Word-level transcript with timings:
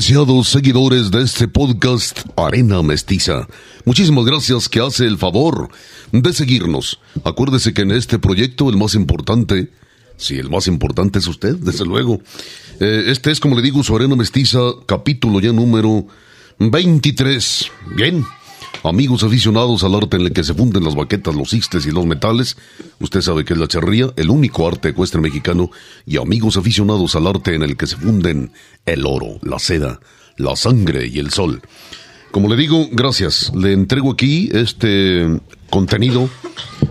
Apreciados 0.00 0.48
seguidores 0.48 1.10
de 1.10 1.22
este 1.22 1.46
podcast 1.46 2.20
Arena 2.34 2.82
Mestiza, 2.82 3.46
muchísimas 3.84 4.24
gracias 4.24 4.66
que 4.66 4.80
hace 4.80 5.04
el 5.04 5.18
favor 5.18 5.68
de 6.10 6.32
seguirnos. 6.32 6.98
Acuérdese 7.22 7.74
que 7.74 7.82
en 7.82 7.90
este 7.90 8.18
proyecto 8.18 8.70
el 8.70 8.78
más 8.78 8.94
importante, 8.94 9.68
si 10.16 10.38
el 10.38 10.48
más 10.48 10.68
importante 10.68 11.18
es 11.18 11.26
usted, 11.26 11.54
desde 11.56 11.84
luego, 11.84 12.22
eh, 12.80 13.04
este 13.08 13.30
es 13.30 13.40
como 13.40 13.56
le 13.56 13.60
digo 13.60 13.82
su 13.82 13.94
Arena 13.94 14.16
Mestiza, 14.16 14.60
capítulo 14.86 15.38
ya 15.38 15.52
número 15.52 16.06
23. 16.58 17.70
Bien, 17.94 18.24
Amigos 18.82 19.22
aficionados 19.24 19.84
al 19.84 19.94
arte 19.94 20.16
en 20.16 20.22
el 20.22 20.32
que 20.32 20.42
se 20.42 20.54
funden 20.54 20.84
las 20.84 20.94
baquetas, 20.94 21.34
los 21.34 21.50
cistes 21.50 21.84
y 21.86 21.90
los 21.90 22.06
metales, 22.06 22.56
usted 22.98 23.20
sabe 23.20 23.44
que 23.44 23.52
es 23.52 23.58
la 23.58 23.68
charría, 23.68 24.12
el 24.16 24.30
único 24.30 24.66
arte 24.66 24.88
ecuestre 24.88 25.20
mexicano, 25.20 25.70
y 26.06 26.16
amigos 26.16 26.56
aficionados 26.56 27.14
al 27.14 27.26
arte 27.26 27.54
en 27.54 27.62
el 27.62 27.76
que 27.76 27.86
se 27.86 27.96
funden 27.96 28.52
el 28.86 29.04
oro, 29.04 29.38
la 29.42 29.58
seda, 29.58 30.00
la 30.38 30.56
sangre 30.56 31.06
y 31.06 31.18
el 31.18 31.30
sol. 31.30 31.60
Como 32.30 32.48
le 32.48 32.56
digo, 32.56 32.88
gracias. 32.92 33.52
Le 33.54 33.72
entrego 33.72 34.12
aquí 34.12 34.48
este 34.52 35.40
contenido 35.68 36.30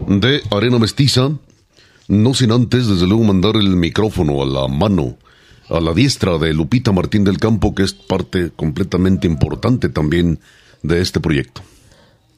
de 0.08 0.42
Arena 0.52 0.80
Mestiza, 0.80 1.32
no 2.08 2.34
sin 2.34 2.52
antes, 2.52 2.88
desde 2.88 3.08
luego, 3.08 3.24
mandar 3.24 3.56
el 3.56 3.76
micrófono 3.76 4.44
a 4.44 4.46
la 4.46 4.68
mano, 4.68 5.18
a 5.70 5.80
la 5.80 5.94
diestra 5.94 6.38
de 6.38 6.54
Lupita 6.54 6.92
Martín 6.92 7.24
del 7.24 7.38
Campo, 7.38 7.74
que 7.74 7.84
es 7.84 7.94
parte 7.94 8.52
completamente 8.56 9.28
importante 9.28 9.90
también 9.90 10.40
de 10.84 11.02
este 11.02 11.20
proyecto. 11.20 11.62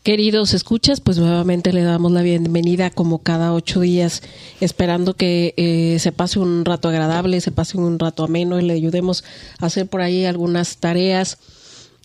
Queridos 0.04 0.56
escuchas, 0.56 1.00
pues 1.00 1.20
nuevamente 1.20 1.72
le 1.74 1.84
damos 1.84 2.12
la 2.12 2.24
bienvenida 2.24 2.90
como 2.90 3.20
cada 3.20 3.54
ocho 3.54 3.82
días, 3.82 4.24
esperando 4.60 5.14
que 5.14 5.54
eh, 5.58 6.00
se 6.00 6.12
pase 6.12 6.40
un 6.40 6.66
rato 6.66 6.90
agradable, 6.90 7.40
se 7.40 7.52
pase 7.52 7.78
un 7.78 8.00
rato 8.00 8.24
ameno 8.24 8.60
y 8.60 8.64
le 8.64 8.74
ayudemos 8.74 9.24
a 9.60 9.68
hacer 9.68 9.86
por 9.86 10.02
ahí 10.02 10.26
algunas 10.26 10.78
tareas. 10.78 11.38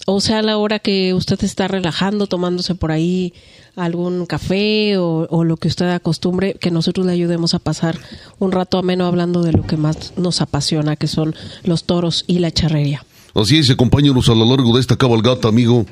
O 0.05 0.21
sea, 0.21 0.41
a 0.41 0.43
la 0.43 0.59
hora 0.59 0.79
que 0.79 1.15
usted 1.15 1.43
está 1.43 1.69
relajando, 1.69 2.27
tomándose 2.27 2.75
por 2.75 2.93
ahí 2.93 3.33
algún 3.77 4.27
café 4.27 4.99
o, 4.99 5.27
o 5.31 5.45
lo 5.45 5.57
que 5.57 5.69
usted 5.69 5.89
acostumbre, 5.89 6.53
que 6.61 6.71
nosotros 6.71 7.07
le 7.07 7.13
ayudemos 7.13 7.55
a 7.55 7.61
pasar 7.61 7.99
un 8.39 8.53
rato 8.53 8.77
ameno 8.77 9.07
hablando 9.07 9.43
de 9.43 9.53
lo 9.53 9.67
que 9.67 9.79
más 9.79 10.13
nos 10.19 10.43
apasiona, 10.43 10.97
que 10.97 11.07
son 11.07 11.35
los 11.65 11.85
toros 11.85 12.25
y 12.27 12.41
la 12.41 12.51
charrería. 12.51 13.07
Así 13.35 13.57
es, 13.57 13.71
acompáñanos 13.71 14.29
a 14.29 14.35
lo 14.35 14.45
largo 14.45 14.75
de 14.75 14.81
esta 14.81 14.97
cabalgata, 14.97 15.49
amigo. 15.49 15.87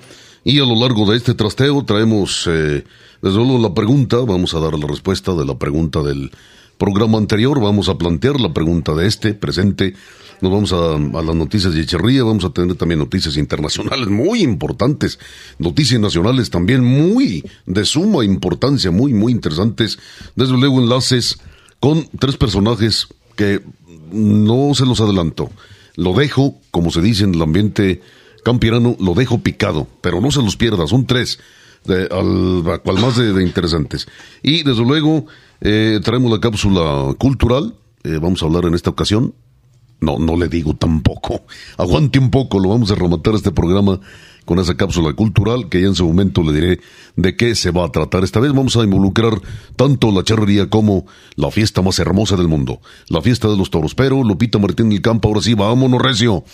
Y 0.45 0.61
a 0.61 0.67
lo 0.67 0.75
largo 0.75 1.11
de 1.11 1.17
este 1.17 1.33
trasteo 1.33 1.85
traemos, 1.85 2.47
eh, 2.47 2.85
desde 3.23 3.37
luego, 3.39 3.59
la 3.59 3.73
pregunta, 3.73 4.19
vamos 4.19 4.53
a 4.55 4.61
dar 4.61 4.79
la 4.79 4.87
respuesta 4.87 5.35
de 5.35 5.47
la 5.47 5.59
pregunta 5.59 6.03
del 6.03 6.31
programa 6.77 7.17
anterior, 7.17 7.61
vamos 7.61 7.89
a 7.89 7.97
plantear 7.97 8.39
la 8.39 8.53
pregunta 8.53 8.95
de 8.95 9.07
este 9.07 9.33
presente, 9.33 9.95
nos 10.43 10.53
vamos 10.53 10.73
a, 10.75 10.97
a 10.97 11.23
las 11.23 11.35
noticias 11.35 11.73
de 11.73 11.81
Echeverría, 11.81 12.25
vamos 12.25 12.45
a 12.45 12.51
tener 12.51 12.77
también 12.77 12.99
noticias 12.99 13.39
internacionales 13.39 14.09
muy 14.09 14.43
importantes, 14.43 15.19
noticias 15.59 15.99
nacionales 15.99 16.51
también 16.51 16.85
muy 16.85 17.43
de 17.65 17.87
suma 17.87 18.23
importancia, 18.23 18.91
muy, 18.91 19.15
muy 19.15 19.33
interesantes, 19.33 19.99
desde 20.37 20.59
luego 20.59 20.79
enlaces 20.79 21.39
con 21.81 22.07
tres 22.19 22.37
personajes 22.37 23.07
que 23.35 23.63
no 24.13 24.75
se 24.75 24.85
los 24.85 25.01
adelanto, 25.01 25.51
lo 25.97 26.13
dejo, 26.13 26.57
como 26.71 26.91
se 26.91 27.01
dice 27.01 27.25
en 27.25 27.35
el 27.35 27.41
ambiente 27.41 28.03
Campirano 28.45 28.97
lo 29.01 29.15
dejo 29.15 29.39
picado, 29.39 29.89
pero 30.01 30.21
no 30.21 30.31
se 30.31 30.43
los 30.43 30.57
pierda, 30.57 30.87
son 30.87 31.07
tres, 31.07 31.41
de, 31.85 32.03
al, 32.11 32.81
cual 32.83 33.01
más 33.01 33.17
de, 33.17 33.43
interesantes. 33.43 34.07
Y 34.43 34.63
desde 34.63 34.85
luego 34.85 35.27
eh, 35.61 35.99
traemos 36.05 36.31
la 36.31 36.39
cápsula 36.39 37.15
cultural, 37.19 37.75
eh, 38.05 38.19
vamos 38.21 38.43
a 38.43 38.47
hablar 38.47 38.67
en 38.67 38.75
esta 38.75 38.91
ocasión, 38.91 39.35
no, 40.01 40.19
no 40.19 40.37
le 40.37 40.49
digo 40.49 40.75
tampoco, 40.75 41.43
aguante 41.79 42.19
un 42.19 42.31
poco, 42.31 42.61
lo 42.61 42.69
vamos 42.69 42.91
a 42.93 42.95
rematar 42.95 43.35
este 43.35 43.51
programa 43.51 43.99
con 44.45 44.59
esa 44.59 44.77
cápsula 44.77 45.13
cultural 45.15 45.69
que 45.69 45.81
ya 45.81 45.89
en 45.89 45.95
su 45.95 46.07
momento 46.07 46.43
le 46.43 46.53
diré 46.53 46.81
de 47.17 47.37
qué 47.37 47.55
se 47.55 47.71
va 47.71 47.85
a 47.87 47.93
tratar. 47.93 48.25
Esta 48.25 48.41
vez 48.41 48.53
vamos 48.53 48.77
a 48.77 48.85
involucrar 48.85 49.33
tanto 49.77 50.11
la 50.13 50.23
charrería 50.23 50.69
como 50.69 51.07
la 51.37 51.51
fiesta 51.51 51.83
más 51.83 51.99
hermosa 51.99 52.37
del 52.37 52.49
mundo, 52.49 52.81
la 53.09 53.23
fiesta 53.23 53.49
de 53.49 53.57
los 53.57 53.71
toros. 53.71 53.95
Pero 53.95 54.23
Lupita 54.23 54.59
Martín 54.59 54.91
del 54.91 55.03
Campo, 55.03 55.29
ahora 55.29 55.41
sí, 55.41 55.55
vámonos 55.55 56.03
recio. 56.03 56.45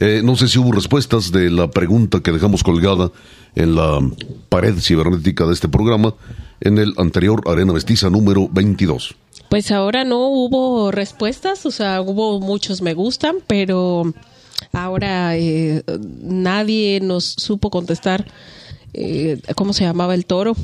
Eh, 0.00 0.22
no 0.24 0.36
sé 0.36 0.48
si 0.48 0.58
hubo 0.58 0.72
respuestas 0.72 1.32
de 1.32 1.50
la 1.50 1.70
pregunta 1.70 2.20
que 2.20 2.32
dejamos 2.32 2.62
colgada 2.62 3.10
en 3.54 3.76
la 3.76 4.00
pared 4.48 4.74
cibernética 4.78 5.46
de 5.46 5.52
este 5.52 5.68
programa 5.68 6.14
en 6.60 6.78
el 6.78 6.94
anterior 6.96 7.42
Arena 7.46 7.72
Vestiza 7.72 8.10
número 8.10 8.48
22. 8.50 9.14
Pues 9.48 9.70
ahora 9.70 10.04
no 10.04 10.28
hubo 10.28 10.90
respuestas, 10.90 11.66
o 11.66 11.70
sea, 11.70 12.00
hubo 12.00 12.40
muchos 12.40 12.82
me 12.82 12.94
gustan, 12.94 13.36
pero 13.46 14.12
Ahora 14.74 15.36
eh, 15.36 15.84
nadie 16.22 17.00
nos 17.00 17.24
supo 17.24 17.70
contestar 17.70 18.26
eh, 18.92 19.40
cómo 19.54 19.72
se 19.72 19.84
llamaba 19.84 20.14
el 20.14 20.26
toro. 20.26 20.56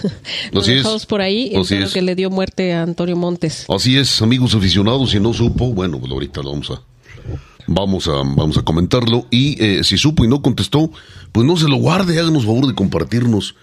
Lo 0.52 0.62
dejamos 0.62 1.06
por 1.06 1.20
ahí, 1.20 1.52
el 1.54 1.92
que 1.92 2.02
le 2.02 2.14
dio 2.14 2.30
muerte 2.30 2.72
a 2.72 2.82
Antonio 2.82 3.14
Montes. 3.14 3.66
Así 3.68 3.96
es, 3.96 4.22
amigos 4.22 4.54
aficionados, 4.54 5.10
si 5.10 5.20
no 5.20 5.34
supo, 5.34 5.72
bueno, 5.72 5.98
pues 5.98 6.10
ahorita 6.10 6.42
lo 6.42 6.52
vamos 6.52 6.70
a 6.70 6.82
vamos 7.70 8.08
a 8.08 8.12
vamos 8.12 8.56
a 8.56 8.62
comentarlo 8.62 9.26
y 9.30 9.62
eh, 9.62 9.84
si 9.84 9.98
supo 9.98 10.24
y 10.24 10.28
no 10.28 10.40
contestó, 10.40 10.90
pues 11.32 11.46
no 11.46 11.56
se 11.58 11.68
lo 11.68 11.76
guarde, 11.76 12.18
háganos 12.18 12.46
favor 12.46 12.66
de 12.66 12.74
compartirnos 12.74 13.54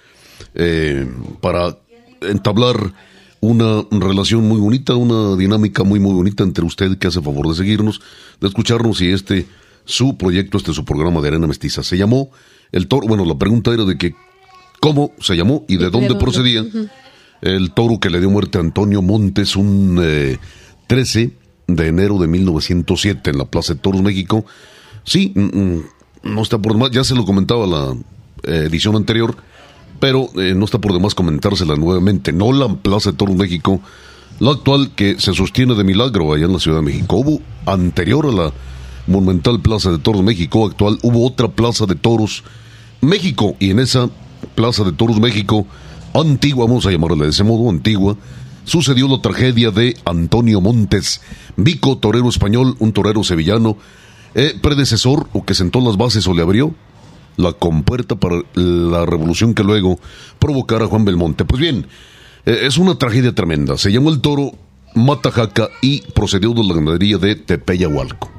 para 1.42 1.78
entablar 2.22 2.94
una 3.42 3.84
relación 3.92 4.48
muy 4.48 4.60
bonita, 4.60 4.96
una 4.96 5.36
dinámica 5.36 5.84
muy 5.84 6.00
muy 6.00 6.14
bonita 6.14 6.44
entre 6.44 6.66
usted 6.66 6.98
que 6.98 7.08
hace 7.08 7.22
favor 7.22 7.48
de 7.48 7.56
seguirnos, 7.56 8.02
de 8.40 8.48
escucharnos 8.48 9.02
y 9.02 9.10
este 9.10 9.48
su 9.86 10.18
proyecto, 10.18 10.58
este 10.58 10.74
su 10.74 10.84
programa 10.86 11.22
de 11.22 11.30
arena 11.30 11.48
mestiza. 11.48 11.84
Se 11.84 11.98
llamó 11.98 12.30
el 12.72 12.88
toro, 12.88 13.08
bueno, 13.08 13.26
la 13.26 13.38
pregunta 13.38 13.72
era 13.74 13.86
de 13.86 13.98
que 13.98 14.16
cómo 14.80 15.12
se 15.20 15.36
llamó 15.36 15.66
y 15.68 15.78
de, 15.78 15.90
dónde, 15.90 16.16
procedía 16.16 16.64
el 17.42 17.72
toro 17.72 18.00
que 18.00 18.10
le 18.10 18.20
dio 18.20 18.30
muerte 18.30 18.58
a 18.58 18.62
Antonio 18.62 19.02
Montes 19.02 19.56
un 19.56 20.00
13 20.88 21.22
eh, 21.22 21.32
de 21.68 21.88
enero 21.88 22.18
de 22.18 22.28
1907 22.28 23.32
en 23.32 23.38
la 23.38 23.46
Plaza 23.46 23.74
de 23.74 23.80
Toros, 23.80 24.02
México. 24.02 24.46
Sí, 25.04 25.32
mm, 25.36 25.60
mm, 25.60 25.84
no 26.24 26.42
está 26.42 26.58
por 26.58 26.74
demás, 26.74 26.92
ya 26.92 27.04
se 27.04 27.16
lo 27.16 27.26
comentaba 27.26 27.66
la 27.68 27.96
eh, 28.44 28.66
edición 28.68 28.96
anterior, 28.96 29.36
pero 30.00 30.30
eh, 30.40 30.54
no 30.56 30.66
está 30.66 30.80
por 30.80 30.94
demás 30.94 31.16
comentársela 31.16 31.76
nuevamente. 31.76 32.34
No 32.34 32.52
la 32.52 32.68
Plaza 32.76 33.12
de 33.12 33.18
Toros, 33.18 33.36
México, 33.36 33.82
la 34.40 34.52
actual 34.52 34.92
que 34.96 35.20
se 35.20 35.34
sostiene 35.34 35.76
de 35.76 35.84
milagro 35.84 36.34
allá 36.34 36.46
en 36.46 36.54
la 36.54 36.60
Ciudad 36.60 36.78
de 36.78 36.84
México. 36.84 37.18
Hubo 37.18 37.42
anterior 37.66 38.26
a 38.26 38.32
la 38.32 38.54
Monumental 39.08 39.62
Plaza 39.62 39.92
de 39.92 40.00
Toros 40.00 40.24
México 40.24 40.66
actual, 40.66 41.00
hubo 41.02 41.26
otra 41.26 41.50
Plaza 41.50 41.86
de 41.86 41.96
Toros 41.96 42.44
México 43.02 43.56
y 43.60 43.72
en 43.72 43.80
esa 43.80 44.10
Plaza 44.56 44.84
de 44.84 44.92
Toros 44.92 45.20
México 45.20 45.66
antigua, 46.14 46.66
vamos 46.66 46.86
a 46.86 46.92
llamarla 46.92 47.26
de 47.26 47.30
ese 47.30 47.44
modo, 47.44 47.70
antigua, 47.70 48.16
sucedió 48.64 49.08
la 49.08 49.22
tragedia 49.22 49.72
de 49.72 49.96
Antonio 50.06 50.62
Montes, 50.62 51.22
Vico, 51.58 51.98
torero 51.98 52.30
español, 52.30 52.76
un 52.80 52.94
torero 52.94 53.24
sevillano, 53.24 53.78
eh, 54.34 54.54
predecesor 54.62 55.28
o 55.34 55.46
que 55.46 55.54
sentó 55.54 55.80
las 55.80 55.98
bases 55.98 56.28
o 56.28 56.34
le 56.34 56.42
abrió 56.42 56.74
la 57.38 57.54
compuerta 57.54 58.16
para 58.16 58.42
la 58.54 59.06
revolución 59.06 59.54
que 59.54 59.64
luego 59.64 60.00
provocara 60.40 60.88
Juan 60.88 61.06
Belmonte. 61.06 61.46
Pues 61.46 61.62
bien, 61.62 61.88
eh, 62.46 62.60
es 62.64 62.78
una 62.78 62.98
tragedia 62.98 63.34
tremenda. 63.34 63.78
Se 63.78 63.92
llamó 63.92 64.10
el 64.10 64.22
toro 64.22 64.52
Matajaca 64.94 65.70
y 65.82 66.02
procedió 66.14 66.54
de 66.54 66.64
la 66.64 66.74
ganadería 66.74 67.18
de 67.18 67.36
Tepeyahualco. 67.36 68.32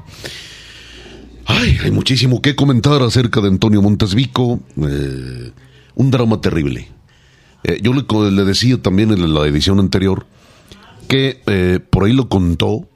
Ay, 1.49 1.77
hay 1.81 1.91
muchísimo 1.91 2.41
que 2.41 2.57
comentar 2.57 3.01
acerca 3.01 3.39
de 3.39 3.47
Antonio 3.47 3.81
Montes 3.81 4.13
Vico. 4.13 4.59
Eh, 4.85 5.51
un 5.95 6.11
drama 6.11 6.41
terrible. 6.41 6.89
Eh, 7.63 7.79
yo 7.81 7.93
le, 7.93 8.43
decía 8.43 8.81
también 8.81 9.11
en 9.11 9.33
la 9.33 9.47
edición 9.47 9.79
anterior 9.79 10.25
que 11.07 11.41
eh, 11.47 11.79
por 11.89 12.03
ahí 12.03 12.11
lo 12.11 12.27
contó. 12.27 12.87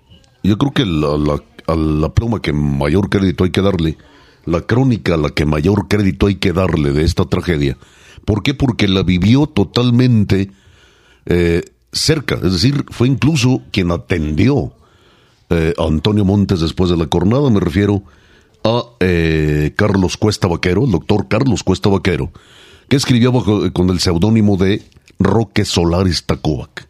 Yo 0.43 0.57
creo 0.57 0.73
que 0.73 0.85
la, 0.85 1.41
a 1.67 1.75
la 1.75 2.13
pluma 2.13 2.41
que 2.41 2.51
mayor 2.51 3.09
crédito 3.09 3.45
hay 3.45 3.51
que 3.51 3.61
darle, 3.61 3.97
la 4.45 4.61
crónica 4.61 5.13
a 5.13 5.17
la 5.17 5.29
que 5.29 5.45
mayor 5.45 5.87
crédito 5.87 6.27
hay 6.27 6.35
que 6.35 6.51
darle 6.51 6.91
de 6.91 7.05
esta 7.05 7.23
tragedia. 7.25 7.77
¿Por 8.25 8.43
qué? 8.43 8.53
Porque 8.53 8.89
la 8.89 9.03
vivió 9.03 9.47
totalmente 9.47 10.51
eh, 11.25 11.63
cerca. 11.93 12.35
Es 12.35 12.51
decir, 12.51 12.83
fue 12.89 13.07
incluso 13.07 13.61
quien 13.71 13.91
atendió 13.91 14.73
a 15.49 15.85
Antonio 15.85 16.23
Montes 16.23 16.61
después 16.61 16.89
de 16.89 16.95
la 16.95 17.07
cornada. 17.07 17.49
Me 17.49 17.59
refiero 17.59 18.03
Carlos 19.75 20.17
Cuesta 20.17 20.47
Vaquero, 20.47 20.85
el 20.85 20.91
doctor 20.91 21.27
Carlos 21.27 21.63
Cuesta 21.63 21.89
Vaquero 21.89 22.31
que 22.91 22.97
escribió 22.97 23.31
con 23.71 23.89
el 23.89 24.01
seudónimo 24.01 24.57
de 24.57 24.83
Roque 25.17 25.63
Solares 25.63 26.25
Tacobac. 26.25 26.89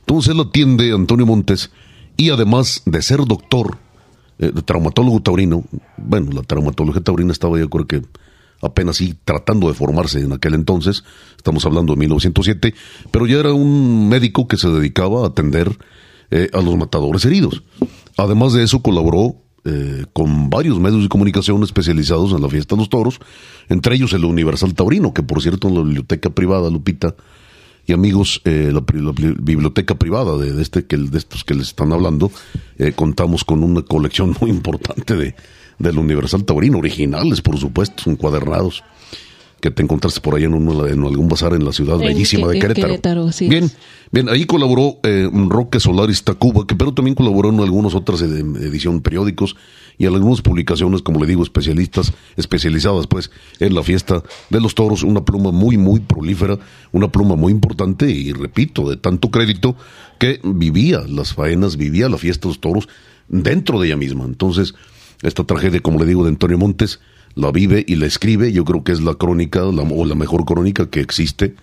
Entonces 0.00 0.32
él 0.32 0.40
atiende 0.40 0.92
Antonio 0.92 1.26
Montes 1.26 1.70
y 2.16 2.30
además 2.30 2.80
de 2.86 3.02
ser 3.02 3.18
doctor, 3.26 3.76
eh, 4.38 4.50
traumatólogo 4.64 5.20
taurino, 5.20 5.62
bueno, 5.98 6.30
la 6.32 6.40
traumatología 6.40 7.02
taurina 7.02 7.32
estaba 7.32 7.58
yo 7.58 7.68
creo 7.68 7.86
que 7.86 8.02
apenas 8.62 8.96
sí 8.96 9.14
tratando 9.26 9.68
de 9.68 9.74
formarse 9.74 10.20
en 10.20 10.32
aquel 10.32 10.54
entonces, 10.54 11.04
estamos 11.36 11.66
hablando 11.66 11.92
de 11.92 11.98
1907, 11.98 12.74
pero 13.10 13.26
ya 13.26 13.40
era 13.40 13.52
un 13.52 14.08
médico 14.08 14.48
que 14.48 14.56
se 14.56 14.70
dedicaba 14.70 15.24
a 15.24 15.26
atender 15.26 15.76
eh, 16.30 16.48
a 16.54 16.62
los 16.62 16.78
matadores 16.78 17.26
heridos. 17.26 17.62
Además 18.16 18.54
de 18.54 18.64
eso 18.64 18.80
colaboró 18.80 19.36
eh, 19.66 20.06
con 20.12 20.48
varios 20.48 20.78
medios 20.78 21.02
de 21.02 21.08
comunicación 21.08 21.62
especializados 21.62 22.32
en 22.32 22.40
la 22.40 22.48
fiesta 22.48 22.74
de 22.74 22.80
los 22.80 22.88
toros, 22.88 23.20
entre 23.68 23.96
ellos 23.96 24.12
el 24.12 24.24
Universal 24.24 24.74
Taurino, 24.74 25.12
que 25.12 25.22
por 25.22 25.42
cierto 25.42 25.68
en 25.68 25.74
la 25.74 25.82
biblioteca 25.82 26.30
privada, 26.30 26.70
Lupita, 26.70 27.14
y 27.86 27.92
amigos, 27.92 28.40
eh, 28.44 28.72
la, 28.72 28.82
biblioteca 29.38 29.94
privada 29.94 30.36
de, 30.38 30.60
este 30.60 30.86
que 30.86 30.96
de 30.96 31.18
estos 31.18 31.44
que 31.44 31.54
les 31.54 31.68
están 31.68 31.92
hablando, 31.92 32.32
eh, 32.78 32.92
contamos 32.92 33.44
con 33.44 33.62
una 33.62 33.82
colección 33.82 34.36
muy 34.40 34.50
importante 34.50 35.16
de 35.16 35.34
del 35.78 35.98
Universal 35.98 36.44
Taurino, 36.44 36.78
originales 36.78 37.42
por 37.42 37.58
supuesto, 37.58 38.10
encuadernados 38.10 38.82
que 39.66 39.72
te 39.72 39.82
encontraste 39.82 40.20
por 40.20 40.36
ahí 40.36 40.44
en, 40.44 40.54
en 40.54 41.04
algún 41.04 41.28
bazar 41.28 41.52
en 41.52 41.64
la 41.64 41.72
ciudad 41.72 41.98
bellísima 41.98 42.46
de 42.46 42.60
Querétaro. 42.60 43.30
Bien, 43.40 43.68
bien, 44.12 44.28
ahí 44.28 44.44
colaboró 44.44 45.00
eh, 45.02 45.28
Roque 45.48 45.80
Solaris 45.80 46.22
Tacuba, 46.22 46.64
que 46.68 46.76
pero 46.76 46.94
también 46.94 47.16
colaboró 47.16 47.48
en 47.48 47.58
algunas 47.58 47.92
otras 47.96 48.22
ediciones 48.22 49.02
periódicos 49.02 49.56
y 49.98 50.06
en 50.06 50.14
algunas 50.14 50.40
publicaciones, 50.40 51.02
como 51.02 51.18
le 51.18 51.26
digo, 51.26 51.42
especialistas, 51.42 52.12
especializadas 52.36 53.08
pues 53.08 53.32
en 53.58 53.74
la 53.74 53.82
fiesta 53.82 54.22
de 54.50 54.60
los 54.60 54.76
toros, 54.76 55.02
una 55.02 55.24
pluma 55.24 55.50
muy, 55.50 55.76
muy 55.76 55.98
prolífera, 55.98 56.60
una 56.92 57.10
pluma 57.10 57.34
muy 57.34 57.50
importante 57.50 58.08
y 58.08 58.32
repito, 58.32 58.88
de 58.88 58.96
tanto 58.96 59.32
crédito 59.32 59.74
que 60.20 60.38
vivía 60.44 61.00
las 61.08 61.34
faenas, 61.34 61.76
vivía 61.76 62.08
la 62.08 62.18
fiesta 62.18 62.42
de 62.42 62.50
los 62.50 62.60
toros 62.60 62.88
dentro 63.26 63.80
de 63.80 63.88
ella 63.88 63.96
misma. 63.96 64.26
Entonces, 64.26 64.76
esta 65.22 65.42
tragedia, 65.42 65.80
como 65.80 65.98
le 65.98 66.06
digo, 66.06 66.22
de 66.22 66.28
Antonio 66.28 66.56
Montes, 66.56 67.00
la 67.36 67.52
vive 67.52 67.84
y 67.86 67.94
la 67.94 68.06
escribe. 68.06 68.52
Yo 68.52 68.64
creo 68.64 68.82
que 68.82 68.92
es 68.92 69.00
la 69.00 69.14
crónica, 69.14 69.64
o 69.64 70.04
la 70.04 70.14
mejor 70.14 70.44
crónica 70.44 70.90
que 70.90 71.00
existe 71.00 71.54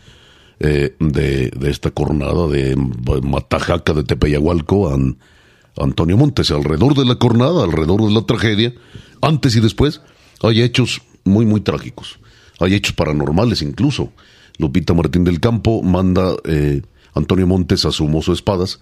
eh, 0.60 0.96
de, 1.00 1.52
esta 1.64 1.92
cornada 1.92 2.48
de 2.48 2.76
Matajaca 2.76 3.94
de 3.94 4.04
Tepeyahualco 4.04 4.90
a, 4.90 4.98
Antonio 5.84 6.16
Montes. 6.16 6.52
Alrededor 6.52 6.94
de 6.94 7.06
la 7.06 7.16
cornada, 7.16 7.64
alrededor 7.64 8.04
de 8.04 8.12
la 8.12 8.22
tragedia, 8.22 8.74
antes 9.22 9.56
y 9.56 9.60
después, 9.60 10.02
hay 10.42 10.62
hechos 10.62 11.02
muy, 11.24 11.46
muy 11.46 11.62
trágicos. 11.62 12.20
Hay 12.60 12.76
hechos 12.76 12.94
paranormales 12.94 13.64
incluso. 13.64 14.12
Lupita 14.60 14.94
Martín 14.94 15.24
del 15.24 15.40
Campo 15.40 15.82
manda 15.82 16.36
eh, 16.46 16.84
Antonio 17.16 17.48
Montes 17.48 17.86
a 17.86 17.92
su 17.92 18.08
mozo 18.08 18.32
de 18.32 18.36
espadas. 18.36 18.80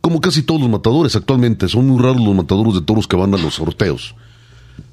Como 0.00 0.20
casi 0.20 0.42
todos 0.42 0.60
los 0.60 0.70
matadores 0.70 1.14
actualmente, 1.14 1.68
son 1.68 1.86
muy 1.86 2.02
raros 2.02 2.20
los 2.20 2.34
matadores 2.34 2.74
de 2.74 2.80
toros 2.80 3.06
que 3.06 3.16
van 3.16 3.32
a 3.32 3.38
los 3.38 3.54
sorteos. 3.54 4.16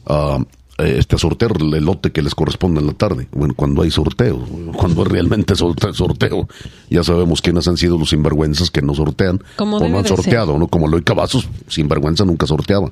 Eh, 0.08 0.46
este, 0.78 1.16
a 1.16 1.20
sortear 1.20 1.54
el 1.60 1.86
lote 1.86 2.12
que 2.12 2.22
les 2.22 2.34
corresponde 2.34 2.82
en 2.82 2.88
la 2.88 2.94
tarde. 2.94 3.28
Bueno, 3.32 3.54
cuando 3.56 3.84
hay 3.84 3.92
sorteo, 3.92 4.40
cuando 4.76 5.04
realmente 5.04 5.56
sorteo, 5.56 6.48
ya 6.90 7.04
sabemos 7.04 7.42
quiénes 7.42 7.68
han 7.68 7.78
sido 7.78 7.98
los 7.98 8.10
sinvergüenzas 8.10 8.72
que 8.72 8.82
no 8.82 8.96
sortean 8.96 9.42
o 9.58 9.66
no 9.66 9.98
han 10.00 10.06
sorteado, 10.06 10.58
¿no? 10.58 10.68
Como 10.68 10.88
Eloy 10.88 11.04
Cavazos, 11.04 11.48
sinvergüenza 11.68 12.26
nunca 12.26 12.48
sorteaba. 12.48 12.92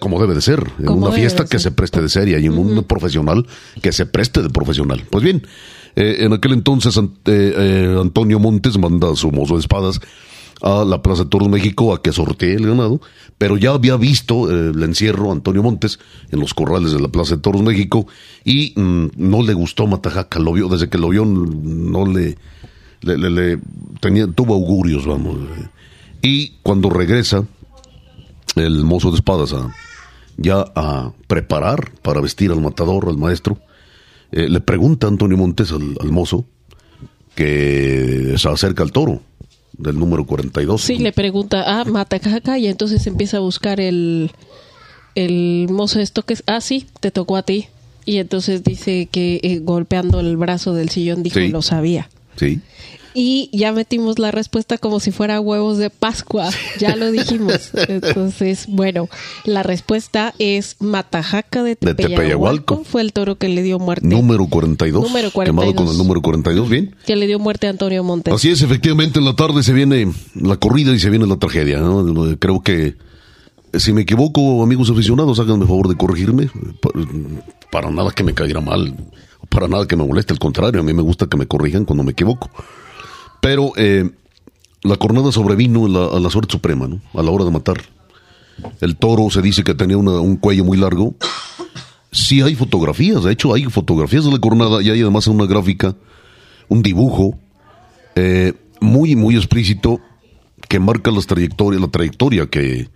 como 0.00 0.20
debe 0.20 0.34
de 0.34 0.40
ser, 0.40 0.64
en 0.78 0.90
una 0.90 1.12
fiesta 1.12 1.44
que 1.44 1.58
se 1.58 1.70
preste 1.70 2.00
de 2.00 2.08
seria 2.08 2.38
y 2.38 2.46
en 2.46 2.58
un 2.58 2.84
profesional 2.84 3.46
que 3.82 3.92
se 3.92 4.06
preste 4.06 4.42
de 4.42 4.50
profesional. 4.50 5.04
Pues 5.10 5.24
bien, 5.24 5.46
eh, 5.96 6.18
en 6.20 6.32
aquel 6.32 6.52
entonces 6.52 6.98
eh, 7.26 7.96
Antonio 8.00 8.38
Montes 8.38 8.78
manda 8.78 9.10
a 9.10 9.16
su 9.16 9.30
mozo 9.30 9.54
de 9.54 9.60
espadas 9.60 10.00
a 10.62 10.84
la 10.84 11.02
Plaza 11.02 11.24
de 11.24 11.30
Toros 11.30 11.48
México 11.48 11.94
a 11.94 12.02
que 12.02 12.12
sortee 12.12 12.54
el 12.54 12.66
ganado, 12.66 13.00
pero 13.36 13.56
ya 13.56 13.70
había 13.70 13.96
visto 13.96 14.50
eh, 14.50 14.70
el 14.74 14.82
encierro 14.82 15.32
Antonio 15.32 15.62
Montes 15.62 15.98
en 16.30 16.40
los 16.40 16.54
corrales 16.54 16.92
de 16.92 17.00
la 17.00 17.08
Plaza 17.08 17.36
de 17.36 17.42
Toros 17.42 17.62
México 17.62 18.06
y 18.44 18.72
mm, 18.76 19.10
no 19.16 19.42
le 19.42 19.54
gustó 19.54 19.86
Matajaca, 19.86 20.38
lo 20.38 20.52
vio, 20.52 20.68
desde 20.68 20.88
que 20.88 20.98
lo 20.98 21.10
vio 21.10 21.24
no 21.24 22.06
le, 22.06 22.36
le, 23.02 23.58
tenía, 24.00 24.26
tuvo 24.26 24.54
augurios, 24.54 25.06
vamos. 25.06 25.38
Y 26.22 26.54
cuando 26.62 26.90
regresa 26.90 27.44
el 28.56 28.84
mozo 28.84 29.10
de 29.10 29.16
espadas 29.16 29.52
a, 29.52 29.72
ya 30.36 30.64
a 30.74 31.12
preparar 31.28 31.92
para 32.02 32.20
vestir 32.20 32.50
al 32.50 32.60
matador, 32.60 33.08
al 33.08 33.18
maestro, 33.18 33.60
eh, 34.32 34.48
le 34.48 34.60
pregunta 34.60 35.06
Antonio 35.06 35.36
Montes 35.36 35.72
al 35.72 36.10
mozo 36.10 36.46
que 37.36 38.34
se 38.36 38.48
acerca 38.48 38.82
al 38.82 38.90
toro 38.90 39.22
del 39.72 39.98
número 39.98 40.24
42. 40.24 40.80
Sí, 40.80 40.98
le 40.98 41.12
pregunta, 41.12 41.64
ah, 41.66 41.84
Matacaca, 41.84 42.58
y 42.58 42.66
entonces 42.66 43.06
empieza 43.06 43.38
a 43.38 43.40
buscar 43.40 43.80
el, 43.80 44.30
el 45.14 45.68
mozo 45.70 46.00
esto 46.00 46.22
que 46.22 46.34
es, 46.34 46.42
ah, 46.46 46.60
sí, 46.60 46.86
te 47.00 47.10
tocó 47.10 47.36
a 47.36 47.42
ti. 47.42 47.68
Y 48.04 48.18
entonces 48.18 48.64
dice 48.64 49.06
que 49.10 49.40
eh, 49.42 49.58
golpeando 49.58 50.20
el 50.20 50.36
brazo 50.38 50.72
del 50.72 50.88
sillón 50.88 51.22
dijo, 51.22 51.40
lo 51.40 51.60
sabía. 51.60 52.08
Sí 52.36 52.60
y 53.14 53.50
ya 53.52 53.72
metimos 53.72 54.18
la 54.18 54.30
respuesta 54.30 54.78
como 54.78 55.00
si 55.00 55.10
fuera 55.10 55.40
huevos 55.40 55.78
de 55.78 55.90
Pascua, 55.90 56.48
ya 56.78 56.96
lo 56.96 57.10
dijimos. 57.10 57.70
Entonces, 57.88 58.66
bueno, 58.68 59.08
la 59.44 59.62
respuesta 59.62 60.34
es 60.38 60.76
Matajaca 60.80 61.62
de 61.62 61.76
Tepeyahualco. 61.76 62.84
Fue 62.84 63.00
el 63.00 63.12
toro 63.12 63.36
que 63.36 63.48
le 63.48 63.62
dio 63.62 63.78
muerte. 63.78 64.06
Número 64.06 64.46
42. 64.46 65.02
Número 65.02 65.30
42. 65.30 65.46
Quemado 65.46 65.74
con 65.74 65.92
el 65.92 65.98
número 65.98 66.22
42, 66.22 66.68
bien. 66.68 66.94
Que 67.06 67.16
le 67.16 67.26
dio 67.26 67.38
muerte 67.38 67.66
a 67.66 67.70
Antonio 67.70 68.02
Montes. 68.04 68.32
Así 68.34 68.50
es, 68.50 68.62
efectivamente, 68.62 69.18
en 69.18 69.24
la 69.24 69.36
tarde 69.36 69.62
se 69.62 69.72
viene 69.72 70.12
la 70.34 70.56
corrida 70.56 70.94
y 70.94 70.98
se 70.98 71.10
viene 71.10 71.26
la 71.26 71.36
tragedia. 71.36 71.80
Creo 72.38 72.62
que, 72.62 72.96
si 73.74 73.92
me 73.92 74.02
equivoco, 74.02 74.62
amigos 74.62 74.90
aficionados, 74.90 75.40
háganme 75.40 75.66
favor 75.66 75.88
de 75.88 75.96
corregirme. 75.96 76.50
Para 77.70 77.90
nada 77.90 78.10
que 78.12 78.24
me 78.24 78.34
caiga 78.34 78.60
mal, 78.60 78.94
para 79.48 79.68
nada 79.68 79.86
que 79.86 79.96
me 79.96 80.06
moleste, 80.06 80.32
al 80.32 80.38
contrario, 80.38 80.80
a 80.80 80.84
mí 80.84 80.92
me 80.92 81.02
gusta 81.02 81.26
que 81.26 81.36
me 81.36 81.46
corrijan 81.46 81.84
cuando 81.84 82.04
me 82.04 82.12
equivoco. 82.12 82.50
Pero 83.40 83.72
eh, 83.76 84.10
la 84.82 84.96
cornada 84.96 85.32
sobrevino 85.32 85.86
a 85.86 86.20
la, 86.20 86.30
suerte 86.30 86.52
suprema, 86.52 86.88
¿no? 86.88 87.00
A 87.14 87.22
la 87.22 87.30
hora 87.30 87.44
de 87.44 87.50
matar. 87.50 87.78
El 88.80 88.96
toro 88.96 89.30
se 89.30 89.42
dice 89.42 89.62
que 89.62 89.74
tenía 89.74 89.96
un 89.96 90.36
cuello 90.36 90.64
muy 90.64 90.76
largo. 90.76 91.14
Sí 92.10 92.40
hay 92.40 92.54
fotografías, 92.54 93.22
de 93.22 93.32
hecho 93.32 93.54
hay 93.54 93.64
fotografías 93.64 94.24
de 94.24 94.32
la 94.32 94.38
cornada 94.38 94.82
y 94.82 94.90
hay 94.90 95.02
además 95.02 95.26
una 95.26 95.46
gráfica, 95.46 95.94
un 96.68 96.82
dibujo 96.82 97.38
eh, 98.14 98.54
muy, 98.80 99.14
muy 99.14 99.36
explícito 99.36 100.00
que 100.68 100.80
marca 100.80 101.10
las 101.10 101.26
trayectorias, 101.26 101.80
la 101.80 101.88
trayectoria 101.88 102.46
que, 102.46 102.88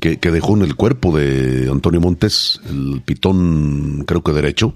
que, 0.00 0.16
dejó 0.16 0.56
en 0.56 0.62
el 0.62 0.74
cuerpo 0.74 1.16
de 1.16 1.68
Antonio 1.70 2.00
Montes, 2.00 2.60
el 2.68 3.02
pitón 3.04 4.04
creo 4.06 4.22
que 4.22 4.32
derecho, 4.32 4.74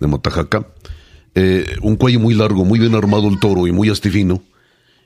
de 0.00 0.06
Matajaca. 0.06 0.68
Eh, 1.34 1.64
un 1.80 1.96
cuello 1.96 2.20
muy 2.20 2.34
largo, 2.34 2.64
muy 2.64 2.78
bien 2.78 2.94
armado 2.94 3.28
el 3.28 3.38
toro 3.38 3.66
y 3.66 3.72
muy 3.72 3.88
astifino, 3.88 4.42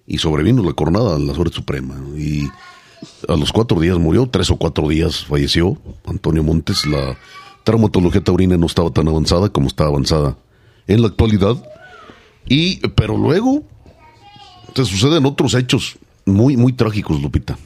y 0.06 0.18
sobrevino 0.18 0.62
la 0.62 0.73
cornada 0.73 1.16
a 1.16 1.18
la 1.18 1.35
suerte 1.35 1.56
suprema. 1.56 1.95
Y 2.16 2.49
a 3.28 3.37
los 3.37 3.52
cuatro 3.52 3.80
días 3.80 3.99
murió, 3.99 4.28
tres 4.28 4.50
o 4.50 4.56
cuatro 4.56 4.88
días 4.88 5.25
falleció 5.25 5.78
Antonio 6.06 6.42
Montes. 6.42 6.87
La 6.87 7.16
traumatología 7.64 8.23
taurina 8.23 8.56
no 8.56 8.66
estaba 8.66 8.90
tan 8.90 9.09
avanzada 9.09 9.49
como 9.49 9.68
está 9.68 9.85
avanzada 9.85 10.37
en 10.87 11.02
la 11.02 11.09
actualidad. 11.09 11.56
Y, 12.49 12.78
pero 12.90 13.16
luego 13.16 13.64
te 14.75 14.85
suceden 14.85 15.26
otros 15.26 15.54
hechos 15.54 15.99
muy, 16.25 16.56
muy 16.56 16.73
trágicos, 16.73 17.21
Lupita. 17.21 17.59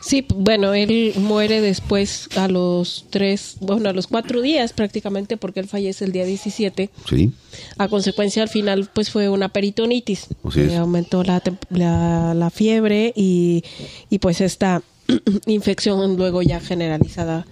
Sí, 0.00 0.26
bueno, 0.34 0.74
él 0.74 1.12
muere 1.16 1.60
después 1.60 2.28
a 2.36 2.48
los 2.48 3.06
tres, 3.10 3.56
bueno, 3.60 3.88
a 3.88 3.92
los 3.92 4.06
cuatro 4.06 4.40
días 4.40 4.72
prácticamente, 4.72 5.36
porque 5.36 5.60
él 5.60 5.68
fallece 5.68 6.04
el 6.04 6.12
día 6.12 6.24
17. 6.24 6.90
Sí. 7.08 7.32
A 7.78 7.88
consecuencia, 7.88 8.42
al 8.42 8.48
final, 8.48 8.88
pues 8.92 9.10
fue 9.10 9.28
una 9.28 9.48
peritonitis. 9.48 10.28
Aumentó 10.78 11.24
la, 11.24 11.42
la, 11.70 12.34
la 12.34 12.50
fiebre 12.50 13.12
y, 13.16 13.64
y 14.10 14.18
pues 14.18 14.40
esta 14.40 14.82
infección 15.46 16.16
luego 16.16 16.42
ya 16.42 16.60
generalizada 16.60 17.46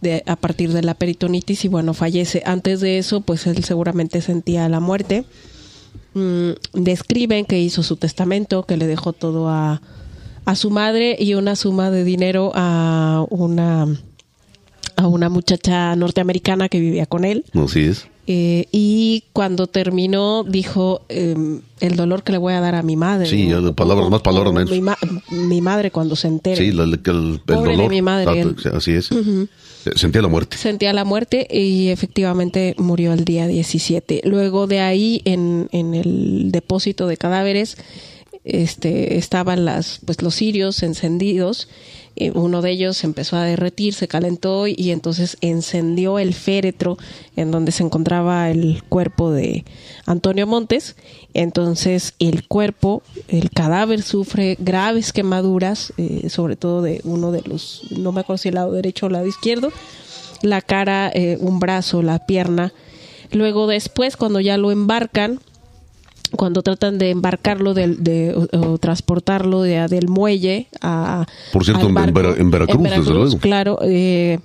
de, 0.00 0.22
a 0.26 0.36
partir 0.36 0.72
de 0.72 0.82
la 0.82 0.94
peritonitis 0.94 1.64
y 1.64 1.68
bueno, 1.68 1.94
fallece. 1.94 2.42
Antes 2.44 2.80
de 2.80 2.98
eso, 2.98 3.20
pues 3.20 3.46
él 3.46 3.64
seguramente 3.64 4.20
sentía 4.20 4.68
la 4.68 4.80
muerte. 4.80 5.24
Mm, 6.14 6.50
describen 6.74 7.46
que 7.46 7.58
hizo 7.58 7.82
su 7.82 7.96
testamento, 7.96 8.64
que 8.64 8.76
le 8.76 8.86
dejó 8.86 9.12
todo 9.12 9.48
a, 9.48 9.80
a 10.44 10.54
su 10.56 10.70
madre 10.70 11.16
y 11.18 11.34
una 11.34 11.56
suma 11.56 11.90
de 11.90 12.04
dinero 12.04 12.52
a 12.54 13.24
una 13.30 13.86
a 14.96 15.06
una 15.06 15.28
muchacha 15.28 15.96
norteamericana 15.96 16.68
que 16.68 16.78
vivía 16.80 17.06
con 17.06 17.24
él. 17.24 17.44
Así 17.54 17.80
es. 17.80 18.06
Eh, 18.28 18.66
y 18.70 19.24
cuando 19.32 19.66
terminó 19.66 20.44
dijo 20.44 21.02
eh, 21.08 21.34
el 21.80 21.96
dolor 21.96 22.22
que 22.22 22.30
le 22.32 22.38
voy 22.38 22.52
a 22.52 22.60
dar 22.60 22.74
a 22.76 22.82
mi 22.82 22.94
madre. 22.94 23.26
Sí, 23.26 23.48
¿no? 23.48 23.74
palabras 23.74 24.10
más, 24.10 24.20
palabras 24.22 24.52
menos. 24.52 24.70
Mi, 24.70 24.80
ma- 24.80 24.98
mi 25.30 25.60
madre 25.60 25.90
cuando 25.90 26.14
se 26.14 26.28
entere. 26.28 26.56
Sí, 26.56 26.70
la- 26.72 26.84
el, 26.84 26.92
el 26.92 27.00
Pobre 27.44 27.70
de 27.72 27.76
dolor. 27.76 27.90
mi 27.90 28.02
madre, 28.02 28.26
Ah, 28.28 28.36
él. 28.36 28.54
Así 28.74 28.92
es. 28.92 29.10
Eh, 29.10 29.48
Sentía 29.96 30.22
la 30.22 30.28
muerte. 30.28 30.56
Sentía 30.56 30.92
la 30.92 31.04
muerte 31.04 31.48
y 31.50 31.88
efectivamente 31.88 32.76
murió 32.78 33.12
el 33.12 33.24
día 33.24 33.48
17. 33.48 34.20
Luego 34.24 34.68
de 34.68 34.80
ahí, 34.80 35.22
en, 35.24 35.68
en 35.72 35.94
el 35.94 36.52
depósito 36.52 37.08
de 37.08 37.16
cadáveres, 37.16 37.76
este, 38.44 39.18
estaban 39.18 39.64
las, 39.64 40.00
pues, 40.04 40.22
los 40.22 40.34
cirios 40.34 40.82
encendidos. 40.82 41.68
Eh, 42.14 42.30
uno 42.34 42.60
de 42.60 42.72
ellos 42.72 43.04
empezó 43.04 43.36
a 43.36 43.44
derretir, 43.44 43.94
se 43.94 44.08
calentó 44.08 44.66
y 44.66 44.90
entonces 44.90 45.38
encendió 45.40 46.18
el 46.18 46.34
féretro 46.34 46.98
en 47.36 47.50
donde 47.50 47.72
se 47.72 47.82
encontraba 47.82 48.50
el 48.50 48.82
cuerpo 48.88 49.30
de 49.30 49.64
Antonio 50.04 50.46
Montes. 50.46 50.96
Entonces 51.32 52.14
el 52.18 52.46
cuerpo, 52.46 53.02
el 53.28 53.50
cadáver 53.50 54.02
sufre 54.02 54.56
graves 54.58 55.12
quemaduras, 55.12 55.94
eh, 55.96 56.28
sobre 56.28 56.56
todo 56.56 56.82
de 56.82 57.00
uno 57.04 57.32
de 57.32 57.42
los, 57.42 57.84
no 57.90 58.12
me 58.12 58.20
acuerdo 58.20 58.38
si 58.38 58.48
el 58.48 58.56
lado 58.56 58.72
derecho 58.72 59.06
o 59.06 59.08
el 59.08 59.14
lado 59.14 59.26
izquierdo, 59.26 59.72
la 60.42 60.60
cara, 60.60 61.10
eh, 61.14 61.38
un 61.40 61.60
brazo, 61.60 62.02
la 62.02 62.26
pierna. 62.26 62.74
Luego 63.30 63.66
después, 63.66 64.18
cuando 64.18 64.40
ya 64.40 64.58
lo 64.58 64.70
embarcan, 64.70 65.40
cuando 66.36 66.62
tratan 66.62 66.98
de 66.98 67.10
embarcarlo 67.10 67.74
del- 67.74 68.02
de, 68.02 68.34
o, 68.34 68.72
o 68.72 68.78
transportarlo 68.78 69.62
de- 69.62 69.86
del 69.88 70.08
muelle 70.08 70.68
a 70.80 71.26
Por 71.52 71.64
cierto, 71.64 71.82
en- 71.82 71.88
en 71.88 71.94
barco. 71.94 72.12
Vera- 72.14 72.34
en 72.38 72.50
Veracruz, 72.50 72.82
desde 72.82 73.12
luego. 73.12 73.38
claro 73.38 73.78
eh, 73.82 74.38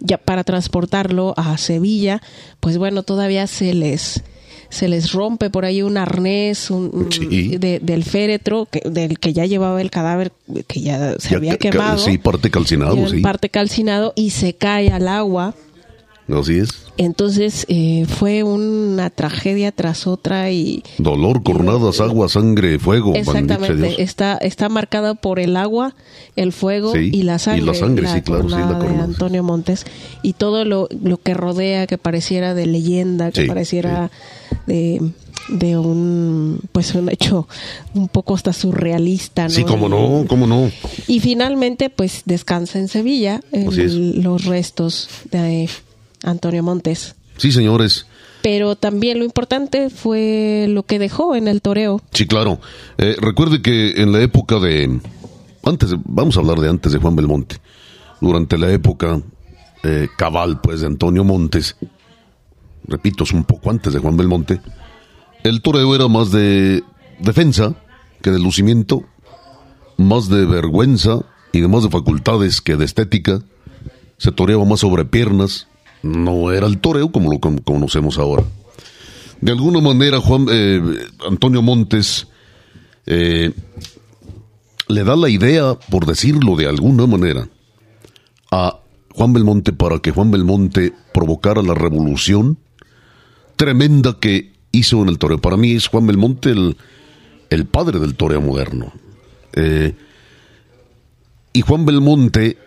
ya 0.00 0.16
para 0.18 0.44
transportarlo 0.44 1.34
a 1.36 1.58
Sevilla 1.58 2.22
pues 2.60 2.78
bueno 2.78 3.02
todavía 3.02 3.46
se 3.46 3.74
les 3.74 4.22
se 4.70 4.86
les 4.88 5.12
rompe 5.12 5.50
por 5.50 5.64
ahí 5.64 5.82
un 5.82 5.96
arnés 5.98 6.70
un, 6.70 7.08
Sí. 7.10 7.56
de- 7.58 7.80
del 7.80 8.04
féretro 8.04 8.66
que, 8.70 8.80
del 8.88 9.18
que 9.18 9.32
ya 9.32 9.44
llevaba 9.44 9.80
el 9.82 9.90
cadáver 9.90 10.30
que 10.68 10.80
ya 10.80 11.16
se 11.18 11.30
Ya 11.30 11.36
había 11.38 11.56
quemado 11.58 11.98
Sí, 11.98 12.18
parte 12.18 12.50
calcinado, 12.50 12.96
en 12.96 13.08
sí. 13.08 13.20
parte 13.20 13.48
calcinado 13.48 14.12
y 14.14 14.30
se 14.30 14.54
cae 14.54 14.90
al 14.90 15.08
agua 15.08 15.54
Así 16.38 16.58
es. 16.58 16.70
entonces 16.96 17.66
eh, 17.68 18.06
fue 18.08 18.42
una 18.42 19.10
tragedia 19.10 19.72
tras 19.72 20.06
otra 20.06 20.50
y 20.50 20.82
Dolor, 20.98 21.42
cornadas, 21.42 22.00
agua, 22.00 22.28
sangre, 22.28 22.78
fuego. 22.78 23.14
Exactamente, 23.14 23.76
Dios. 23.88 23.94
está, 23.98 24.36
está 24.36 24.68
marcada 24.68 25.14
por 25.14 25.38
el 25.40 25.56
agua, 25.56 25.94
el 26.36 26.52
fuego 26.52 26.92
Sí, 26.92 27.10
y 27.12 27.22
la 27.22 27.38
sangre. 27.38 27.62
y 27.62 27.66
la 27.66 27.74
sangre, 27.74 28.06
sí, 28.08 28.20
claro, 28.22 28.48
sí, 28.48 28.54
la 28.56 28.78
cornada 28.78 28.96
de. 28.96 29.02
Antonio 29.02 29.42
Montes 29.42 29.84
y 30.22 30.34
todo 30.34 30.64
lo, 30.64 30.88
lo 31.02 31.16
que 31.18 31.34
rodea, 31.34 31.86
que 31.86 31.98
pareciera 31.98 32.54
de 32.54 32.66
leyenda, 32.66 33.30
que 33.30 33.42
Sí, 33.42 33.46
pareciera 33.48 34.10
de, 34.66 35.00
de 35.48 35.78
un, 35.78 36.60
pues 36.72 36.94
un 36.94 37.08
hecho 37.08 37.48
un 37.94 38.08
poco 38.08 38.34
hasta 38.34 38.52
surrealista, 38.52 39.44
¿no? 39.44 39.50
Sí, 39.50 39.64
cómo 39.64 39.88
no, 39.88 40.24
cómo 40.28 40.46
no. 40.46 40.70
Y 41.08 41.20
finalmente, 41.20 41.90
pues 41.90 42.22
descansa 42.24 42.78
en 42.78 42.88
Sevilla 42.88 43.40
en 43.52 44.22
los 44.22 44.44
restos 44.44 45.08
de 45.30 45.68
Antonio 46.24 46.62
Montes. 46.62 47.14
Sí, 47.36 47.52
señores. 47.52 48.06
Pero 48.42 48.74
también 48.76 49.18
lo 49.18 49.24
importante 49.24 49.90
fue 49.90 50.66
lo 50.68 50.82
que 50.84 50.98
dejó 50.98 51.34
en 51.34 51.46
el 51.48 51.60
toreo. 51.60 52.00
Sí, 52.12 52.26
claro. 52.26 52.60
Eh, 52.98 53.16
recuerde 53.20 53.60
que 53.62 54.00
en 54.02 54.12
la 54.12 54.20
época 54.22 54.58
de... 54.58 55.00
Antes, 55.62 55.90
de- 55.90 55.98
vamos 56.04 56.36
a 56.36 56.40
hablar 56.40 56.58
de 56.58 56.68
antes 56.70 56.92
de 56.92 56.98
Juan 56.98 57.16
Belmonte. 57.16 57.56
Durante 58.20 58.56
la 58.58 58.70
época 58.70 59.20
eh, 59.82 60.08
cabal, 60.16 60.60
pues, 60.62 60.80
de 60.80 60.86
Antonio 60.86 61.22
Montes. 61.24 61.76
Repito, 62.86 63.24
es 63.24 63.32
un 63.32 63.44
poco 63.44 63.70
antes 63.70 63.92
de 63.92 63.98
Juan 63.98 64.16
Belmonte. 64.16 64.60
El 65.42 65.60
toreo 65.62 65.94
era 65.94 66.08
más 66.08 66.30
de 66.30 66.82
defensa 67.18 67.74
que 68.22 68.30
de 68.30 68.38
lucimiento, 68.38 69.04
más 69.96 70.28
de 70.28 70.44
vergüenza 70.46 71.20
y 71.52 71.60
de 71.60 71.68
más 71.68 71.82
de 71.82 71.90
facultades 71.90 72.60
que 72.60 72.76
de 72.76 72.84
estética. 72.86 73.40
Se 74.18 74.32
toreaba 74.32 74.64
más 74.64 74.80
sobre 74.80 75.04
piernas. 75.04 75.66
No 76.02 76.52
era 76.52 76.66
el 76.66 76.78
toreo 76.78 77.12
como 77.12 77.32
lo 77.32 77.40
con- 77.40 77.58
conocemos 77.58 78.18
ahora. 78.18 78.44
De 79.40 79.52
alguna 79.52 79.80
manera, 79.80 80.20
Juan 80.20 80.46
eh, 80.50 80.82
Antonio 81.28 81.62
Montes 81.62 82.26
eh, 83.06 83.52
le 84.88 85.04
da 85.04 85.16
la 85.16 85.28
idea, 85.28 85.74
por 85.90 86.06
decirlo 86.06 86.56
de 86.56 86.66
alguna 86.66 87.06
manera, 87.06 87.48
a 88.50 88.80
Juan 89.14 89.32
Belmonte 89.32 89.72
para 89.72 89.98
que 89.98 90.10
Juan 90.10 90.30
Belmonte 90.30 90.92
provocara 91.14 91.62
la 91.62 91.74
revolución 91.74 92.58
tremenda 93.56 94.18
que 94.18 94.52
hizo 94.72 95.02
en 95.02 95.08
el 95.08 95.18
toreo. 95.18 95.40
Para 95.40 95.56
mí 95.56 95.72
es 95.72 95.88
Juan 95.88 96.06
Belmonte 96.06 96.50
el, 96.50 96.76
el 97.50 97.66
padre 97.66 97.98
del 97.98 98.14
toreo 98.14 98.40
moderno. 98.40 98.92
Eh, 99.52 99.94
y 101.52 101.60
Juan 101.62 101.84
Belmonte 101.86 102.58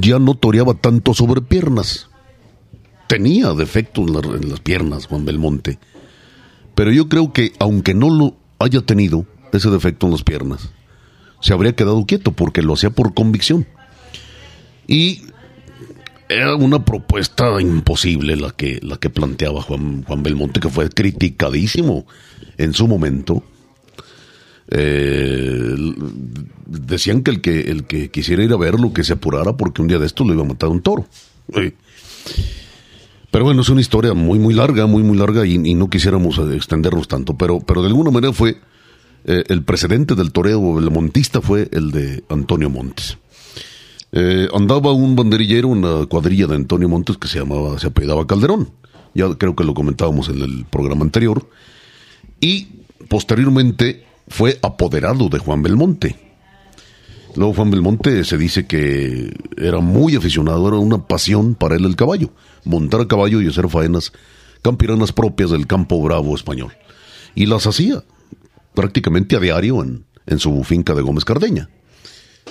ya 0.00 0.18
no 0.18 0.34
toreaba 0.34 0.74
tanto 0.74 1.14
sobre 1.14 1.40
piernas. 1.40 2.08
Tenía 3.06 3.52
defectos 3.52 4.08
en, 4.08 4.42
en 4.42 4.50
las 4.50 4.60
piernas 4.60 5.06
Juan 5.06 5.24
Belmonte. 5.24 5.78
Pero 6.74 6.92
yo 6.92 7.08
creo 7.08 7.32
que 7.32 7.52
aunque 7.58 7.94
no 7.94 8.10
lo 8.10 8.36
haya 8.58 8.82
tenido, 8.82 9.26
ese 9.52 9.70
defecto 9.70 10.06
en 10.06 10.12
las 10.12 10.22
piernas, 10.22 10.70
se 11.40 11.52
habría 11.52 11.74
quedado 11.74 12.04
quieto 12.06 12.32
porque 12.32 12.62
lo 12.62 12.74
hacía 12.74 12.90
por 12.90 13.14
convicción. 13.14 13.66
Y 14.86 15.22
era 16.28 16.54
una 16.56 16.84
propuesta 16.84 17.60
imposible 17.60 18.36
la 18.36 18.50
que, 18.50 18.80
la 18.82 18.96
que 18.96 19.10
planteaba 19.10 19.62
Juan, 19.62 20.04
Juan 20.04 20.22
Belmonte, 20.22 20.60
que 20.60 20.68
fue 20.68 20.88
criticadísimo 20.88 22.06
en 22.56 22.74
su 22.74 22.86
momento. 22.86 23.42
Eh, 24.70 25.76
decían 26.66 27.22
que 27.22 27.30
el, 27.30 27.40
que 27.40 27.60
el 27.60 27.84
que 27.84 28.10
quisiera 28.10 28.42
ir 28.42 28.52
a 28.52 28.56
verlo, 28.56 28.92
que 28.92 29.04
se 29.04 29.14
apurara 29.14 29.56
porque 29.56 29.80
un 29.80 29.88
día 29.88 29.98
de 29.98 30.06
esto 30.06 30.24
lo 30.24 30.34
iba 30.34 30.42
a 30.42 30.46
matar 30.46 30.68
un 30.68 30.82
toro. 30.82 31.06
Pero 33.30 33.44
bueno, 33.44 33.62
es 33.62 33.68
una 33.68 33.80
historia 33.80 34.14
muy, 34.14 34.38
muy 34.38 34.54
larga, 34.54 34.86
muy, 34.86 35.02
muy 35.02 35.16
larga 35.16 35.46
y, 35.46 35.74
no 35.74 35.88
quisiéramos 35.88 36.38
eh, 36.38 36.54
extendernos 36.54 37.08
tanto. 37.08 37.36
Pero, 37.36 37.60
pero 37.60 37.82
de 37.82 37.88
alguna 37.88 38.10
manera 38.10 38.32
fue 38.32 38.58
eh, 39.24 39.44
el 39.48 39.64
precedente 39.64 40.14
del 40.14 40.32
toreo, 40.32 40.78
el 40.78 40.90
montista 40.90 41.40
fue 41.40 41.68
el 41.72 41.90
de 41.90 42.24
Antonio 42.28 42.70
Montes. 42.70 43.18
Andaba 44.54 44.92
un 44.92 45.14
banderillero, 45.16 45.68
una 45.68 46.06
cuadrilla 46.06 46.46
de 46.46 46.56
Antonio 46.56 46.88
Montes 46.88 47.18
que 47.18 47.28
se 47.28 47.40
llamaba, 47.40 47.78
se 47.78 47.88
apellidaba 47.88 48.26
Calderón. 48.26 48.70
Ya 49.14 49.28
creo 49.34 49.54
que 49.54 49.64
lo 49.64 49.74
comentábamos 49.74 50.30
en 50.30 50.40
el 50.40 50.64
programa 50.64 51.04
anterior. 51.04 51.46
Y 52.40 52.68
posteriormente 53.08 54.07
fue 54.28 54.58
apoderado 54.62 55.28
de 55.28 55.38
Juan 55.38 55.62
Belmonte. 55.62 56.16
Luego 57.34 57.54
Juan 57.54 57.70
Belmonte 57.70 58.24
se 58.24 58.38
dice 58.38 58.66
que 58.66 59.32
era 59.56 59.80
muy 59.80 60.16
aficionado, 60.16 60.68
era 60.68 60.78
una 60.78 61.06
pasión 61.06 61.54
para 61.54 61.76
él 61.76 61.84
el 61.84 61.96
caballo, 61.96 62.30
montar 62.64 63.02
a 63.02 63.08
caballo 63.08 63.40
y 63.40 63.48
hacer 63.48 63.68
faenas 63.68 64.12
campiranas 64.62 65.12
propias 65.12 65.50
del 65.50 65.66
campo 65.66 66.02
bravo 66.02 66.34
español. 66.34 66.72
Y 67.34 67.46
las 67.46 67.66
hacía 67.66 68.02
prácticamente 68.74 69.36
a 69.36 69.40
diario 69.40 69.82
en, 69.82 70.38
su 70.38 70.62
finca 70.64 70.94
de 70.94 71.02
Gómez 71.02 71.24
Cardeña, 71.24 71.68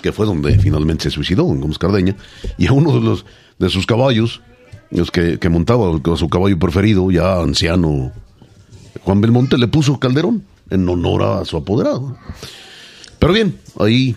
que 0.01 0.11
fue 0.11 0.25
donde 0.25 0.57
finalmente 0.57 1.05
se 1.05 1.11
suicidó 1.11 1.51
en 1.51 1.61
Gómez 1.61 1.77
Cardeña. 1.77 2.15
Y 2.57 2.67
a 2.67 2.71
uno 2.71 2.93
de 2.93 3.01
los 3.01 3.25
de 3.59 3.69
sus 3.69 3.85
caballos, 3.85 4.41
los 4.89 5.11
que, 5.11 5.37
montaba 5.49 5.91
su 6.15 6.29
caballo 6.29 6.57
preferido, 6.59 7.11
ya 7.11 7.39
anciano, 7.39 8.11
Juan 9.03 9.21
Belmonte 9.21 9.57
le 9.57 9.67
puso 9.67 9.99
Calderón 9.99 10.43
en 10.69 10.87
honor 10.89 11.23
a 11.23 11.45
su 11.45 11.57
apoderado. 11.57 12.17
Pero 13.19 13.33
bien, 13.33 13.59
ahí 13.79 14.15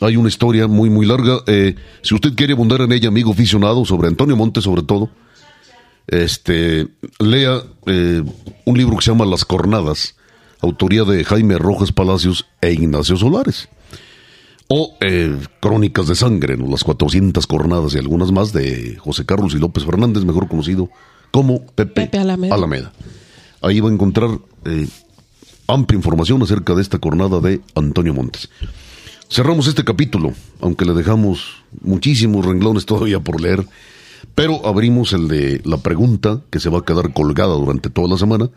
hay 0.00 0.16
una 0.16 0.28
historia 0.28 0.66
muy, 0.66 0.90
muy 0.90 1.06
larga. 1.06 1.40
Eh, 1.46 1.74
si 2.02 2.14
usted 2.14 2.34
quiere 2.34 2.52
abundar 2.52 2.80
en 2.82 2.92
ella, 2.92 3.08
amigo 3.08 3.32
aficionado, 3.32 3.84
sobre 3.84 4.08
Antonio 4.08 4.36
Montes, 4.36 4.64
sobre 4.64 4.82
todo, 4.82 5.10
este, 6.06 6.88
lea 7.18 7.62
eh, 7.86 8.22
un 8.64 8.78
libro 8.78 8.96
que 8.96 9.04
se 9.04 9.10
llama 9.10 9.26
Las 9.26 9.44
Cornadas, 9.44 10.16
autoría 10.60 11.04
de 11.04 11.24
Jaime 11.24 11.58
Rojas 11.58 11.92
Palacios 11.92 12.46
e 12.60 12.72
Ignacio 12.72 13.16
Solares. 13.16 13.68
O 14.70 14.96
eh, 15.00 15.34
Crónicas 15.60 16.08
de 16.08 16.14
Sangre, 16.14 16.56
¿no? 16.56 16.66
las 16.68 16.84
400 16.84 17.46
coronadas 17.46 17.94
y 17.94 17.98
algunas 17.98 18.32
más 18.32 18.52
de 18.52 18.96
José 18.98 19.24
Carlos 19.24 19.54
y 19.54 19.58
López 19.58 19.84
Fernández, 19.84 20.24
mejor 20.24 20.46
conocido 20.46 20.90
como 21.30 21.64
Pepe, 21.66 22.10
Alameda. 22.18 22.92
Ahí 23.62 23.80
va 23.80 23.88
a 23.88 23.92
encontrar 23.92 24.28
amplia 25.68 25.96
información 25.96 26.42
acerca 26.42 26.74
de 26.74 26.82
esta 26.82 26.98
coronada 26.98 27.40
de 27.40 27.60
Antonio 27.74 28.14
Montes. 28.14 28.48
Cerramos 29.30 29.68
este 29.68 29.84
capítulo, 29.84 30.32
aunque 30.60 30.86
le 30.86 30.94
dejamos 30.94 31.62
muchísimos 31.82 32.44
renglones 32.44 32.86
todavía 32.86 33.20
por 33.20 33.40
leer, 33.40 33.66
pero 34.34 34.66
abrimos 34.66 35.12
el 35.12 35.28
de 35.28 35.60
la 35.64 35.76
pregunta 35.76 36.40
que 36.50 36.58
se 36.58 36.70
va 36.70 36.78
a 36.78 36.84
quedar 36.84 37.12
colgada 37.12 37.52
durante 37.52 37.90
toda 37.90 38.08
la 38.08 38.16
semana. 38.16 38.48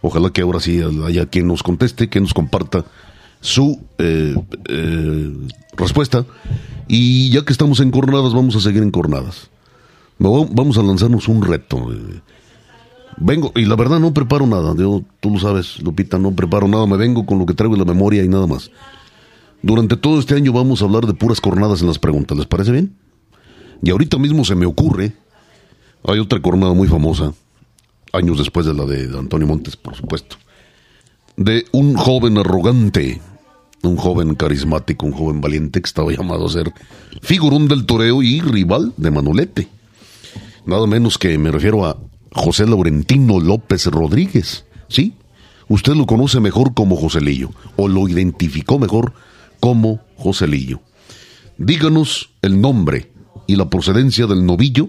Ojalá 0.00 0.30
que 0.30 0.40
ahora 0.40 0.60
sí 0.60 0.82
haya 1.06 1.26
quien 1.26 1.46
nos 1.46 1.62
conteste, 1.62 2.08
que 2.08 2.20
nos 2.20 2.32
comparta 2.32 2.86
su 3.40 3.84
eh, 3.98 4.34
eh, 4.68 5.32
respuesta. 5.76 6.24
Y 6.88 7.30
ya 7.30 7.44
que 7.44 7.52
estamos 7.52 7.80
en 7.80 7.90
cornadas, 7.90 8.32
vamos 8.32 8.56
a 8.56 8.60
seguir 8.60 8.82
en 8.82 8.90
cornadas. 8.90 9.50
Vamos 10.18 10.78
a 10.78 10.82
lanzarnos 10.82 11.28
un 11.28 11.42
reto. 11.42 11.92
Eh. 11.92 12.20
Vengo, 13.16 13.52
y 13.54 13.64
la 13.64 13.76
verdad 13.76 14.00
no 14.00 14.12
preparo 14.12 14.46
nada. 14.46 14.74
Yo, 14.76 15.02
tú 15.20 15.30
lo 15.30 15.38
sabes, 15.38 15.80
Lupita, 15.80 16.18
no 16.18 16.32
preparo 16.32 16.68
nada. 16.68 16.86
Me 16.86 16.96
vengo 16.96 17.26
con 17.26 17.38
lo 17.38 17.46
que 17.46 17.54
traigo 17.54 17.74
en 17.74 17.80
la 17.80 17.86
memoria 17.86 18.22
y 18.24 18.28
nada 18.28 18.46
más. 18.46 18.70
Durante 19.62 19.96
todo 19.96 20.18
este 20.18 20.34
año 20.34 20.52
vamos 20.52 20.82
a 20.82 20.84
hablar 20.84 21.06
de 21.06 21.14
puras 21.14 21.40
cornadas 21.40 21.80
en 21.80 21.86
las 21.86 21.98
preguntas. 21.98 22.36
¿Les 22.36 22.46
parece 22.46 22.72
bien? 22.72 22.94
Y 23.82 23.90
ahorita 23.90 24.18
mismo 24.18 24.44
se 24.44 24.54
me 24.54 24.66
ocurre. 24.66 25.12
Hay 26.06 26.18
otra 26.18 26.40
cornada 26.40 26.74
muy 26.74 26.86
famosa, 26.86 27.32
años 28.12 28.36
después 28.36 28.66
de 28.66 28.74
la 28.74 28.84
de 28.84 29.18
Antonio 29.18 29.46
Montes, 29.46 29.76
por 29.76 29.94
supuesto. 29.94 30.36
De 31.36 31.64
un 31.72 31.94
joven 31.96 32.36
arrogante 32.36 33.20
un 33.88 33.96
joven 33.96 34.34
carismático, 34.34 35.06
un 35.06 35.12
joven 35.12 35.40
valiente 35.40 35.80
que 35.80 35.86
estaba 35.86 36.12
llamado 36.12 36.46
a 36.46 36.50
ser 36.50 36.72
figurón 37.22 37.68
del 37.68 37.86
toreo 37.86 38.22
y 38.22 38.40
rival 38.40 38.92
de 38.96 39.10
Manolete. 39.10 39.68
Nada 40.66 40.86
menos 40.86 41.18
que 41.18 41.36
me 41.38 41.50
refiero 41.50 41.84
a 41.84 41.96
José 42.34 42.66
Laurentino 42.66 43.40
López 43.40 43.86
Rodríguez. 43.86 44.66
¿Sí? 44.88 45.14
Usted 45.68 45.94
lo 45.94 46.06
conoce 46.06 46.40
mejor 46.40 46.74
como 46.74 46.96
Joselillo, 46.96 47.50
o 47.76 47.88
lo 47.88 48.06
identificó 48.08 48.78
mejor 48.78 49.14
como 49.60 50.00
Joselillo. 50.16 50.80
Díganos 51.56 52.30
el 52.42 52.60
nombre 52.60 53.10
y 53.46 53.56
la 53.56 53.70
procedencia 53.70 54.26
del 54.26 54.44
novillo 54.44 54.88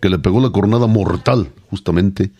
que 0.00 0.08
le 0.08 0.18
pegó 0.18 0.40
la 0.40 0.50
coronada 0.50 0.86
mortal 0.86 1.52
justamente 1.70 2.30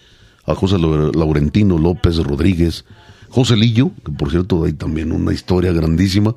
a 0.46 0.54
José 0.54 0.78
Laurentino 0.78 1.78
López 1.78 2.16
Rodríguez 2.18 2.84
Joselillo, 3.30 3.92
que 4.04 4.12
por 4.12 4.30
cierto 4.30 4.64
hay 4.64 4.72
también 4.72 5.12
una 5.12 5.32
historia 5.32 5.72
grandísima, 5.72 6.34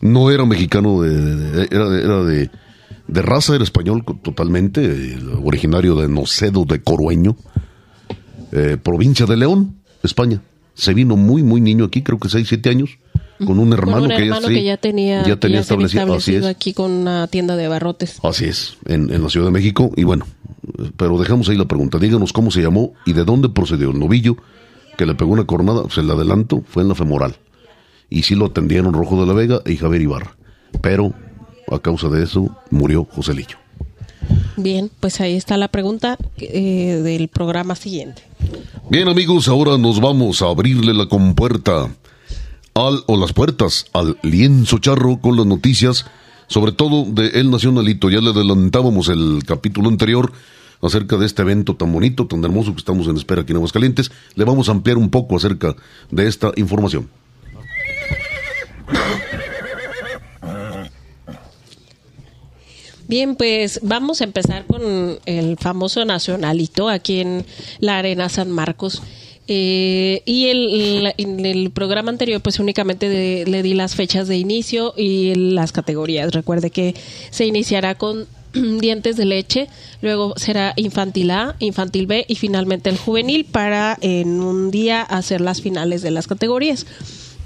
no 0.00 0.30
era 0.30 0.44
mexicano, 0.44 1.00
de, 1.00 1.68
era, 1.70 2.22
de, 2.24 2.50
de, 3.06 3.22
raza, 3.22 3.54
era 3.54 3.64
español 3.64 4.04
totalmente, 4.22 5.16
originario 5.42 5.96
de 5.96 6.08
Nocedo 6.08 6.64
de 6.64 6.82
Corueño, 6.82 7.36
eh, 8.52 8.76
provincia 8.82 9.26
de 9.26 9.36
León, 9.36 9.76
España. 10.02 10.40
Se 10.74 10.94
vino 10.94 11.16
muy, 11.16 11.42
muy 11.42 11.60
niño 11.60 11.84
aquí, 11.84 12.02
creo 12.02 12.18
que 12.18 12.28
6, 12.28 12.46
7 12.48 12.70
años, 12.70 12.98
con 13.44 13.58
un 13.58 13.72
hermano, 13.72 14.08
que, 14.08 14.64
ya, 14.64 14.76
tenía, 14.76 15.22
establecido, 15.22 16.48
aquí 16.48 16.72
con 16.72 16.90
una 16.90 17.26
tienda 17.28 17.56
de 17.56 17.68
barrotes. 17.68 18.18
Así 18.22 18.46
es, 18.46 18.76
en, 18.86 19.12
en 19.12 19.22
la 19.22 19.28
Ciudad 19.28 19.46
de 19.46 19.52
México. 19.52 19.92
Y 19.96 20.04
bueno, 20.04 20.26
pero 20.96 21.18
dejamos 21.18 21.48
ahí 21.48 21.56
la 21.56 21.66
pregunta. 21.66 21.98
Díganos 21.98 22.32
cómo 22.32 22.50
se 22.50 22.62
llamó 22.62 22.94
y 23.04 23.12
de 23.12 23.24
dónde 23.24 23.48
procedió 23.48 23.90
el 23.90 23.98
novillo 23.98 24.36
que 24.96 25.06
le 25.06 25.14
pegó 25.14 25.32
una 25.32 25.44
cornada, 25.44 25.82
pues 25.82 25.98
el 25.98 26.10
adelanto 26.10 26.62
fue 26.66 26.82
en 26.82 26.88
la 26.88 26.94
femoral. 26.94 27.36
Y 28.10 28.22
sí 28.22 28.34
lo 28.34 28.46
atendieron 28.46 28.92
Rojo 28.92 29.20
de 29.20 29.26
la 29.26 29.32
Vega 29.32 29.60
y 29.66 29.76
Javier 29.76 30.02
Ibarra. 30.02 30.36
Pero 30.80 31.12
a 31.70 31.78
causa 31.78 32.08
de 32.08 32.22
eso 32.24 32.56
murió 32.70 33.06
Joselillo. 33.10 33.56
Bien, 34.56 34.90
pues 35.00 35.20
ahí 35.20 35.34
está 35.34 35.56
la 35.56 35.68
pregunta 35.68 36.16
eh, 36.38 37.00
del 37.02 37.28
programa 37.28 37.74
siguiente. 37.74 38.22
Bien 38.88 39.08
amigos, 39.08 39.48
ahora 39.48 39.78
nos 39.78 40.00
vamos 40.00 40.42
a 40.42 40.46
abrirle 40.46 40.94
la 40.94 41.06
compuerta 41.06 41.88
al, 42.74 43.02
o 43.06 43.16
las 43.16 43.32
puertas 43.32 43.86
al 43.92 44.18
lienzo 44.22 44.78
charro 44.78 45.20
con 45.20 45.36
las 45.36 45.46
noticias, 45.46 46.06
sobre 46.46 46.72
todo 46.72 47.04
de 47.04 47.28
El 47.40 47.50
Nacionalito. 47.50 48.10
Ya 48.10 48.20
le 48.20 48.30
adelantábamos 48.30 49.08
el 49.08 49.42
capítulo 49.46 49.88
anterior 49.88 50.32
acerca 50.82 51.16
de 51.16 51.26
este 51.26 51.42
evento 51.42 51.76
tan 51.76 51.92
bonito, 51.92 52.26
tan 52.26 52.44
hermoso 52.44 52.72
que 52.72 52.78
estamos 52.78 53.08
en 53.08 53.16
espera 53.16 53.42
aquí 53.42 53.52
en 53.52 53.56
Aguascalientes. 53.56 54.12
Le 54.34 54.44
vamos 54.44 54.68
a 54.68 54.72
ampliar 54.72 54.98
un 54.98 55.10
poco 55.10 55.36
acerca 55.36 55.74
de 56.10 56.28
esta 56.28 56.52
información. 56.56 57.08
Bien, 63.06 63.36
pues 63.36 63.80
vamos 63.82 64.20
a 64.20 64.24
empezar 64.24 64.64
con 64.66 65.18
el 65.26 65.56
famoso 65.58 66.04
nacionalito 66.04 66.88
aquí 66.88 67.20
en 67.20 67.44
la 67.80 67.98
Arena 67.98 68.28
San 68.28 68.50
Marcos. 68.50 69.02
Eh, 69.46 70.22
y 70.24 70.46
el, 70.46 71.12
en 71.18 71.44
el 71.44 71.70
programa 71.70 72.10
anterior, 72.10 72.40
pues 72.40 72.58
únicamente 72.58 73.44
le 73.44 73.62
di 73.62 73.74
las 73.74 73.94
fechas 73.94 74.26
de 74.26 74.38
inicio 74.38 74.94
y 74.96 75.34
las 75.34 75.72
categorías. 75.72 76.32
Recuerde 76.32 76.70
que 76.70 76.94
se 77.30 77.44
iniciará 77.44 77.94
con 77.96 78.26
dientes 78.54 79.16
de 79.16 79.26
leche, 79.26 79.68
luego 80.00 80.32
será 80.36 80.72
infantil 80.76 81.30
A, 81.30 81.56
infantil 81.58 82.06
B 82.06 82.24
y 82.26 82.36
finalmente 82.36 82.88
el 82.88 82.96
juvenil 82.96 83.44
para 83.44 83.98
en 84.00 84.40
un 84.40 84.70
día 84.70 85.02
hacer 85.02 85.42
las 85.42 85.60
finales 85.60 86.00
de 86.00 86.10
las 86.10 86.26
categorías. 86.26 86.86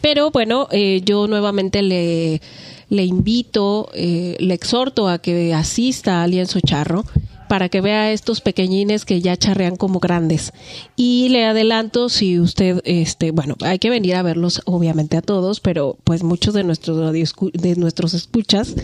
Pero 0.00 0.30
bueno, 0.30 0.68
eh, 0.70 1.00
yo 1.04 1.26
nuevamente 1.26 1.82
le, 1.82 2.40
le 2.88 3.04
invito, 3.04 3.90
eh, 3.94 4.36
le 4.40 4.54
exhorto 4.54 5.08
a 5.08 5.18
que 5.18 5.54
asista 5.54 6.22
a 6.22 6.26
Lienzo 6.26 6.60
Charro 6.60 7.04
para 7.48 7.68
que 7.68 7.80
vea 7.80 8.12
estos 8.12 8.40
pequeñines 8.40 9.04
que 9.04 9.20
ya 9.20 9.36
charrean 9.36 9.76
como 9.76 9.98
grandes. 10.00 10.52
Y 10.96 11.30
le 11.30 11.46
adelanto 11.46 12.08
si 12.08 12.38
usted, 12.38 12.80
este, 12.84 13.30
bueno, 13.30 13.56
hay 13.62 13.78
que 13.78 13.90
venir 13.90 14.14
a 14.14 14.22
verlos 14.22 14.62
obviamente 14.66 15.16
a 15.16 15.22
todos, 15.22 15.60
pero 15.60 15.96
pues 16.04 16.22
muchos 16.22 16.54
de 16.54 16.62
nuestros 16.62 17.12
de 17.52 17.76
nuestros 17.76 18.14
escuchas, 18.14 18.74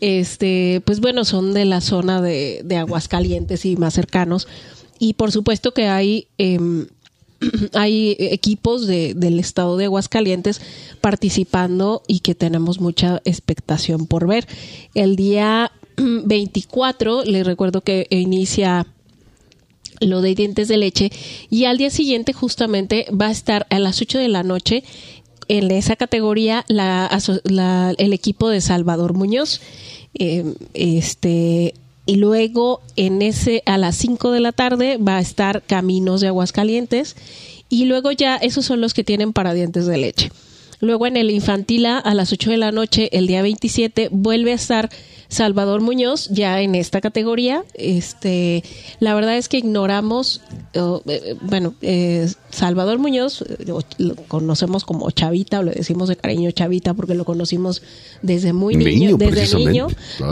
este, 0.00 0.82
pues 0.84 1.00
bueno, 1.00 1.24
son 1.24 1.54
de 1.54 1.64
la 1.64 1.80
zona 1.80 2.20
de, 2.20 2.60
de 2.64 2.76
Aguascalientes 2.76 3.64
y 3.64 3.76
más 3.76 3.94
cercanos. 3.94 4.46
Y 4.98 5.14
por 5.14 5.32
supuesto 5.32 5.72
que 5.72 5.88
hay 5.88 6.28
em, 6.38 6.86
hay 7.74 8.16
equipos 8.18 8.86
de, 8.86 9.14
del 9.14 9.38
estado 9.38 9.76
de 9.76 9.86
Aguascalientes 9.86 10.60
participando 11.00 12.02
y 12.06 12.20
que 12.20 12.34
tenemos 12.34 12.80
mucha 12.80 13.20
expectación 13.24 14.06
por 14.06 14.26
ver. 14.26 14.46
El 14.94 15.16
día 15.16 15.72
24, 15.96 17.24
les 17.24 17.46
recuerdo 17.46 17.82
que 17.82 18.06
inicia 18.10 18.86
lo 20.00 20.20
de 20.20 20.34
dientes 20.34 20.68
de 20.68 20.76
leche 20.76 21.12
y 21.48 21.64
al 21.66 21.78
día 21.78 21.90
siguiente 21.90 22.32
justamente 22.32 23.06
va 23.10 23.28
a 23.28 23.30
estar 23.30 23.66
a 23.70 23.78
las 23.78 24.00
8 24.00 24.18
de 24.18 24.28
la 24.28 24.42
noche 24.42 24.82
en 25.48 25.70
esa 25.70 25.96
categoría 25.96 26.64
la, 26.68 27.08
el 27.98 28.12
equipo 28.12 28.48
de 28.48 28.60
Salvador 28.60 29.14
Muñoz 29.14 29.60
em, 30.14 30.54
este 30.74 31.74
y 32.06 32.16
luego 32.16 32.80
en 32.96 33.22
ese 33.22 33.62
a 33.66 33.78
las 33.78 33.96
5 33.96 34.30
de 34.30 34.40
la 34.40 34.52
tarde 34.52 34.96
va 34.96 35.16
a 35.16 35.20
estar 35.20 35.62
Caminos 35.62 36.20
de 36.20 36.28
Aguascalientes 36.28 37.16
y 37.68 37.84
luego 37.86 38.12
ya 38.12 38.36
esos 38.36 38.64
son 38.64 38.80
los 38.80 38.94
que 38.94 39.04
tienen 39.04 39.32
para 39.32 39.54
dientes 39.54 39.86
de 39.86 39.98
leche. 39.98 40.30
Luego 40.82 41.06
en 41.06 41.16
el 41.16 41.30
Infantila 41.30 41.96
a 41.96 42.12
las 42.12 42.32
8 42.32 42.50
de 42.50 42.56
la 42.56 42.72
noche 42.72 43.08
el 43.16 43.28
día 43.28 43.40
27 43.40 44.08
vuelve 44.10 44.50
a 44.50 44.56
estar 44.56 44.90
Salvador 45.28 45.80
Muñoz 45.80 46.28
ya 46.28 46.60
en 46.60 46.74
esta 46.74 47.00
categoría. 47.00 47.62
Este, 47.74 48.64
la 48.98 49.14
verdad 49.14 49.36
es 49.36 49.48
que 49.48 49.58
ignoramos, 49.58 50.40
eh, 50.74 51.36
bueno, 51.40 51.74
eh, 51.82 52.28
Salvador 52.50 52.98
Muñoz 52.98 53.42
eh, 53.42 53.64
lo 53.98 54.16
conocemos 54.26 54.84
como 54.84 55.08
Chavita 55.12 55.60
o 55.60 55.62
le 55.62 55.70
decimos 55.70 56.08
de 56.08 56.16
cariño 56.16 56.50
Chavita 56.50 56.94
porque 56.94 57.14
lo 57.14 57.24
conocimos 57.24 57.80
desde 58.20 58.52
muy 58.52 58.74
niño, 58.74 59.16
desde 59.18 59.56
niño 59.56 59.86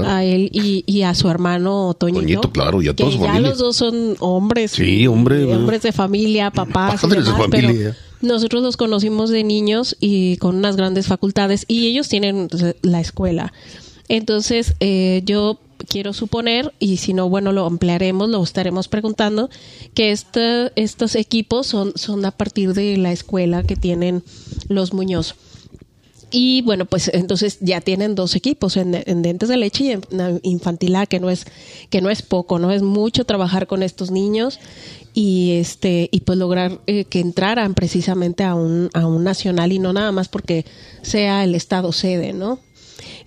a 0.05 0.25
él 0.25 0.51
y, 0.53 1.03
a 1.03 1.15
su 1.15 1.31
hermano 1.31 1.95
Toñito. 1.95 2.51
claro, 2.51 2.83
y 2.83 2.89
a 2.89 2.97
todos 2.97 3.21
ya 3.21 3.39
los 3.39 3.59
dos 3.59 3.77
son 3.77 4.17
hombres. 4.19 4.73
Sí, 4.73 5.07
hombre, 5.07 5.45
hombres 5.45 5.83
de 5.83 5.93
familia, 5.93 6.51
papás. 6.51 7.01
Padres 7.03 7.25
de 7.25 7.33
familia. 7.33 7.97
Nosotros 8.21 8.63
los 8.63 8.77
conocimos 8.77 9.31
de 9.31 9.45
niños 9.45 9.97
y 10.01 10.37
con 10.39 10.57
unas 10.57 10.77
grandes 10.77 11.07
facultades 11.07 11.65
y 11.69 11.87
ellos 11.87 12.09
tienen 12.09 12.49
la 12.83 13.01
escuela. 13.01 13.53
Entonces, 14.09 14.75
eh, 14.81 15.23
yo 15.25 15.59
quiero 15.89 16.13
suponer, 16.13 16.75
y 16.79 16.99
si 16.99 17.15
no, 17.15 17.29
bueno, 17.29 17.53
lo 17.53 17.65
ampliaremos, 17.65 18.29
lo 18.29 18.43
estaremos 18.43 18.89
preguntando, 18.89 19.51
que 19.95 20.11
estos 20.11 21.15
equipos 21.15 21.67
son, 21.67 21.93
son 21.95 22.25
a 22.25 22.31
partir 22.31 22.75
de 22.75 22.97
la 22.97 23.13
escuela 23.13 23.63
que 23.63 23.77
tienen 23.77 24.23
los 24.69 24.93
Muñoz. 24.93 25.37
Y 26.33 26.63
bueno, 26.63 26.85
pues 26.85 27.11
entonces 27.13 27.59
ya 27.61 27.81
tienen 27.81 28.15
dos 28.15 28.37
equipos 28.37 28.77
en, 28.77 28.93
dientes 29.23 29.49
de 29.49 29.57
leche 29.57 29.85
y 29.85 29.91
en 29.91 30.41
infantil 30.45 30.95
A, 30.95 31.07
que 31.07 31.19
no 31.19 31.29
es 31.29 31.45
que 31.91 32.01
no 32.01 32.09
es 32.09 32.23
poco, 32.23 32.61
no 32.61 32.71
es 32.71 32.83
mucho 32.83 33.25
trabajar 33.25 33.67
con 33.67 33.83
estos 33.83 34.13
niños 34.13 34.61
y 35.15 35.53
este 35.53 36.09
y 36.13 36.21
pues 36.21 36.39
lograr 36.39 36.81
eh, 36.87 37.05
que 37.05 37.21
entraran 37.21 37.75
precisamente 37.75 38.45
a 38.45 38.55
un 38.55 38.91
a 38.95 39.07
un 39.07 39.25
nacional 39.25 39.73
y 39.73 39.79
no 39.79 39.93
nada 39.93 40.13
más 40.13 40.29
porque 40.29 40.65
sea 41.03 41.45
el 41.45 41.55
estado 41.55 41.93
sede, 41.93 42.33
¿no? 42.33 42.59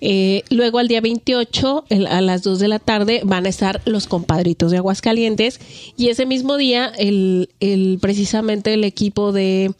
Eh, 0.01 0.43
luego 0.49 0.79
al 0.79 0.87
día 0.87 1.01
28 1.01 1.85
a 2.09 2.21
las 2.21 2.43
2 2.43 2.59
de 2.59 2.67
la 2.67 2.79
tarde 2.79 3.21
van 3.23 3.45
a 3.45 3.49
estar 3.49 3.81
los 3.85 4.07
compadritos 4.07 4.71
de 4.71 4.77
Aguascalientes 4.77 5.59
y 5.97 6.09
ese 6.09 6.25
mismo 6.25 6.57
día 6.57 6.91
el, 6.97 7.49
el 7.59 7.99
precisamente 8.01 8.73
el 8.73 8.83
equipo 8.83 9.31
de 9.31 9.73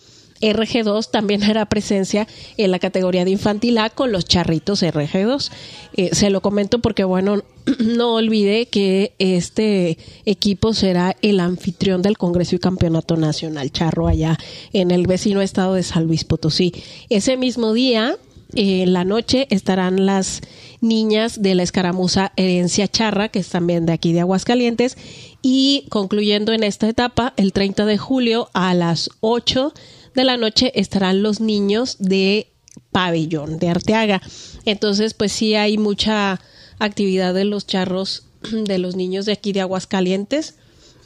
RG2 0.44 1.10
también 1.10 1.44
hará 1.44 1.66
presencia 1.66 2.28
en 2.58 2.72
la 2.72 2.80
categoría 2.80 3.26
de 3.26 3.32
infantil 3.32 3.78
A 3.78 3.90
con 3.90 4.12
los 4.12 4.26
charritos 4.26 4.84
RG2. 4.84 5.50
Eh, 5.96 6.10
se 6.14 6.30
lo 6.30 6.42
comento 6.42 6.80
porque, 6.80 7.04
bueno, 7.04 7.44
no 7.80 8.16
olvide 8.16 8.68
que 8.68 9.14
este 9.20 9.98
equipo 10.26 10.74
será 10.74 11.16
el 11.22 11.40
anfitrión 11.40 12.02
del 12.02 12.18
Congreso 12.18 12.56
y 12.56 12.60
Campeonato 12.60 13.16
Nacional 13.16 13.72
Charro 13.72 14.08
allá 14.08 14.38
en 14.74 14.92
el 14.92 15.08
vecino 15.08 15.42
estado 15.42 15.74
de 15.76 15.84
San 15.84 16.06
Luis 16.06 16.24
Potosí. 16.26 16.74
Ese 17.10 17.38
mismo 17.38 17.74
día, 17.74 18.18
en 18.56 18.94
la 18.94 19.06
noche, 19.06 19.48
estarán 19.50 20.06
las 20.06 20.42
niñas 20.82 21.42
de 21.42 21.56
la 21.56 21.64
escaramuza 21.64 22.34
Herencia 22.36 22.88
Charra, 22.88 23.30
que 23.30 23.40
es 23.40 23.50
también 23.50 23.86
de 23.86 23.94
aquí 23.94 24.14
de 24.14 24.20
Aguascalientes, 24.20 24.98
y 25.42 25.86
concluyendo 25.90 26.52
en 26.54 26.64
esta 26.64 26.88
etapa, 26.88 27.34
el 27.38 27.54
30 27.54 27.86
de 27.86 27.98
julio 27.98 28.50
a 28.54 28.74
las 28.74 29.10
8 29.22 29.74
de 30.16 30.24
la 30.24 30.38
noche 30.38 30.72
estarán 30.76 31.24
los 31.24 31.40
niños 31.40 31.98
de 32.00 32.48
pabellón 32.92 33.60
de 33.60 33.70
Arteaga. 33.70 34.22
Entonces, 34.66 35.14
pues 35.14 35.32
sí 35.32 35.56
hay 35.56 35.78
mucha 35.78 36.40
actividad 36.80 37.34
de 37.34 37.46
los 37.46 37.68
charros 37.68 38.24
de 38.52 38.78
los 38.78 38.96
niños 38.96 39.26
de 39.26 39.34
aquí 39.34 39.54
de 39.54 39.62
Aguascalientes, 39.62 40.56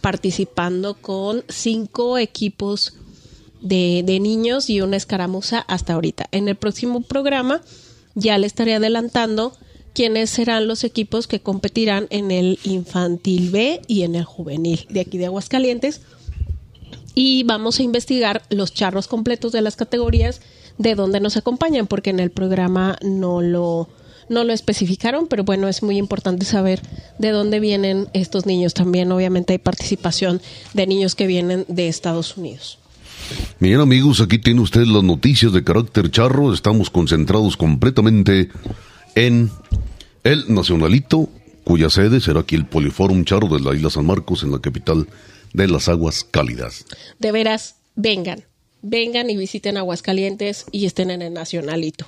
participando 0.02 0.96
con 0.96 1.44
cinco 1.50 2.18
equipos 2.18 2.94
de, 3.62 4.04
de 4.06 4.20
niños 4.20 4.70
y 4.70 4.82
una 4.82 4.98
escaramuza 4.98 5.60
hasta 5.60 5.94
ahorita. 5.94 6.28
En 6.32 6.48
el 6.48 6.56
próximo 6.56 7.02
programa 7.02 7.62
ya 8.16 8.38
le 8.38 8.48
estaré 8.48 8.76
adelantando 8.76 9.58
quiénes 9.94 10.30
serán 10.30 10.68
los 10.68 10.84
equipos 10.84 11.28
que 11.28 11.40
competirán 11.40 12.06
en 12.12 12.30
el 12.30 12.60
infantil 12.64 13.50
B 13.50 13.82
y 13.88 14.04
en 14.04 14.14
el 14.14 14.26
juvenil 14.26 14.86
de 14.90 15.00
aquí 15.00 15.18
de 15.18 15.26
Aguascalientes 15.26 16.02
y 17.18 17.42
vamos 17.42 17.80
a 17.80 17.84
investigar 17.84 18.44
los 18.52 18.76
charros 18.76 19.08
completos 19.08 19.52
de 19.52 19.64
las 19.64 19.76
categorías 19.76 20.40
de 20.78 20.94
dónde 20.94 21.20
nos 21.20 21.36
acompañan, 21.36 21.88
porque 21.88 22.12
en 22.12 22.20
el 22.20 22.30
programa 22.30 22.96
no 23.02 23.42
lo, 23.42 23.90
no 24.30 24.44
lo 24.44 24.54
especificaron, 24.54 25.26
pero 25.26 25.44
bueno, 25.44 25.68
es 25.68 25.82
muy 25.82 25.98
importante 25.98 26.46
saber 26.46 26.80
de 27.18 27.32
dónde 27.32 27.60
vienen 27.60 28.08
estos 28.14 28.46
niños. 28.46 28.76
También 28.76 29.12
obviamente 29.12 29.54
hay 29.54 29.58
participación 29.58 30.42
de 30.76 30.86
niños 30.86 31.16
que 31.16 31.26
vienen 31.26 31.66
de 31.68 31.88
Estados 31.88 32.38
Unidos. 32.38 32.78
Bien 33.60 33.80
amigos, 33.80 34.22
aquí 34.22 34.38
tiene 34.38 34.62
usted 34.62 34.86
las 34.86 35.02
noticias 35.02 35.52
de 35.52 35.64
carácter 35.64 36.12
charro. 36.12 36.54
Estamos 36.54 36.92
concentrados 36.92 37.58
completamente 37.58 38.52
en 39.16 39.50
el 40.24 40.54
Nacionalito, 40.54 41.30
cuya 41.64 41.90
sede 41.90 42.22
será 42.22 42.42
aquí 42.42 42.56
el 42.56 42.68
Poliforum 42.68 43.26
Charro 43.26 43.48
de 43.48 43.60
la 43.60 43.76
Isla 43.76 43.90
San 43.90 44.06
Marcos, 44.06 44.44
en 44.44 44.52
la 44.52 44.60
capital 44.60 45.08
de 45.54 45.68
las 45.68 45.90
aguas 45.90 46.24
cálidas. 46.24 46.86
De 47.20 47.32
veras, 47.32 47.76
vengan, 47.96 48.44
vengan 48.82 49.30
y 49.30 49.38
visiten 49.38 49.78
Aguascalientes 49.78 50.66
y 50.72 50.86
estén 50.86 51.12
en 51.12 51.22
el 51.22 51.34
Nacionalito. 51.34 52.08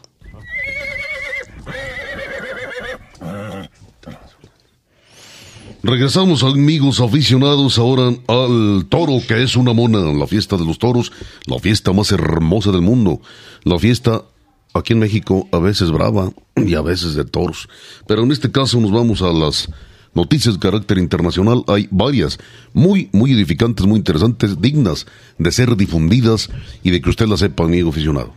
Regresamos 5.82 6.44
amigos 6.44 7.00
aficionados 7.00 7.78
ahora 7.78 8.14
al 8.28 8.86
toro 8.90 9.22
que 9.26 9.42
es 9.42 9.56
una 9.56 9.72
mona, 9.72 10.00
la 10.12 10.28
fiesta 10.28 10.58
de 10.58 10.66
los 10.66 10.78
toros, 10.78 11.12
la 11.46 11.58
fiesta 11.58 11.94
más 11.94 12.12
hermosa 12.12 12.72
del 12.72 12.82
mundo, 12.82 13.22
la 13.64 13.80
fiesta 13.80 14.26
aquí 14.74 14.92
en 14.92 15.00
México 15.00 15.48
a 15.54 15.60
veces 15.60 15.90
brava 15.90 16.32
y 16.58 16.76
a 16.76 16.82
veces 16.82 17.16
de 17.16 17.24
toros, 17.24 17.70
pero 18.08 18.24
en 18.24 18.32
este 18.34 18.52
caso 18.52 18.80
nos 18.82 18.92
vamos 18.92 19.22
a 19.22 19.32
las 19.32 19.70
noticias 20.14 20.56
de 20.56 20.60
carácter 20.60 20.98
internacional 20.98 21.64
hay 21.68 21.88
varias, 21.92 22.40
muy, 22.74 23.10
muy 23.12 23.34
edificantes, 23.34 23.86
muy 23.86 23.98
interesantes, 23.98 24.62
dignas 24.62 25.06
de 25.38 25.52
ser 25.52 25.76
difundidas 25.76 26.50
y 26.84 26.92
de 26.92 27.02
que 27.02 27.10
usted 27.10 27.28
las 27.28 27.40
sepa, 27.40 27.64
amigo 27.64 27.90
aficionado. 27.90 28.34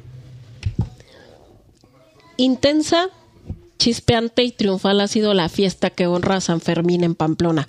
Intensa, 2.37 3.09
chispeante 3.79 4.43
y 4.43 4.53
triunfal 4.53 5.01
ha 5.01 5.09
sido 5.09 5.35
la 5.35 5.49
fiesta 5.49 5.91
que 5.91 6.07
honra 6.07 6.37
a 6.37 6.41
San 6.41 6.61
Fermín 6.61 7.05
en 7.05 7.15
Pamplona. 7.15 7.69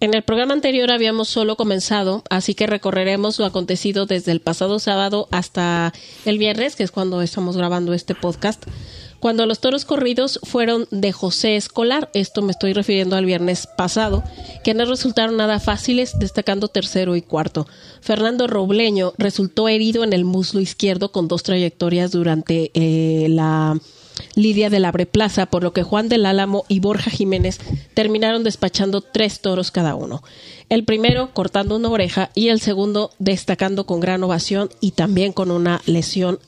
En 0.00 0.14
el 0.14 0.22
programa 0.22 0.52
anterior 0.52 0.90
habíamos 0.90 1.28
solo 1.28 1.56
comenzado, 1.56 2.24
así 2.28 2.54
que 2.54 2.66
recorreremos 2.66 3.38
lo 3.38 3.44
acontecido 3.44 4.04
desde 4.04 4.32
el 4.32 4.40
pasado 4.40 4.80
sábado 4.80 5.28
hasta 5.30 5.92
el 6.24 6.38
viernes, 6.38 6.74
que 6.74 6.82
es 6.82 6.90
cuando 6.90 7.22
estamos 7.22 7.56
grabando 7.56 7.92
este 7.94 8.16
podcast 8.16 8.64
cuando 9.22 9.46
los 9.46 9.60
toros 9.60 9.84
corridos 9.84 10.40
fueron 10.42 10.88
de 10.90 11.12
José 11.12 11.54
Escolar, 11.54 12.10
esto 12.12 12.42
me 12.42 12.50
estoy 12.50 12.72
refiriendo 12.72 13.14
al 13.14 13.24
viernes 13.24 13.68
pasado, 13.68 14.24
que 14.64 14.74
no 14.74 14.84
resultaron 14.84 15.36
nada 15.36 15.60
fáciles, 15.60 16.18
destacando 16.18 16.66
tercero 16.66 17.14
y 17.14 17.22
cuarto. 17.22 17.68
Fernando 18.00 18.48
Robleño 18.48 19.12
resultó 19.18 19.68
herido 19.68 20.02
en 20.02 20.12
el 20.12 20.24
muslo 20.24 20.60
izquierdo 20.60 21.12
con 21.12 21.28
dos 21.28 21.44
trayectorias 21.44 22.10
durante 22.10 22.72
eh, 22.74 23.28
la 23.28 23.78
Lidia 24.34 24.70
de 24.70 24.80
la 24.80 24.90
Plaza, 24.90 25.46
por 25.46 25.62
lo 25.62 25.72
que 25.72 25.84
Juan 25.84 26.08
del 26.08 26.26
Álamo 26.26 26.64
y 26.66 26.80
Borja 26.80 27.12
Jiménez 27.12 27.60
terminaron 27.94 28.42
despachando 28.42 29.02
tres 29.02 29.40
toros 29.40 29.70
cada 29.70 29.94
uno. 29.94 30.24
El 30.68 30.82
primero 30.84 31.32
cortando 31.32 31.76
una 31.76 31.90
oreja 31.90 32.30
y 32.34 32.48
el 32.48 32.60
segundo 32.60 33.12
destacando 33.20 33.86
con 33.86 34.00
gran 34.00 34.24
ovación 34.24 34.70
y 34.80 34.90
también 34.92 35.32
con 35.32 35.52
una 35.52 35.80
lesión 35.86 36.40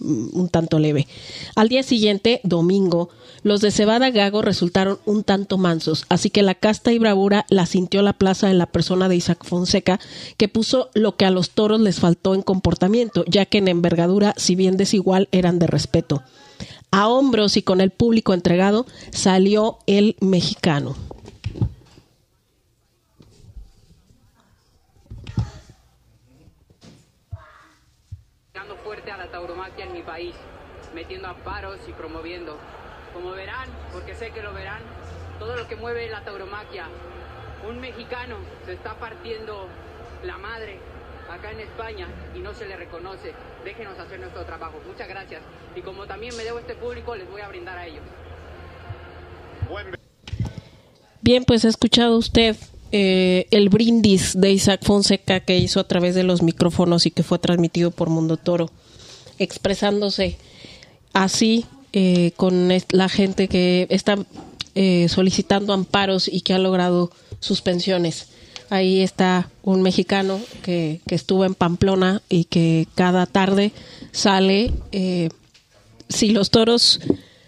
un 0.00 0.48
tanto 0.48 0.78
leve. 0.78 1.06
Al 1.54 1.68
día 1.68 1.82
siguiente, 1.82 2.40
domingo, 2.44 3.10
los 3.42 3.60
de 3.60 3.70
Cebada 3.70 4.10
Gago 4.10 4.42
resultaron 4.42 4.98
un 5.06 5.24
tanto 5.24 5.56
mansos, 5.56 6.04
así 6.08 6.28
que 6.30 6.42
la 6.42 6.54
casta 6.54 6.92
y 6.92 6.98
bravura 6.98 7.46
la 7.48 7.66
sintió 7.66 8.02
la 8.02 8.12
plaza 8.12 8.50
en 8.50 8.58
la 8.58 8.66
persona 8.66 9.08
de 9.08 9.16
Isaac 9.16 9.44
Fonseca, 9.44 9.98
que 10.36 10.48
puso 10.48 10.90
lo 10.94 11.16
que 11.16 11.24
a 11.24 11.30
los 11.30 11.50
toros 11.50 11.80
les 11.80 12.00
faltó 12.00 12.34
en 12.34 12.42
comportamiento, 12.42 13.24
ya 13.26 13.46
que 13.46 13.58
en 13.58 13.68
envergadura, 13.68 14.34
si 14.36 14.56
bien 14.56 14.76
desigual, 14.76 15.28
eran 15.32 15.58
de 15.58 15.66
respeto. 15.66 16.22
A 16.90 17.08
hombros 17.08 17.56
y 17.56 17.62
con 17.62 17.80
el 17.80 17.90
público 17.90 18.34
entregado, 18.34 18.84
salió 19.10 19.78
el 19.86 20.16
mexicano. 20.20 20.96
metiendo 30.94 31.28
amparos 31.28 31.78
y 31.88 31.92
promoviendo. 32.10 32.56
Como 33.14 33.30
verán, 33.32 33.68
porque 33.92 34.14
sé 34.14 34.30
que 34.30 34.42
lo 34.42 34.52
verán, 34.52 34.82
todo 35.38 35.56
lo 35.56 35.66
que 35.66 35.76
mueve 35.76 36.08
la 36.08 36.24
tauromaquia. 36.24 36.86
Un 37.68 37.80
mexicano 37.80 38.36
se 38.66 38.72
está 38.72 38.94
partiendo 38.98 39.68
la 40.24 40.38
madre 40.38 40.78
acá 41.30 41.52
en 41.52 41.60
España 41.60 42.08
y 42.34 42.40
no 42.40 42.54
se 42.54 42.66
le 42.66 42.76
reconoce. 42.76 43.32
Déjenos 43.64 43.98
hacer 43.98 44.18
nuestro 44.20 44.44
trabajo. 44.44 44.80
Muchas 44.86 45.08
gracias. 45.08 45.42
Y 45.76 45.82
como 45.82 46.06
también 46.06 46.36
me 46.36 46.44
debo 46.44 46.58
este 46.58 46.74
público, 46.74 47.14
les 47.14 47.30
voy 47.30 47.40
a 47.40 47.48
brindar 47.48 47.78
a 47.78 47.86
ellos. 47.86 48.02
Bien, 51.20 51.44
pues 51.44 51.64
ha 51.64 51.68
escuchado 51.68 52.16
usted 52.16 52.56
eh, 52.92 53.46
el 53.50 53.68
brindis 53.68 54.40
de 54.40 54.50
Isaac 54.50 54.80
Fonseca 54.84 55.40
que 55.40 55.58
hizo 55.58 55.78
a 55.78 55.84
través 55.84 56.14
de 56.14 56.24
los 56.24 56.42
micrófonos 56.42 57.06
y 57.06 57.10
que 57.10 57.22
fue 57.22 57.38
transmitido 57.38 57.90
por 57.90 58.08
Mundo 58.08 58.36
Toro, 58.36 58.70
expresándose 59.38 60.38
así 61.12 61.66
eh, 61.92 62.32
con 62.36 62.68
la 62.90 63.08
gente 63.08 63.48
que 63.48 63.86
está 63.90 64.18
eh, 64.74 65.08
solicitando 65.08 65.72
amparos 65.72 66.28
y 66.28 66.42
que 66.42 66.54
ha 66.54 66.58
logrado 66.58 67.10
suspensiones. 67.40 68.28
Ahí 68.68 69.00
está 69.00 69.50
un 69.64 69.82
mexicano 69.82 70.40
que, 70.62 71.00
que 71.08 71.16
estuvo 71.16 71.44
en 71.44 71.54
Pamplona 71.56 72.22
y 72.28 72.44
que 72.44 72.86
cada 72.94 73.26
tarde 73.26 73.72
sale. 74.12 74.72
Eh, 74.92 75.28
si 76.08 76.30
los 76.30 76.50
toros, 76.50 77.00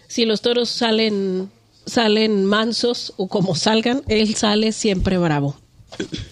si 0.07 0.25
los 0.25 0.41
toros 0.41 0.69
salen, 0.69 1.49
salen 1.85 2.45
mansos 2.45 3.13
o 3.15 3.27
como 3.27 3.55
salgan, 3.55 4.03
él 4.09 4.35
sale 4.35 4.73
siempre 4.73 5.17
bravo. 5.17 5.55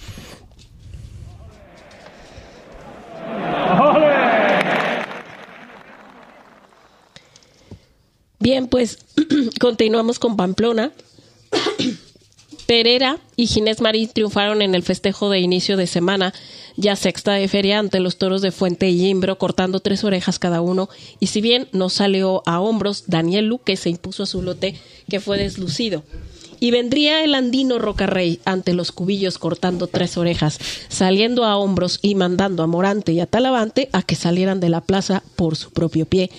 Bien, 8.51 8.67
pues 8.67 8.97
continuamos 9.61 10.19
con 10.19 10.35
Pamplona. 10.35 10.91
Pereira 12.67 13.17
y 13.37 13.47
Ginés 13.47 13.79
Marín 13.79 14.09
triunfaron 14.09 14.61
en 14.61 14.75
el 14.75 14.83
festejo 14.83 15.29
de 15.29 15.39
inicio 15.39 15.77
de 15.77 15.87
semana 15.87 16.33
ya 16.75 16.97
sexta 16.97 17.31
de 17.31 17.47
feria 17.47 17.79
ante 17.79 18.01
los 18.01 18.17
toros 18.17 18.41
de 18.41 18.51
Fuente 18.51 18.89
y 18.89 19.07
Imbro, 19.07 19.37
cortando 19.37 19.79
tres 19.79 20.03
orejas 20.03 20.37
cada 20.37 20.59
uno. 20.59 20.89
Y 21.21 21.27
si 21.27 21.39
bien 21.39 21.69
no 21.71 21.87
salió 21.87 22.43
a 22.45 22.59
hombros, 22.59 23.05
Daniel 23.07 23.45
Luque 23.45 23.77
se 23.77 23.89
impuso 23.89 24.23
a 24.23 24.25
su 24.25 24.41
lote, 24.41 24.75
que 25.07 25.21
fue 25.21 25.37
deslucido. 25.37 26.03
Y 26.59 26.71
vendría 26.71 27.23
el 27.23 27.35
andino 27.35 27.79
Rocarrey 27.79 28.41
ante 28.43 28.73
los 28.73 28.91
cubillos 28.91 29.37
cortando 29.37 29.87
tres 29.87 30.17
orejas, 30.17 30.59
saliendo 30.89 31.45
a 31.45 31.55
hombros 31.55 31.99
y 32.01 32.15
mandando 32.15 32.63
a 32.63 32.67
Morante 32.67 33.13
y 33.13 33.21
a 33.21 33.27
Talavante 33.27 33.87
a 33.93 34.03
que 34.03 34.15
salieran 34.15 34.59
de 34.59 34.69
la 34.69 34.81
plaza 34.81 35.23
por 35.37 35.55
su 35.55 35.71
propio 35.71 36.05
pie. 36.05 36.29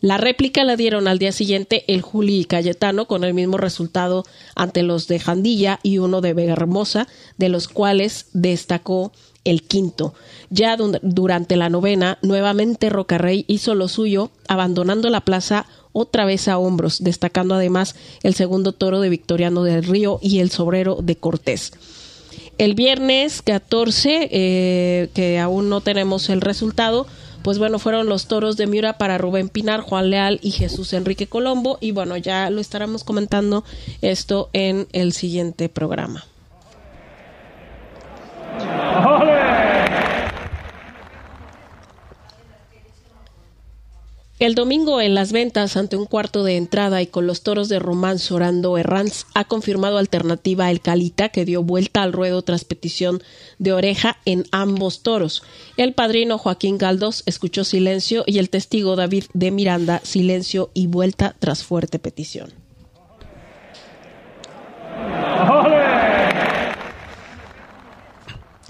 La 0.00 0.16
réplica 0.16 0.64
la 0.64 0.76
dieron 0.76 1.08
al 1.08 1.18
día 1.18 1.32
siguiente 1.32 1.84
el 1.86 2.00
Juli 2.00 2.40
y 2.40 2.44
Cayetano 2.46 3.06
con 3.06 3.22
el 3.22 3.34
mismo 3.34 3.58
resultado 3.58 4.24
ante 4.54 4.82
los 4.82 5.08
de 5.08 5.18
Jandilla 5.18 5.78
y 5.82 5.98
uno 5.98 6.22
de 6.22 6.32
Vega 6.32 6.54
Hermosa, 6.54 7.06
de 7.36 7.50
los 7.50 7.68
cuales 7.68 8.26
destacó 8.32 9.12
el 9.44 9.62
quinto. 9.62 10.14
Ya 10.48 10.76
durante 10.76 11.56
la 11.56 11.68
novena, 11.68 12.18
nuevamente 12.22 12.88
Rocarrey 12.88 13.44
hizo 13.46 13.74
lo 13.74 13.88
suyo, 13.88 14.30
abandonando 14.48 15.10
la 15.10 15.20
plaza 15.22 15.66
otra 15.92 16.24
vez 16.24 16.48
a 16.48 16.58
hombros, 16.58 17.02
destacando 17.02 17.54
además 17.54 17.94
el 18.22 18.34
segundo 18.34 18.72
toro 18.72 19.00
de 19.00 19.08
Victoriano 19.08 19.64
del 19.64 19.84
Río 19.84 20.18
y 20.22 20.38
el 20.38 20.50
sobrero 20.50 20.98
de 21.02 21.16
Cortés. 21.16 21.72
El 22.58 22.74
viernes 22.74 23.42
14, 23.42 24.28
eh, 24.30 25.08
que 25.14 25.38
aún 25.38 25.68
no 25.68 25.80
tenemos 25.80 26.28
el 26.28 26.40
resultado, 26.40 27.06
pues 27.42 27.58
bueno, 27.58 27.78
fueron 27.78 28.08
los 28.08 28.26
toros 28.26 28.56
de 28.56 28.66
Miura 28.66 28.94
para 28.94 29.18
Rubén 29.18 29.48
Pinar, 29.48 29.80
Juan 29.80 30.10
Leal 30.10 30.38
y 30.42 30.50
Jesús 30.50 30.92
Enrique 30.92 31.26
Colombo. 31.26 31.78
Y 31.80 31.92
bueno, 31.92 32.16
ya 32.16 32.50
lo 32.50 32.60
estaremos 32.60 33.04
comentando 33.04 33.64
esto 34.02 34.50
en 34.52 34.86
el 34.92 35.12
siguiente 35.12 35.68
programa. 35.68 36.24
El 44.40 44.54
domingo 44.54 45.02
en 45.02 45.14
las 45.14 45.32
ventas 45.32 45.76
ante 45.76 45.98
un 45.98 46.06
cuarto 46.06 46.44
de 46.44 46.56
entrada 46.56 47.02
y 47.02 47.06
con 47.06 47.26
los 47.26 47.42
toros 47.42 47.68
de 47.68 47.78
Román 47.78 48.18
Sorando 48.18 48.78
Herranz 48.78 49.26
ha 49.34 49.44
confirmado 49.44 49.98
alternativa 49.98 50.70
el 50.70 50.80
Calita 50.80 51.28
que 51.28 51.44
dio 51.44 51.62
vuelta 51.62 52.02
al 52.02 52.14
ruedo 52.14 52.40
tras 52.40 52.64
petición 52.64 53.22
de 53.58 53.74
oreja 53.74 54.16
en 54.24 54.46
ambos 54.50 55.02
toros. 55.02 55.42
El 55.76 55.92
padrino 55.92 56.38
Joaquín 56.38 56.78
Galdos 56.78 57.22
escuchó 57.26 57.64
silencio 57.64 58.24
y 58.26 58.38
el 58.38 58.48
testigo 58.48 58.96
David 58.96 59.24
de 59.34 59.50
Miranda 59.50 60.00
silencio 60.04 60.70
y 60.72 60.86
vuelta 60.86 61.36
tras 61.38 61.62
fuerte 61.62 61.98
petición. 61.98 62.50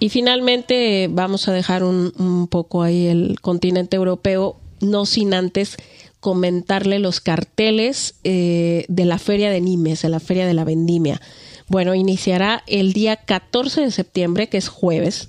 Y 0.00 0.08
finalmente 0.08 1.06
vamos 1.08 1.46
a 1.46 1.52
dejar 1.52 1.84
un, 1.84 2.12
un 2.18 2.48
poco 2.48 2.82
ahí 2.82 3.06
el 3.06 3.40
continente 3.40 3.94
europeo 3.94 4.59
no 4.80 5.06
sin 5.06 5.34
antes 5.34 5.76
comentarle 6.20 6.98
los 6.98 7.20
carteles 7.20 8.14
eh, 8.24 8.84
de 8.88 9.04
la 9.04 9.18
Feria 9.18 9.50
de 9.50 9.60
Nimes, 9.60 10.02
de 10.02 10.10
la 10.10 10.20
Feria 10.20 10.46
de 10.46 10.54
la 10.54 10.64
Vendimia. 10.64 11.20
Bueno, 11.68 11.94
iniciará 11.94 12.62
el 12.66 12.92
día 12.92 13.16
14 13.16 13.82
de 13.82 13.90
septiembre, 13.90 14.48
que 14.48 14.58
es 14.58 14.68
jueves, 14.68 15.28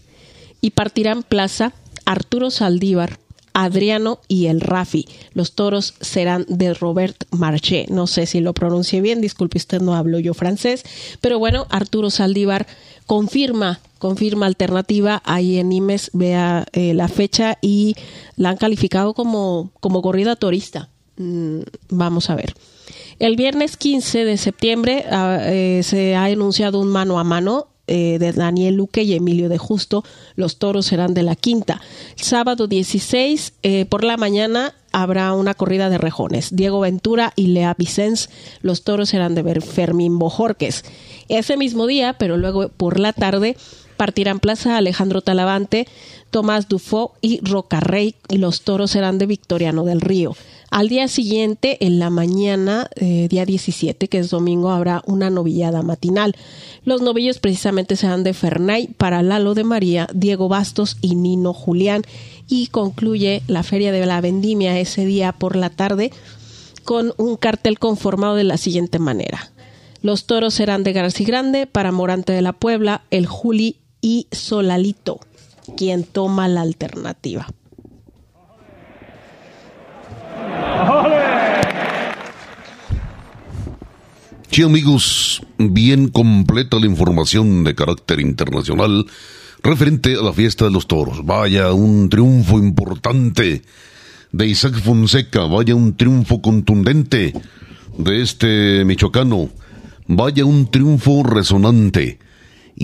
y 0.60 0.72
partirán 0.72 1.24
plaza 1.24 1.74
Arturo 2.06 2.52
Saldívar, 2.52 3.20
Adriano 3.54 4.20
y 4.28 4.48
el 4.48 4.62
Rafi. 4.62 5.08
Los 5.34 5.54
toros 5.54 5.94
serán 6.02 6.46
de 6.48 6.74
Robert 6.74 7.26
Marché. 7.32 7.86
No 7.90 8.08
sé 8.08 8.26
si 8.26 8.40
lo 8.40 8.54
pronuncié 8.54 9.02
bien, 9.02 9.22
disculpe 9.22 9.58
usted, 9.58 9.82
no 9.82 9.96
hablo 9.96 10.20
yo 10.20 10.34
francés, 10.34 10.84
pero 11.22 11.40
bueno, 11.40 11.68
Arturo 11.70 12.10
Saldívar 12.10 12.68
confirma 13.06 13.80
confirma 14.02 14.48
alternativa 14.48 15.22
ahí 15.26 15.60
en 15.60 15.70
Nimes 15.70 16.10
vea 16.14 16.66
eh, 16.74 16.96
la 16.96 17.08
fecha 17.08 17.60
y 17.62 17.96
la 18.36 18.50
han 18.50 18.58
calificado 18.58 19.14
como, 19.14 19.70
como 19.80 20.02
corrida 20.02 20.36
turista. 20.36 20.90
Mm, 21.18 21.60
vamos 21.90 22.32
a 22.32 22.36
ver. 22.36 22.56
El 23.20 23.36
viernes 23.36 23.78
15 23.78 24.26
de 24.26 24.38
septiembre 24.38 25.06
ah, 25.12 25.38
eh, 25.44 25.82
se 25.84 26.16
ha 26.16 26.26
anunciado 26.26 26.80
un 26.80 26.88
mano 26.88 27.20
a 27.20 27.24
mano 27.24 27.68
eh, 27.94 28.20
de 28.20 28.32
Daniel 28.32 28.76
Luque 28.76 29.04
y 29.04 29.14
Emilio 29.14 29.50
de 29.50 29.58
Justo. 29.58 30.04
Los 30.36 30.58
toros 30.60 30.86
serán 30.86 31.14
de 31.14 31.24
la 31.24 31.36
quinta. 31.36 31.82
sábado 32.16 32.68
16 32.68 33.54
eh, 33.64 33.86
por 33.86 34.04
la 34.04 34.16
mañana 34.18 34.74
habrá 34.94 35.34
una 35.34 35.56
corrida 35.56 35.90
de 35.90 35.98
rejones. 35.98 36.56
Diego 36.56 36.80
Ventura 36.80 37.34
y 37.36 37.48
Lea 37.48 37.76
Vicens. 37.78 38.30
Los 38.62 38.84
toros 38.84 39.10
serán 39.10 39.36
de 39.36 39.60
Fermín 39.62 40.20
Bojorques. 40.20 40.86
Ese 41.28 41.58
mismo 41.58 41.86
día, 41.86 42.14
pero 42.18 42.38
luego 42.38 42.70
por 42.70 42.98
la 42.98 43.14
tarde, 43.14 43.58
partirán 44.02 44.40
Plaza 44.40 44.78
Alejandro 44.78 45.22
Talavante, 45.22 45.88
Tomás 46.32 46.68
Dufo 46.68 47.14
y 47.22 47.40
Rocarrey. 47.48 48.16
Los 48.30 48.64
toros 48.64 48.90
serán 48.90 49.20
de 49.20 49.28
Victoriano 49.28 49.84
del 49.84 50.02
Río. 50.02 50.36
Al 50.72 50.90
día 50.90 51.08
siguiente, 51.08 51.78
en 51.86 52.00
la 52.00 52.10
mañana, 52.10 52.90
eh, 52.96 53.28
día 53.30 53.46
17, 53.46 54.08
que 54.08 54.18
es 54.18 54.32
domingo, 54.32 54.72
habrá 54.72 55.04
una 55.06 55.30
novillada 55.30 55.84
matinal. 55.84 56.36
Los 56.84 57.04
novillos 57.04 57.38
precisamente 57.38 57.96
serán 57.96 58.24
de 58.24 58.34
Fernay 58.34 58.88
para 58.88 59.22
Lalo 59.22 59.54
de 59.54 59.66
María, 59.66 60.08
Diego 60.16 60.50
Bastos 60.50 60.98
y 61.02 61.14
Nino 61.14 61.54
Julián. 61.54 62.02
Y 62.48 62.70
concluye 62.70 63.44
la 63.46 63.62
Feria 63.62 63.92
de 63.92 64.04
la 64.08 64.20
Vendimia 64.20 64.80
ese 64.80 65.06
día 65.06 65.32
por 65.32 65.56
la 65.56 65.70
tarde 65.70 66.12
con 66.86 67.14
un 67.18 67.38
cartel 67.38 67.78
conformado 67.78 68.34
de 68.34 68.46
la 68.46 68.58
siguiente 68.58 68.98
manera. 68.98 69.52
Los 70.02 70.26
toros 70.26 70.56
serán 70.56 70.84
de 70.84 70.92
García 70.92 71.28
Grande 71.28 71.68
para 71.68 71.92
Morante 71.92 72.34
de 72.34 72.42
la 72.42 72.54
Puebla, 72.54 73.04
el 73.12 73.28
Juli 73.28 73.78
y 74.02 74.28
Solalito, 74.32 75.20
quien 75.78 76.04
toma 76.04 76.48
la 76.48 76.62
alternativa. 76.62 77.48
Sí, 84.52 84.64
amigos, 84.64 85.42
bien 85.58 86.10
completa 86.10 86.78
la 86.78 86.86
información 86.86 87.64
de 87.64 87.74
carácter 87.74 88.20
internacional 88.20 89.06
referente 89.64 90.16
a 90.16 90.22
la 90.22 90.34
fiesta 90.34 90.66
de 90.66 90.72
los 90.72 90.88
toros. 90.88 91.26
Vaya, 91.26 91.72
un 91.72 92.10
triunfo 92.10 92.58
importante 92.58 93.62
de 94.34 94.48
Isaac 94.48 94.74
Fonseca, 94.82 95.46
vaya 95.46 95.76
un 95.76 95.96
triunfo 95.96 96.42
contundente 96.42 97.34
de 97.98 98.22
este 98.22 98.84
michoacano, 98.84 99.50
vaya 100.08 100.44
un 100.44 100.70
triunfo 100.70 101.24
resonante. 101.24 102.20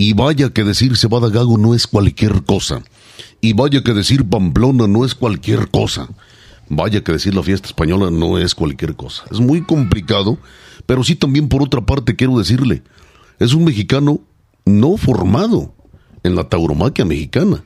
Y 0.00 0.12
vaya 0.12 0.50
que 0.50 0.62
decir 0.62 0.96
Cebada 0.96 1.28
Gago 1.28 1.58
no 1.58 1.74
es 1.74 1.88
cualquier 1.88 2.44
cosa. 2.44 2.84
Y 3.40 3.54
vaya 3.54 3.82
que 3.82 3.92
decir 3.92 4.24
Pamplona 4.24 4.86
no 4.86 5.04
es 5.04 5.16
cualquier 5.16 5.70
cosa. 5.70 6.08
Vaya 6.68 7.02
que 7.02 7.10
decir 7.10 7.34
la 7.34 7.42
fiesta 7.42 7.66
española 7.66 8.08
no 8.08 8.38
es 8.38 8.54
cualquier 8.54 8.94
cosa. 8.94 9.24
Es 9.32 9.40
muy 9.40 9.62
complicado, 9.62 10.38
pero 10.86 11.02
sí 11.02 11.16
también 11.16 11.48
por 11.48 11.64
otra 11.64 11.84
parte 11.84 12.14
quiero 12.14 12.38
decirle, 12.38 12.84
es 13.40 13.54
un 13.54 13.64
mexicano 13.64 14.20
no 14.64 14.96
formado 14.98 15.74
en 16.22 16.36
la 16.36 16.48
tauromaquia 16.48 17.04
mexicana. 17.04 17.64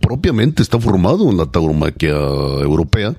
Propiamente 0.00 0.60
está 0.60 0.80
formado 0.80 1.30
en 1.30 1.36
la 1.36 1.46
tauromaquia 1.46 2.16
europea. 2.16 3.14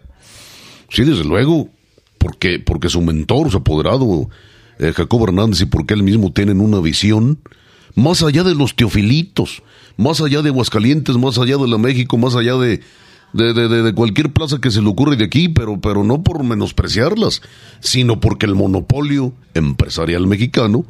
Sí, 0.89 1.05
desde 1.05 1.23
luego, 1.23 1.69
porque, 2.17 2.59
porque 2.59 2.89
su 2.89 2.99
mentor, 2.99 3.49
su 3.49 3.59
apoderado, 3.59 4.29
eh, 4.77 4.91
Jacobo 4.93 5.23
Hernández, 5.23 5.61
y 5.61 5.67
porque 5.67 5.93
él 5.93 6.03
mismo 6.03 6.33
tienen 6.33 6.59
una 6.59 6.81
visión 6.81 7.39
más 7.97 8.21
allá 8.21 8.43
de 8.43 8.53
los 8.53 8.75
teofilitos, 8.75 9.63
más 9.97 10.21
allá 10.21 10.43
de 10.43 10.49
Aguascalientes, 10.49 11.17
más 11.17 11.39
allá 11.39 11.57
de 11.57 11.67
la 11.67 11.79
México, 11.79 12.15
más 12.15 12.35
allá 12.35 12.55
de, 12.55 12.79
de, 13.33 13.53
de, 13.53 13.93
cualquier 13.95 14.31
plaza 14.31 14.59
que 14.61 14.69
se 14.69 14.83
le 14.83 14.87
ocurre 14.87 15.15
de 15.15 15.25
aquí, 15.25 15.49
pero, 15.49 15.81
pero 15.81 16.03
no 16.03 16.21
por 16.21 16.43
menospreciarlas, 16.43 17.41
sino 17.79 18.19
porque 18.19 18.45
el 18.45 18.53
monopolio 18.53 19.33
empresarial 19.55 20.27
mexicano 20.27 20.85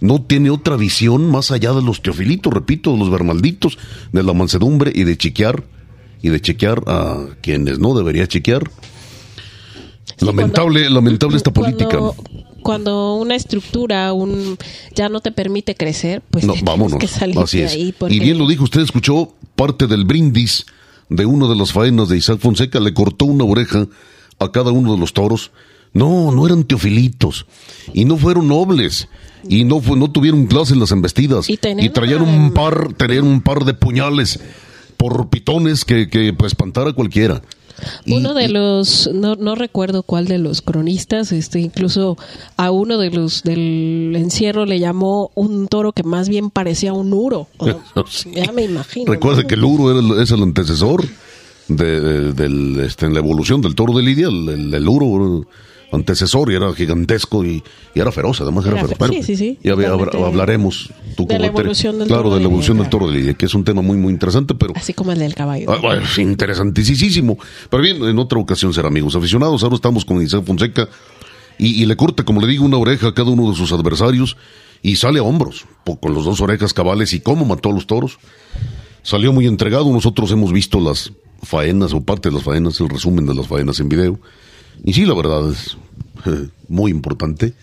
no 0.00 0.22
tiene 0.22 0.48
otra 0.48 0.76
visión 0.76 1.30
más 1.30 1.50
allá 1.50 1.74
de 1.74 1.82
los 1.82 2.00
teofilitos, 2.00 2.54
repito, 2.54 2.92
de 2.92 2.98
los 2.98 3.10
bermalditos, 3.10 3.76
de 4.10 4.22
la 4.22 4.32
mansedumbre 4.32 4.92
y 4.94 5.04
de 5.04 5.18
chequear, 5.18 5.62
y 6.22 6.30
de 6.30 6.40
chequear 6.40 6.82
a 6.86 7.18
quienes 7.42 7.78
no 7.78 7.94
debería 7.94 8.26
chequear. 8.26 8.62
lamentable, 10.20 10.88
lamentable 10.88 11.36
esta 11.36 11.52
política. 11.52 11.98
Cuando 11.98 12.14
una 12.64 13.34
estructura 13.34 14.12
un 14.12 14.56
ya 14.94 15.08
no 15.08 15.20
te 15.20 15.32
permite 15.32 15.74
crecer, 15.74 16.22
pues 16.30 16.44
no, 16.44 16.54
vámonos. 16.62 16.98
que 16.98 17.08
salir 17.08 17.36
de 17.36 17.66
ahí. 17.66 17.94
Y 18.08 18.20
bien 18.20 18.38
lo 18.38 18.46
dijo, 18.46 18.64
usted 18.64 18.80
escuchó 18.80 19.34
parte 19.56 19.86
del 19.86 20.04
brindis 20.04 20.66
de 21.08 21.26
una 21.26 21.48
de 21.48 21.56
las 21.56 21.72
faenas 21.72 22.08
de 22.08 22.16
Isaac 22.16 22.38
Fonseca, 22.40 22.80
le 22.80 22.94
cortó 22.94 23.26
una 23.26 23.44
oreja 23.44 23.86
a 24.38 24.52
cada 24.52 24.70
uno 24.70 24.94
de 24.94 24.98
los 24.98 25.12
toros. 25.12 25.50
No, 25.92 26.30
no 26.30 26.46
eran 26.46 26.64
teofilitos. 26.64 27.46
Y 27.92 28.04
no 28.04 28.16
fueron 28.16 28.46
nobles. 28.46 29.08
Y 29.48 29.64
no, 29.64 29.80
fue, 29.80 29.96
no 29.96 30.10
tuvieron 30.10 30.46
clase 30.46 30.74
en 30.74 30.80
las 30.80 30.92
embestidas. 30.92 31.50
Y, 31.50 31.56
traían 31.56 32.22
un 32.22 32.52
par, 32.52 32.94
tenían 32.94 33.26
un 33.26 33.40
par 33.40 33.64
de 33.64 33.74
puñales 33.74 34.38
por 34.96 35.30
pitones 35.30 35.84
que, 35.84 36.08
que 36.08 36.32
pues 36.32 36.52
espantara 36.52 36.90
a 36.90 36.92
cualquiera. 36.92 37.42
Uno 38.06 38.34
de 38.34 38.48
los, 38.48 39.10
no, 39.12 39.36
no 39.36 39.54
recuerdo 39.54 40.02
cuál 40.02 40.26
de 40.26 40.38
los 40.38 40.62
cronistas, 40.62 41.32
este, 41.32 41.60
incluso 41.60 42.16
a 42.56 42.70
uno 42.70 42.98
de 42.98 43.10
los 43.10 43.42
del 43.42 44.14
encierro 44.16 44.66
le 44.66 44.78
llamó 44.78 45.30
un 45.34 45.68
toro 45.68 45.92
que 45.92 46.02
más 46.02 46.28
bien 46.28 46.50
parecía 46.50 46.92
un 46.92 47.12
uro. 47.12 47.48
Ya 48.34 48.52
me 48.52 48.64
imagino. 48.64 49.12
Recuerda 49.12 49.46
que 49.46 49.54
el 49.54 49.64
uro 49.64 50.20
es 50.20 50.30
el 50.30 50.42
antecesor 50.42 51.04
de, 51.68 52.32
del, 52.32 52.80
este, 52.80 53.06
en 53.06 53.14
la 53.14 53.20
evolución 53.20 53.60
del 53.60 53.74
toro 53.74 53.94
de 53.94 54.02
Lidia, 54.02 54.28
el, 54.28 54.72
el 54.72 54.88
uro 54.88 55.46
antecesor 55.92 56.50
y 56.50 56.54
era 56.54 56.72
gigantesco 56.72 57.44
y, 57.44 57.62
era 57.94 58.12
feroz, 58.12 58.40
además 58.40 58.66
era, 58.66 58.84
feroz. 58.84 59.10
sí, 59.10 59.22
sí, 59.22 59.36
sí. 59.36 59.58
Ya 59.62 59.72
hablaremos 59.72 60.90
tú 61.16 61.26
de 61.26 61.38
la 61.38 61.46
evolución 61.46 61.98
del 61.98 62.08
claro, 62.08 62.24
toro 62.24 62.34
de 62.36 62.40
la 62.40 62.46
evolución 62.46 62.78
del 62.78 62.88
toro 62.88 63.10
de 63.10 63.18
Lidia, 63.18 63.34
que 63.34 63.46
es 63.46 63.54
un 63.54 63.64
tema 63.64 63.82
muy 63.82 63.96
muy 63.96 64.12
interesante, 64.12 64.54
pero 64.54 64.72
así 64.76 64.94
como 64.94 65.12
el 65.12 65.18
del 65.18 65.34
caballo. 65.34 65.70
Ah, 65.70 65.96
es 65.96 66.18
interesantísimo. 66.18 67.38
Pero 67.68 67.82
bien, 67.82 68.02
en 68.04 68.18
otra 68.18 68.38
ocasión 68.38 68.72
será 68.72 68.88
amigos 68.88 69.16
aficionados. 69.16 69.62
Ahora 69.62 69.74
estamos 69.74 70.04
con 70.04 70.22
Isaac 70.22 70.44
Fonseca 70.44 70.88
y, 71.58 71.84
le 71.84 71.96
corta, 71.96 72.24
como 72.24 72.40
le 72.40 72.46
digo, 72.46 72.64
una 72.64 72.78
oreja 72.78 73.08
a 73.08 73.14
cada 73.14 73.30
uno 73.30 73.50
de 73.50 73.56
sus 73.56 73.72
adversarios 73.72 74.36
y 74.82 74.96
sale 74.96 75.18
a 75.18 75.22
hombros 75.22 75.66
con 76.00 76.14
los 76.14 76.24
dos 76.24 76.40
orejas 76.40 76.72
cabales 76.72 77.12
y 77.12 77.20
cómo 77.20 77.44
mató 77.44 77.70
a 77.70 77.72
los 77.72 77.86
toros. 77.86 78.18
Salió 79.02 79.32
muy 79.32 79.46
entregado. 79.46 79.90
Nosotros 79.92 80.30
hemos 80.30 80.52
visto 80.52 80.80
las 80.80 81.12
faenas 81.42 81.92
o 81.92 82.00
parte 82.00 82.28
de 82.28 82.36
las 82.36 82.44
faenas, 82.44 82.80
el 82.80 82.88
resumen 82.88 83.26
de 83.26 83.34
las 83.34 83.46
faenas 83.46 83.80
en 83.80 83.88
video 83.88 84.20
y 84.84 84.92
sí, 84.92 85.04
la 85.04 85.14
verdad 85.14 85.50
es 85.50 85.76
eh, 86.26 86.48
muy 86.68 86.90
importante. 86.90 87.54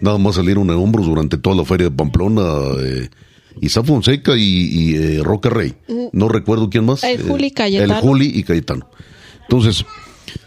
Nada 0.00 0.18
más 0.18 0.36
salieron 0.36 0.68
en 0.70 0.76
hombros 0.76 1.06
durante 1.06 1.38
toda 1.38 1.56
la 1.56 1.64
feria 1.64 1.88
de 1.88 1.96
Pamplona. 1.96 2.42
Eh, 2.78 3.08
Isa 3.60 3.82
Fonseca 3.84 4.32
y, 4.36 4.96
eh, 4.96 5.20
Roca 5.22 5.48
Rey. 5.48 5.74
Mm. 5.88 6.06
No 6.12 6.28
recuerdo 6.28 6.68
quién 6.68 6.84
más. 6.84 7.04
El 7.04 7.22
Juli 7.22 7.50
Cayetano. 7.52 7.94
El 7.94 8.00
Juli 8.00 8.32
y 8.34 8.42
Cayetano. 8.42 8.88
Entonces, 9.42 9.84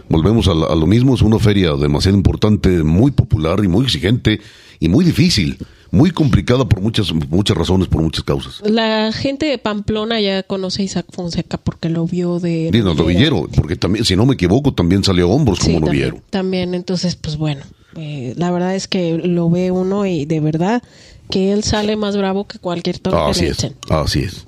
volvemos 0.10 0.48
a, 0.48 0.52
a, 0.52 0.76
lo 0.76 0.86
mismo. 0.86 1.16
Es 1.16 1.22
una 1.22 1.40
feria 1.40 1.74
demasiado 1.74 2.18
importante, 2.18 2.84
muy 2.84 3.12
popular 3.12 3.64
y 3.64 3.68
muy 3.68 3.86
exigente 3.86 4.42
y 4.80 4.90
muy 4.90 5.06
difícil 5.06 5.58
muy 5.92 6.12
complicada 6.12 6.68
por 6.68 6.82
muchas 6.82 7.14
muchas 7.14 7.58
razones, 7.58 7.88
por 7.88 8.02
muchas 8.02 8.24
causas. 8.24 8.62
La 8.70 9.12
gente 9.12 9.46
de 9.46 9.58
Pamplona 9.58 10.20
ya 10.20 10.44
conoce 10.44 10.82
a 10.82 10.86
Isaac 10.86 11.06
Fonseca 11.12 11.58
porque 11.58 11.90
lo 11.90 12.06
vio 12.06 12.40
de... 12.40 12.70
Bien, 12.72 12.86
novillero, 12.86 13.48
porque 13.56 13.76
también, 13.76 14.06
si 14.06 14.16
no 14.16 14.26
me 14.26 14.34
equivoco, 14.34 14.74
también 14.74 15.04
salió 15.04 15.26
a 15.26 15.34
hombros 15.34 15.60
como 15.60 15.80
novillero. 15.80 16.22
También, 16.30 16.74
entonces, 16.74 17.16
pues 17.16 17.38
bueno, 17.38 17.62
eh, 17.96 18.34
la 18.38 18.52
verdad 18.52 18.76
es 18.76 18.88
que 18.88 19.18
lo 19.18 19.50
ve 19.50 19.72
uno 19.72 20.06
y 20.06 20.26
de 20.26 20.40
verdad 20.40 20.84
que 21.30 21.52
él 21.52 21.64
sale 21.64 21.96
más 21.96 22.16
bravo 22.16 22.48
que 22.48 22.60
cualquier 22.60 23.00
toro 23.00 23.28
así 23.28 23.46
es, 23.46 23.68
Así 23.90 24.20
es. 24.20 24.46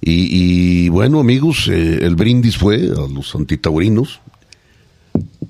Y, 0.00 0.88
bueno, 0.88 1.20
amigos, 1.20 1.68
eh, 1.68 1.98
el 2.02 2.16
brindis 2.16 2.56
fue 2.56 2.76
a 2.76 3.12
los 3.12 3.34
antitaurinos. 3.34 4.20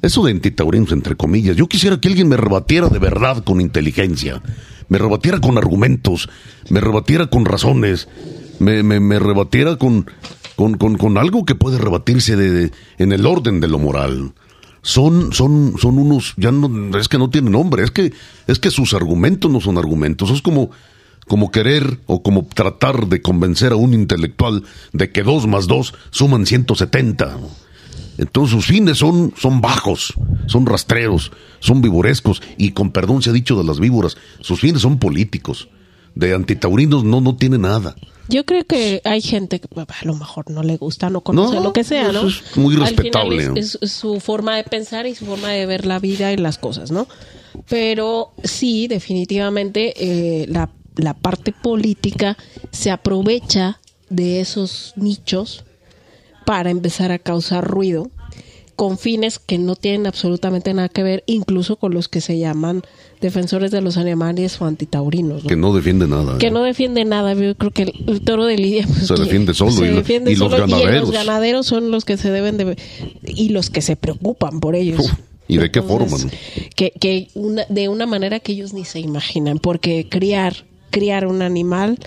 Eso 0.03 0.25
de 0.25 0.33
antitaurinos, 0.33 0.91
entre 0.91 1.15
comillas. 1.15 1.55
Yo 1.55 1.69
quisiera 1.69 2.01
que 2.01 2.09
alguien 2.09 2.29
me 2.29 2.37
rebatiera 2.37 2.89
de 2.89 2.99
verdad 2.99 3.45
con 3.45 3.61
inteligencia 3.61 4.43
me 4.89 4.99
rebatiera 4.99 5.41
con 5.41 5.59
argumentos, 5.59 6.29
me 6.71 6.81
rebatiera 6.81 7.29
con 7.29 7.45
razones, 7.45 8.09
me, 8.59 8.83
me, 8.83 9.19
rebatiera 9.19 9.77
con, 9.77 10.11
con, 10.57 10.77
con, 10.77 11.19
algo 11.19 11.45
que 11.45 11.55
puede 11.55 11.79
rebatirse 11.79 12.37
de, 12.37 12.73
en 12.99 13.13
el 13.13 13.27
orden 13.27 13.61
de 13.61 13.69
lo 13.69 13.79
moral. 13.79 14.33
Son, 14.83 15.33
son, 15.33 15.75
son 15.79 15.99
unos, 15.99 16.35
ya 16.37 16.51
no, 16.51 16.99
es 16.99 17.09
que 17.09 17.19
no 17.19 17.31
tienen 17.31 17.53
nombre, 17.53 17.85
es 17.85 17.91
que, 17.91 18.13
es 18.47 18.59
que 18.59 18.71
sus 18.71 18.95
argumentos 18.95 19.51
no 19.51 19.61
son 19.61 19.77
argumentos, 19.77 20.31
es 20.31 20.41
como, 20.41 20.71
como 21.27 21.51
querer 21.51 22.01
o 22.07 22.23
como 22.23 22.47
tratar 22.47 23.07
de 23.09 23.21
convencer 23.21 23.73
a 23.73 23.77
un 23.77 23.93
intelectual 23.93 24.65
de 24.93 25.11
que 25.11 25.23
dos 25.23 25.47
más 25.47 25.67
dos 25.67 25.95
suman 26.11 26.47
170. 26.47 27.37
Entonces 28.19 28.55
sus 28.55 28.67
fines 28.67 28.99
son, 28.99 29.33
son 29.37 29.61
bajos, 29.61 30.13
son 30.47 30.67
rastreros, 30.67 31.31
son 31.61 31.81
vivorescos 31.81 32.43
y 32.57 32.73
con 32.73 32.91
perdón 32.91 33.23
se 33.23 33.31
ha 33.31 33.33
dicho 33.33 33.57
de 33.57 33.65
las 33.65 33.79
víboras, 33.79 34.17
sus 34.41 34.61
fines 34.61 34.83
son 34.83 34.99
políticos. 34.99 35.69
De 36.15 36.35
antitaurinos 36.35 37.05
no, 37.05 37.21
no 37.21 37.37
tiene 37.37 37.59
nada. 37.59 37.95
Yo 38.29 38.45
creo 38.45 38.65
que 38.65 39.01
hay 39.05 39.23
gente 39.23 39.61
que 39.61 39.69
a 39.81 40.05
lo 40.05 40.15
mejor 40.15 40.51
no 40.51 40.63
le 40.63 40.77
gusta, 40.77 41.09
no 41.09 41.23
conoce 41.23 41.61
lo 41.61 41.73
que 41.73 41.85
sea, 41.85 42.13
¿no? 42.13 42.27
es 42.27 42.57
muy 42.57 42.75
respetable. 42.77 43.53
es, 43.55 43.79
su 43.83 44.21
forma 44.21 44.57
de 44.57 44.65
pensar 44.65 45.07
y 45.07 45.15
su 45.15 45.25
forma 45.25 45.49
de 45.49 45.65
ver 45.65 45.87
la 45.87 45.99
vida 45.99 46.33
y 46.33 46.37
las 46.37 46.59
cosas, 46.59 46.91
¿no? 46.91 47.07
Pero 47.69 48.33
sí, 48.45 48.87
definitivamente 48.89 49.95
eh, 49.97 50.47
la, 50.49 50.71
la 50.97 51.15
parte 51.15 51.53
política 51.53 52.37
se 52.71 52.91
aprovecha 52.91 53.81
de 54.11 54.41
esos 54.41 54.93
nichos 54.97 55.65
para 56.49 56.71
empezar 56.71 57.13
a 57.13 57.19
causar 57.19 57.63
ruido 57.63 58.11
con 58.75 58.97
fines 58.97 59.39
que 59.39 59.59
no 59.59 59.77
tienen 59.77 60.07
absolutamente 60.07 60.73
nada 60.73 60.89
que 60.89 61.03
ver, 61.03 61.23
incluso 61.27 61.77
con 61.77 61.93
los 61.93 62.09
que 62.09 62.23
se 62.23 62.39
llaman 62.39 62.81
defensores 63.21 63.71
de 63.71 63.83
los 63.83 63.99
animales 63.99 64.59
o 64.59 64.65
antitaurinos. 64.65 65.43
Que 65.43 65.57
no 65.57 65.75
defiende 65.75 66.07
nada. 66.07 66.39
Que 66.39 66.51
no 66.51 66.63
defiende 66.63 67.05
nada. 67.05 67.35
Yo 67.35 67.55
creo 67.55 67.71
que 67.71 67.83
el, 67.83 68.23
toro 68.23 68.47
de 68.47 68.57
Lidia 68.57 68.87
pues, 68.87 69.09
se 69.09 69.15
defiende 69.17 69.53
solo. 69.53 69.73
y, 69.85 70.37
los 70.37 70.51
ganaderos. 70.51 71.01
los 71.03 71.11
ganaderos 71.11 71.67
son 71.67 71.91
los 71.91 72.07
que 72.07 72.17
se 72.17 72.31
deben 72.31 72.57
de... 72.57 72.79
y 73.27 73.51
los 73.51 73.69
que 73.69 73.83
se 73.83 73.97
preocupan 73.97 74.61
por 74.61 74.75
ellos. 74.75 75.05
¿Y 75.49 75.59
de 75.59 75.71
qué 75.71 75.83
forma? 75.83 76.17
Que, 76.75 76.93
que 76.99 77.29
de 77.69 77.89
una 77.91 78.07
manera 78.07 78.41
que 78.41 78.53
ellos 78.53 78.73
ni 78.73 78.87
se 78.87 79.01
imaginan, 79.01 79.59
porque 79.59 80.07
criar, 80.09 80.65
criar 80.91 81.27
un 81.27 81.43
animal 81.43 81.99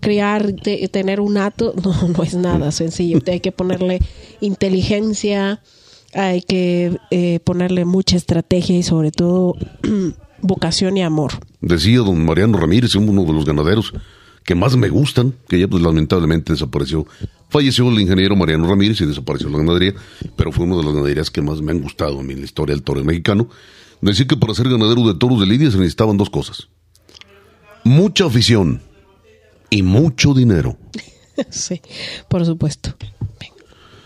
criar, 0.00 0.52
tener 0.90 1.20
un 1.20 1.36
ato, 1.36 1.74
no, 1.84 2.08
no 2.08 2.22
es 2.22 2.34
nada 2.34 2.72
sencillo. 2.72 3.18
Hay 3.26 3.40
que 3.40 3.52
ponerle 3.52 4.00
inteligencia, 4.40 5.60
hay 6.14 6.42
que 6.42 6.98
eh, 7.10 7.40
ponerle 7.44 7.84
mucha 7.84 8.16
estrategia 8.16 8.76
y 8.76 8.82
sobre 8.82 9.12
todo 9.12 9.56
vocación 10.42 10.96
y 10.96 11.02
amor. 11.02 11.32
Decía 11.60 11.98
don 11.98 12.24
Mariano 12.24 12.58
Ramírez, 12.58 12.94
uno 12.94 13.24
de 13.24 13.32
los 13.32 13.44
ganaderos 13.44 13.92
que 14.44 14.54
más 14.54 14.76
me 14.76 14.88
gustan, 14.88 15.34
que 15.48 15.60
ya 15.60 15.68
pues 15.68 15.82
lamentablemente 15.82 16.52
desapareció. 16.52 17.06
Falleció 17.50 17.88
el 17.90 18.00
ingeniero 18.00 18.34
Mariano 18.36 18.66
Ramírez 18.68 19.00
y 19.00 19.06
desapareció 19.06 19.48
la 19.50 19.58
ganadería, 19.58 19.94
pero 20.34 20.50
fue 20.50 20.64
una 20.64 20.76
de 20.76 20.84
las 20.84 20.94
ganaderías 20.94 21.30
que 21.30 21.42
más 21.42 21.60
me 21.60 21.72
han 21.72 21.80
gustado 21.80 22.20
a 22.20 22.22
mí 22.22 22.32
en 22.32 22.40
la 22.40 22.46
historia 22.46 22.74
del 22.74 22.82
toro 22.82 23.04
mexicano. 23.04 23.48
Decía 24.00 24.26
que 24.26 24.36
para 24.36 24.54
ser 24.54 24.68
ganadero 24.70 25.06
de 25.06 25.14
toros 25.14 25.40
de 25.40 25.46
Lidia 25.46 25.70
se 25.70 25.76
necesitaban 25.76 26.16
dos 26.16 26.30
cosas. 26.30 26.68
Mucha 27.90 28.26
afición 28.26 28.80
y 29.68 29.82
mucho 29.82 30.32
dinero. 30.32 30.76
sí, 31.50 31.80
por 32.28 32.46
supuesto. 32.46 32.94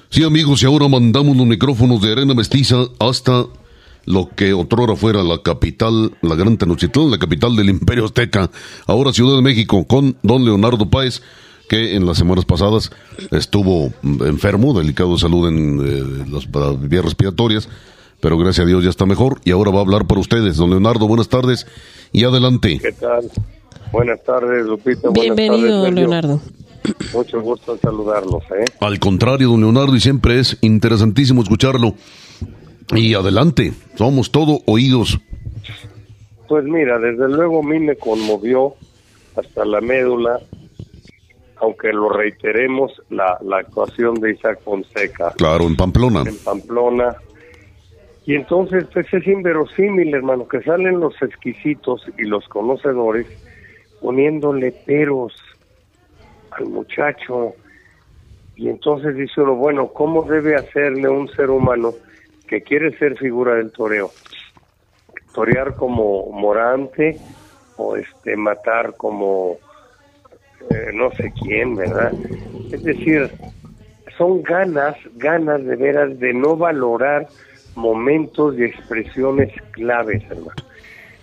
Sí, 0.09 0.25
amigos, 0.25 0.63
y 0.63 0.67
ahora 0.67 0.89
mandamos 0.89 1.37
los 1.37 1.45
micrófonos 1.45 2.01
de 2.01 2.13
Arena 2.13 2.33
Mestiza 2.33 2.87
hasta 2.99 3.45
lo 4.07 4.31
que 4.31 4.55
otrora 4.55 4.97
fuera 4.97 5.23
la 5.23 5.43
capital, 5.43 6.17
la 6.23 6.35
Gran 6.35 6.57
Tenochtitlán, 6.57 7.11
la 7.11 7.19
capital 7.19 7.57
del 7.57 7.69
Imperio 7.69 8.07
Azteca, 8.07 8.51
ahora 8.87 9.13
Ciudad 9.13 9.37
de 9.37 9.43
México, 9.43 9.85
con 9.85 10.17
don 10.23 10.47
Leonardo 10.47 10.89
Páez, 10.89 11.21
que 11.69 11.95
en 11.95 12.07
las 12.07 12.17
semanas 12.17 12.47
pasadas 12.47 12.91
estuvo 13.33 13.93
enfermo, 14.03 14.73
delicado 14.73 15.13
de 15.13 15.19
salud 15.19 15.47
en 15.47 15.81
eh, 15.85 16.25
las 16.31 16.49
vías 16.89 17.05
respiratorias, 17.05 17.69
pero 18.21 18.39
gracias 18.39 18.65
a 18.65 18.67
Dios 18.67 18.83
ya 18.83 18.89
está 18.89 19.05
mejor 19.05 19.43
y 19.45 19.51
ahora 19.51 19.73
va 19.73 19.81
a 19.81 19.83
hablar 19.83 20.07
para 20.07 20.23
ustedes. 20.23 20.57
Don 20.57 20.71
Leonardo, 20.71 21.07
buenas 21.07 21.29
tardes 21.29 21.67
y 22.13 22.25
adelante. 22.25 22.79
¿Qué 22.83 22.93
tal? 22.93 23.31
Buenas 23.95 24.25
tardes, 24.25 24.67
Lupita. 24.67 25.09
Bienvenido, 25.11 25.89
Leonardo. 25.89 26.41
Mucho 27.15 27.41
gusto 27.41 27.75
en 27.75 27.81
saludarlos. 27.81 28.43
¿eh? 28.51 28.65
Al 28.81 28.99
contrario, 28.99 29.49
don 29.51 29.61
Leonardo, 29.61 29.95
y 29.95 30.01
siempre 30.01 30.41
es 30.41 30.59
interesantísimo 30.63 31.43
escucharlo. 31.43 31.95
Y 32.93 33.15
adelante, 33.15 33.73
somos 33.95 34.33
todo 34.33 34.59
oídos. 34.67 35.21
Pues 36.49 36.65
mira, 36.65 36.99
desde 36.99 37.29
luego 37.29 37.61
a 37.61 37.63
mí 37.63 37.79
me 37.79 37.95
conmovió 37.95 38.75
hasta 39.37 39.65
la 39.65 39.81
médula, 39.81 40.41
aunque 41.59 41.93
lo 41.93 42.09
reiteremos, 42.09 43.01
la, 43.11 43.39
la 43.45 43.59
actuación 43.59 44.17
de 44.17 44.33
Isaac 44.33 44.59
Fonseca. 44.65 45.31
Claro, 45.37 45.69
en 45.69 45.77
Pamplona. 45.77 46.25
En 46.27 46.37
Pamplona. 46.39 47.15
Y 48.27 48.35
entonces, 48.35 48.87
pues 48.93 49.07
es 49.15 49.25
inverosímil, 49.29 50.13
hermano, 50.13 50.49
que 50.49 50.63
salen 50.63 50.99
los 50.99 51.15
exquisitos 51.23 52.03
y 52.19 52.25
los 52.25 52.49
conocedores 52.49 53.29
poniéndole 54.05 54.71
peros 54.71 55.33
al 56.51 56.67
muchacho. 56.67 57.55
Y 58.55 58.69
entonces 58.69 59.17
dice 59.17 59.41
uno, 59.41 59.55
bueno, 59.55 59.89
¿cómo 59.95 60.25
debe 60.25 60.57
hacerle 60.57 61.09
un 61.09 61.27
ser 61.29 61.49
humano 61.49 61.95
que 62.47 62.61
quiere 62.61 62.95
ser 62.99 63.17
figura 63.17 63.55
del 63.55 63.73
toreo? 63.73 64.11
Torear 65.33 65.75
como 65.77 66.31
morante 66.33 67.19
o 67.77 67.97
este 67.97 68.37
matar 68.37 68.95
como 68.99 69.57
eh, 70.69 70.91
no 70.93 71.11
sé 71.13 71.33
quién, 71.43 71.75
¿verdad? 71.75 72.13
Es 72.73 72.85
decir, 72.85 73.35
son 74.19 74.43
ganas, 74.43 74.99
ganas 75.15 75.65
de 75.65 75.77
veras 75.77 76.19
de 76.19 76.35
no 76.35 76.59
valorar 76.59 77.27
momentos 77.75 78.55
y 78.59 78.65
expresiones 78.65 79.51
claves, 79.73 80.23
hermano. 80.29 80.53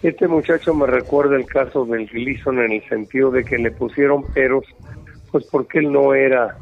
Este 0.04 0.28
muchacho 0.28 0.74
me 0.74 0.88
recuerda 0.88 1.36
el 1.36 1.46
caso 1.46 1.86
del 1.86 2.08
Gleason 2.08 2.60
en 2.60 2.72
el 2.72 2.90
sentido 2.90 3.30
de 3.32 3.44
que 3.44 3.58
le 3.58 3.72
pusieron 3.72 4.24
peros, 4.34 4.66
pues 5.32 5.46
porque 5.52 5.80
él 5.80 5.92
no 5.92 6.14
era 6.16 6.58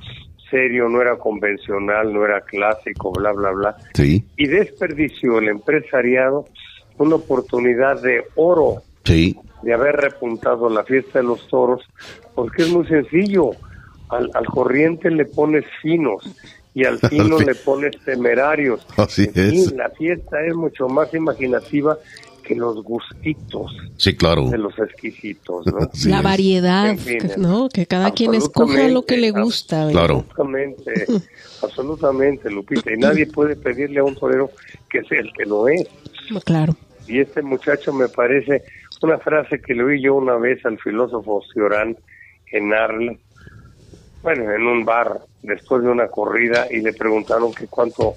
serio, 0.49 0.89
no 0.89 1.01
era 1.01 1.15
convencional, 1.17 2.11
no 2.13 2.25
era 2.25 2.41
clásico, 2.41 3.11
bla, 3.11 3.31
bla, 3.31 3.51
bla. 3.51 3.77
Sí. 3.93 4.25
Y 4.35 4.47
desperdició 4.47 5.37
el 5.39 5.47
empresariado 5.49 6.45
una 6.97 7.15
oportunidad 7.15 8.01
de 8.01 8.23
oro 8.35 8.81
Sí. 9.05 9.37
de 9.63 9.73
haber 9.73 9.95
repuntado 9.95 10.69
la 10.69 10.83
fiesta 10.83 11.19
de 11.19 11.25
los 11.25 11.47
toros, 11.47 11.81
porque 12.35 12.63
es 12.63 12.69
muy 12.69 12.85
sencillo. 12.87 13.51
Al, 14.09 14.29
al 14.33 14.45
corriente 14.47 15.09
le 15.11 15.25
pones 15.25 15.63
finos 15.81 16.23
y 16.73 16.83
al 16.83 16.97
fino 17.09 17.37
fi- 17.37 17.45
le 17.45 17.55
pones 17.55 17.95
temerarios. 18.03 18.85
Así 18.97 19.25
En 19.25 19.33
fin, 19.33 19.43
es. 19.61 19.71
la 19.73 19.89
fiesta 19.91 20.43
es 20.45 20.53
mucho 20.55 20.87
más 20.89 21.13
imaginativa 21.13 21.95
que 22.49 22.55
los 22.55 22.83
gustitos 22.83 23.71
Sí, 23.97 24.15
claro. 24.15 24.49
de 24.49 24.57
los 24.57 24.73
exquisitos, 24.79 25.67
¿no? 25.67 25.87
La 26.09 26.23
variedad, 26.23 26.97
fin, 26.97 27.19
¿no? 27.37 27.69
Que 27.69 27.85
cada 27.85 28.09
quien 28.11 28.33
escoja 28.33 28.71
absolutamente, 28.71 28.93
lo 28.93 29.05
que 29.05 29.17
le 29.17 29.31
gusta. 29.31 29.83
Absolutamente, 29.83 31.05
absolutamente, 31.61 32.49
Lupita. 32.49 32.91
Y 32.91 32.97
nadie 32.97 33.27
puede 33.27 33.55
pedirle 33.55 33.99
a 33.99 34.03
un 34.03 34.15
torero 34.15 34.49
que 34.89 35.03
sea 35.03 35.19
el 35.19 35.31
que 35.33 35.45
lo 35.45 35.67
es. 35.67 35.87
Claro. 36.43 36.75
Y 37.07 37.19
este 37.19 37.43
muchacho 37.43 37.93
me 37.93 38.07
parece 38.07 38.63
una 39.03 39.19
frase 39.19 39.61
que 39.61 39.75
le 39.75 39.83
oí 39.83 40.01
yo 40.01 40.15
una 40.15 40.35
vez 40.35 40.65
al 40.65 40.79
filósofo 40.79 41.43
Ciorán 41.53 41.95
en 42.51 42.73
Arles, 42.73 43.19
bueno, 44.23 44.51
en 44.51 44.63
un 44.63 44.85
bar, 44.85 45.21
después 45.43 45.83
de 45.83 45.89
una 45.89 46.07
corrida, 46.07 46.65
y 46.71 46.81
le 46.81 46.93
preguntaron 46.93 47.53
que 47.53 47.67
cuánto, 47.67 48.15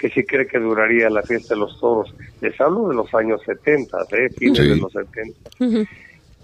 que 0.00 0.08
si 0.08 0.24
cree 0.24 0.46
que 0.46 0.58
duraría 0.58 1.10
la 1.10 1.22
fiesta 1.22 1.54
de 1.54 1.60
los 1.60 1.78
toros. 1.78 2.14
Les 2.40 2.58
hablo 2.60 2.88
de 2.88 2.94
los 2.94 3.12
años 3.14 3.40
70, 3.44 3.98
¿eh? 4.12 4.30
fines 4.36 4.58
Sí. 4.58 4.68
de 4.68 4.76
los 4.76 4.90
70. 4.92 5.50
Ujú. 5.60 5.86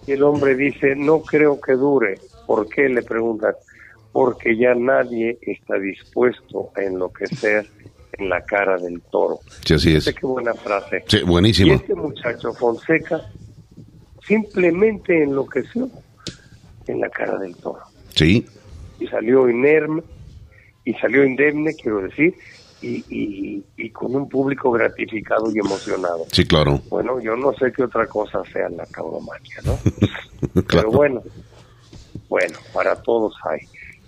Y 0.06 0.12
el 0.12 0.22
hombre 0.22 0.54
dice, 0.54 0.94
no 0.94 1.22
creo 1.22 1.58
que 1.60 1.72
dure. 1.72 2.20
¿Por 2.46 2.68
qué? 2.68 2.88
Le 2.88 3.02
preguntan. 3.02 3.54
Porque 4.12 4.56
ya 4.56 4.74
nadie 4.74 5.38
está 5.40 5.78
dispuesto 5.78 6.70
a 6.76 6.82
enloquecer 6.82 7.66
en 8.18 8.28
la 8.28 8.42
cara 8.44 8.76
del 8.78 9.00
toro. 9.10 9.40
Sí, 9.64 9.74
así 9.74 9.94
es. 9.96 10.04
Qué 10.14 10.26
buena 10.26 10.52
frase. 10.54 11.02
Sí, 11.08 11.18
Y 11.18 11.22
buenísima. 11.22 11.74
este 11.74 11.94
muchacho 11.94 12.52
Fonseca 12.52 13.22
simplemente 14.26 15.22
enloqueció 15.22 15.88
en 16.86 17.00
la 17.00 17.08
cara 17.08 17.38
del 17.38 17.56
toro. 17.56 17.80
Sí. 18.14 18.46
Y 19.00 19.06
salió 19.08 19.48
inerme, 19.48 20.02
y 20.84 20.94
salió 20.94 21.24
indemne, 21.24 21.74
quiero 21.74 22.02
decir, 22.02 22.34
y, 22.86 23.04
y, 23.08 23.64
y 23.76 23.90
con 23.90 24.14
un 24.14 24.28
público 24.28 24.70
gratificado 24.70 25.50
y 25.52 25.58
emocionado. 25.58 26.24
Sí, 26.30 26.44
claro. 26.44 26.80
Bueno, 26.88 27.20
yo 27.20 27.36
no 27.36 27.52
sé 27.54 27.72
qué 27.72 27.82
otra 27.82 28.06
cosa 28.06 28.42
sea 28.52 28.68
la 28.68 28.86
tauromaquia, 28.86 29.60
¿no? 29.64 29.76
claro. 30.66 30.88
Pero 30.88 30.90
bueno, 30.90 31.22
bueno, 32.28 32.58
para 32.72 32.94
todos 33.02 33.34
hay. 33.44 33.60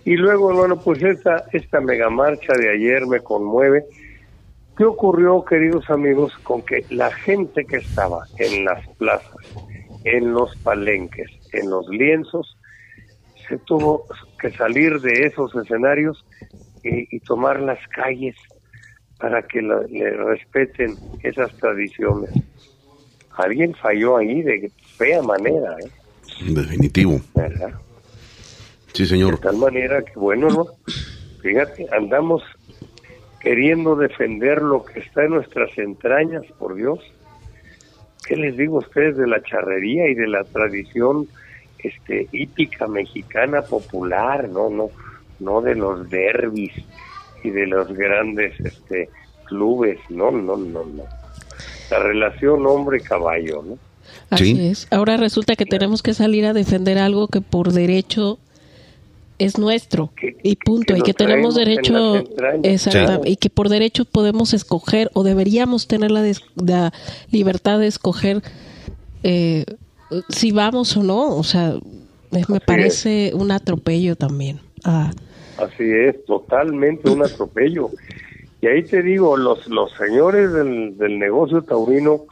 Y 0.04 0.16
luego, 0.16 0.52
bueno, 0.54 0.78
pues 0.80 1.02
esta, 1.02 1.44
esta 1.52 1.80
mega 1.80 2.08
marcha 2.08 2.54
de 2.54 2.70
ayer 2.70 3.06
me 3.06 3.20
conmueve. 3.20 3.84
¿Qué 4.76 4.84
ocurrió, 4.84 5.44
queridos 5.44 5.90
amigos, 5.90 6.32
con 6.44 6.62
que 6.62 6.84
la 6.90 7.10
gente 7.10 7.64
que 7.64 7.78
estaba 7.78 8.24
en 8.38 8.64
las 8.64 8.86
plazas, 8.96 9.34
en 10.04 10.32
los 10.32 10.54
palenques, 10.58 11.28
en 11.52 11.68
los 11.68 11.88
lienzos, 11.88 12.56
se 13.48 13.58
tuvo 13.58 14.04
que 14.40 14.52
salir 14.52 15.00
de 15.00 15.26
esos 15.26 15.52
escenarios 15.56 16.24
y, 16.84 17.16
y 17.16 17.20
tomar 17.20 17.60
las 17.60 17.80
calles 17.88 18.36
para 19.18 19.42
que 19.42 19.62
la- 19.62 19.82
le 19.88 20.10
respeten 20.10 20.96
esas 21.22 21.52
tradiciones? 21.56 22.30
Alguien 23.36 23.74
falló 23.74 24.16
ahí 24.16 24.42
de 24.42 24.70
fea 24.96 25.22
manera, 25.22 25.76
¿eh? 25.84 25.90
Definitivo. 26.50 27.20
¿verdad? 27.34 27.72
Sí, 28.92 29.02
De 29.04 29.08
señor. 29.08 29.38
tal 29.38 29.56
manera 29.58 30.02
que, 30.02 30.18
bueno, 30.18 30.48
¿no? 30.48 30.66
Fíjate, 31.42 31.86
andamos 31.92 32.42
queriendo 33.40 33.94
defender 33.94 34.60
lo 34.62 34.84
que 34.84 35.00
está 35.00 35.24
en 35.24 35.30
nuestras 35.30 35.76
entrañas, 35.78 36.42
por 36.58 36.74
Dios. 36.74 36.98
¿Qué 38.26 38.36
les 38.36 38.56
digo 38.56 38.76
a 38.76 38.80
ustedes 38.80 39.16
de 39.16 39.26
la 39.28 39.40
charrería 39.42 40.08
y 40.10 40.14
de 40.14 40.26
la 40.26 40.42
tradición 40.44 41.28
este 41.78 42.26
hípica 42.32 42.88
mexicana 42.88 43.62
popular, 43.62 44.48
no, 44.48 44.68
no, 44.68 44.90
no 45.38 45.60
de 45.62 45.76
los 45.76 46.10
derbis 46.10 46.72
y 47.44 47.50
de 47.50 47.66
los 47.66 47.88
grandes 47.92 48.58
este 48.60 49.08
clubes, 49.44 49.98
no, 50.10 50.30
no, 50.30 50.56
no, 50.56 50.84
no. 50.84 51.04
La 51.90 51.98
relación 52.00 52.66
hombre-caballo, 52.66 53.62
¿no? 53.62 53.78
Así 54.30 54.54
Sí. 54.54 54.66
es. 54.68 54.86
Ahora 54.90 55.16
resulta 55.16 55.56
que 55.56 55.64
tenemos 55.64 56.02
que 56.02 56.12
salir 56.14 56.44
a 56.46 56.52
defender 56.52 56.98
algo 56.98 57.28
que 57.28 57.40
por 57.40 57.72
derecho 57.72 58.38
es 59.38 59.56
nuestro 59.56 60.10
Que- 60.16 60.36
y 60.42 60.56
punto 60.56 60.94
que 60.94 61.00
y 61.00 61.02
que 61.02 61.14
tenemos 61.14 61.54
derecho 61.54 62.24
Sí. 62.76 62.98
y 63.24 63.36
que 63.36 63.50
por 63.50 63.68
derecho 63.68 64.04
podemos 64.04 64.52
escoger 64.52 65.10
o 65.14 65.22
deberíamos 65.22 65.86
tener 65.86 66.10
la, 66.10 66.22
des- 66.22 66.42
la 66.56 66.92
libertad 67.30 67.78
de 67.78 67.86
escoger 67.86 68.42
eh, 69.22 69.64
si 70.28 70.50
vamos 70.50 70.96
o 70.96 71.02
no 71.04 71.36
o 71.36 71.44
sea 71.44 71.74
me, 72.32 72.40
Así 72.40 72.52
parece 72.66 73.30
un 73.34 73.50
atropello 73.52 74.16
también 74.16 74.58
Ah, 74.84 75.12
Así 75.58 75.84
es, 75.90 76.24
totalmente 76.24 77.10
un 77.10 77.22
atropello. 77.22 77.90
Y 78.60 78.66
ahí 78.66 78.82
te 78.84 79.02
digo, 79.02 79.36
los, 79.36 79.66
los 79.68 79.92
señores 79.92 80.52
del, 80.52 80.96
del 80.96 81.18
negocio 81.18 81.62
taurino 81.62 82.26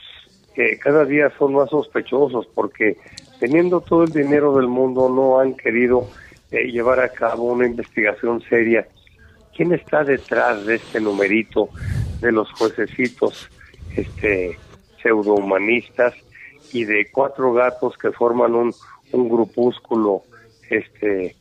eh, 0.56 0.78
cada 0.78 1.04
día 1.04 1.30
son 1.38 1.54
más 1.54 1.70
sospechosos 1.70 2.46
porque 2.54 2.96
teniendo 3.38 3.80
todo 3.80 4.04
el 4.04 4.12
dinero 4.12 4.56
del 4.56 4.68
mundo 4.68 5.08
no 5.08 5.38
han 5.38 5.54
querido 5.54 6.08
eh, 6.50 6.70
llevar 6.70 7.00
a 7.00 7.10
cabo 7.10 7.44
una 7.44 7.66
investigación 7.66 8.42
seria. 8.48 8.86
¿Quién 9.54 9.72
está 9.72 10.02
detrás 10.04 10.64
de 10.66 10.76
este 10.76 11.00
numerito 11.00 11.68
de 12.20 12.32
los 12.32 12.50
juececitos 12.52 13.50
este, 13.96 14.58
pseudohumanistas 15.02 16.14
y 16.72 16.84
de 16.84 17.10
cuatro 17.10 17.52
gatos 17.52 17.96
que 17.98 18.12
forman 18.12 18.54
un, 18.54 18.74
un 19.12 19.28
grupúsculo 19.28 20.22
este, 20.70 21.36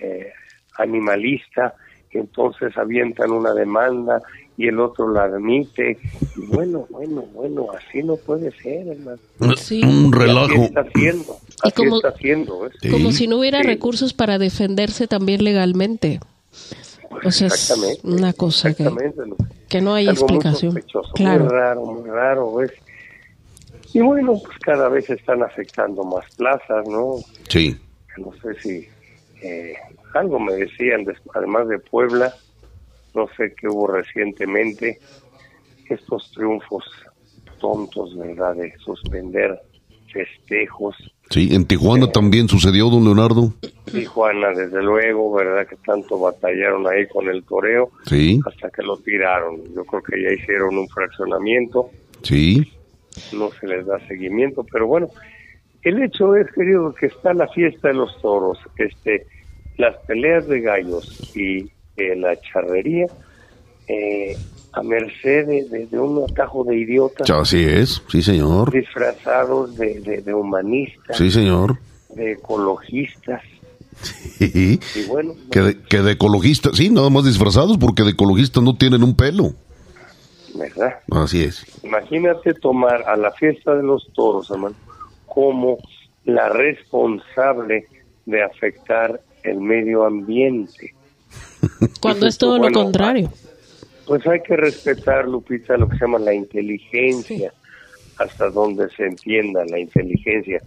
eh, 0.00 0.32
animalista, 0.78 1.74
que 2.10 2.18
entonces 2.20 2.76
avientan 2.76 3.30
una 3.32 3.52
demanda 3.52 4.22
y 4.56 4.66
el 4.68 4.80
otro 4.80 5.12
la 5.12 5.24
admite. 5.24 5.98
Y 6.36 6.40
bueno, 6.46 6.86
bueno, 6.90 7.22
bueno, 7.34 7.66
así 7.76 8.02
no 8.02 8.16
puede 8.16 8.50
ser, 8.62 8.88
hermano. 8.88 9.18
Sí. 9.56 9.82
Un 9.84 10.06
Y 10.06 10.08
Así 10.08 10.10
relajo. 10.12 10.62
está 10.64 10.80
haciendo, 10.80 11.36
Y 11.48 11.52
así 11.68 11.72
como- 11.74 11.96
está 11.96 12.08
haciendo. 12.08 12.66
¿eh? 12.66 12.70
Sí. 12.80 12.90
como 12.90 13.12
si 13.12 13.26
no 13.28 13.38
hubiera 13.38 13.60
Sí. 13.60 13.66
recursos 13.66 14.12
para 14.14 14.38
defenderse 14.38 15.06
también 15.06 15.44
legalmente 15.44 16.20
o 17.24 17.30
sea 17.30 17.46
es 17.48 17.54
Exactamente, 17.54 18.00
una 18.04 18.32
cosa 18.34 18.74
que, 18.74 18.82
exactamente, 18.82 19.22
que 19.68 19.80
no 19.80 19.94
hay 19.94 20.08
algo 20.08 20.26
muy 20.26 20.36
explicación 20.36 20.72
sospechoso, 20.72 21.12
claro 21.14 21.44
Muy 21.44 21.52
raro, 21.52 21.84
muy 21.86 22.08
raro, 22.10 22.54
¿ves? 22.56 22.72
Y 23.94 24.00
bueno, 24.00 24.34
pues 24.44 24.58
cada 24.58 24.88
vez 24.90 25.08
están 25.08 25.42
afectando 25.42 26.04
más 26.04 26.24
plazas, 26.36 26.86
¿no? 26.88 27.16
Sí. 27.48 27.76
no 28.18 28.32
sé 28.42 28.60
si 28.60 28.88
eh, 29.42 29.74
algo 30.14 30.38
me 30.40 30.54
decían, 30.54 31.04
además 31.34 31.68
de 31.68 31.78
Puebla, 31.78 32.32
no 33.14 33.26
sé 33.36 33.54
qué 33.60 33.68
hubo 33.68 33.86
recientemente, 33.88 34.98
estos 35.88 36.30
triunfos 36.32 36.84
tontos, 37.60 38.16
¿verdad? 38.16 38.54
De 38.54 38.72
suspender 38.78 39.58
festejos. 40.12 40.96
Sí. 41.30 41.48
En 41.54 41.66
Tijuana 41.66 42.10
también 42.10 42.48
sucedió, 42.48 42.88
don 42.88 43.04
Leonardo. 43.04 43.52
Tijuana, 43.84 44.48
desde 44.50 44.82
luego, 44.82 45.32
¿verdad? 45.34 45.66
Que 45.66 45.76
tanto 45.76 46.18
batallaron 46.18 46.86
ahí 46.86 47.06
con 47.08 47.28
el 47.28 47.42
toreo 47.44 47.90
Sí. 48.06 48.40
hasta 48.46 48.70
que 48.70 48.82
lo 48.82 48.96
tiraron. 48.98 49.56
Yo 49.74 49.84
creo 49.84 50.02
que 50.02 50.22
ya 50.22 50.32
hicieron 50.32 50.76
un 50.78 50.88
fraccionamiento, 50.88 51.90
Sí. 52.22 52.72
no 53.32 53.50
se 53.60 53.66
les 53.66 53.86
da 53.86 53.98
seguimiento, 54.06 54.64
pero 54.70 54.86
bueno, 54.86 55.08
el 55.82 56.02
hecho 56.02 56.34
es, 56.36 56.50
querido, 56.52 56.94
que 56.94 57.06
está 57.06 57.34
la 57.34 57.48
fiesta 57.48 57.88
de 57.88 57.94
los 57.94 58.20
toros, 58.20 58.58
este, 58.76 59.26
las 59.78 59.96
peleas 60.06 60.46
de 60.46 60.60
gallos 60.60 61.34
y 61.34 61.70
eh, 61.96 62.14
la 62.16 62.38
charrería 62.40 63.06
eh, 63.88 64.36
a 64.72 64.82
merced 64.82 65.46
de, 65.46 65.64
de- 65.68 65.86
de 65.86 65.98
un 65.98 66.22
atajo 66.30 66.62
de 66.64 66.76
idiotas 66.76 67.28
Así 67.30 67.64
es. 67.64 68.02
Sí, 68.10 68.20
señor. 68.22 68.70
disfrazados 68.70 69.76
de, 69.76 69.98
de- 70.00 70.20
de 70.20 70.34
humanistas, 70.34 71.16
Sí, 71.16 71.30
señor. 71.30 71.78
de 72.14 72.32
ecologistas, 72.32 73.40
Sí. 74.02 74.78
y 74.94 75.04
bueno, 75.08 75.34
Que 75.50 75.60
de, 75.60 75.80
que 75.82 75.98
de 76.02 76.12
ecologistas, 76.12 76.76
sí, 76.76 76.88
nada 76.90 77.10
más 77.10 77.24
disfrazados 77.24 77.78
porque 77.78 78.02
de 78.04 78.10
ecologistas 78.10 78.62
no 78.62 78.76
tienen 78.76 79.02
un 79.02 79.16
pelo. 79.16 79.52
¿verdad? 80.54 80.98
Así 81.10 81.42
es. 81.44 81.64
Imagínate 81.84 82.52
tomar 82.54 83.02
a 83.08 83.16
la 83.16 83.30
fiesta 83.32 83.74
de 83.74 83.82
los 83.82 84.06
toros, 84.14 84.50
hermano, 84.50 84.74
como 85.26 85.78
la 86.24 86.48
responsable 86.48 87.86
de 88.26 88.42
afectar 88.42 89.20
el 89.50 89.60
medio 89.60 90.04
ambiente. 90.04 90.94
cuando 92.00 92.26
es 92.26 92.38
todo 92.38 92.58
Bueno, 92.58 92.78
lo 92.78 92.84
contrario 92.84 93.30
Pues 94.06 94.26
hay 94.26 94.40
que 94.42 94.56
respetar, 94.56 95.28
Lupita, 95.28 95.76
lo 95.76 95.88
que 95.88 95.98
se 95.98 96.04
llama 96.04 96.18
la 96.18 96.32
inteligencia, 96.32 97.52
hasta 98.16 98.48
donde 98.50 98.88
se 98.90 99.04
entienda 99.06 99.64
la 99.66 99.78
inteligencia. 99.78 100.62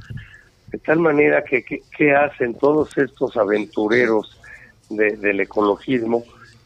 De 0.67 0.77
tal 0.79 0.99
manera 0.99 1.43
que, 1.43 1.63
que- 1.63 1.81
¿qué 1.97 2.13
hacen 2.13 2.53
todos 2.55 2.95
estos 2.97 3.35
aventureros 3.35 4.39
del 4.89 5.39
ecologismo 5.39 6.23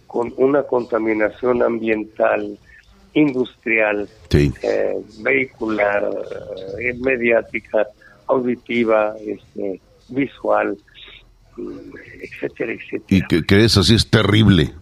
con 0.07 0.33
una 0.37 0.63
contaminación 0.63 1.61
ambiental, 1.63 2.57
industrial, 3.13 4.07
eh, 4.63 4.95
vehicular, 5.19 6.09
eh, 6.79 6.93
mediática, 6.99 7.87
auditiva, 8.27 9.15
este, 9.25 9.79
visual, 10.09 10.77
etcétera, 11.57 12.73
etcétera. 12.73 13.05
Y 13.09 13.21
que, 13.21 13.43
que 13.45 13.65
es 13.65 13.77
así, 13.77 13.95
es 13.95 14.09
terrible. 14.09 14.73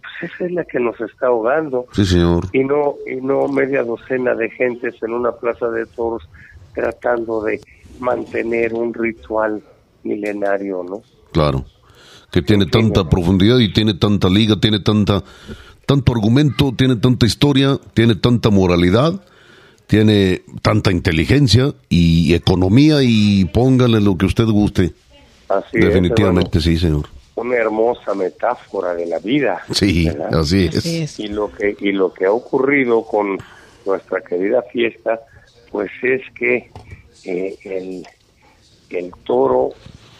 Pues 0.00 0.32
esa 0.32 0.46
es 0.46 0.52
la 0.52 0.64
que 0.64 0.78
nos 0.78 1.00
está 1.00 1.26
ahogando. 1.26 1.86
Sí, 1.92 2.04
señor. 2.04 2.48
Y 2.52 2.64
no, 2.64 2.96
y 3.10 3.16
no 3.20 3.48
media 3.48 3.82
docena 3.82 4.34
de 4.34 4.50
gentes 4.50 4.94
en 5.02 5.12
una 5.12 5.32
plaza 5.32 5.68
de 5.68 5.86
toros 5.86 6.22
tratando 6.74 7.42
de 7.42 7.60
mantener 8.00 8.74
un 8.74 8.94
ritual 8.94 9.62
milenario, 10.04 10.82
¿no? 10.82 11.02
Claro, 11.32 11.64
que 12.30 12.42
tiene 12.42 12.66
tanta 12.66 13.08
profundidad 13.08 13.58
y 13.58 13.72
tiene 13.72 13.94
tanta 13.94 14.28
liga, 14.28 14.56
tiene 14.60 14.80
tanta 14.80 15.22
tanto 15.86 16.12
argumento, 16.12 16.72
tiene 16.76 16.96
tanta 16.96 17.26
historia, 17.26 17.78
tiene 17.94 18.14
tanta 18.14 18.50
moralidad, 18.50 19.20
tiene 19.86 20.42
tanta 20.62 20.90
inteligencia 20.90 21.74
y 21.88 22.34
economía 22.34 23.02
y 23.02 23.44
póngale 23.46 24.00
lo 24.00 24.16
que 24.16 24.26
usted 24.26 24.46
guste. 24.46 24.92
Así 25.58 25.78
Definitivamente 25.78 26.60
sí, 26.60 26.76
señor. 26.76 27.06
Una 27.34 27.56
hermosa 27.56 28.14
metáfora 28.14 28.94
de 28.94 29.06
la 29.06 29.18
vida. 29.18 29.62
Sí, 29.72 30.08
así 30.30 30.68
es. 30.72 31.18
Y 31.18 31.28
lo 31.28 31.50
que 31.50 31.76
y 31.80 31.92
lo 31.92 32.12
que 32.12 32.26
ha 32.26 32.32
ocurrido 32.32 33.04
con 33.04 33.38
nuestra 33.86 34.20
querida 34.20 34.62
fiesta, 34.62 35.20
pues 35.70 35.90
es 36.02 36.22
que 36.34 36.70
eh, 37.24 37.56
el, 37.64 38.06
el 38.90 39.12
toro 39.24 39.70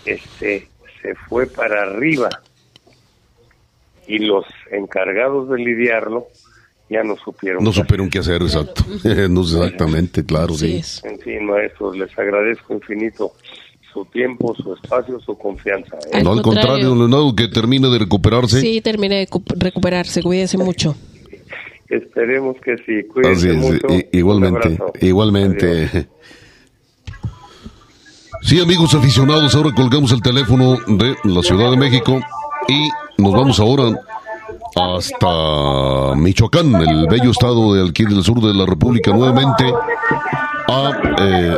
este 0.04 0.68
se 1.00 1.14
fue 1.14 1.46
para 1.46 1.82
arriba 1.82 2.30
y 4.06 4.18
los 4.18 4.44
encargados 4.70 5.48
de 5.50 5.58
lidiarlo 5.58 6.26
ya 6.88 7.02
no 7.02 7.16
supieron. 7.16 7.64
No 7.64 7.72
supieron 7.72 8.10
qué 8.10 8.18
hacer, 8.18 8.42
exacto. 8.42 8.84
no 9.30 9.42
exactamente, 9.42 10.24
claro, 10.24 10.54
sí. 10.54 10.82
En 11.04 11.18
fin, 11.20 11.46
maestros, 11.46 11.96
les 11.96 12.16
agradezco 12.18 12.74
infinito 12.74 13.32
su 13.92 14.04
tiempo, 14.06 14.54
su 14.54 14.74
espacio, 14.74 15.20
su 15.20 15.36
confianza. 15.36 15.96
¿eh? 16.12 16.22
no, 16.22 16.32
al 16.32 16.42
contrario, 16.42 16.94
Leonardo, 16.94 17.34
que 17.34 17.48
termine 17.48 17.88
de 17.88 17.98
recuperarse. 17.98 18.60
Sí, 18.60 18.80
termine 18.80 19.16
de 19.16 19.28
recuperarse, 19.56 20.22
cuídese 20.22 20.58
mucho. 20.58 20.94
Esperemos 21.88 22.56
que 22.64 22.76
sí, 22.78 23.06
cuídense 23.12 23.52
mucho. 23.52 23.86
igualmente, 24.12 24.78
igualmente. 25.00 26.08
Sí, 28.42 28.60
amigos 28.60 28.94
aficionados, 28.94 29.54
ahora 29.54 29.72
colgamos 29.74 30.10
el 30.12 30.20
teléfono 30.20 30.76
de 30.86 31.14
la 31.24 31.42
Ciudad 31.42 31.70
de 31.70 31.76
México 31.76 32.20
y 32.68 32.88
nos 33.22 33.32
vamos 33.32 33.60
ahora 33.60 33.94
hasta 34.74 36.16
Michoacán, 36.16 36.74
el 36.74 37.06
bello 37.08 37.30
estado 37.30 37.74
de 37.74 37.88
aquí 37.88 38.04
del 38.04 38.24
sur 38.24 38.40
de 38.40 38.54
la 38.54 38.66
República, 38.66 39.12
nuevamente 39.12 39.64
a 40.66 40.90
eh, 41.20 41.56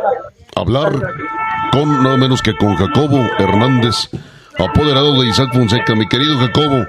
hablar 0.57 1.01
con 1.73 2.03
nada 2.03 2.17
menos 2.17 2.43
que 2.43 2.57
con 2.57 2.75
Jacobo 2.77 3.19
Hernández, 3.39 4.09
apoderado 4.59 5.21
de 5.21 5.29
Isaac 5.29 5.53
Fonseca. 5.53 5.95
Mi 5.95 6.07
querido 6.09 6.39
Jacobo, 6.39 6.87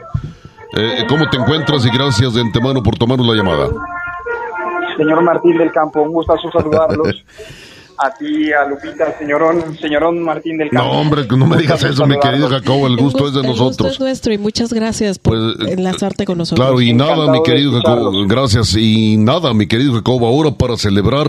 eh, 0.78 1.06
¿cómo 1.08 1.30
te 1.30 1.38
encuentras? 1.38 1.86
Y 1.86 1.90
gracias 1.90 2.34
de 2.34 2.42
antemano 2.42 2.82
por 2.84 2.98
tomarnos 2.98 3.28
la 3.28 3.36
llamada. 3.36 3.70
Señor 4.98 5.22
Martín 5.24 5.58
del 5.58 5.72
Campo, 5.72 6.02
un 6.02 6.14
gustazo 6.14 6.52
saludarlos. 6.52 7.24
a 7.98 8.12
ti, 8.12 8.52
a 8.52 8.68
Lupita, 8.68 9.18
señorón, 9.18 9.78
señorón 9.78 10.22
Martín 10.22 10.58
del 10.58 10.70
Campo. 10.70 10.86
No, 10.86 11.00
hombre, 11.00 11.26
no 11.28 11.48
me 11.48 11.58
digas 11.58 11.84
eso, 11.84 12.06
mi 12.06 12.20
querido 12.20 12.50
Jacobo, 12.50 12.88
el 12.88 12.98
gusto 12.98 13.28
es 13.28 13.34
de 13.34 13.42
nosotros. 13.42 13.80
El 13.80 13.86
gusto 13.86 13.88
es 13.88 14.00
nuestro 14.00 14.34
y 14.34 14.38
muchas 14.38 14.74
gracias 14.74 15.20
por 15.20 15.34
pues, 15.34 15.72
enlazarte 15.72 16.26
con 16.26 16.38
nosotros. 16.38 16.66
Claro, 16.66 16.82
y 16.82 16.94
nada, 16.94 17.32
mi 17.32 17.42
querido 17.44 17.72
Jacobo, 17.72 18.12
gracias, 18.28 18.76
y 18.76 19.18
nada, 19.18 19.54
mi 19.54 19.68
querido 19.68 19.94
Jacobo, 19.94 20.28
ahora 20.28 20.52
para 20.52 20.78
celebrar 20.78 21.28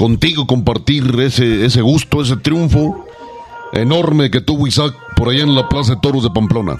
contigo, 0.00 0.46
compartir 0.46 1.04
ese, 1.20 1.66
ese 1.66 1.82
gusto, 1.82 2.22
ese 2.22 2.38
triunfo 2.38 3.04
enorme 3.74 4.30
que 4.30 4.40
tuvo 4.40 4.66
Isaac 4.66 4.94
por 5.14 5.28
allá 5.28 5.42
en 5.42 5.54
la 5.54 5.68
Plaza 5.68 5.94
de 5.94 6.00
Toros 6.00 6.22
de 6.22 6.30
Pamplona. 6.30 6.78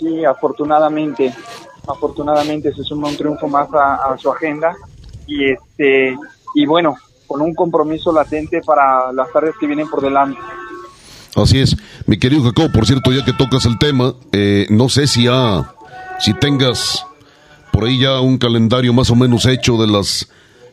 Sí, 0.00 0.24
afortunadamente, 0.24 1.32
afortunadamente 1.86 2.74
se 2.74 2.82
suma 2.82 3.06
un 3.06 3.16
triunfo 3.16 3.46
más 3.46 3.72
a, 3.72 4.12
a 4.12 4.18
su 4.18 4.28
agenda 4.28 4.74
y 5.24 5.52
este 5.52 6.16
y 6.56 6.66
bueno, 6.66 6.96
con 7.28 7.42
un 7.42 7.54
compromiso 7.54 8.12
latente 8.12 8.60
para 8.60 9.12
las 9.12 9.30
tardes 9.32 9.54
que 9.60 9.68
vienen 9.68 9.88
por 9.88 10.00
delante. 10.00 10.40
Así 11.36 11.60
es, 11.60 11.76
mi 12.06 12.18
querido 12.18 12.42
Jacob, 12.42 12.72
por 12.72 12.86
cierto, 12.86 13.12
ya 13.12 13.24
que 13.24 13.32
tocas 13.32 13.66
el 13.66 13.78
tema, 13.78 14.14
eh, 14.32 14.66
no 14.68 14.88
sé 14.88 15.06
si 15.06 15.28
ha, 15.28 15.74
si 16.18 16.34
tengas 16.34 17.06
por 17.70 17.84
ahí 17.84 18.00
ya 18.00 18.20
un 18.20 18.36
calendario 18.36 18.92
más 18.92 19.10
o 19.10 19.14
menos 19.14 19.46
hecho 19.46 19.76
de 19.76 19.86
las 19.86 20.28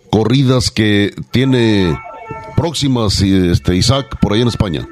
corridas 0.09 0.71
que 0.71 1.11
tiene 1.31 1.97
próximas 2.55 3.21
este 3.21 3.75
Isaac 3.75 4.17
por 4.19 4.33
ahí 4.33 4.41
en 4.41 4.47
España. 4.47 4.87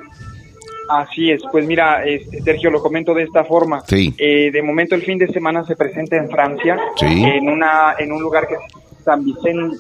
Así 0.88 1.32
es, 1.32 1.41
pues 1.51 1.66
mira, 1.66 2.05
este, 2.05 2.41
Sergio, 2.41 2.70
lo 2.70 2.82
comento 2.82 3.13
de 3.13 3.24
esta 3.24 3.43
forma. 3.43 3.82
Sí. 3.88 4.13
Eh, 4.18 4.51
de 4.51 4.61
momento 4.61 4.95
el 4.95 5.01
fin 5.01 5.18
de 5.18 5.28
semana 5.28 5.66
se 5.66 5.76
presenta 5.76 6.16
en 6.16 6.30
Francia, 6.30 6.78
en 7.01 7.49
una 7.49 7.95
en 7.97 8.11
un 8.11 8.22
lugar 8.22 8.47
que 8.47 8.53
es 8.53 9.03
San 9.03 9.26
Vicente 9.26 9.78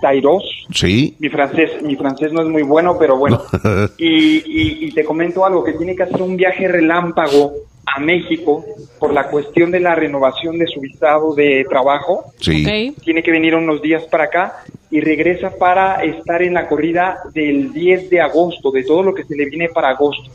Tairos. 0.00 0.42
Sí. 0.72 1.16
Mi 1.18 1.28
francés, 1.28 1.82
mi 1.82 1.96
francés 1.96 2.32
no 2.32 2.42
es 2.42 2.48
muy 2.48 2.62
bueno, 2.62 2.96
pero 2.98 3.16
bueno. 3.16 3.40
y, 3.98 4.92
te 4.92 5.04
comento 5.04 5.44
algo, 5.44 5.64
que 5.64 5.72
tiene 5.72 5.96
que 5.96 6.04
hacer 6.04 6.22
un 6.22 6.36
viaje 6.36 6.68
relámpago 6.68 7.52
a 7.86 8.00
México 8.00 8.64
por 8.98 9.12
la 9.12 9.28
cuestión 9.28 9.70
de 9.70 9.80
la 9.80 9.94
renovación 9.94 10.58
de 10.58 10.66
su 10.66 10.80
visado 10.80 11.34
de 11.34 11.64
trabajo. 11.68 12.32
Sí. 12.40 12.94
Tiene 13.02 13.22
que 13.22 13.30
venir 13.30 13.54
unos 13.54 13.82
días 13.82 14.04
para 14.04 14.24
acá 14.24 14.64
y 14.90 15.00
regresa 15.00 15.50
para 15.58 16.02
estar 16.04 16.42
en 16.42 16.54
la 16.54 16.68
corrida 16.68 17.18
del 17.32 17.72
10 17.72 18.10
de 18.10 18.20
agosto, 18.20 18.70
de 18.70 18.84
todo 18.84 19.02
lo 19.02 19.14
que 19.14 19.24
se 19.24 19.36
le 19.36 19.46
viene 19.46 19.68
para 19.68 19.90
agosto. 19.90 20.30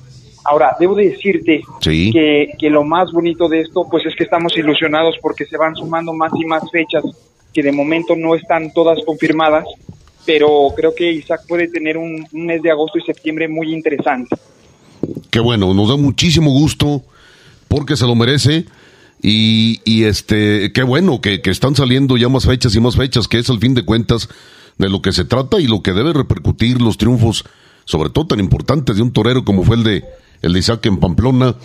Ahora, 0.46 0.76
debo 0.80 0.96
decirte 0.96 1.62
que, 1.82 2.52
que 2.58 2.70
lo 2.70 2.84
más 2.84 3.12
bonito 3.12 3.50
de 3.50 3.62
esto, 3.62 3.88
pues 3.90 4.06
es 4.06 4.16
que 4.16 4.24
estamos 4.24 4.58
ilusionados 4.58 5.16
porque 5.22 5.46
se 5.46 5.58
van 5.58 5.76
sumando 5.76 6.14
más 6.14 6.32
y 6.36 6.46
más 6.46 6.64
fechas 6.72 7.04
que 7.54 7.64
de 7.64 7.72
momento 7.72 8.16
no 8.16 8.36
están 8.36 8.72
todas 8.74 9.00
confirmadas, 9.06 9.66
pero 10.26 10.68
creo 10.76 10.94
que 10.94 11.12
Isaac 11.12 11.42
puede 11.48 11.68
tener 11.68 11.98
un, 11.98 12.26
mes 12.32 12.62
de 12.62 12.72
agosto 12.72 13.00
y 13.00 13.02
septiembre 13.02 13.48
muy 13.48 13.74
interesante. 13.74 14.36
Qué 15.32 15.40
bueno, 15.40 15.74
nos 15.74 15.90
da 15.90 15.96
muchísimo 15.96 16.52
gusto 16.52 17.04
porque 17.70 17.96
se 17.96 18.06
lo 18.06 18.16
merece. 18.16 18.66
Y, 19.22 19.80
y 19.86 20.04
este, 20.04 20.72
qué 20.74 20.84
bueno 20.84 21.22
que, 21.22 21.42
que, 21.42 21.50
están 21.50 21.76
saliendo 21.76 22.18
ya 22.18 22.30
más 22.30 22.46
fechas 22.46 22.76
y 22.76 22.80
más 22.80 22.96
fechas, 22.96 23.28
que 23.28 23.38
es 23.38 23.50
al 23.50 23.60
fin 23.60 23.74
de 23.74 23.84
cuentas 23.84 24.30
de 24.78 24.90
lo 24.90 25.02
que 25.02 25.12
se 25.12 25.26
trata 25.26 25.60
y 25.60 25.68
lo 25.68 25.82
que 25.82 25.92
debe 25.92 26.14
repercutir 26.14 26.82
los 26.82 26.98
triunfos, 26.98 27.44
sobre 27.86 28.10
todo 28.10 28.28
tan 28.28 28.40
importantes 28.40 28.96
de 28.96 29.02
un 29.02 29.12
torero 29.12 29.44
como 29.44 29.64
fue 29.64 29.76
el 29.76 29.84
de, 29.84 30.06
el 30.42 30.54
de 30.54 30.60
Isaac 30.60 30.86
en 30.86 30.98
Pamplona. 31.00 31.56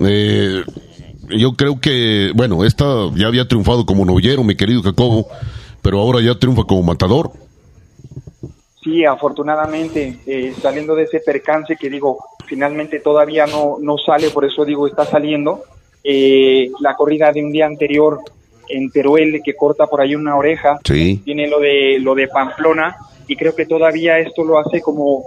Eh, 0.00 0.62
yo 1.36 1.52
creo 1.52 1.78
que, 1.78 2.32
bueno, 2.34 2.64
esta 2.64 3.10
ya 3.14 3.26
había 3.26 3.48
triunfado 3.48 3.84
como 3.86 4.04
novillero, 4.04 4.42
mi 4.42 4.56
querido 4.56 4.82
Jacobo, 4.82 5.28
pero 5.82 6.00
ahora 6.00 6.20
ya 6.22 6.38
triunfa 6.38 6.64
como 6.64 6.82
matador. 6.82 7.32
Sí, 8.82 9.04
afortunadamente, 9.04 10.20
eh, 10.26 10.54
saliendo 10.60 10.94
de 10.94 11.04
ese 11.04 11.20
percance 11.20 11.76
que 11.76 11.88
digo, 11.88 12.18
finalmente 12.46 13.00
todavía 13.00 13.46
no, 13.46 13.78
no 13.80 13.96
sale, 13.98 14.30
por 14.30 14.44
eso 14.44 14.64
digo, 14.64 14.86
está 14.86 15.04
saliendo. 15.04 15.62
Eh, 16.02 16.70
la 16.80 16.94
corrida 16.94 17.32
de 17.32 17.42
un 17.42 17.52
día 17.52 17.66
anterior 17.66 18.18
en 18.68 18.90
Teruel, 18.90 19.40
que 19.42 19.54
corta 19.54 19.86
por 19.86 20.00
ahí 20.00 20.14
una 20.14 20.36
oreja, 20.36 20.78
sí. 20.84 21.20
tiene 21.24 21.46
lo 21.48 21.60
de, 21.60 21.98
lo 22.00 22.14
de 22.14 22.28
Pamplona, 22.28 22.96
y 23.26 23.36
creo 23.36 23.54
que 23.54 23.66
todavía 23.66 24.18
esto 24.18 24.44
lo 24.44 24.58
hace 24.58 24.80
como, 24.80 25.22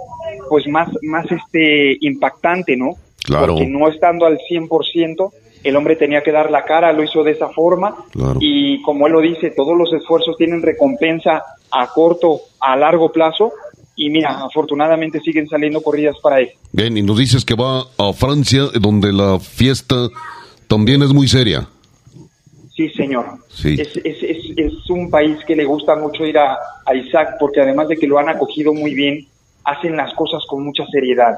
pues 0.48 0.66
más, 0.68 0.88
más 1.02 1.26
este, 1.30 1.96
impactante, 2.00 2.76
¿no? 2.76 2.92
Claro. 3.24 3.54
Porque 3.54 3.66
no 3.66 3.88
estando 3.88 4.26
al 4.26 4.38
100%, 4.38 5.32
el 5.64 5.76
hombre 5.76 5.96
tenía 5.96 6.22
que 6.22 6.32
dar 6.32 6.50
la 6.50 6.64
cara, 6.64 6.92
lo 6.92 7.02
hizo 7.02 7.22
de 7.22 7.32
esa 7.32 7.48
forma 7.48 7.96
y 8.40 8.80
como 8.82 9.06
él 9.06 9.12
lo 9.12 9.20
dice, 9.20 9.50
todos 9.50 9.76
los 9.76 9.92
esfuerzos 9.92 10.36
tienen 10.36 10.62
recompensa 10.62 11.42
a 11.70 11.86
corto, 11.88 12.40
a 12.60 12.76
largo 12.76 13.10
plazo 13.10 13.52
y 13.98 14.10
mira, 14.10 14.44
afortunadamente 14.44 15.20
siguen 15.20 15.48
saliendo 15.48 15.82
corridas 15.82 16.16
para 16.22 16.38
él. 16.38 16.50
Bien, 16.72 16.96
y 16.96 17.02
nos 17.02 17.18
dices 17.18 17.44
que 17.44 17.54
va 17.56 17.80
a 17.98 18.12
Francia, 18.12 18.62
donde 18.80 19.12
la 19.12 19.40
fiesta 19.40 20.08
también 20.68 21.02
es 21.02 21.12
muy 21.12 21.26
seria. 21.26 21.68
Sí, 22.76 22.88
señor. 22.90 23.26
Sí. 23.48 23.74
Es, 23.76 23.96
es, 24.04 24.22
es, 24.56 24.88
un 24.88 25.10
país 25.10 25.36
que 25.44 25.56
le 25.56 25.64
gusta 25.64 25.96
mucho 25.96 26.24
ir 26.24 26.38
a, 26.38 26.56
a 26.86 26.94
Isaac 26.94 27.34
porque 27.40 27.60
además 27.60 27.88
de 27.88 27.96
que 27.96 28.06
lo 28.06 28.20
han 28.20 28.28
acogido 28.28 28.72
muy 28.72 28.94
bien, 28.94 29.26
hacen 29.64 29.96
las 29.96 30.14
cosas 30.14 30.44
con 30.48 30.64
mucha 30.64 30.86
seriedad. 30.86 31.36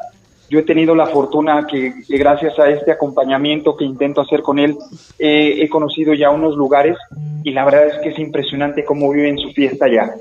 Yo 0.51 0.59
he 0.59 0.63
tenido 0.63 0.95
la 0.95 1.07
fortuna 1.07 1.67
que, 1.67 1.95
gracias 2.11 2.59
a 2.59 2.69
este 2.69 2.93
acompañamiento 2.93 3.75
que 3.75 3.87
intento 3.87 4.21
hacer 4.21 4.43
con 4.43 4.59
él, 4.59 4.77
he 5.19 5.67
conocido 5.71 6.13
ya 6.13 6.29
unos 6.29 6.57
lugares 6.57 6.99
y 7.43 7.53
la 7.53 7.65
verdad 7.65 7.87
es 7.87 7.99
que 8.03 8.11
es 8.11 8.19
impresionante 8.19 8.85
cómo 8.85 9.11
viven 9.11 9.39
su 9.39 9.51
fiesta 9.53 9.87
ya. 9.89 10.13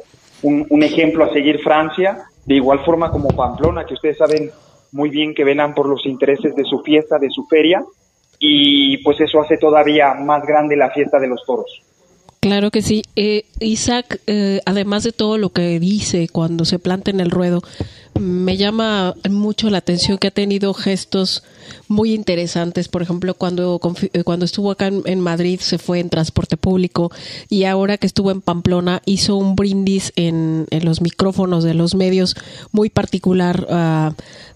Un, 0.42 0.84
ejemplo 0.84 1.26
a 1.26 1.34
seguir 1.34 1.60
Francia, 1.60 2.26
de 2.46 2.56
igual 2.56 2.80
forma 2.86 3.12
como 3.12 3.30
Pamplona, 3.30 3.86
que 3.86 3.94
ustedes 3.94 4.18
saben 4.18 4.52
muy 4.92 5.10
bien 5.10 5.36
que 5.36 5.44
velan 5.44 5.74
por 5.74 5.88
los 5.88 6.06
intereses 6.06 6.56
de 6.56 6.64
su 6.64 6.80
fiesta, 6.80 7.18
de 7.20 7.30
su 7.30 7.46
feria, 7.46 7.84
y 8.40 8.98
pues 9.04 9.20
eso 9.20 9.42
hace 9.42 9.58
todavía 9.58 10.14
más 10.14 10.44
grande 10.46 10.76
la 10.76 10.92
fiesta 10.92 11.20
de 11.20 11.28
los 11.28 11.44
toros. 11.46 11.84
Claro 12.40 12.72
que 12.72 12.82
sí. 12.82 13.04
Eh, 13.18 13.44
Isaac, 13.60 14.22
eh, 14.26 14.62
además 14.66 15.04
de 15.04 15.12
todo 15.12 15.38
lo 15.38 15.50
que 15.50 15.78
dice 15.80 16.30
cuando 16.32 16.64
se 16.64 16.80
planta 16.80 17.12
en 17.12 17.20
el 17.20 17.32
ruedo, 17.32 17.62
me 18.20 18.58
llama 18.58 19.16
mucho 19.30 19.70
la 19.70 19.78
atención 19.78 20.18
que 20.18 20.28
ha 20.28 20.32
tenido 20.32 20.74
gestos 20.74 21.44
muy 21.88 22.14
interesantes. 22.14 22.88
Por 22.88 23.02
ejemplo, 23.02 23.34
cuando, 23.34 23.80
eh, 24.14 24.24
cuando 24.24 24.46
estuvo 24.46 24.72
acá 24.72 24.88
en, 24.88 25.20
Madrid 25.20 25.60
se 25.60 25.78
fue 25.78 26.00
en 26.00 26.10
transporte 26.10 26.58
público 26.58 27.12
y 27.50 27.64
ahora 27.64 27.98
que 27.98 28.08
estuvo 28.08 28.32
en 28.32 28.42
Pamplona 28.42 29.02
hizo 29.06 29.36
un 29.36 29.56
brindis 29.56 30.12
en, 30.16 30.66
los 30.82 31.02
micrófonos 31.02 31.64
de 31.64 31.74
los 31.74 31.96
medios 31.96 32.36
muy 32.72 32.90
particular 32.90 33.68
a, 33.70 34.14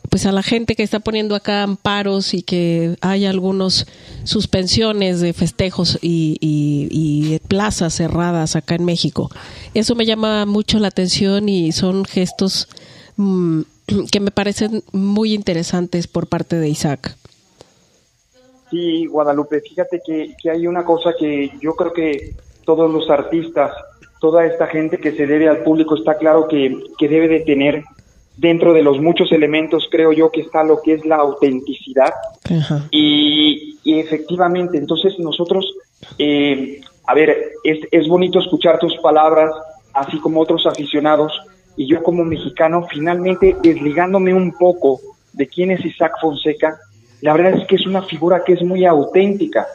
pues 0.10 0.26
a 0.26 0.32
la 0.32 0.43
gente 0.43 0.76
que 0.76 0.84
está 0.84 0.99
poniendo 0.99 1.36
acá 1.36 1.64
amparos 1.64 2.34
y 2.34 2.43
que 2.43 2.97
hay 3.01 3.26
algunos 3.26 3.88
suspensiones 4.24 5.22
de 5.22 5.34
festejos 5.34 5.99
y, 6.01 7.39
plazas 7.47 7.95
cerradas 7.95 8.56
acá 8.56 8.76
en 8.76 8.86
México. 8.86 9.30
Eso 9.74 9.95
me 9.95 10.06
llama 10.06 10.45
mucho 10.45 10.80
la 10.80 10.88
atención 10.88 11.49
y 11.49 11.72
son 11.72 12.06
gestos 12.06 12.68
que 14.11 14.20
me 14.20 14.32
parecen 14.32 14.84
muy 14.91 15.34
interesantes 15.34 16.07
por 16.07 16.28
parte 16.28 16.57
de 16.57 16.70
Isaac. 16.70 17.16
Sí, 18.70 19.05
Guadalupe, 19.05 19.61
fíjate 19.61 20.01
que, 20.03 20.36
que 20.41 20.49
hay 20.49 20.66
una 20.66 20.84
cosa 20.84 21.14
que 21.18 21.51
yo 21.61 21.76
creo 21.76 21.93
que 21.93 22.36
todos 22.66 22.91
los 22.91 23.09
artistas, 23.09 23.72
toda 24.20 24.45
esta 24.45 24.68
gente 24.68 24.97
que 24.97 25.11
se 25.11 25.28
debe 25.28 25.47
al 25.47 25.64
público 25.64 25.95
está 25.95 26.18
claro 26.18 26.47
que, 26.47 26.76
que 26.97 27.07
debe 27.07 27.28
de 27.28 27.41
tener 27.41 27.84
dentro 28.38 28.74
de 28.74 28.82
los 28.82 28.99
muchos 28.99 29.32
elementos 29.32 29.88
creo 29.91 30.11
yo 30.11 30.32
que 30.32 30.41
está 30.41 30.64
lo 30.64 30.82
que 30.82 30.93
es 30.93 31.05
la 31.05 31.18
autenticidad 31.18 32.14
y, 32.89 33.78
efectivamente 33.86 34.78
entonces 34.78 35.20
nosotros 35.20 35.72
eh, 36.18 36.82
a 37.05 37.14
ver 37.14 37.51
es, 37.64 37.80
es 37.91 38.07
bonito 38.07 38.39
escuchar 38.39 38.80
tus 38.80 38.95
palabras 38.97 39.53
así 39.93 40.18
como 40.20 40.41
otros 40.41 40.66
aficionados 40.66 41.32
y 41.76 41.88
yo 41.88 42.03
como 42.03 42.24
mexicano 42.24 42.86
finalmente 42.89 43.55
desligándome 43.61 44.34
un 44.34 44.51
poco 44.57 44.99
de 45.34 45.47
quién 45.47 45.71
es 45.71 45.84
Isaac 45.86 46.13
Fonseca 46.21 46.80
la 47.21 47.34
verdad 47.34 47.53
es 47.61 47.67
que 47.67 47.76
es 47.76 47.88
una 47.88 48.01
figura 48.01 48.43
que 48.43 48.51
es 48.51 48.61
muy 48.63 48.86
auténtica. 48.86 49.65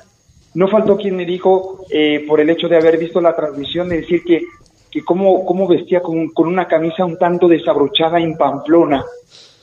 No 0.53 0.69
faltó 0.69 0.99
quien 0.99 1.17
me 1.17 1.25
dijo 1.25 1.87
eh, 1.91 2.23
por 2.29 2.41
el 2.41 2.51
hecho 2.51 2.69
de 2.69 2.77
haber 2.77 2.99
visto 2.99 3.23
la 3.23 3.35
transmisión 3.35 3.89
de 3.89 4.03
decir 4.03 4.23
que 4.23 4.43
que 4.91 5.05
cómo, 5.05 5.45
cómo 5.45 5.67
vestía 5.67 6.01
con, 6.01 6.29
con, 6.29 6.49
una 6.49 6.67
camisa 6.67 7.05
un 7.05 7.19
tanto 7.19 7.49
desabrochada 7.49 8.19
en 8.21 8.37
Pamplona, 8.37 9.05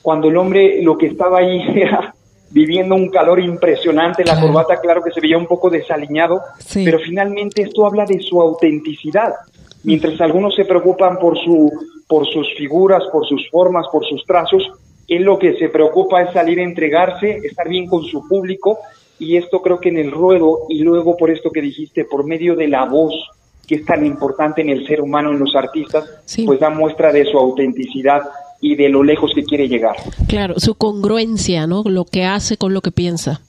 cuando 0.01 0.29
el 0.29 0.38
hombre 0.38 0.81
lo 0.83 0.97
que 0.97 1.07
estaba 1.07 1.39
ahí 1.39 1.61
era 1.75 2.13
viviendo 2.51 2.95
un 2.95 3.09
calor 3.09 3.39
impresionante, 3.39 4.23
la 4.23 4.39
corbata 4.39 4.79
claro 4.79 5.03
que 5.03 5.11
se 5.11 5.19
veía 5.19 5.38
un 5.38 5.47
poco 5.47 5.69
desaliñado, 5.69 6.41
pero 6.73 6.99
finalmente 6.99 7.63
esto 7.63 7.86
habla 7.86 8.05
de 8.05 8.19
su 8.19 8.39
autenticidad. 8.39 9.33
Mientras 9.83 10.19
algunos 10.21 10.55
se 10.55 10.65
preocupan 10.65 11.19
por, 11.19 11.38
su, 11.38 11.71
por 12.08 12.28
sus 12.28 12.47
figuras, 12.58 13.03
por 13.12 13.28
sus 13.28 13.49
formas, 13.49 13.88
por 13.91 14.06
sus 14.06 14.24
trazos, 14.26 14.64
él 15.08 15.24
lo 15.24 15.38
que 15.38 15.58
se 15.58 15.70
preocupa 15.70 16.22
es 16.22 16.34
salir 16.34 16.60
a 16.60 16.64
entregarse, 16.64 17.38
estar 17.43 17.68
bien 17.68 17.88
con 17.88 18.03
su 18.03 18.28
público, 18.28 18.80
y 19.20 19.38
esto 19.38 19.62
creo 19.62 19.80
que 19.80 19.89
en 19.89 19.97
el 19.97 20.12
ruedo, 20.12 20.62
y 20.70 20.80
luego 20.80 21.16
por 21.16 21.30
esto 21.30 21.51
que 21.51 21.62
dijiste, 21.62 22.06
por 22.06 22.26
medio 22.26 22.56
de 22.56 22.68
la 22.68 22.86
voz, 22.86 23.14
que 23.68 23.76
es 23.76 23.86
tan 23.86 24.06
importante 24.06 24.62
en 24.62 24.70
el 24.70 24.86
ser 24.86 25.01
humano, 25.01 25.32
en 25.32 25.39
los 25.39 25.56
artistas, 25.56 26.06
pues 26.45 26.60
da 26.60 26.70
muestra 26.70 27.12
de 27.12 27.26
su 27.26 27.38
autenticidad 27.38 28.22
y 28.62 28.76
de 28.76 28.89
lo 28.89 29.03
lejos 29.03 29.32
que 29.34 29.43
quiere 29.43 29.68
llegar. 29.68 29.95
Claro, 30.28 30.60
su 30.60 30.76
congruencia, 30.76 31.68
¿no? 31.68 31.84
Lo 31.84 32.06
que 32.06 32.26
hace 32.26 32.58
con 32.58 32.74
lo 32.74 32.82
que 32.82 32.91
piensa. 32.91 33.41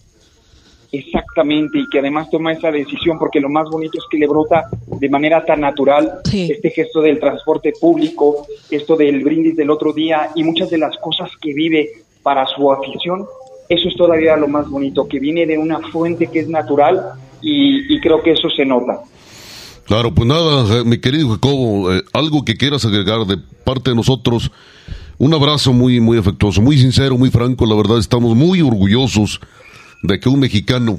Exactamente, 0.99 1.78
y 1.78 1.88
que 1.88 1.99
además 1.99 2.30
toma 2.30 2.53
esa 2.53 2.70
decisión 2.70 3.18
porque 3.18 3.40
lo 3.40 3.49
más 3.49 3.68
bonito 3.68 3.99
es 3.99 4.05
que 4.11 4.18
le 4.18 4.26
brota 4.26 4.68
de 4.86 5.09
manera 5.09 5.44
tan 5.44 5.61
natural 5.61 6.20
este 6.32 6.70
gesto 6.70 7.01
del 7.01 7.18
transporte 7.18 7.72
público, 7.80 8.47
esto 8.70 8.97
del 8.97 9.22
brindis 9.22 9.57
del 9.57 9.70
otro 9.70 9.92
día 9.92 10.30
y 10.34 10.44
muchas 10.44 10.70
de 10.70 10.78
las 10.78 10.97
cosas 10.99 11.30
que 11.40 11.53
vive 11.53 11.90
para 12.22 12.47
su 12.47 12.70
afición. 12.72 13.26
Eso 13.68 13.88
es 13.88 13.97
todavía 13.97 14.36
lo 14.36 14.49
más 14.49 14.68
bonito, 14.68 15.09
que 15.09 15.18
viene 15.18 15.44
de 15.44 15.59
una 15.59 15.80
fuente 15.80 16.28
que 16.28 16.40
es 16.40 16.49
natural 16.49 17.12
y 17.42 18.01
creo 18.01 18.22
que 18.22 18.32
eso 18.32 18.49
se 18.49 18.64
nota. 18.64 19.03
Claro, 19.86 20.12
pues 20.12 20.26
nada, 20.26 20.80
eh, 20.80 20.84
mi 20.84 20.99
querido 20.99 21.28
Jacobo, 21.30 21.94
eh, 21.94 22.03
algo 22.12 22.44
que 22.44 22.57
quieras 22.57 22.84
agregar 22.84 23.24
de 23.24 23.38
parte 23.64 23.90
de 23.90 23.97
nosotros. 23.97 24.51
Un 25.16 25.32
abrazo 25.32 25.72
muy, 25.72 26.01
muy 26.01 26.18
afectuoso, 26.18 26.61
muy 26.61 26.76
sincero, 26.76 27.16
muy 27.16 27.30
franco. 27.30 27.66
La 27.66 27.76
verdad, 27.76 27.99
estamos 27.99 28.34
muy 28.34 28.61
orgullosos 28.62 29.40
de 30.03 30.20
que 30.20 30.28
un 30.28 30.40
mexicano 30.40 30.99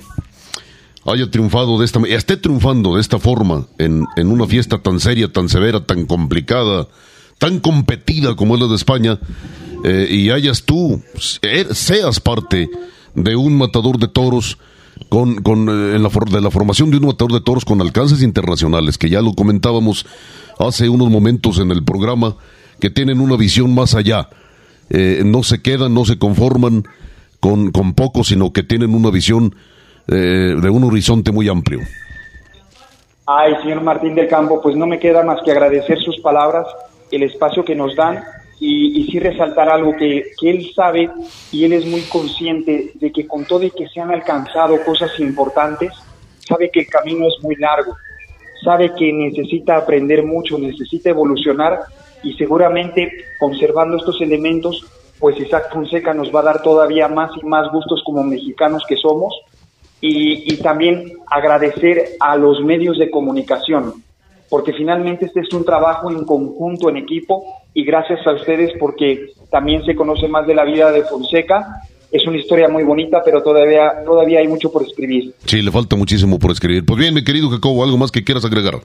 haya 1.06 1.30
triunfado 1.32 1.80
de 1.80 1.86
esta 1.86 2.00
esté 2.08 2.38
triunfando 2.38 2.96
de 2.96 3.02
esta 3.02 3.20
forma 3.20 3.66
en, 3.78 4.06
en 4.18 4.28
una 4.28 4.46
fiesta 4.46 4.80
tan 4.80 5.00
seria, 5.00 5.32
tan 5.32 5.48
severa, 5.50 5.86
tan 5.86 6.06
complicada, 6.06 6.88
tan 7.38 7.60
competida 7.60 8.36
como 8.36 8.56
es 8.56 8.62
la 8.62 8.68
de 8.68 8.76
España, 8.76 9.20
eh, 9.84 10.08
y 10.10 10.30
hayas 10.32 10.64
tú, 10.64 11.02
seas 11.72 12.20
parte 12.20 12.70
de 13.16 13.36
un 13.36 13.58
matador 13.58 14.00
de 14.00 14.08
toros 14.08 14.58
con, 15.10 15.42
con 15.42 15.70
eh, 15.70 15.96
en 15.96 16.04
la, 16.04 16.10
de 16.10 16.42
la 16.42 16.52
formación 16.52 16.92
de 16.92 16.98
un 16.98 17.06
matador 17.06 17.32
de 17.34 17.42
toros 17.42 17.64
con 17.64 17.82
alcances 17.82 18.22
internacionales, 18.22 18.98
que 18.98 19.10
ya 19.10 19.22
lo 19.22 19.34
comentábamos 19.34 20.06
hace 20.60 20.90
unos 20.90 21.10
momentos 21.10 21.60
en 21.60 21.72
el 21.72 21.84
programa, 21.84 22.36
que 22.80 22.90
tienen 22.90 23.22
una 23.22 23.38
visión 23.38 23.74
más 23.74 23.94
allá. 23.96 24.30
Eh, 24.90 25.22
no 25.26 25.44
se 25.44 25.62
quedan, 25.62 25.94
no 25.94 26.06
se 26.06 26.18
conforman 26.18 26.86
con, 27.40 27.72
con 27.72 27.94
poco, 27.94 28.24
sino 28.24 28.52
que 28.52 28.64
tienen 28.64 28.94
una 28.94 29.10
visión 29.12 29.56
eh, 30.08 30.56
de 30.62 30.70
un 30.70 30.84
horizonte 30.84 31.32
muy 31.32 31.50
amplio. 31.50 31.80
Ay, 33.26 33.56
señor 33.62 33.82
Martín 33.82 34.16
del 34.16 34.28
Campo, 34.28 34.62
pues 34.62 34.76
no 34.76 34.88
me 34.88 35.00
queda 35.00 35.24
más 35.24 35.42
que 35.44 35.52
agradecer 35.52 36.00
sus 36.00 36.20
palabras, 36.22 36.66
el 37.12 37.24
espacio 37.24 37.66
que 37.66 37.76
nos 37.76 37.96
dan 37.96 38.24
y, 38.60 39.02
y 39.02 39.08
sí 39.12 39.20
resaltar 39.20 39.70
algo 39.70 39.96
que, 39.98 40.32
que, 40.40 40.50
él 40.50 40.72
sabe 40.74 41.10
y 41.52 41.66
él 41.66 41.74
es 41.74 41.86
muy 41.86 42.02
consciente 42.04 42.92
de 42.96 43.12
que 43.12 43.28
con 43.28 43.46
todo 43.46 43.64
y 43.64 43.72
que 43.72 43.88
se 43.90 44.00
han 44.00 44.12
alcanzado 44.12 44.82
cosas 44.86 45.12
importantes, 45.20 45.92
sabe 46.40 46.72
que 46.72 46.80
el 46.82 46.88
camino 46.88 47.28
es 47.28 47.36
muy 47.44 47.56
largo, 47.58 47.98
sabe 48.64 48.94
que 48.98 49.12
necesita 49.12 49.78
aprender 49.78 50.24
mucho, 50.24 50.58
necesita 50.58 51.10
evolucionar 51.10 51.82
y 52.24 52.34
seguramente 52.34 53.12
conservando 53.40 53.98
estos 53.98 54.20
elementos, 54.22 54.86
pues 55.20 55.40
Isaac 55.40 55.72
Fonseca 55.72 56.14
nos 56.14 56.34
va 56.34 56.42
a 56.42 56.44
dar 56.44 56.62
todavía 56.62 57.08
más 57.08 57.32
y 57.42 57.46
más 57.46 57.72
gustos 57.72 58.02
como 58.06 58.24
mexicanos 58.24 58.84
que 58.88 58.98
somos 58.98 59.34
y, 60.02 60.54
y 60.54 60.58
también 60.58 61.14
agradecer 61.26 62.18
a 62.20 62.36
los 62.36 62.62
medios 62.62 62.98
de 63.00 63.10
comunicación, 63.10 64.04
porque 64.50 64.74
finalmente 64.74 65.26
este 65.26 65.42
es 65.42 65.54
un 65.54 65.66
trabajo 65.66 66.12
en 66.12 66.24
conjunto, 66.26 66.90
en 66.90 66.98
equipo, 66.98 67.44
y 67.74 67.84
gracias 67.84 68.26
a 68.26 68.34
ustedes 68.34 68.72
porque 68.80 69.32
también 69.52 69.86
se 69.86 69.96
conoce 69.96 70.28
más 70.28 70.48
de 70.48 70.56
la 70.56 70.66
vida 70.66 70.92
de 70.92 71.04
Fonseca. 71.04 71.82
Es 72.12 72.26
una 72.26 72.38
historia 72.38 72.70
muy 72.70 72.84
bonita, 72.84 73.22
pero 73.24 73.44
todavía, 73.44 74.04
todavía 74.06 74.40
hay 74.40 74.48
mucho 74.48 74.72
por 74.72 74.82
escribir. 74.82 75.34
Sí, 75.46 75.62
le 75.62 75.72
falta 75.72 75.96
muchísimo 75.96 76.40
por 76.40 76.52
escribir. 76.52 76.86
Pues 76.86 77.00
bien, 77.00 77.14
mi 77.14 77.24
querido 77.24 77.50
Jacobo, 77.50 77.84
¿algo 77.84 77.98
más 77.98 78.12
que 78.12 78.24
quieras 78.24 78.46
agregar? 78.46 78.76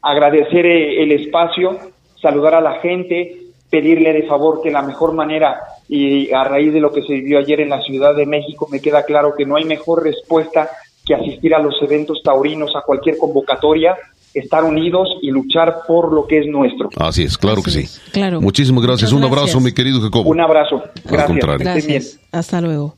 Agradecer 0.00 0.64
eh, 0.64 1.02
el 1.02 1.12
espacio, 1.12 1.78
saludar 2.22 2.54
a 2.54 2.60
la 2.60 2.80
gente, 2.80 3.45
pedirle 3.70 4.12
de 4.12 4.24
favor 4.24 4.60
que 4.62 4.70
la 4.70 4.82
mejor 4.82 5.12
manera, 5.12 5.60
y 5.88 6.32
a 6.32 6.44
raíz 6.44 6.72
de 6.72 6.80
lo 6.80 6.92
que 6.92 7.02
se 7.02 7.14
vivió 7.14 7.38
ayer 7.38 7.60
en 7.60 7.70
la 7.70 7.82
Ciudad 7.82 8.14
de 8.14 8.26
México, 8.26 8.68
me 8.70 8.80
queda 8.80 9.04
claro 9.04 9.34
que 9.36 9.44
no 9.44 9.56
hay 9.56 9.64
mejor 9.64 10.02
respuesta 10.02 10.70
que 11.04 11.14
asistir 11.14 11.54
a 11.54 11.60
los 11.60 11.74
eventos 11.82 12.20
taurinos, 12.22 12.72
a 12.76 12.82
cualquier 12.82 13.16
convocatoria, 13.16 13.96
estar 14.34 14.64
unidos 14.64 15.08
y 15.22 15.30
luchar 15.30 15.78
por 15.86 16.12
lo 16.12 16.26
que 16.26 16.40
es 16.40 16.46
nuestro. 16.46 16.90
Así 16.96 17.22
es, 17.22 17.38
claro 17.38 17.62
que 17.62 17.70
sí. 17.70 17.88
Claro. 18.12 18.40
Muchísimas 18.40 18.84
gracias. 18.84 19.12
Un 19.12 19.24
abrazo, 19.24 19.60
mi 19.60 19.72
querido 19.72 20.00
Jacobo. 20.00 20.30
Un 20.30 20.40
abrazo. 20.40 20.82
Gracias. 21.04 21.58
Gracias. 21.58 22.20
Hasta 22.32 22.60
luego. 22.60 22.94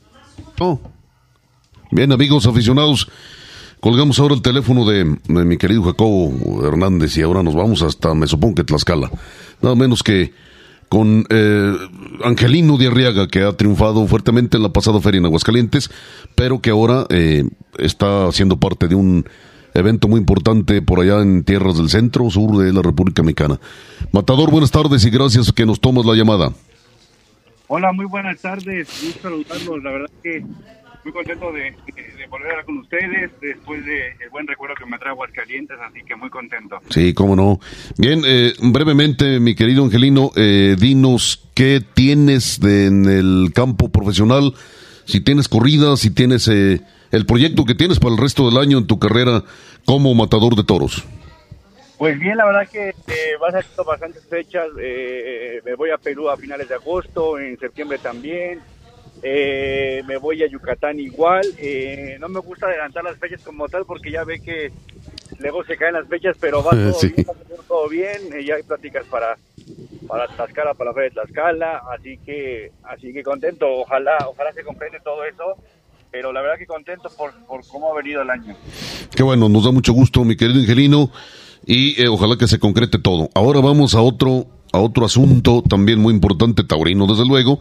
Oh. 0.59 0.79
Bien, 1.91 2.13
amigos 2.13 2.47
aficionados, 2.47 3.09
colgamos 3.81 4.19
ahora 4.19 4.35
el 4.35 4.43
teléfono 4.43 4.85
de, 4.85 5.05
mi 5.27 5.57
querido 5.57 5.83
Jacobo 5.83 6.67
Hernández 6.67 7.17
y 7.17 7.23
ahora 7.23 7.43
nos 7.43 7.55
vamos 7.55 7.83
hasta, 7.83 8.15
me 8.15 8.27
supongo 8.27 8.57
que 8.57 8.65
Tlaxcala. 8.65 9.11
Nada 9.63 9.75
menos 9.75 10.03
que 10.03 10.33
con 10.89 11.27
eh, 11.29 11.77
Angelino 12.25 12.77
de 12.77 12.87
Arriaga, 12.89 13.29
que 13.29 13.43
ha 13.43 13.53
triunfado 13.53 14.07
fuertemente 14.07 14.57
en 14.57 14.63
la 14.63 14.73
pasada 14.73 15.01
feria 15.01 15.19
en 15.19 15.27
Aguascalientes, 15.27 15.91
pero 16.35 16.61
que 16.61 16.71
ahora 16.71 17.07
eh, 17.11 17.45
está 17.79 18.31
siendo 18.33 18.59
parte 18.59 18.89
de 18.89 18.95
un 18.95 19.25
evento 19.75 20.09
muy 20.09 20.19
importante 20.19 20.83
por 20.83 21.01
allá 21.01 21.21
en 21.21 21.45
tierras 21.45 21.77
del 21.77 21.91
centro 21.91 22.31
sur 22.31 22.57
de 22.57 22.73
la 22.73 22.83
República 22.83 23.23
Mexicana. 23.23 23.61
Matador, 24.13 24.51
buenas 24.51 24.71
tardes 24.71 25.05
y 25.05 25.11
gracias 25.11 25.53
que 25.53 25.67
nos 25.67 25.81
tomas 25.81 26.05
la 26.05 26.15
llamada. 26.15 26.53
Hola, 27.71 27.93
muy 27.93 28.07
buenas 28.07 28.41
tardes, 28.41 28.89
gusto 29.03 29.29
saludarlos, 29.29 29.83
la 29.83 29.91
verdad 29.91 30.11
que 30.23 30.43
muy 31.05 31.13
contento 31.13 31.53
de, 31.53 31.75
volver 32.29 32.49
a 32.49 32.51
hablar 32.51 32.65
con 32.67 32.79
ustedes 32.79 33.31
después 33.41 33.85
del 33.85 34.31
buen 34.31 34.47
recuerdo 34.47 34.75
que 34.75 34.87
me 34.87 34.99
trae 34.99 35.11
Aguascalientes, 35.11 35.77
así 35.81 36.03
que 36.05 36.17
muy 36.17 36.31
contento. 36.31 36.79
Sí, 36.91 37.15
cómo 37.15 37.37
no. 37.37 37.61
Bien, 37.97 38.23
eh, 38.27 38.53
brevemente, 38.61 39.41
mi 39.41 39.55
querido 39.55 39.85
Angelino, 39.85 40.31
eh, 40.37 40.77
dinos 40.79 41.49
qué 41.55 41.83
tienes 41.95 42.61
de, 42.61 42.87
en 42.87 43.05
el 43.07 43.53
campo 43.55 43.89
profesional 43.91 44.55
si 45.09 45.23
tienes 45.23 45.49
corrida, 45.49 45.97
si 45.97 46.11
tienes 46.11 46.47
eh, 46.49 46.83
el 47.11 47.25
proyecto 47.25 47.65
que 47.65 47.75
tienes 47.75 47.99
para 47.99 48.15
el 48.15 48.21
resto 48.21 48.45
del 48.49 48.59
año 48.59 48.77
en 48.77 48.87
tu 48.87 48.99
carrera 48.99 49.43
como 49.87 50.15
matador 50.15 50.55
de 50.55 50.65
toros. 50.65 51.03
Pues 51.97 52.19
bien, 52.19 52.37
la 52.37 52.45
verdad 52.45 52.69
que 52.71 52.91
eh, 52.91 53.37
vas 53.41 53.55
a 53.55 53.61
estar 53.61 53.87
bastantes 53.87 54.23
fechas. 54.27 54.67
Eh, 54.79 55.63
me 55.65 55.75
voy 55.77 55.91
a 55.91 55.97
Perú 55.97 56.29
a 56.29 56.37
finales 56.37 56.69
de 56.69 56.75
agosto, 56.75 57.39
en 57.39 57.59
septiembre 57.59 57.97
también. 57.99 58.61
Eh, 59.23 60.03
me 60.07 60.17
voy 60.17 60.43
a 60.43 60.47
Yucatán 60.47 60.99
igual. 61.01 61.45
Eh, 61.59 62.17
no 62.21 62.29
me 62.29 62.41
gusta 62.41 62.67
adelantar 62.67 63.05
las 63.05 63.19
fechas 63.19 63.43
como 63.43 63.69
tal 63.69 63.85
porque 63.85 64.11
ya 64.11 64.25
ve 64.25 64.41
que 64.41 64.71
luego 65.39 65.65
se 65.65 65.77
caen 65.77 65.95
las 65.95 66.09
fechas, 66.09 66.37
pero 66.41 66.63
va 66.63 66.71
todo 66.71 67.01
bien, 67.01 67.27
todo 67.67 67.89
bien. 67.89 68.45
ya 68.45 68.57
hay 68.57 68.63
pláticas 68.63 69.05
para 69.07 69.37
para 70.07 70.27
Tlaxcala, 70.27 70.73
para 70.73 70.91
la 70.91 70.95
feria 70.95 71.11
de 71.11 71.15
Tlaxcala, 71.15 71.83
así 71.95 72.19
que 72.19 72.73
así 72.85 73.13
que 73.13 73.23
contento. 73.23 73.67
Ojalá 73.69 74.17
ojalá 74.27 74.53
se 74.53 74.65
comprende 74.65 74.99
todo 75.01 75.25
eso 75.25 75.57
pero 76.11 76.33
la 76.33 76.41
verdad 76.41 76.57
que 76.59 76.67
contento 76.67 77.11
por, 77.17 77.33
por 77.47 77.67
cómo 77.67 77.93
ha 77.93 77.97
venido 77.97 78.23
el 78.23 78.31
año. 78.31 78.57
Qué 79.15 79.23
bueno, 79.23 79.49
nos 79.49 79.65
da 79.65 79.73
mucho 79.73 79.93
gusto, 79.93 80.25
mi 80.25 80.37
querido 80.37 80.61
Angelino 80.61 81.11
y 81.67 82.01
eh, 82.01 82.09
ojalá 82.09 82.37
que 82.37 82.47
se 82.47 82.59
concrete 82.59 82.99
todo. 82.99 83.29
Ahora 83.35 83.61
vamos 83.61 83.95
a 83.95 84.01
otro, 84.01 84.47
a 84.73 84.79
otro 84.79 85.05
asunto 85.05 85.63
también 85.63 85.99
muy 85.99 86.15
importante, 86.15 86.65
Taurino, 86.65 87.07
desde 87.07 87.27
luego, 87.27 87.61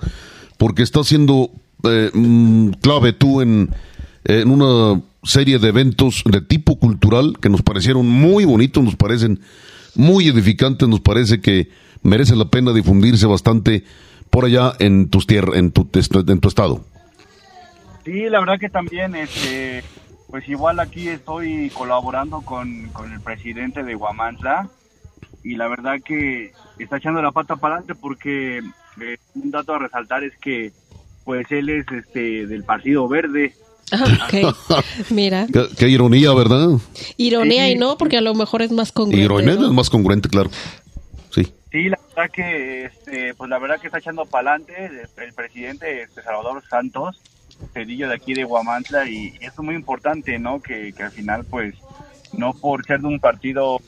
porque 0.58 0.84
está 0.84 1.03
siendo 1.03 1.51
eh, 1.84 2.12
mm, 2.14 2.72
clave 2.82 3.14
tú 3.14 3.41
en, 3.41 3.70
en 4.24 4.49
una 4.49 5.01
serie 5.24 5.60
de 5.60 5.70
eventos 5.70 6.24
de 6.26 6.41
tipo 6.41 6.80
cultural 6.80 7.38
que 7.41 7.49
nos 7.49 7.62
parecieron 7.62 8.08
muy 8.08 8.45
bonitos, 8.45 8.84
nos 8.84 8.95
parecen 8.95 9.41
muy 9.95 10.28
edificantes, 10.28 10.88
nos 10.88 11.01
parece 11.01 11.41
que 11.41 11.70
merece 12.03 12.36
la 12.36 12.45
pena 12.45 12.72
difundirse 12.74 13.26
bastante 13.26 13.84
por 14.30 14.45
allá 14.45 14.74
en 14.80 15.10
tus 15.10 15.28
tierras, 15.28 15.58
en 15.58 15.72
tu, 15.72 15.89
en 15.93 16.39
tu 16.39 16.47
estado. 16.47 16.86
Sí, 18.05 18.30
la 18.30 18.39
verdad 18.39 18.60
que 18.60 18.70
también, 18.70 19.16
este, 19.16 19.84
pues 20.30 20.47
igual 20.47 20.80
aquí 20.80 21.10
estoy 21.10 21.70
colaborando 21.72 22.41
con, 22.41 22.88
con 22.89 23.12
el 23.12 23.20
presidente 23.20 23.84
de 23.84 23.95
Guamantla 23.95 24.70
y 25.43 25.55
la 25.55 25.68
verdad 25.68 25.97
que 26.03 26.53
está 26.80 26.97
echando 26.97 27.22
la 27.22 27.32
pata 27.32 27.55
para 27.55 27.76
adelante 27.76 27.99
porque 27.99 28.62
eh, 29.02 29.18
un 29.36 29.52
dato 29.52 29.74
a 29.74 29.80
resaltar 29.80 30.24
es 30.24 30.38
que 30.38 30.72
pues 31.24 31.52
él 31.52 31.70
es 31.70 31.86
este 31.91 32.48
del 32.48 32.64
Partido 32.64 33.08
Verde. 33.08 33.54
Ok, 33.91 34.56
mira. 35.10 35.48
Qué, 35.78 35.89
ironía, 35.89 36.34
¿verdad? 36.34 36.70
Ironía 37.18 37.70
y 37.70 37.76
no, 37.76 37.98
porque 37.98 38.18
a 38.18 38.22
lo 38.22 38.34
mejor 38.34 38.62
es 38.62 38.72
más 38.72 38.91
congruente. 38.91 39.26
Ironía 39.26 39.54
es 39.54 39.72
más 39.72 39.89
congruente, 39.89 40.30
claro. 40.30 40.50
Sí. 41.32 41.54
Sí, 41.72 41.89
la 41.89 42.00
verdad 42.16 42.32
que, 42.34 42.86
este, 42.86 43.34
pues 43.34 43.50
la 43.50 43.60
verdad 43.60 43.80
que 43.80 43.88
está 43.88 44.00
echando 44.00 44.26
para 44.26 44.52
adelante 44.52 45.08
el, 45.18 45.34
presidente 45.34 46.04
este, 46.04 46.22
Salvador 46.22 46.64
Santos 46.70 47.22
Cedillo 47.74 48.08
de 48.10 48.16
aquí 48.16 48.34
de 48.34 48.43
Guamantla 48.43 49.10
y, 49.10 49.34
eso 49.39 49.54
es 49.54 49.60
muy 49.60 49.76
importante, 49.76 50.39
¿no? 50.39 50.62
Que, 50.62 50.93
al 51.00 51.12
final, 51.12 51.45
pues, 51.45 51.76
no 52.34 52.53
por 52.53 52.86
ser 52.86 53.01
de 53.01 53.07
un 53.07 53.19
partido 53.19 53.80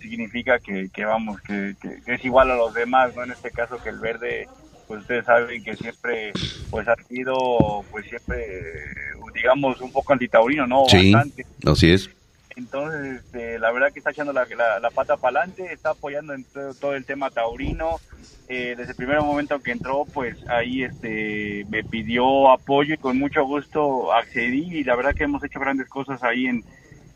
significa 0.00 0.58
que, 0.58 1.04
vamos, 1.04 1.40
que, 1.42 1.74
es 2.06 2.24
igual 2.24 2.50
a 2.50 2.56
los 2.56 2.74
demás, 2.74 3.14
¿no? 3.14 3.24
En 3.24 3.32
este 3.32 3.50
caso 3.50 3.78
que 3.82 3.90
el 3.90 3.98
verde, 3.98 4.48
pues 4.86 5.00
ustedes 5.00 5.24
saben 5.24 5.62
que 5.62 5.76
siempre, 5.76 6.32
pues 6.70 6.88
ha 6.88 6.96
sido, 7.08 7.84
pues 7.90 8.06
siempre, 8.06 8.44
digamos, 9.34 9.80
un 9.80 9.92
poco 9.92 10.12
antitaurino, 10.12 10.66
¿no? 10.66 10.84
Sí, 10.88 11.14
así 11.64 11.90
es. 11.90 12.10
Entonces, 12.56 13.20
este, 13.20 13.58
la 13.58 13.70
verdad 13.70 13.92
que 13.92 13.98
está 13.98 14.12
echando 14.12 14.32
la, 14.32 14.46
la, 14.80 14.90
pata 14.90 15.18
para 15.18 15.40
adelante, 15.40 15.70
está 15.70 15.90
apoyando 15.90 16.32
en 16.32 16.44
todo, 16.80 16.94
el 16.94 17.04
tema 17.04 17.30
taurino. 17.30 18.00
Eh, 18.48 18.74
desde 18.76 18.92
el 18.92 18.96
primer 18.96 19.20
momento 19.20 19.60
que 19.60 19.72
entró, 19.72 20.06
pues 20.14 20.36
ahí 20.48 20.82
este, 20.82 21.66
me 21.68 21.84
pidió 21.84 22.50
apoyo 22.50 22.94
y 22.94 22.98
con 22.98 23.18
mucho 23.18 23.44
gusto 23.44 24.10
accedí. 24.10 24.78
Y 24.78 24.84
la 24.84 24.96
verdad 24.96 25.14
que 25.14 25.24
hemos 25.24 25.44
hecho 25.44 25.60
grandes 25.60 25.86
cosas 25.88 26.22
ahí 26.22 26.46
en, 26.46 26.64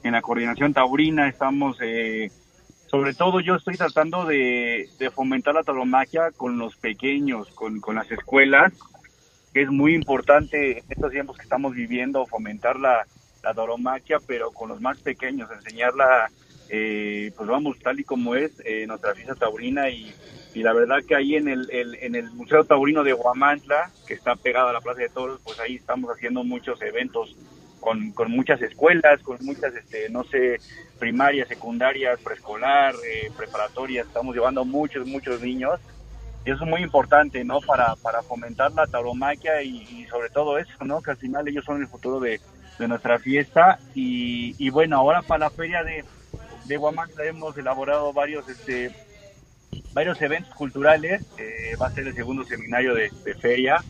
en 0.03 0.13
la 0.13 0.23
coordinación 0.23 0.73
taurina. 0.73 1.29
Estamos, 1.29 1.79
eh, 1.81 2.31
sobre 2.87 3.15
todo 3.15 3.41
yo 3.41 3.57
estoy 3.57 3.77
tratando 3.77 4.25
de, 4.25 4.89
fomentar 5.15 5.55
la 5.55 5.63
tauromaquia 5.63 6.31
con 6.37 6.59
los 6.59 6.77
pequeños, 6.77 7.49
con, 7.51 7.81
con 7.81 7.95
las 7.95 8.11
escuelas, 8.11 8.73
que 9.53 9.63
es 9.63 9.71
muy 9.71 9.95
importante 9.95 10.79
en 10.79 10.85
estos 10.89 11.11
tiempos 11.11 11.37
que 11.37 11.43
estamos 11.43 11.75
viviendo, 11.75 12.27
fomentar 12.27 12.79
la 12.79 13.07
la 13.43 13.55
tauromaquia, 13.55 14.19
pero 14.27 14.51
con 14.51 14.69
los 14.69 14.81
más 14.81 14.99
pequeños, 14.99 15.51
enseñarla, 15.51 16.31
eh, 16.69 17.33
pues 17.37 17.49
vamos, 17.49 17.79
tal 17.79 18.01
y 18.01 18.05
como 18.05 18.35
es 18.35 18.53
eh, 18.65 18.87
nuestra 18.87 19.15
fiesta 19.15 19.35
taurina 19.35 19.89
y, 19.91 20.13
y, 20.55 20.63
la 20.63 20.73
verdad 20.73 20.99
que 21.07 21.15
ahí 21.15 21.37
en 21.37 21.49
el, 21.49 21.69
en 21.71 22.15
el 22.15 22.31
Museo 22.33 22.65
Taurino 22.65 23.03
de 23.03 23.13
Guamantla, 23.13 23.91
que 24.07 24.15
está 24.15 24.37
pegado 24.37 24.69
a 24.69 24.73
la 24.73 24.81
Plaza 24.81 25.01
de 25.01 25.09
Toros, 25.09 25.41
pues 25.43 25.59
ahí 25.61 25.77
estamos 25.77 26.11
haciendo 26.11 26.45
muchos 26.45 26.81
eventos 26.83 27.37
con, 27.81 28.13
con 28.13 28.31
muchas 28.31 28.61
escuelas, 28.63 29.21
con 29.23 29.39
muchas, 29.41 29.75
este, 29.75 30.09
no 30.11 30.25
sé, 30.25 30.61
primarias, 30.99 31.49
secundarias, 31.49 32.21
preescolar, 32.21 32.95
eh, 32.95 33.31
preparatorias, 33.37 34.07
estamos 34.07 34.35
llevando 34.35 34.65
muchos, 34.65 35.07
muchos 35.07 35.41
niños 35.41 35.81
y 36.45 36.51
eso 36.51 36.65
es 36.65 36.71
muy 36.71 36.83
importante, 36.83 37.45
¿no? 37.45 37.61
Para, 37.61 37.97
para 37.97 38.23
fomentar 38.23 38.73
la 38.73 38.87
tauromaquia 38.87 39.63
y, 39.63 40.07
sobre 40.07 40.31
todo 40.31 40.59
eso, 40.59 40.85
¿no? 40.85 41.03
Que 41.03 41.11
al 41.13 41.17
final 41.17 41.47
ellos 41.49 41.65
son 41.65 41.81
el 41.81 41.89
futuro 41.89 42.19
de, 42.19 42.41
de 42.79 42.89
nuestra 42.89 43.19
fiesta 43.19 43.79
y, 43.95 44.71
bueno, 44.71 44.97
ahora 44.97 45.23
para 45.23 45.47
la 45.47 45.51
feria 45.51 45.83
de, 45.85 46.05
de 46.65 47.29
hemos 47.29 47.57
elaborado 47.59 48.13
varios 48.13 48.49
este 48.49 48.91
varios 49.93 50.21
eventos 50.23 50.55
culturales, 50.55 51.23
eh, 51.37 51.77
va 51.81 51.89
a 51.89 51.91
ser 51.91 52.07
el 52.07 52.15
segundo 52.15 52.45
seminario 52.45 52.95
de, 52.95 53.11
feria, 53.41 53.83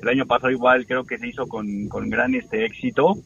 el 0.00 0.08
año 0.08 0.26
pasado 0.26 0.50
igual 0.50 0.86
creo 0.86 1.04
que 1.04 1.18
se 1.18 1.28
hizo 1.28 1.46
con, 1.46 1.88
con 1.88 2.08
gran 2.10 2.34
este 2.34 2.64
éxito. 2.64 3.16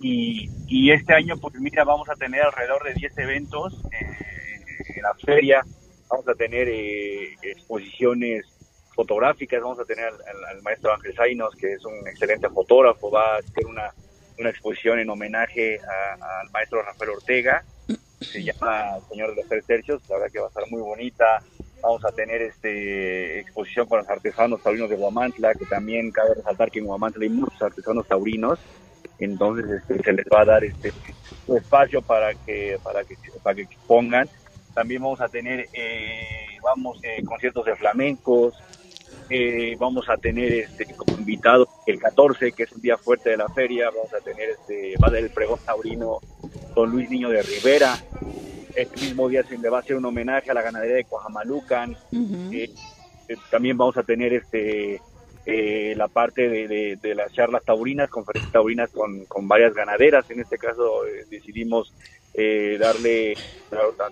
Y, 0.00 0.48
y, 0.68 0.92
este 0.92 1.12
año 1.12 1.36
pues 1.38 1.54
mira 1.54 1.82
vamos 1.82 2.08
a 2.08 2.14
tener 2.14 2.42
alrededor 2.42 2.84
de 2.84 2.94
10 2.94 3.18
eventos 3.18 3.82
eh, 3.90 4.94
en 4.94 5.02
la 5.02 5.12
feria, 5.14 5.64
vamos 6.08 6.28
a 6.28 6.34
tener 6.34 6.68
eh, 6.68 7.34
exposiciones 7.42 8.46
fotográficas, 8.94 9.60
vamos 9.60 9.80
a 9.80 9.84
tener 9.84 10.06
al, 10.06 10.62
maestro 10.62 10.94
Ángel 10.94 11.14
Zainos, 11.16 11.52
que 11.56 11.72
es 11.72 11.84
un 11.84 12.06
excelente 12.06 12.48
fotógrafo, 12.48 13.10
va 13.10 13.34
a 13.34 13.38
hacer 13.38 13.66
una 13.66 13.92
una 14.38 14.50
exposición 14.50 15.00
en 15.00 15.10
homenaje 15.10 15.80
al 15.80 16.50
maestro 16.50 16.82
Rafael 16.82 17.10
Ortega, 17.10 17.64
se 18.20 18.42
llama 18.42 18.98
Señor 19.08 19.34
de 19.34 19.42
los 19.42 19.66
Tercios, 19.66 20.02
la 20.08 20.16
verdad 20.16 20.32
que 20.32 20.38
va 20.38 20.46
a 20.46 20.48
estar 20.48 20.70
muy 20.70 20.80
bonita. 20.80 21.42
Vamos 21.82 22.04
a 22.04 22.10
tener 22.10 22.42
este 22.42 23.40
exposición 23.40 23.86
con 23.86 23.98
los 23.98 24.08
artesanos 24.08 24.62
taurinos 24.62 24.90
de 24.90 24.96
Guamantla, 24.96 25.54
que 25.54 25.64
también 25.64 26.10
cabe 26.10 26.34
resaltar 26.34 26.70
que 26.70 26.80
en 26.80 26.86
Guamantla 26.86 27.22
hay 27.22 27.30
muchos 27.30 27.60
artesanos 27.62 28.06
taurinos, 28.06 28.58
entonces 29.18 29.70
este, 29.70 30.02
se 30.02 30.12
les 30.12 30.26
va 30.26 30.40
a 30.40 30.44
dar 30.44 30.64
este 30.64 30.92
espacio 31.48 32.02
para 32.02 32.34
que 32.34 32.78
para 32.82 33.04
que 33.04 33.16
para 33.42 33.54
que 33.54 33.62
expongan. 33.62 34.28
También 34.74 35.02
vamos 35.02 35.20
a 35.20 35.28
tener 35.28 35.68
eh, 35.72 36.58
vamos 36.62 36.98
eh, 37.02 37.22
conciertos 37.24 37.64
de 37.64 37.76
flamencos, 37.76 38.54
eh, 39.30 39.76
vamos 39.78 40.08
a 40.08 40.16
tener 40.16 40.52
este 40.52 40.86
como 40.96 41.18
invitado 41.18 41.68
el 41.86 42.00
14, 42.00 42.52
que 42.52 42.64
es 42.64 42.72
un 42.72 42.80
día 42.80 42.96
fuerte 42.96 43.30
de 43.30 43.36
la 43.36 43.48
feria. 43.48 43.90
Vamos 43.90 44.12
a 44.14 44.20
tener 44.20 44.50
este, 44.50 44.94
va 45.02 45.08
a 45.08 45.10
dar 45.10 45.20
el 45.20 45.30
pregón 45.30 45.58
taurino 45.64 46.18
don 46.74 46.90
Luis 46.90 47.08
Niño 47.10 47.28
de 47.28 47.42
Rivera. 47.42 47.96
Este 48.78 49.00
mismo 49.00 49.28
día 49.28 49.42
se 49.42 49.58
le 49.58 49.68
va 49.68 49.78
a 49.78 49.80
hacer 49.80 49.96
un 49.96 50.04
homenaje 50.04 50.50
a 50.50 50.54
la 50.54 50.62
ganadería 50.62 50.96
de 50.96 51.04
Coajamalucan. 51.04 51.96
Eh, 52.52 52.70
eh, 53.28 53.36
también 53.50 53.76
vamos 53.76 53.96
a 53.96 54.02
tener 54.02 54.32
este 54.32 55.00
la 55.96 56.08
parte 56.08 56.46
de, 56.46 56.98
de, 57.00 57.14
las 57.14 57.32
charlas 57.32 57.64
taurinas, 57.64 58.10
conferencias 58.10 58.52
taurinas 58.52 58.90
con, 58.90 59.24
con 59.24 59.48
varias 59.48 59.72
ganaderas. 59.72 60.30
En 60.30 60.40
este 60.40 60.58
caso 60.58 61.00
decidimos 61.30 61.94
darle 62.78 63.34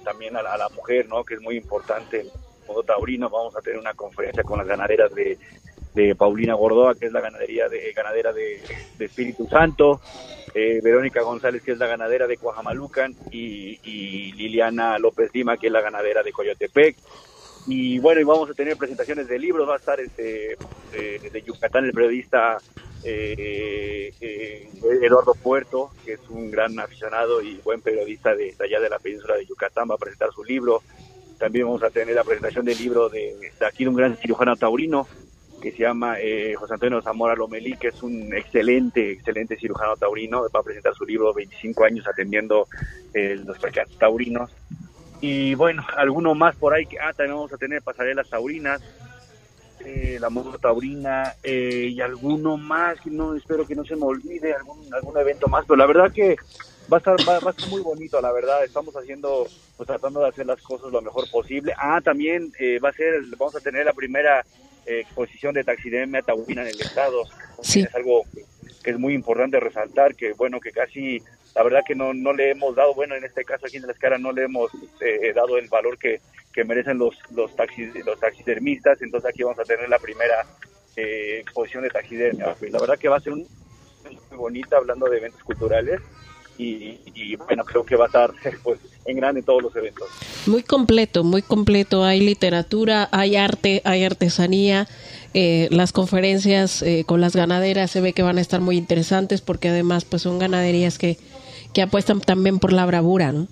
también 0.02 0.34
a 0.36 0.42
la, 0.42 0.68
mujer, 0.74 1.06
¿no? 1.08 1.24
que 1.24 1.34
es 1.34 1.42
muy 1.42 1.56
importante 1.56 2.24
modo 2.66 2.82
taurino, 2.82 3.28
vamos 3.28 3.54
a 3.54 3.60
tener 3.60 3.78
una 3.78 3.94
conferencia 3.94 4.42
con 4.42 4.58
las 4.58 4.66
ganaderas 4.66 5.14
de, 5.14 5.38
de 5.96 6.14
Paulina 6.14 6.54
Gordoa, 6.54 6.94
que 6.94 7.06
es 7.06 7.12
la 7.12 7.22
ganadería 7.22 7.68
de, 7.70 7.90
ganadera 7.92 8.32
de, 8.32 8.60
Espíritu 8.98 9.48
Santo, 9.48 10.00
eh, 10.54 10.80
Verónica 10.82 11.22
González, 11.22 11.62
que 11.62 11.72
es 11.72 11.78
la 11.78 11.86
ganadera 11.86 12.26
de 12.26 12.36
Cuajamalucan, 12.36 13.14
y, 13.32 14.32
Liliana 14.36 14.98
López 14.98 15.30
Lima, 15.32 15.56
que 15.56 15.68
es 15.68 15.72
la 15.72 15.80
ganadera 15.80 16.22
de 16.22 16.32
Coyotepec. 16.32 16.96
Y 17.66 17.98
bueno, 17.98 18.20
y 18.20 18.24
vamos 18.24 18.50
a 18.50 18.54
tener 18.54 18.76
presentaciones 18.76 19.26
de 19.26 19.38
libros, 19.38 19.68
va 19.68 19.74
a 19.74 19.78
estar 19.78 19.98
este, 19.98 20.56
de, 20.92 21.42
Yucatán 21.42 21.86
el 21.86 21.92
periodista 21.92 22.58
eh, 23.02 24.12
eh, 24.20 24.68
Eduardo 25.02 25.34
Puerto, 25.34 25.90
que 26.04 26.12
es 26.12 26.20
un 26.28 26.50
gran 26.50 26.78
aficionado 26.78 27.40
y 27.40 27.56
buen 27.64 27.80
periodista 27.80 28.34
de 28.34 28.54
allá 28.60 28.80
de 28.80 28.90
la 28.90 28.98
península 28.98 29.34
de 29.36 29.46
Yucatán, 29.46 29.88
va 29.90 29.94
a 29.94 29.98
presentar 29.98 30.30
su 30.32 30.44
libro. 30.44 30.82
También 31.38 31.66
vamos 31.66 31.82
a 31.82 31.90
tener 31.90 32.14
la 32.14 32.24
presentación 32.24 32.66
del 32.66 32.78
libro 32.78 33.08
de, 33.08 33.34
aquí 33.66 33.84
de 33.84 33.90
un 33.90 33.96
gran 33.96 34.16
cirujano 34.16 34.56
taurino 34.56 35.06
que 35.66 35.72
se 35.72 35.82
llama 35.82 36.20
eh, 36.20 36.54
José 36.54 36.74
Antonio 36.74 37.02
Zamora 37.02 37.34
Lomelí, 37.34 37.76
que 37.76 37.88
es 37.88 38.00
un 38.00 38.32
excelente, 38.32 39.10
excelente 39.10 39.56
cirujano 39.56 39.96
taurino. 39.96 40.42
Va 40.54 40.60
a 40.60 40.62
presentar 40.62 40.94
su 40.94 41.04
libro 41.04 41.34
25 41.34 41.82
años 41.82 42.06
atendiendo 42.06 42.68
eh, 43.12 43.36
los 43.44 43.58
percantes 43.58 43.98
taurinos. 43.98 44.48
Y 45.20 45.56
bueno, 45.56 45.84
alguno 45.96 46.36
más 46.36 46.54
por 46.54 46.72
ahí. 46.72 46.86
Ah, 47.02 47.12
también 47.12 47.34
vamos 47.34 47.52
a 47.52 47.56
tener 47.56 47.82
pasarelas 47.82 48.30
taurinas. 48.30 48.80
eh, 49.84 50.18
la 50.20 50.30
moda 50.30 50.56
taurina 50.58 51.34
eh, 51.42 51.88
y 51.92 52.00
alguno 52.00 52.56
más, 52.56 53.04
no 53.06 53.34
espero 53.34 53.66
que 53.66 53.74
no 53.74 53.84
se 53.84 53.96
me 53.96 54.04
olvide, 54.04 54.54
algún, 54.54 54.92
algún 54.94 55.18
evento 55.18 55.48
más, 55.48 55.64
pero 55.66 55.76
la 55.76 55.86
verdad 55.86 56.12
que 56.12 56.36
va 56.92 56.96
a 56.96 56.98
estar 56.98 57.16
va, 57.28 57.34
a 57.34 57.50
estar 57.50 57.68
muy 57.68 57.80
bonito, 57.82 58.20
la 58.20 58.32
verdad, 58.32 58.64
estamos 58.64 58.94
haciendo, 58.94 59.46
pues 59.76 59.86
tratando 59.86 60.20
de 60.20 60.28
hacer 60.28 60.46
las 60.46 60.62
cosas 60.62 60.92
lo 60.92 61.02
mejor 61.02 61.28
posible. 61.30 61.74
Ah, 61.76 62.00
también 62.00 62.52
eh, 62.58 62.78
va 62.78 62.90
a 62.90 62.92
ser, 62.92 63.20
vamos 63.36 63.56
a 63.56 63.60
tener 63.60 63.84
la 63.84 63.92
primera 63.92 64.44
exposición 64.86 65.54
de 65.54 65.64
taxidermia 65.64 66.22
taurina 66.22 66.62
en 66.62 66.68
el 66.68 66.80
estado, 66.80 67.24
sí. 67.62 67.80
es 67.80 67.94
algo 67.94 68.22
que 68.82 68.90
es 68.90 68.98
muy 68.98 69.14
importante 69.14 69.58
resaltar, 69.58 70.14
que 70.14 70.32
bueno, 70.32 70.60
que 70.60 70.70
casi 70.70 71.22
la 71.54 71.62
verdad 71.62 71.80
que 71.86 71.94
no, 71.94 72.12
no 72.12 72.32
le 72.32 72.50
hemos 72.50 72.76
dado, 72.76 72.94
bueno, 72.94 73.14
en 73.14 73.24
este 73.24 73.44
caso 73.44 73.66
aquí 73.66 73.78
en 73.78 73.86
la 73.86 73.92
escala 73.92 74.18
no 74.18 74.30
le 74.30 74.44
hemos 74.44 74.70
eh, 75.00 75.32
dado 75.34 75.56
el 75.56 75.68
valor 75.68 75.98
que, 75.98 76.20
merecen 76.64 76.96
los, 76.96 77.14
los, 77.32 77.54
taxis, 77.54 77.94
los 78.06 78.18
taxidermistas, 78.18 79.02
entonces 79.02 79.28
aquí 79.28 79.42
vamos 79.42 79.58
a 79.58 79.64
tener 79.64 79.90
la 79.90 79.98
primera 79.98 80.46
eh, 80.96 81.40
exposición 81.40 81.82
de 81.82 81.90
taxidermia. 81.90 82.54
Pues, 82.58 82.72
la 82.72 82.78
verdad 82.78 82.98
que 82.98 83.10
va 83.10 83.18
a 83.18 83.20
ser 83.20 83.34
un, 83.34 83.46
muy 84.30 84.38
bonita 84.38 84.78
hablando 84.78 85.06
de 85.08 85.18
eventos 85.18 85.42
culturales 85.42 86.00
y, 86.58 87.36
bueno, 87.36 87.64
creo 87.64 87.84
que 87.84 87.96
va 87.96 88.04
a 88.04 88.06
estar 88.06 88.32
pues, 88.62 88.78
en 89.04 89.16
grande 89.16 89.42
todos 89.42 89.62
los 89.62 89.76
eventos. 89.76 90.08
Muy 90.46 90.62
completo, 90.62 91.24
muy 91.24 91.42
completo. 91.42 92.04
Hay 92.04 92.20
literatura, 92.20 93.08
hay 93.12 93.36
arte, 93.36 93.82
hay 93.84 94.04
artesanía. 94.04 94.88
Eh, 95.34 95.68
las 95.70 95.92
conferencias 95.92 96.82
con 97.04 97.20
las 97.20 97.36
ganaderas 97.36 97.90
se 97.90 98.00
ve 98.00 98.14
que 98.14 98.22
van 98.22 98.38
a 98.38 98.40
estar 98.40 98.60
muy 98.60 98.78
interesantes 98.78 99.42
porque 99.42 99.68
además 99.68 100.06
pues 100.06 100.22
son 100.22 100.38
ganaderías 100.38 100.96
que 100.96 101.18
que 101.76 101.82
apuestan 101.82 102.22
también 102.22 102.58
por 102.58 102.72
la 102.72 102.86
bravura, 102.86 103.32
¿no? 103.32 103.48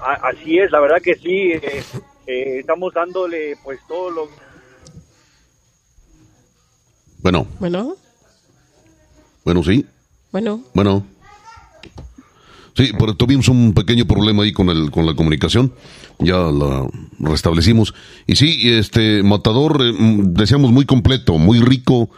Así 0.00 0.58
es, 0.58 0.70
la 0.70 0.80
verdad 0.80 1.02
que 1.02 1.14
sí. 1.14 1.52
Eh, 1.52 1.84
eh, 2.26 2.58
estamos 2.60 2.94
dándole 2.94 3.58
pues 3.62 3.80
todo 3.86 4.10
lo... 4.10 4.28
Bueno. 7.18 7.46
Bueno. 7.60 7.96
Bueno, 9.44 9.62
sí. 9.62 9.86
Bueno. 10.34 10.64
Bueno. 10.74 11.06
Sí, 12.76 12.90
pero 12.98 13.14
tuvimos 13.14 13.46
un 13.46 13.72
pequeño 13.72 14.04
problema 14.04 14.42
ahí 14.42 14.52
con 14.52 14.68
el 14.68 14.90
con 14.90 15.06
la 15.06 15.14
comunicación. 15.14 15.72
Ya 16.18 16.38
la 16.38 16.88
restablecimos. 17.20 17.94
Y 18.26 18.34
sí, 18.34 18.58
este 18.64 19.22
Matador 19.22 19.80
eh, 19.80 19.92
mm, 19.96 20.34
decíamos 20.34 20.72
muy 20.72 20.86
completo, 20.86 21.38
muy 21.38 21.60
rico 21.60 22.10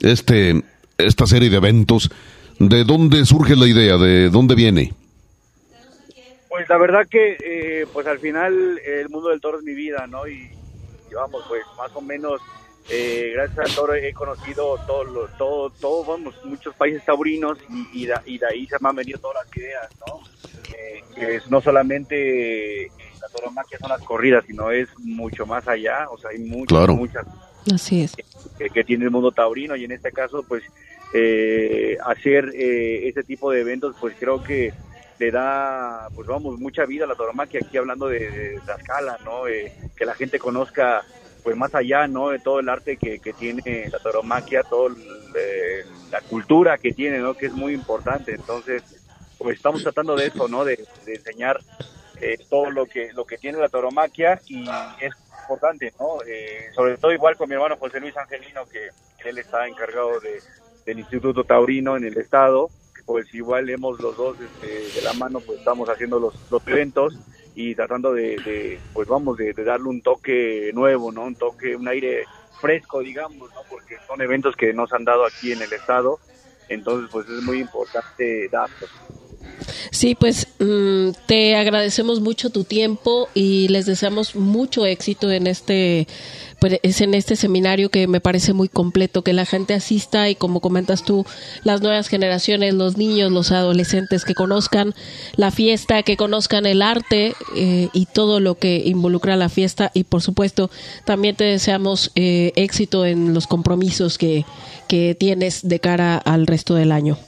este 0.00 0.64
esta 0.98 1.28
serie 1.28 1.48
de 1.48 1.58
eventos 1.58 2.10
¿De 2.58 2.82
dónde 2.82 3.24
surge 3.24 3.54
la 3.54 3.68
idea? 3.68 3.98
¿De 3.98 4.30
dónde 4.30 4.56
viene? 4.56 4.92
Pues 6.48 6.68
la 6.68 6.76
verdad 6.76 7.06
que, 7.08 7.36
eh, 7.38 7.86
pues 7.92 8.08
al 8.08 8.18
final 8.18 8.80
el 8.84 9.08
mundo 9.10 9.28
del 9.28 9.40
toro 9.40 9.58
es 9.58 9.64
mi 9.64 9.74
vida, 9.74 10.08
¿no? 10.08 10.26
Y 10.26 10.50
llevamos, 11.08 11.44
pues 11.48 11.62
más 11.76 11.90
o 11.94 12.00
menos, 12.00 12.40
eh, 12.90 13.32
gracias 13.34 13.58
al 13.58 13.74
toro 13.74 13.94
he 13.94 14.12
conocido 14.12 14.78
todos 14.86 15.30
todo, 15.38 15.70
todo, 15.70 16.04
vamos, 16.04 16.34
muchos 16.44 16.74
países 16.74 17.04
taurinos 17.04 17.58
y, 17.92 18.06
de, 18.06 18.14
ahí 18.46 18.66
se 18.66 18.76
me 18.80 18.88
han 18.88 18.96
venido 18.96 19.18
todas 19.18 19.44
las 19.44 19.56
ideas, 19.56 19.88
¿no? 20.06 20.20
Eh, 20.76 21.04
que 21.14 21.36
es 21.36 21.50
no 21.50 21.60
solamente 21.60 22.90
la 23.20 23.28
toromaquia 23.28 23.78
son 23.78 23.88
las 23.88 24.02
corridas, 24.02 24.44
sino 24.46 24.70
es 24.70 24.88
mucho 24.98 25.46
más 25.46 25.66
allá, 25.68 26.08
o 26.10 26.18
sea, 26.18 26.30
hay 26.30 26.38
muchas, 26.38 26.88
muchas 26.88 27.26
Así 27.72 28.02
es. 28.02 28.14
Que, 28.58 28.68
que, 28.68 28.84
tiene 28.84 29.04
el 29.04 29.10
mundo 29.10 29.32
taurino 29.32 29.74
y 29.74 29.84
en 29.84 29.92
este 29.92 30.12
caso, 30.12 30.44
pues 30.46 30.62
eh, 31.16 31.96
hacer 32.04 32.50
eh, 32.54 33.08
este 33.08 33.22
tipo 33.22 33.50
de 33.50 33.60
eventos, 33.60 33.94
pues 34.00 34.14
creo 34.18 34.42
que 34.42 34.72
le 35.18 35.30
da, 35.30 36.08
pues 36.14 36.26
vamos, 36.26 36.58
mucha 36.58 36.84
vida 36.84 37.04
a 37.04 37.08
la 37.08 37.14
tauromaquia, 37.14 37.60
aquí 37.64 37.76
hablando 37.76 38.08
de, 38.08 38.60
la 38.66 38.74
escala, 38.74 39.18
¿no? 39.24 39.46
Eh, 39.46 39.72
que 39.96 40.04
la 40.04 40.14
gente 40.14 40.38
conozca, 40.38 41.02
pues 41.44 41.56
más 41.56 41.74
allá, 41.74 42.08
¿no? 42.08 42.30
De 42.30 42.40
todo 42.40 42.58
el 42.58 42.68
arte 42.68 42.96
que, 42.96 43.20
tiene 43.38 43.88
la 43.90 44.00
tauromaquia, 44.00 44.64
toda 44.64 44.94
la 46.10 46.20
cultura 46.22 46.78
que 46.78 46.92
tiene, 46.92 47.18
¿no? 47.18 47.34
Que 47.34 47.46
es 47.46 47.52
muy 47.52 47.74
importante. 47.74 48.32
Entonces, 48.32 48.82
pues 49.38 49.58
estamos 49.58 49.82
tratando 49.82 50.16
de 50.16 50.26
eso, 50.26 50.48
¿no? 50.48 50.64
De, 50.64 50.84
enseñar 51.06 51.60
todo 52.48 52.70
lo 52.70 52.86
que 52.86 53.12
lo 53.12 53.26
que 53.26 53.36
tiene 53.36 53.58
la 53.58 53.68
tauromaquia 53.68 54.40
y 54.46 54.66
es 54.98 55.12
importante, 55.42 55.92
¿no? 56.00 56.20
sobre 56.74 56.96
todo 56.96 57.12
igual 57.12 57.36
con 57.36 57.50
mi 57.50 57.54
hermano 57.54 57.76
José 57.76 58.00
Luis 58.00 58.16
Angelino, 58.16 58.64
que 58.66 58.88
él 59.28 59.36
está 59.36 59.68
encargado 59.68 60.18
de 60.20 60.40
del 60.84 60.98
Instituto 60.98 61.44
Taurino 61.44 61.96
en 61.96 62.04
el 62.04 62.16
estado, 62.18 62.70
pues 63.06 63.32
igual 63.34 63.68
hemos 63.70 64.00
los 64.00 64.16
dos 64.16 64.36
este, 64.40 64.98
de 64.98 65.02
la 65.02 65.12
mano, 65.14 65.40
pues 65.40 65.58
estamos 65.58 65.88
haciendo 65.88 66.18
los, 66.18 66.34
los 66.50 66.66
eventos 66.68 67.14
y 67.54 67.74
tratando 67.74 68.12
de, 68.12 68.80
pues 68.92 69.06
vamos, 69.08 69.36
de, 69.36 69.52
darle 69.52 69.88
un 69.88 70.02
toque 70.02 70.70
nuevo, 70.74 71.12
¿no? 71.12 71.24
Un 71.24 71.36
toque, 71.36 71.76
un 71.76 71.86
aire 71.88 72.24
fresco, 72.60 73.00
digamos, 73.00 73.50
¿no? 73.54 73.60
Porque 73.68 73.96
son 74.06 74.20
eventos 74.22 74.56
que 74.56 74.72
nos 74.72 74.92
han 74.92 75.04
dado 75.04 75.24
aquí 75.24 75.52
en 75.52 75.62
el 75.62 75.72
estado, 75.72 76.18
entonces 76.68 77.08
pues 77.12 77.28
es 77.28 77.42
muy 77.42 77.60
importante 77.60 78.48
darlos. 78.50 78.90
Sí, 79.90 80.14
pues 80.14 80.48
mm, 80.58 81.10
te 81.26 81.56
agradecemos 81.56 82.20
mucho 82.20 82.50
tu 82.50 82.64
tiempo 82.64 83.28
y 83.34 83.68
les 83.68 83.86
deseamos 83.86 84.34
mucho 84.36 84.86
éxito 84.86 85.30
en 85.30 85.46
este 85.46 86.06
pues 86.64 86.80
es 86.82 87.02
en 87.02 87.12
este 87.12 87.36
seminario 87.36 87.90
que 87.90 88.06
me 88.06 88.20
parece 88.20 88.54
muy 88.54 88.68
completo, 88.68 89.22
que 89.22 89.34
la 89.34 89.44
gente 89.44 89.74
asista 89.74 90.30
y 90.30 90.34
como 90.34 90.60
comentas 90.60 91.04
tú, 91.04 91.26
las 91.62 91.82
nuevas 91.82 92.08
generaciones, 92.08 92.72
los 92.72 92.96
niños, 92.96 93.30
los 93.30 93.52
adolescentes 93.52 94.24
que 94.24 94.34
conozcan 94.34 94.94
la 95.36 95.50
fiesta, 95.50 96.02
que 96.02 96.16
conozcan 96.16 96.64
el 96.64 96.80
arte 96.80 97.34
eh, 97.54 97.88
y 97.92 98.06
todo 98.06 98.40
lo 98.40 98.54
que 98.54 98.82
involucra 98.86 99.36
la 99.36 99.50
fiesta 99.50 99.90
y 99.92 100.04
por 100.04 100.22
supuesto 100.22 100.70
también 101.04 101.36
te 101.36 101.44
deseamos 101.44 102.12
eh, 102.14 102.52
éxito 102.56 103.04
en 103.04 103.34
los 103.34 103.46
compromisos 103.46 104.16
que, 104.16 104.46
que 104.88 105.14
tienes 105.14 105.68
de 105.68 105.80
cara 105.80 106.16
al 106.16 106.46
resto 106.46 106.74
del 106.74 106.92
año. 106.92 107.18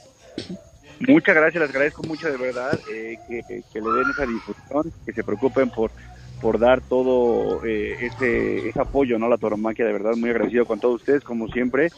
Muchas 0.99 1.35
gracias, 1.35 1.61
les 1.61 1.69
agradezco 1.69 2.03
mucho 2.03 2.31
de 2.31 2.37
verdad 2.37 2.79
eh, 2.91 3.17
que, 3.27 3.43
que, 3.43 3.81
le 3.81 3.89
den 3.89 4.09
esa 4.11 4.25
difusión, 4.25 4.91
que 5.05 5.13
se 5.13 5.23
preocupen 5.23 5.69
por 5.69 5.91
por 6.41 6.59
dar 6.59 6.81
todo 6.81 7.63
eh, 7.65 7.97
ese, 8.01 8.71
apoyo 8.79 9.17
¿no? 9.17 9.25
a 9.25 9.29
la 9.29 9.37
toromaquia, 9.37 9.85
de 9.85 9.93
verdad 9.93 10.15
muy 10.15 10.29
agradecido 10.29 10.65
con 10.65 10.79
todos 10.79 11.01
ustedes, 11.01 11.23
como 11.23 11.47
siempre. 11.47 11.89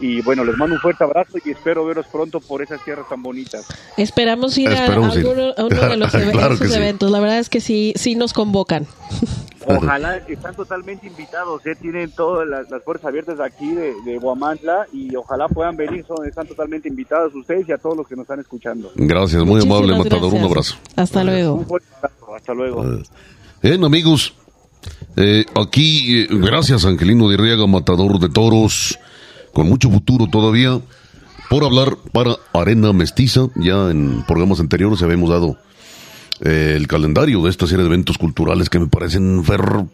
Y 0.00 0.20
bueno, 0.22 0.44
les 0.44 0.56
mando 0.56 0.74
un 0.74 0.80
fuerte 0.80 1.04
abrazo 1.04 1.38
y 1.44 1.50
espero 1.50 1.86
veros 1.86 2.06
pronto 2.06 2.40
por 2.40 2.62
esas 2.62 2.84
tierras 2.84 3.08
tan 3.08 3.22
bonitas. 3.22 3.66
Esperamos 3.96 4.58
ir 4.58 4.68
a, 4.70 4.86
uno 4.98 5.14
de 5.14 5.96
los 5.96 6.14
esos 6.60 6.76
eventos, 6.76 7.10
la 7.10 7.20
verdad 7.20 7.38
es 7.38 7.48
que 7.48 7.60
sí, 7.60 7.92
sí 7.96 8.16
nos 8.16 8.32
convocan. 8.32 8.86
Ojalá 9.66 10.16
están 10.28 10.54
totalmente 10.54 11.06
invitados, 11.06 11.64
¿eh? 11.66 11.74
tienen 11.80 12.10
todas 12.12 12.46
las, 12.46 12.66
puertas 12.82 13.06
abiertas 13.06 13.40
aquí 13.40 13.74
de, 13.74 13.94
de 14.04 14.18
Guamantla 14.18 14.86
y 14.92 15.14
ojalá 15.16 15.48
puedan 15.48 15.76
venir, 15.76 16.04
son, 16.06 16.26
están 16.26 16.46
totalmente 16.46 16.88
invitados 16.88 17.34
ustedes 17.34 17.68
y 17.68 17.72
a 17.72 17.78
todos 17.78 17.96
los 17.96 18.06
que 18.06 18.14
nos 18.16 18.24
están 18.24 18.40
escuchando. 18.40 18.92
Gracias, 18.94 19.44
muy 19.44 19.62
amable 19.62 19.96
Matador, 19.96 20.34
un 20.34 20.42
abrazo. 20.42 20.76
Hasta 20.96 21.24
luego. 21.24 21.54
Un 21.54 21.66
fuerte 21.66 21.88
abrazo, 21.96 22.34
hasta 22.34 22.54
luego. 22.54 22.84
Bien, 23.62 23.82
amigos, 23.84 24.34
eh, 25.16 25.44
aquí, 25.54 26.22
eh, 26.22 26.26
gracias 26.30 26.84
Angelino 26.84 27.28
de 27.28 27.36
Riega, 27.36 27.66
matador 27.66 28.18
de 28.18 28.28
toros, 28.28 28.98
con 29.52 29.68
mucho 29.68 29.88
futuro 29.90 30.26
todavía, 30.26 30.80
por 31.48 31.64
hablar 31.64 31.96
para 32.12 32.36
Arena 32.52 32.92
Mestiza. 32.92 33.48
Ya 33.54 33.90
en 33.90 34.24
programas 34.26 34.60
anteriores 34.60 35.02
habíamos 35.02 35.30
dado 35.30 35.50
eh, 35.52 35.56
el 36.40 36.86
calendario 36.86 37.42
de 37.42 37.50
esta 37.50 37.66
serie 37.66 37.82
de 37.82 37.88
eventos 37.88 38.18
culturales 38.18 38.68
que 38.68 38.78
me 38.78 38.86
parecen 38.86 39.42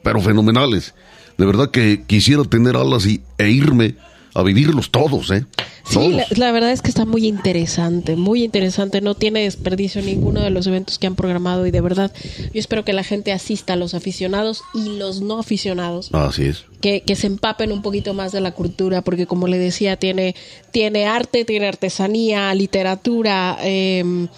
pero 0.02 0.20
fenomenales. 0.20 0.94
De 1.38 1.46
verdad 1.46 1.70
que 1.70 2.02
quisiera 2.06 2.44
tener 2.44 2.76
alas 2.76 3.06
y, 3.06 3.22
e 3.38 3.50
irme 3.50 3.94
a 4.34 4.42
vivirlos 4.42 4.90
todos, 4.90 5.30
¿eh? 5.30 5.46
Sí, 5.88 6.16
la, 6.36 6.52
verdad 6.52 6.70
es 6.70 6.82
que 6.82 6.88
está 6.88 7.04
muy 7.04 7.26
interesante, 7.26 8.14
muy 8.14 8.44
interesante. 8.44 9.00
No 9.00 9.14
tiene 9.14 9.42
desperdicio 9.42 10.02
ninguno 10.02 10.40
de 10.40 10.50
los 10.50 10.66
eventos 10.66 10.98
que 10.98 11.08
han 11.08 11.16
programado 11.16 11.66
y 11.66 11.72
de 11.72 11.80
verdad 11.80 12.12
yo 12.52 12.60
espero 12.60 12.84
que 12.84 12.92
la 12.92 13.02
gente 13.02 13.32
asista, 13.32 13.74
los 13.74 13.94
aficionados 13.94 14.62
y 14.72 14.98
los 14.98 15.20
no 15.20 15.40
aficionados. 15.40 16.10
Así 16.12 16.44
es. 16.44 16.64
Que, 16.80 17.00
que 17.00 17.16
se 17.16 17.26
empapen 17.26 17.72
un 17.72 17.82
poquito 17.82 18.14
más 18.14 18.30
de 18.30 18.40
la 18.40 18.52
cultura, 18.52 19.02
porque 19.02 19.26
como 19.26 19.48
le 19.48 19.58
decía, 19.58 19.96
tiene, 19.96 20.36
tiene 20.70 21.06
arte, 21.06 21.44
tiene 21.44 21.66
artesanía, 21.66 22.54
literatura, 22.54 23.58
eh, 23.62 24.28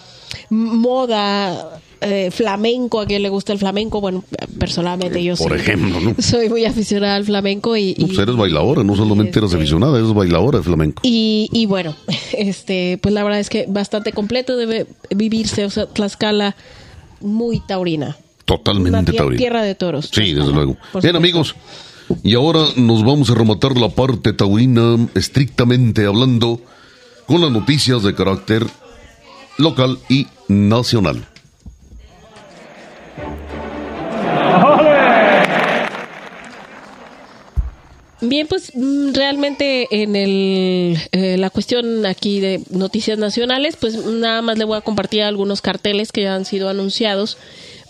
moda, 0.49 1.81
eh, 2.03 2.31
flamenco, 2.31 2.99
a 2.99 3.05
quien 3.05 3.23
le 3.23 3.29
gusta 3.29 3.53
el 3.53 3.59
flamenco, 3.59 4.01
bueno, 4.01 4.23
personalmente 4.59 5.23
yo 5.23 5.35
Por 5.35 5.55
ejemplo, 5.55 5.99
¿no? 5.99 6.15
soy 6.19 6.49
muy 6.49 6.65
aficionada 6.65 7.15
al 7.15 7.25
flamenco 7.25 7.77
y... 7.77 7.95
pues 7.95 8.17
eres 8.17 8.35
bailadora, 8.35 8.83
no 8.83 8.95
solamente 8.95 9.39
eres 9.39 9.51
este, 9.51 9.57
aficionada, 9.57 9.97
eres 9.97 10.13
bailadora 10.13 10.59
de 10.59 10.63
flamenco. 10.63 11.01
Y, 11.03 11.49
y 11.51 11.65
bueno, 11.65 11.95
este 12.33 12.99
pues 13.01 13.13
la 13.13 13.23
verdad 13.23 13.39
es 13.39 13.49
que 13.49 13.65
bastante 13.67 14.11
completo 14.11 14.57
debe 14.57 14.85
vivirse, 15.09 15.65
o 15.65 15.69
sea, 15.69 15.85
Tlaxcala 15.85 16.55
muy 17.21 17.59
taurina. 17.59 18.17
Totalmente 18.45 19.13
taurina. 19.13 19.39
Tierra 19.39 19.63
de 19.63 19.75
toros. 19.75 20.09
Sí, 20.11 20.33
desde 20.33 20.51
luego. 20.51 20.75
Bien, 21.01 21.15
amigos, 21.15 21.55
y 22.23 22.35
ahora 22.35 22.65
nos 22.75 23.03
vamos 23.03 23.29
a 23.29 23.35
rematar 23.35 23.77
la 23.77 23.89
parte 23.89 24.33
taurina 24.33 24.97
estrictamente 25.15 26.05
hablando 26.05 26.59
con 27.25 27.41
las 27.41 27.51
noticias 27.51 28.03
de 28.03 28.13
carácter 28.13 28.65
local 29.57 29.99
y 30.09 30.27
nacional. 30.47 31.25
Bien, 38.25 38.47
pues 38.47 38.71
mm, 38.73 39.13
realmente 39.13 40.01
en 40.01 40.15
el, 40.15 40.97
eh, 41.11 41.35
la 41.37 41.49
cuestión 41.49 42.05
aquí 42.05 42.39
de 42.39 42.61
noticias 42.69 43.19
nacionales, 43.19 43.75
pues 43.75 43.97
nada 44.05 44.41
más 44.41 44.57
le 44.57 44.63
voy 44.63 44.77
a 44.77 44.81
compartir 44.81 45.23
algunos 45.23 45.61
carteles 45.61 46.13
que 46.13 46.21
ya 46.21 46.33
han 46.33 46.45
sido 46.45 46.69
anunciados. 46.69 47.37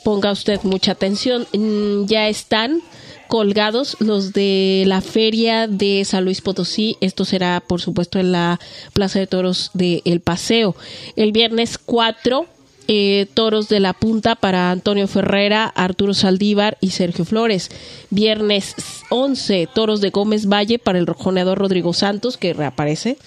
Ponga 0.03 0.31
usted 0.31 0.59
mucha 0.63 0.93
atención. 0.93 1.45
Mm, 1.53 2.05
ya 2.07 2.27
están 2.29 2.81
colgados 3.27 3.95
los 3.99 4.33
de 4.33 4.85
la 4.87 5.01
feria 5.01 5.67
de 5.67 6.03
San 6.03 6.25
Luis 6.25 6.41
Potosí. 6.41 6.97
Esto 6.99 7.25
será, 7.25 7.61
por 7.65 7.79
supuesto, 7.79 8.17
en 8.17 8.31
la 8.31 8.59
Plaza 8.93 9.19
de 9.19 9.27
Toros 9.27 9.69
de 9.75 10.01
El 10.03 10.19
Paseo. 10.19 10.75
El 11.15 11.31
viernes 11.31 11.77
4 11.77 12.47
eh, 12.87 13.27
toros 13.33 13.69
de 13.69 13.79
la 13.79 13.93
punta 13.93 14.35
para 14.35 14.71
Antonio 14.71 15.07
Ferrera, 15.07 15.65
Arturo 15.65 16.13
Saldívar 16.13 16.77
y 16.81 16.91
Sergio 16.91 17.25
Flores. 17.25 17.69
Viernes 18.09 18.75
11, 19.09 19.67
toros 19.73 20.01
de 20.01 20.09
Gómez 20.09 20.47
Valle 20.47 20.79
para 20.79 20.99
el 20.99 21.07
rojoneador 21.07 21.57
Rodrigo 21.57 21.93
Santos, 21.93 22.37
que 22.37 22.53
reaparece. 22.53 23.17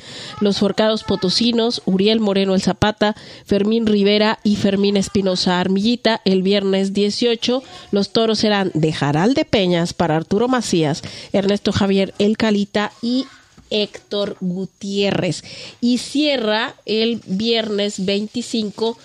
Los 0.41 0.59
forcados 0.59 1.05
potosinos, 1.05 1.83
Uriel 1.87 2.21
Moreno 2.21 2.55
el 2.55 2.63
Zapata, 2.63 3.17
Fermín 3.47 3.87
Rivera 3.87 4.39
y 4.43 4.57
Fermín 4.57 4.97
Espinosa 4.97 5.61
Armillita. 5.61 6.21
El 6.25 6.43
viernes 6.43 6.93
18, 6.93 7.63
los 7.93 8.11
toros 8.11 8.39
serán 8.41 8.71
de 8.75 8.93
Jaral 8.93 9.35
de 9.35 9.45
Peñas 9.45 9.95
para 9.95 10.17
Arturo 10.17 10.49
Macías, 10.49 11.03
Ernesto 11.33 11.73
Javier 11.73 12.15
El 12.19 12.37
Calita 12.37 12.93
y 13.01 13.27
Héctor 13.71 14.37
Gutiérrez. 14.41 15.45
Y 15.81 15.99
cierra 15.99 16.75
el 16.85 17.21
viernes 17.27 18.05
25 18.05 18.99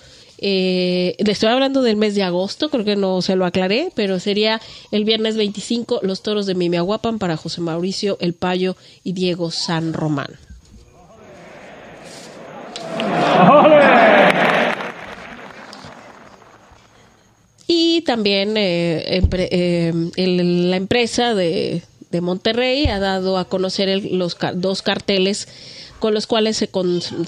eh, 0.44 1.14
estoy 1.18 1.50
hablando 1.50 1.82
del 1.82 1.96
mes 1.96 2.16
de 2.16 2.24
agosto, 2.24 2.68
creo 2.68 2.84
que 2.84 2.96
no 2.96 3.22
se 3.22 3.36
lo 3.36 3.46
aclaré, 3.46 3.92
pero 3.94 4.18
sería 4.18 4.60
el 4.90 5.04
viernes 5.04 5.36
25 5.36 6.00
los 6.02 6.22
toros 6.22 6.46
de 6.46 6.56
Mimiahuapan 6.56 7.20
para 7.20 7.36
José 7.36 7.60
Mauricio 7.60 8.18
El 8.20 8.32
Payo 8.32 8.76
y 9.04 9.12
Diego 9.12 9.52
San 9.52 9.92
Román. 9.92 10.30
Y 17.68 18.02
también 18.02 18.56
eh, 18.56 19.22
eh, 19.32 19.92
la 20.16 20.76
empresa 20.76 21.34
de, 21.34 21.82
Monterrey 22.20 22.86
ha 22.88 22.98
dado 22.98 23.38
a 23.38 23.46
conocer 23.46 24.04
los 24.10 24.36
dos 24.54 24.82
carteles 24.82 25.48
con 26.02 26.14
los 26.14 26.26
cuales 26.26 26.56
se, 26.56 26.68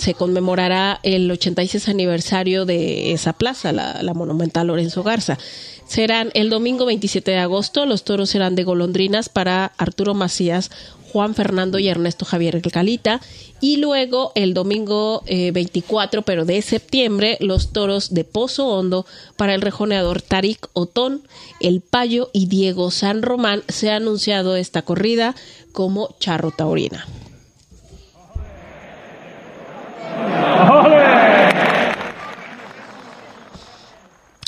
se 0.01 0.15
conmemorará 0.15 0.99
el 1.05 1.31
86 1.31 1.89
aniversario 1.89 2.65
de 2.65 3.13
esa 3.13 3.33
plaza, 3.33 3.71
la, 3.71 4.15
monumental 4.15 4.67
Lorenzo 4.67 5.05
Garza. 5.05 5.39
Serán 5.87 6.33
el 6.35 6.51
domingo 6.51 6.85
27 6.85 7.31
de 7.31 7.37
agosto, 7.37 7.87
los 7.87 8.03
toros 8.03 8.31
serán 8.31 8.57
de 8.57 8.65
golondrinas 8.65 9.29
para 9.29 9.67
Arturo 9.79 10.15
Macías, 10.15 10.73
Juan 11.13 11.37
Fernando 11.37 11.79
y 11.79 11.87
Ernesto 11.87 12.25
Javier 12.25 12.61
Calita. 12.63 13.21
Y 13.61 13.77
luego 13.77 14.33
el 14.35 14.55
domingo 14.55 15.23
24, 15.25 16.21
eh, 16.21 16.25
pero 16.27 16.45
de 16.45 16.61
septiembre, 16.61 17.37
los 17.39 17.73
toros 17.73 18.13
de 18.13 18.25
Pozo 18.25 18.67
Hondo 18.67 19.07
para 19.37 19.55
el 19.55 19.61
rejoneador 19.61 20.21
Tarik 20.21 20.67
Otón, 20.73 21.23
El 21.61 21.81
Payo 21.81 22.29
y 22.33 22.47
Diego 22.47 22.91
San 22.91 23.23
Román. 23.23 23.63
Se 23.69 23.93
ha 23.93 23.97
anunciado 23.97 24.57
esta 24.57 24.83
corrida 24.83 25.37
como 25.71 26.17
Charro 26.19 26.51
Taurina. 26.51 27.07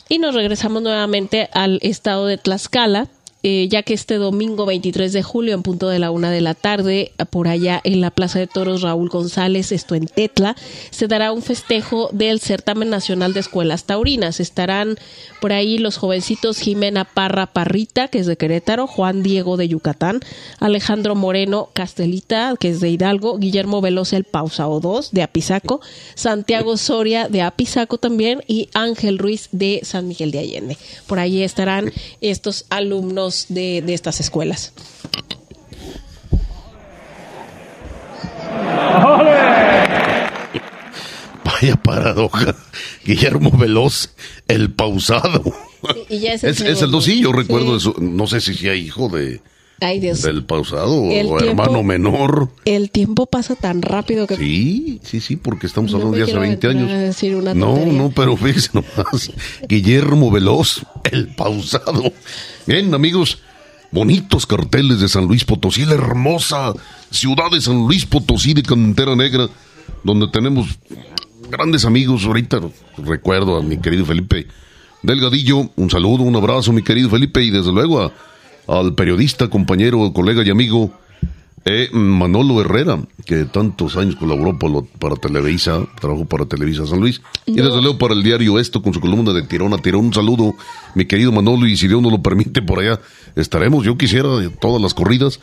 Y 0.09 0.19
nos 0.19 0.35
regresamos 0.35 0.83
nuevamente 0.83 1.51
al 1.53 1.79
estado 1.83 2.27
de 2.27 2.39
Tlaxcala, 2.39 3.09
eh, 3.49 3.69
ya 3.69 3.85
que 3.85 3.95
este 3.95 4.17
domingo 4.17 4.67
23 4.67 5.13
de 5.13 5.23
julio, 5.23 5.55
en 5.55 5.63
punto 5.63 5.89
de 5.89 6.01
la 6.01 6.11
una 6.11 6.33
de 6.33 6.41
la 6.41 6.55
tarde, 6.55 7.13
por 7.31 7.47
allá 7.47 7.81
en 7.85 8.01
la 8.01 8.11
Plaza 8.11 8.41
de 8.41 8.49
Toros 8.49 8.83
Raúl 8.83 9.09
González, 9.09 9.71
esto 9.71 9.95
en 9.95 10.09
Tetla, 10.09 10.57
se 10.91 11.07
dará 11.07 11.31
un 11.31 11.43
festejo 11.43 12.11
del 12.13 12.41
Certamen 12.41 12.91
Nacional 12.91 13.35
de 13.35 13.39
Escuelas 13.39 13.85
Taurinas. 13.85 14.41
Estarán 14.41 14.97
por 15.41 15.53
ahí 15.53 15.79
los 15.79 15.97
jovencitos 15.97 16.59
Jimena 16.59 17.05
Parra 17.05 17.47
Parrita, 17.47 18.09
que 18.09 18.19
es 18.19 18.27
de 18.27 18.37
Querétaro, 18.37 18.89
Juan 18.89 19.23
Diego 19.23 19.57
de 19.57 19.69
Yucatán, 19.69 20.19
Alejandro 20.59 21.15
Moreno 21.15 21.69
Castelita, 21.73 22.53
que 22.59 22.71
es 22.71 22.81
de 22.81 22.91
Hidalgo, 22.91 23.39
Guillermo 23.39 23.81
Veloz 23.81 24.13
el 24.13 24.25
Pausao 24.25 24.81
2 24.81 25.13
de 25.13 25.23
Apizaco, 25.23 25.81
Santiago 26.17 26.77
Soria 26.77 27.29
de 27.29 27.43
Apizaco 27.43 27.99
también 27.99 28.43
y 28.49 28.71
Ángel 28.75 29.19
Ruiz 29.19 29.51
de 29.53 29.83
San 29.85 30.09
Miguel 30.09 30.33
de 30.33 30.41
Allende. 30.41 30.79
Por 31.07 31.21
ahí 31.21 31.45
estarán 31.45 31.93
estos 32.21 32.67
alumnos 32.71 33.36
de, 33.49 33.83
estas 33.89 34.21
escuelas. 34.21 34.73
Vaya 41.45 41.77
paradoja. 41.83 42.55
Guillermo 43.05 43.51
Veloz, 43.57 44.11
el 44.49 44.73
pausado. 44.73 45.43
es, 46.09 46.43
el 46.61 46.91
dosillo, 46.91 47.33
recuerdo 47.33 47.77
eso. 47.77 47.95
No 47.99 48.27
sé 48.27 48.41
si 48.41 48.55
sea 48.55 48.75
hijo 48.75 49.09
de, 49.09 49.41
del 49.79 50.45
pausado 50.45 50.95
o 50.95 51.39
hermano 51.39 51.83
menor. 51.83 52.51
El 52.65 52.91
tiempo 52.91 53.27
pasa 53.27 53.55
tan 53.57 53.83
rápido 53.83 54.27
que... 54.27 54.37
Sí, 54.37 55.01
sí, 55.03 55.21
sí, 55.21 55.37
porque 55.37 55.67
estamos 55.67 55.93
hablando 55.93 56.17
de 56.17 56.23
hace 56.23 56.39
20 56.39 56.67
años. 56.69 57.23
no, 57.55 57.85
no, 57.85 58.11
pero 58.11 58.37
fíjese 58.37 58.71
nomás. 58.73 59.31
Guillermo 59.69 60.31
Veloz, 60.31 60.83
el 61.05 61.35
pausado. 61.35 62.11
Bien, 62.67 62.95
amigos, 62.95 63.41
bonitos 63.91 64.47
carteles 64.47 65.01
de 65.01 65.09
San 65.09 65.27
Luis 65.27 65.45
Potosí, 65.45 65.85
la 65.85 65.95
hermosa 65.95 66.73
ciudad 67.11 67.51
de 67.51 67.61
San 67.61 67.87
Luis 67.87 68.07
Potosí 68.07 68.55
de 68.55 68.63
Cantera 68.63 69.15
Negra, 69.15 69.49
donde 70.03 70.29
tenemos 70.29 70.69
grandes 71.51 71.85
amigos. 71.85 72.25
Ahorita 72.25 72.61
recuerdo 72.97 73.59
a 73.59 73.63
mi 73.63 73.77
querido 73.79 74.07
Felipe 74.07 74.47
Delgadillo. 75.03 75.71
Un 75.77 75.91
saludo, 75.91 76.23
un 76.23 76.37
abrazo, 76.37 76.73
mi 76.73 76.83
querido 76.83 77.11
Felipe, 77.11 77.43
y 77.43 77.51
desde 77.51 77.73
luego 77.73 78.11
al 78.67 78.95
periodista, 78.95 79.49
compañero, 79.49 80.13
colega 80.13 80.43
y 80.45 80.51
amigo 80.51 80.93
eh, 81.69 81.89
Manolo 81.93 82.61
Herrera, 82.61 83.01
que 83.25 83.45
tantos 83.45 83.97
años 83.97 84.15
colaboró 84.15 84.57
para 84.57 85.17
Televisa, 85.17 85.85
trabajó 86.01 86.25
para 86.25 86.47
Televisa 86.47 86.87
San 86.87 87.01
Luis, 87.01 87.21
y 87.45 87.55
desde 87.55 87.83
luego 87.83 87.99
para 87.99 88.15
el 88.15 88.23
diario 88.23 88.61
Esto 88.61 88.83
con 88.83 88.95
su 88.95 89.01
columna 89.01 89.33
de 89.33 89.43
Tirón 89.43 89.75
a 89.75 89.79
Tirón. 89.79 90.07
Un 90.07 90.15
saludo, 90.15 90.55
mi 90.95 91.07
querido 91.07 91.33
Manolo, 91.33 91.67
y 91.67 91.77
si 91.77 91.89
Dios 91.89 92.01
nos 92.01 92.13
lo 92.13 92.23
permite, 92.23 92.63
por 92.63 92.79
allá 92.79 93.01
estaremos. 93.35 93.85
Yo 93.85 93.99
quisiera 93.99 94.29
todas 94.61 94.81
las 94.81 94.95
corridas 94.95 95.41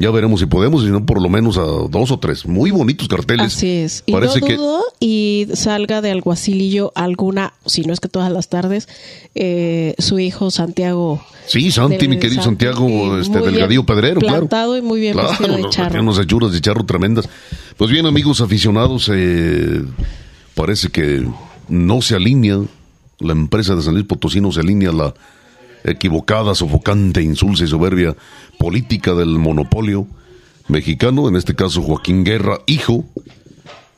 ya 0.00 0.10
veremos 0.10 0.40
si 0.40 0.46
podemos, 0.46 0.84
si 0.84 0.90
no, 0.90 1.04
por 1.04 1.20
lo 1.20 1.28
menos 1.28 1.58
a 1.58 1.62
dos 1.62 2.10
o 2.10 2.18
tres. 2.18 2.46
Muy 2.46 2.70
bonitos 2.70 3.08
carteles. 3.08 3.56
Así 3.56 3.68
es. 3.68 4.02
Y 4.06 4.12
Parece 4.12 4.40
que... 4.40 4.58
y 5.00 5.46
salga 5.54 6.00
de 6.00 6.10
alguacilillo 6.10 6.92
alguna, 6.94 7.52
si 7.66 7.82
no 7.82 7.92
es 7.92 8.00
que 8.00 8.08
todas 8.08 8.30
las 8.30 8.48
tardes, 8.48 8.88
eh, 9.34 9.94
su 9.98 10.18
hijo 10.18 10.50
Santiago. 10.50 11.22
Sí, 11.46 11.70
Santi, 11.70 12.08
mi 12.08 12.18
querido 12.18 12.42
Santiago, 12.42 13.18
este 13.18 13.40
Delgadillo 13.40 13.84
Pedrero, 13.84 14.20
plantado 14.20 14.76
y 14.76 14.82
muy 14.82 15.00
bien 15.00 15.14
claro, 15.14 15.56
de 15.56 15.68
charro. 15.70 16.00
Unas 16.00 16.18
hechuras 16.18 16.52
de 16.52 16.60
charro 16.60 16.84
tremendas. 16.84 17.28
Pues 17.76 17.90
bien, 17.90 18.06
amigos 18.06 18.40
aficionados, 18.40 19.10
eh, 19.12 19.82
parece 20.54 20.90
que 20.90 21.26
no 21.68 22.02
se 22.02 22.14
alinea, 22.14 22.60
la 23.20 23.32
empresa 23.32 23.74
de 23.74 23.82
San 23.82 23.94
Luis 23.94 24.06
Potosí 24.06 24.40
no 24.40 24.52
se 24.52 24.60
alinea 24.60 24.92
la 24.92 25.14
equivocada, 25.84 26.54
sofocante, 26.54 27.22
insulsa 27.22 27.64
y 27.64 27.68
soberbia 27.68 28.16
política 28.58 29.14
del 29.14 29.38
monopolio 29.38 30.06
mexicano, 30.68 31.28
en 31.28 31.36
este 31.36 31.54
caso 31.54 31.82
Joaquín 31.82 32.24
Guerra, 32.24 32.60
hijo. 32.66 33.04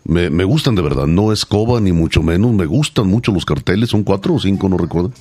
Me, 0.05 0.45
gustan 0.45 0.74
de 0.74 0.83
verdad, 0.83 1.07
no 1.07 1.33
es 1.33 1.45
coba 1.45 1.81
ni 1.81 1.93
mucho 1.93 2.22
menos, 2.22 2.53
me 2.53 2.66
gustan 2.66 3.07
mucho 3.07 3.31
los 3.33 3.45
carteles, 3.45 3.91
son 3.91 4.03
cuatro 4.03 4.35
o 4.35 4.41
cinco, 4.41 4.68
no 4.68 4.76
recuerdo. 4.76 5.12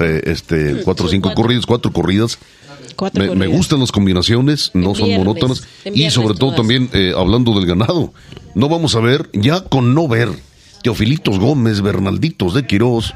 Eh, 0.00 0.22
este, 0.24 0.82
cuatro 0.84 1.06
o 1.06 1.08
cinco 1.08 1.32
corridas, 1.34 1.66
cuatro 1.66 1.92
corridas. 1.92 2.38
me, 3.12 3.46
gustan 3.46 3.80
las 3.80 3.92
combinaciones, 3.92 4.72
no 4.74 4.94
son 4.94 5.14
monótonas. 5.14 5.64
Y 5.84 6.10
sobre 6.10 6.34
todo 6.34 6.54
también, 6.54 6.88
eh, 6.92 7.12
hablando 7.16 7.54
del 7.54 7.66
ganado, 7.66 8.12
no 8.54 8.68
vamos 8.68 8.96
a 8.96 9.00
ver, 9.00 9.28
ya 9.32 9.60
con 9.60 9.94
no 9.94 10.08
ver 10.08 10.30
Teofilitos 10.82 11.38
Gómez, 11.38 11.80
Bernalditos 11.80 12.54
de 12.54 12.66
Quirós, 12.66 13.14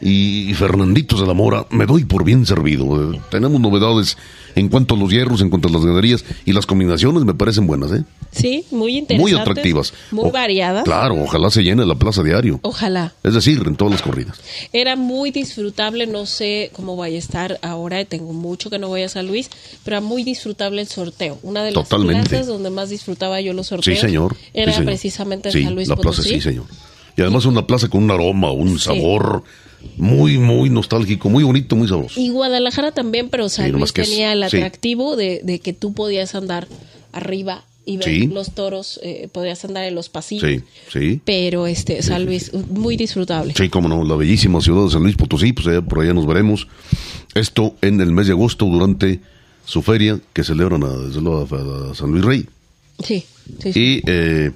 y 0.00 0.54
Fernanditos 0.54 1.20
de 1.20 1.26
la 1.26 1.34
Mora, 1.34 1.66
me 1.70 1.86
doy 1.86 2.04
por 2.04 2.24
bien 2.24 2.46
servido. 2.46 3.12
tenemos 3.30 3.60
novedades 3.60 4.16
en 4.54 4.68
cuanto 4.68 4.94
a 4.94 4.98
los 4.98 5.10
hierros, 5.10 5.42
en 5.42 5.50
cuanto 5.50 5.68
a 5.68 5.70
las 5.70 5.82
ganaderías 5.82 6.24
y 6.44 6.52
las 6.52 6.66
combinaciones 6.66 7.24
me 7.24 7.34
parecen 7.34 7.66
buenas, 7.66 7.92
¿eh? 7.92 8.04
Sí, 8.32 8.64
muy 8.70 8.96
interesantes. 8.96 9.34
Muy 9.34 9.40
atractivas. 9.40 9.92
Muy 10.10 10.30
variadas. 10.30 10.84
Claro, 10.84 11.22
ojalá 11.22 11.50
se 11.50 11.62
llene 11.62 11.84
la 11.84 11.96
plaza 11.96 12.22
diario. 12.22 12.60
Ojalá. 12.62 13.12
Es 13.22 13.34
decir, 13.34 13.62
en 13.66 13.76
todas 13.76 13.92
las 13.92 14.02
corridas. 14.02 14.40
Era 14.72 14.96
muy 14.96 15.30
disfrutable, 15.30 16.06
no 16.06 16.26
sé 16.26 16.70
cómo 16.74 16.96
vaya 16.96 17.16
a 17.16 17.18
estar 17.18 17.58
ahora, 17.62 18.04
tengo 18.04 18.32
mucho 18.32 18.70
que 18.70 18.78
no 18.78 18.88
voy 18.88 19.02
a 19.02 19.08
San 19.08 19.26
Luis, 19.26 19.50
pero 19.84 19.98
era 19.98 20.06
muy 20.06 20.24
disfrutable 20.24 20.80
el 20.80 20.88
sorteo. 20.88 21.38
Una 21.42 21.62
de 21.62 21.72
las 21.72 21.88
plazas 21.88 22.46
donde 22.46 22.70
más 22.70 22.88
disfrutaba 22.88 23.40
yo 23.40 23.52
los 23.52 23.68
sorteos. 23.68 23.98
Sí, 23.98 24.06
señor. 24.06 24.36
Era 24.54 24.76
precisamente 24.78 25.50
en 25.50 25.64
San 25.64 25.74
Luis 25.74 25.88
la 25.88 25.96
plaza, 25.96 26.22
sí, 26.22 26.40
señor. 26.40 26.64
Y 27.16 27.22
además 27.22 27.44
una 27.44 27.66
plaza 27.66 27.88
con 27.88 28.04
un 28.04 28.10
aroma, 28.10 28.52
un 28.52 28.78
sabor 28.78 29.42
muy, 29.96 30.38
muy 30.38 30.70
nostálgico, 30.70 31.28
muy 31.28 31.44
bonito, 31.44 31.76
muy 31.76 31.88
sabroso. 31.88 32.20
Y 32.20 32.30
Guadalajara 32.30 32.92
también, 32.92 33.28
pero 33.28 33.48
San 33.48 33.70
Luis 33.72 33.92
tenía 33.92 34.32
el 34.32 34.42
atractivo 34.42 35.16
de, 35.16 35.40
de, 35.42 35.58
que 35.58 35.72
tú 35.72 35.92
podías 35.92 36.34
andar 36.34 36.68
arriba 37.12 37.64
y 37.84 37.96
ver 37.96 38.32
los 38.32 38.52
toros, 38.52 39.00
eh, 39.02 39.28
podrías 39.32 39.64
andar 39.64 39.84
en 39.84 39.94
los 39.94 40.08
pasillos. 40.08 40.48
Sí, 40.48 40.60
sí. 40.92 41.20
Pero 41.24 41.66
este, 41.66 42.02
San 42.02 42.24
Luis, 42.24 42.52
muy 42.52 42.96
disfrutable. 42.96 43.54
Sí, 43.56 43.68
como 43.68 43.88
no, 43.88 44.04
la 44.04 44.16
bellísima 44.16 44.60
ciudad 44.60 44.84
de 44.84 44.90
San 44.90 45.02
Luis 45.02 45.16
Potosí, 45.16 45.52
pues 45.52 45.66
allá, 45.66 45.82
por 45.82 46.00
allá 46.00 46.14
nos 46.14 46.26
veremos. 46.26 46.68
Esto 47.34 47.74
en 47.80 48.00
el 48.00 48.12
mes 48.12 48.26
de 48.26 48.32
agosto 48.32 48.66
durante 48.66 49.20
su 49.64 49.82
feria 49.82 50.20
que 50.32 50.44
celebran 50.44 50.82
a, 50.84 50.88
desde 50.88 51.20
luego 51.20 51.90
a, 51.90 51.94
San 51.94 52.10
Luis 52.10 52.24
Rey. 52.24 52.46
Sí, 53.02 53.24
sí, 53.60 53.72
sí. 53.72 53.80
Y 53.80 54.02
eh, 54.06 54.52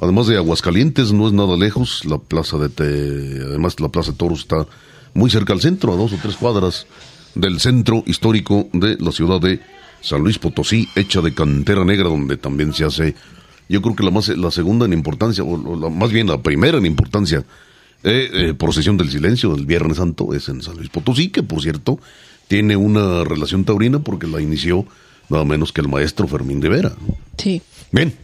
además 0.00 0.26
de 0.26 0.36
Aguascalientes, 0.36 1.12
no 1.12 1.26
es 1.26 1.32
nada 1.32 1.56
lejos, 1.56 2.04
la 2.04 2.18
plaza 2.18 2.58
de 2.58 3.44
además 3.46 3.80
la 3.80 3.88
plaza 3.88 4.12
de 4.12 4.16
toros 4.16 4.40
está 4.40 4.66
muy 5.14 5.30
cerca 5.30 5.52
al 5.52 5.60
centro, 5.60 5.92
a 5.92 5.96
dos 5.96 6.12
o 6.12 6.18
tres 6.20 6.36
cuadras 6.36 6.86
del 7.34 7.60
centro 7.60 8.02
histórico 8.06 8.68
de 8.72 8.96
la 8.98 9.12
ciudad 9.12 9.40
de 9.40 9.60
San 10.00 10.20
Luis 10.20 10.38
Potosí, 10.38 10.88
hecha 10.94 11.20
de 11.20 11.34
cantera 11.34 11.84
negra, 11.84 12.08
donde 12.08 12.36
también 12.36 12.72
se 12.72 12.84
hace, 12.84 13.14
yo 13.68 13.80
creo 13.80 13.96
que 13.96 14.04
la 14.04 14.10
más 14.10 14.28
la 14.28 14.50
segunda 14.50 14.86
en 14.86 14.92
importancia, 14.92 15.42
o 15.42 15.76
la, 15.76 15.88
más 15.88 16.12
bien 16.12 16.26
la 16.26 16.42
primera 16.42 16.78
en 16.78 16.86
importancia, 16.86 17.44
eh, 18.02 18.30
eh, 18.32 18.54
procesión 18.54 18.98
del 18.98 19.10
silencio 19.10 19.54
del 19.54 19.64
Viernes 19.64 19.96
Santo 19.96 20.34
es 20.34 20.48
en 20.50 20.60
San 20.62 20.76
Luis 20.76 20.90
Potosí, 20.90 21.30
que 21.30 21.42
por 21.42 21.62
cierto 21.62 21.98
tiene 22.48 22.76
una 22.76 23.24
relación 23.24 23.64
taurina 23.64 24.00
porque 24.00 24.26
la 24.26 24.42
inició 24.42 24.84
nada 25.30 25.44
menos 25.44 25.72
que 25.72 25.80
el 25.80 25.88
maestro 25.88 26.28
Fermín 26.28 26.60
de 26.60 26.68
Vera. 26.68 26.92
Sí. 27.38 27.62
Bien. 27.90 28.14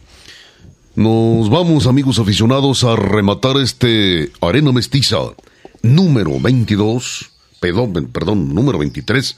Nos 0.95 1.49
vamos, 1.49 1.87
amigos 1.87 2.19
aficionados, 2.19 2.83
a 2.83 2.97
rematar 2.97 3.55
este 3.55 4.29
Arena 4.41 4.73
Mestiza 4.73 5.19
número 5.81 6.37
22, 6.37 7.31
perdón, 7.61 8.09
perdón, 8.11 8.53
número 8.53 8.77
23, 8.77 9.37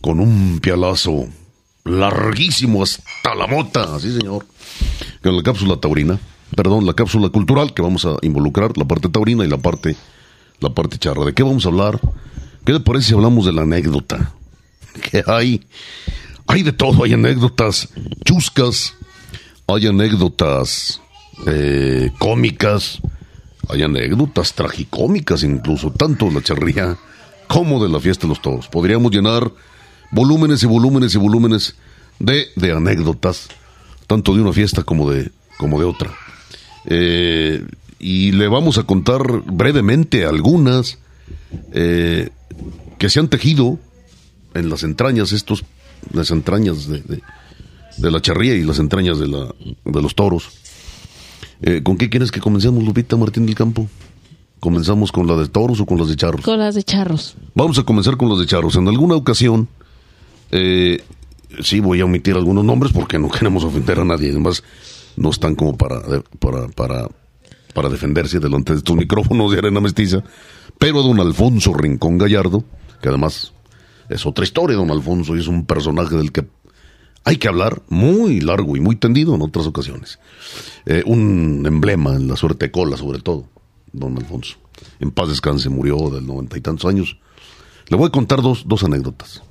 con 0.00 0.18
un 0.18 0.58
pialazo 0.60 1.28
larguísimo 1.84 2.82
hasta 2.82 3.32
la 3.36 3.46
mota, 3.46 4.00
sí 4.00 4.12
señor, 4.12 4.44
con 5.22 5.36
la 5.36 5.44
cápsula 5.44 5.76
taurina, 5.76 6.18
perdón, 6.56 6.84
la 6.84 6.94
cápsula 6.94 7.28
cultural 7.28 7.74
que 7.74 7.82
vamos 7.82 8.04
a 8.04 8.16
involucrar, 8.22 8.76
la 8.76 8.84
parte 8.84 9.08
taurina 9.08 9.44
y 9.44 9.48
la 9.48 9.58
parte, 9.58 9.94
la 10.58 10.70
parte 10.70 10.98
charra. 10.98 11.24
¿De 11.24 11.32
qué 11.32 11.44
vamos 11.44 11.64
a 11.64 11.68
hablar? 11.68 12.00
¿Qué 12.64 12.72
le 12.72 12.80
parece 12.80 13.10
si 13.10 13.14
hablamos 13.14 13.46
de 13.46 13.52
la 13.52 13.62
anécdota? 13.62 14.34
Que 15.10 15.22
hay, 15.26 15.64
hay 16.48 16.62
de 16.64 16.72
todo, 16.72 17.04
hay 17.04 17.12
anécdotas 17.14 17.88
chuscas, 18.24 18.94
hay 19.74 19.86
anécdotas 19.86 21.00
eh, 21.46 22.10
cómicas, 22.18 23.00
hay 23.68 23.82
anécdotas 23.82 24.54
tragicómicas 24.54 25.42
incluso, 25.42 25.90
tanto 25.90 26.26
de 26.26 26.34
la 26.34 26.42
charría 26.42 26.96
como 27.48 27.82
de 27.82 27.90
la 27.90 28.00
fiesta 28.00 28.22
de 28.22 28.30
los 28.30 28.42
toros. 28.42 28.68
Podríamos 28.68 29.12
llenar 29.12 29.50
volúmenes 30.10 30.62
y 30.62 30.66
volúmenes 30.66 31.14
y 31.14 31.18
volúmenes 31.18 31.76
de, 32.18 32.46
de 32.56 32.72
anécdotas, 32.72 33.48
tanto 34.06 34.34
de 34.34 34.42
una 34.42 34.52
fiesta 34.52 34.82
como 34.82 35.10
de, 35.10 35.30
como 35.58 35.78
de 35.78 35.84
otra. 35.84 36.10
Eh, 36.86 37.64
y 37.98 38.32
le 38.32 38.48
vamos 38.48 38.78
a 38.78 38.82
contar 38.82 39.22
brevemente 39.46 40.24
algunas 40.24 40.98
eh, 41.72 42.30
que 42.98 43.08
se 43.08 43.20
han 43.20 43.28
tejido 43.28 43.78
en 44.54 44.68
las 44.68 44.82
entrañas, 44.82 45.32
estos, 45.32 45.64
las 46.12 46.30
entrañas 46.30 46.88
de, 46.88 47.00
de, 47.02 47.22
la 47.98 48.20
charría 48.20 48.54
y 48.54 48.62
las 48.62 48.78
entrañas 48.78 49.18
de, 49.18 49.28
la, 49.28 49.54
de 49.84 50.02
los 50.02 50.14
toros. 50.14 50.48
Eh, 51.62 51.82
¿Con 51.82 51.96
qué 51.96 52.10
quieres 52.10 52.30
que 52.30 52.40
comencemos, 52.40 52.82
Lupita 52.82 53.16
Martín 53.16 53.46
del 53.46 53.54
Campo? 53.54 53.88
¿Comenzamos 54.58 55.12
con 55.12 55.26
la 55.26 55.36
de 55.36 55.48
toros 55.48 55.80
o 55.80 55.86
con 55.86 55.98
las 55.98 56.08
de 56.08 56.16
charros? 56.16 56.42
Con 56.44 56.58
las 56.58 56.74
de 56.74 56.82
charros. 56.82 57.36
Vamos 57.54 57.78
a 57.78 57.82
comenzar 57.82 58.16
con 58.16 58.28
las 58.28 58.38
de 58.38 58.46
charros. 58.46 58.76
En 58.76 58.88
alguna 58.88 59.16
ocasión, 59.16 59.68
eh, 60.50 61.02
sí 61.60 61.80
voy 61.80 62.00
a 62.00 62.04
omitir 62.04 62.36
algunos 62.36 62.64
nombres 62.64 62.92
porque 62.92 63.18
no 63.18 63.28
queremos 63.30 63.64
ofender 63.64 63.98
a 64.00 64.04
nadie. 64.04 64.30
Además, 64.30 64.62
no 65.16 65.30
están 65.30 65.54
como 65.54 65.76
para, 65.76 66.00
para, 66.38 66.68
para, 66.68 67.08
para 67.74 67.88
defenderse 67.88 68.38
delante 68.38 68.72
de 68.72 68.78
estos 68.78 68.96
micrófonos 68.96 69.52
de 69.52 69.58
arena 69.58 69.80
mestiza. 69.80 70.22
Pero 70.78 71.02
don 71.02 71.20
Alfonso 71.20 71.74
Rincón 71.74 72.18
Gallardo, 72.18 72.64
que 73.00 73.08
además 73.08 73.52
es 74.08 74.26
otra 74.26 74.44
historia, 74.44 74.76
don 74.76 74.90
Alfonso, 74.90 75.36
y 75.36 75.40
es 75.40 75.46
un 75.48 75.64
personaje 75.64 76.16
del 76.16 76.32
que 76.32 76.46
hay 77.24 77.36
que 77.36 77.48
hablar 77.48 77.82
muy 77.88 78.40
largo 78.40 78.76
y 78.76 78.80
muy 78.80 78.96
tendido 78.96 79.34
en 79.34 79.42
otras 79.42 79.66
ocasiones. 79.66 80.18
Eh, 80.86 81.02
un 81.06 81.64
emblema 81.66 82.14
en 82.14 82.28
la 82.28 82.36
suerte 82.36 82.70
cola, 82.70 82.96
sobre 82.96 83.20
todo, 83.20 83.46
don 83.92 84.16
Alfonso. 84.16 84.56
En 85.00 85.10
paz 85.10 85.28
descanse, 85.28 85.68
murió 85.68 86.10
del 86.10 86.26
noventa 86.26 86.58
y 86.58 86.60
tantos 86.60 86.86
años. 86.86 87.16
Le 87.88 87.96
voy 87.96 88.08
a 88.08 88.10
contar 88.10 88.42
dos, 88.42 88.64
dos 88.66 88.82
anécdotas 88.84 89.42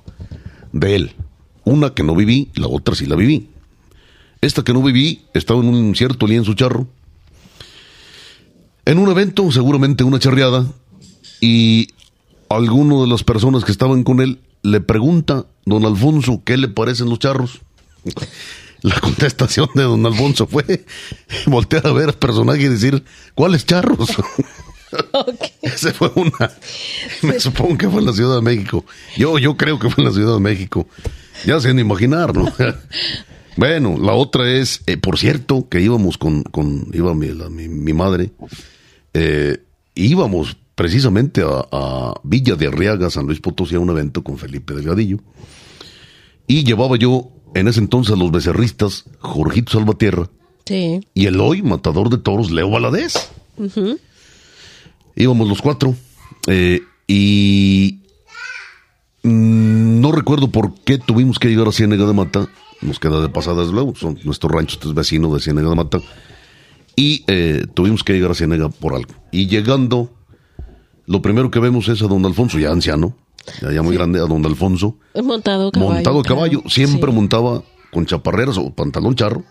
de 0.72 0.96
él. 0.96 1.12
Una 1.64 1.94
que 1.94 2.04
no 2.04 2.16
viví, 2.16 2.50
la 2.56 2.68
otra 2.68 2.96
sí 2.96 3.06
la 3.06 3.16
viví. 3.16 3.50
Esta 4.42 4.64
que 4.64 4.74
no 4.74 4.82
viví 4.82 5.26
estaba 5.34 5.62
en 5.62 5.68
un 5.68 5.96
cierto 5.96 6.28
lienzo 6.28 6.54
charro. 6.56 6.88
En 8.86 8.98
un 8.98 9.10
evento, 9.10 9.52
seguramente 9.52 10.04
una 10.04 10.18
charreada, 10.18 10.66
y 11.40 11.88
alguno 12.50 13.02
de 13.02 13.08
las 13.08 13.24
personas 13.24 13.64
que 13.64 13.72
estaban 13.72 14.04
con 14.04 14.20
él 14.20 14.40
le 14.64 14.82
pregunta, 14.82 15.46
don 15.66 15.86
Alfonso, 15.86 16.42
¿qué 16.46 16.58
le 16.58 16.68
parecen 16.68 17.10
los 17.10 17.20
charros? 17.20 17.62
La 18.82 19.00
contestación 19.00 19.70
de 19.76 19.84
don 19.84 20.06
Alfonso 20.06 20.48
fue 20.48 20.86
voltear 21.46 21.86
a 21.88 21.94
ver 21.94 22.10
al 22.10 22.16
personaje 22.16 22.64
y 22.64 22.68
decir, 22.68 23.04
¿cuáles 23.36 23.66
charros? 23.66 24.10
Ese 25.62 25.94
fue 25.94 26.12
una. 26.16 26.52
Me 27.22 27.40
supongo 27.40 27.78
que 27.78 27.90
fue 27.90 28.02
en 28.02 28.08
la 28.08 28.14
Ciudad 28.14 28.36
de 28.36 28.42
México. 28.42 28.86
Yo, 29.16 29.38
yo 29.38 29.56
creo 29.56 29.80
que 29.80 29.90
fue 29.90 30.04
en 30.04 30.10
la 30.10 30.14
Ciudad 30.14 30.34
de 30.34 30.40
México. 30.40 30.88
Ya 31.46 31.60
se 31.60 31.70
han 31.70 31.78
de 31.78 31.82
imaginar, 31.82 32.36
¿no? 32.36 32.52
bueno, 33.58 33.98
la 34.00 34.14
otra 34.14 34.52
es, 34.52 34.82
eh, 34.88 34.98
por 34.98 35.18
cierto, 35.18 35.70
que 35.70 35.82
íbamos 35.82 36.18
con, 36.18 36.44
con 36.44 36.88
iba 36.94 37.14
mi, 37.14 37.30
mi, 37.30 37.94
madre, 37.94 38.32
eh, 39.14 39.64
íbamos 39.96 40.58
precisamente 40.76 41.44
a, 41.44 42.14
Villa 42.24 42.56
de 42.56 42.68
Arriaga, 42.68 43.10
San 43.10 43.26
Luis 43.26 43.40
Potosí, 43.40 43.76
a 43.76 43.80
un 43.80 43.90
evento 43.90 44.24
con 44.24 44.38
Felipe 44.38 44.74
Delgadillo. 44.74 45.20
Y 46.48 46.64
llevaba 46.64 46.98
yo 46.98 47.32
en 47.54 47.68
ese 47.68 47.80
entonces 47.80 48.14
a 48.14 48.18
los 48.18 48.32
becerristas 48.32 49.06
Jorgito 49.20 49.74
Salvatierra 49.74 50.30
y 51.14 51.26
el 51.26 51.40
hoy 51.42 51.62
matador 51.62 52.10
de 52.10 52.18
toros 52.18 52.52
Leo 52.52 52.70
Valadez. 52.70 53.32
Íbamos 55.16 55.48
los 55.48 55.62
cuatro 55.62 55.96
eh, 56.48 56.82
y 57.08 58.00
no 59.24 60.12
recuerdo 60.12 60.50
por 60.50 60.74
qué 60.84 60.98
tuvimos 60.98 61.40
que 61.40 61.50
llegar 61.50 61.68
a 61.68 61.72
Ciénega 61.72 62.06
de 62.06 62.14
Mata. 62.14 62.48
Nos 62.82 63.00
queda 63.00 63.22
de 63.22 63.30
pasada 63.30 63.62
desde 63.62 63.74
luego, 63.74 63.94
son 63.96 64.18
nuestros 64.24 64.52
ranchos 64.52 64.80
es 64.84 64.94
vecino 64.94 65.34
de 65.34 65.42
Ciénega 65.42 65.70
de 65.70 65.76
Mata. 65.76 66.00
Y 66.96 67.24
eh, 67.28 67.66
tuvimos 67.74 68.04
que 68.04 68.14
llegar 68.14 68.32
a 68.32 68.36
Ciénega 68.36 68.70
por 68.70 68.96
algo. 68.96 69.14
Y 69.32 69.48
llegando 69.48 70.12
lo 71.12 71.22
primero 71.22 71.52
que 71.52 71.60
vemos 71.60 71.90
es 71.90 72.02
a 72.02 72.08
don 72.08 72.26
Alfonso, 72.26 72.58
ya 72.58 72.72
anciano, 72.72 73.14
ya, 73.62 73.82
muy 73.82 73.96
grande, 73.96 74.20
a 74.20 74.24
don 74.24 74.46
Alfonso. 74.46 74.96
Montado 75.22 75.68
a 75.68 75.72
caballo. 75.72 75.94
Montado 75.94 76.20
a 76.20 76.24
caballo. 76.24 76.64
Siempre 76.68 77.12
montaba 77.12 77.64
con 77.92 78.06
chaparreras 78.06 78.58
o 78.58 78.70
pantalón 78.70 79.16
charro, 79.16 79.44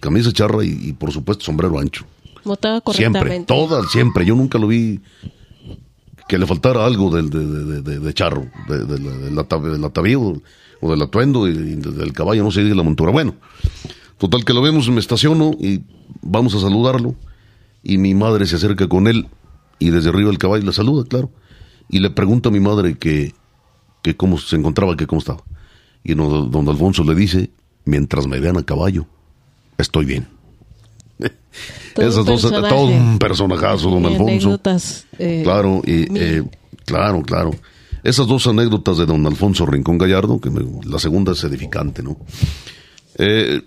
camisa 0.00 0.32
charra 0.32 0.62
y, 0.64 0.92
por 0.92 1.10
supuesto 1.10 1.44
sombrero 1.44 1.78
ancho. 1.78 2.04
Montaba 2.44 2.82
correctamente. 2.82 3.28
Siempre, 3.28 3.44
todas, 3.46 3.90
siempre. 3.90 4.26
Yo 4.26 4.34
nunca 4.34 4.58
lo 4.58 4.66
vi 4.66 5.00
que 6.28 6.36
le 6.36 6.46
faltara 6.46 6.84
algo 6.84 7.10
del, 7.10 7.30
de, 7.30 8.14
charro, 8.14 8.46
del 8.68 9.84
atavío 9.84 10.42
o 10.80 10.90
del 10.90 11.02
atuendo 11.02 11.48
y, 11.48 11.54
del 11.54 12.12
caballo, 12.12 12.44
no 12.44 12.50
sé, 12.50 12.64
de 12.64 12.74
la 12.74 12.82
montura. 12.82 13.12
Bueno, 13.12 13.34
total 14.18 14.44
que 14.44 14.52
lo 14.52 14.60
vemos, 14.60 14.90
me 14.90 15.00
estaciono 15.00 15.52
y 15.58 15.80
vamos 16.20 16.54
a 16.54 16.60
saludarlo. 16.60 17.14
Y 17.82 17.96
mi 17.96 18.12
madre 18.12 18.44
se 18.44 18.56
acerca 18.56 18.88
con 18.88 19.06
él 19.06 19.26
y 19.78 19.90
desde 19.90 20.10
arriba 20.10 20.30
el 20.30 20.38
caballo 20.38 20.64
le 20.64 20.72
saluda, 20.72 21.04
claro. 21.04 21.30
Y 21.88 22.00
le 22.00 22.10
pregunta 22.10 22.48
a 22.48 22.52
mi 22.52 22.60
madre 22.60 22.98
que, 22.98 23.34
que 24.02 24.16
cómo 24.16 24.38
se 24.38 24.56
encontraba, 24.56 24.96
que 24.96 25.06
cómo 25.06 25.20
estaba. 25.20 25.42
Y 26.04 26.14
don, 26.14 26.68
Alfonso 26.68 27.04
le 27.04 27.14
dice, 27.14 27.50
mientras 27.84 28.26
me 28.26 28.40
vean 28.40 28.56
a 28.56 28.62
caballo, 28.62 29.06
estoy 29.76 30.04
bien. 30.04 30.28
Esas 31.96 32.24
dos, 32.24 32.42
todo 32.42 32.86
un 32.86 33.18
personajazo, 33.18 33.90
don 33.90 34.06
Alfonso. 34.06 34.60
Eh, 35.18 35.40
claro, 35.42 35.82
y, 35.84 36.06
eh, 36.18 36.44
claro, 36.84 37.22
claro. 37.22 37.50
Esas 38.04 38.26
dos 38.26 38.46
anécdotas 38.46 38.98
de 38.98 39.06
don 39.06 39.26
Alfonso 39.26 39.66
Rincón 39.66 39.98
Gallardo, 39.98 40.40
que 40.40 40.50
la 40.84 40.98
segunda 40.98 41.32
es 41.32 41.42
edificante, 41.44 42.02
¿no? 42.02 42.16
Eh, 43.16 43.60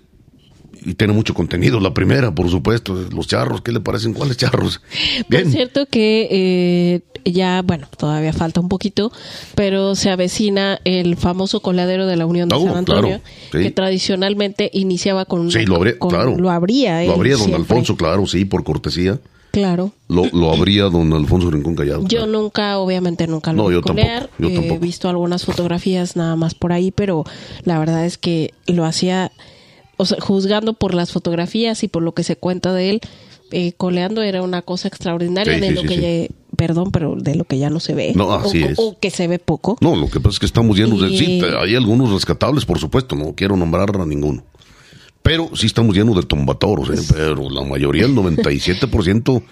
y 0.84 0.94
tiene 0.94 1.12
mucho 1.12 1.34
contenido. 1.34 1.80
La 1.80 1.94
primera, 1.94 2.34
por 2.34 2.48
supuesto, 2.48 2.94
los 3.12 3.26
charros, 3.26 3.62
¿qué 3.62 3.72
le 3.72 3.80
parecen? 3.80 4.14
¿Cuáles 4.14 4.36
charros? 4.36 4.80
Bien. 5.28 5.46
Es 5.46 5.52
cierto 5.52 5.86
que 5.86 6.28
eh, 6.30 7.00
ya, 7.24 7.62
bueno, 7.62 7.88
todavía 7.96 8.32
falta 8.32 8.60
un 8.60 8.68
poquito, 8.68 9.12
pero 9.54 9.94
se 9.94 10.10
avecina 10.10 10.80
el 10.84 11.16
famoso 11.16 11.60
coladero 11.60 12.06
de 12.06 12.16
la 12.16 12.26
Unión 12.26 12.48
de 12.48 12.56
oh, 12.56 12.64
San 12.64 12.76
Antonio, 12.76 13.20
que 13.50 13.70
tradicionalmente 13.70 14.70
iniciaba 14.72 15.24
con 15.24 15.50
Sí, 15.50 15.64
lo 15.64 15.76
habría, 15.76 15.98
claro. 15.98 16.36
Lo 16.36 16.50
habría 16.50 17.02
don 17.04 17.54
Alfonso, 17.54 17.96
claro, 17.96 18.26
sí, 18.26 18.44
por 18.44 18.64
cortesía. 18.64 19.18
Claro. 19.52 19.92
Lo, 20.08 20.24
lo 20.32 20.50
habría 20.50 20.84
don 20.84 21.12
Alfonso 21.12 21.50
Rincón 21.50 21.74
Callado. 21.74 22.04
Yo 22.08 22.26
nunca, 22.26 22.78
obviamente 22.78 23.26
nunca 23.26 23.52
lo 23.52 23.64
no, 23.64 23.70
yo 23.70 23.82
colear. 23.82 24.30
Tampoco, 24.38 24.66
yo 24.66 24.74
He 24.74 24.78
visto 24.78 25.10
algunas 25.10 25.44
fotografías 25.44 26.16
nada 26.16 26.36
más 26.36 26.54
por 26.54 26.72
ahí, 26.72 26.90
pero 26.90 27.24
la 27.64 27.78
verdad 27.78 28.06
es 28.06 28.16
que 28.16 28.54
lo 28.66 28.86
hacía, 28.86 29.30
o 29.96 30.04
sea, 30.04 30.18
juzgando 30.20 30.72
por 30.74 30.94
las 30.94 31.12
fotografías 31.12 31.82
y 31.82 31.88
por 31.88 32.02
lo 32.02 32.12
que 32.12 32.22
se 32.24 32.36
cuenta 32.36 32.72
de 32.72 32.90
él, 32.90 33.00
eh, 33.50 33.72
coleando 33.76 34.22
era 34.22 34.42
una 34.42 34.62
cosa 34.62 34.88
extraordinaria 34.88 35.54
Sí, 35.54 35.60
de 35.60 35.68
sí, 35.68 35.74
lo 35.74 35.80
sí, 35.82 35.86
que 35.88 35.94
sí. 35.96 36.00
ya- 36.30 36.34
perdón, 36.56 36.90
pero 36.92 37.16
de 37.16 37.34
lo 37.34 37.44
que 37.44 37.58
ya 37.58 37.70
no 37.70 37.80
se 37.80 37.94
ve. 37.94 38.12
No, 38.14 38.32
así 38.32 38.62
o, 38.62 38.66
es. 38.68 38.78
o 38.78 38.96
que 38.98 39.10
se 39.10 39.26
ve 39.28 39.38
poco. 39.38 39.76
No, 39.80 39.94
lo 39.96 40.08
que 40.08 40.20
pasa 40.20 40.34
es 40.34 40.38
que 40.40 40.46
estamos 40.46 40.76
llenos 40.76 41.00
de... 41.02 41.08
Y- 41.10 41.18
Sí, 41.18 41.40
te- 41.40 41.56
hay 41.58 41.74
algunos 41.74 42.10
rescatables, 42.12 42.64
por 42.64 42.78
supuesto, 42.78 43.14
no 43.16 43.34
quiero 43.34 43.56
nombrar 43.56 43.94
a 44.00 44.06
ninguno. 44.06 44.44
Pero 45.22 45.50
sí 45.54 45.66
estamos 45.66 45.94
llenos 45.94 46.16
de 46.16 46.22
tumbatoros, 46.22 46.90
¿eh? 46.90 47.02
pero 47.14 47.48
la 47.48 47.62
mayoría, 47.62 48.06
el 48.06 48.14
97%, 48.14 49.42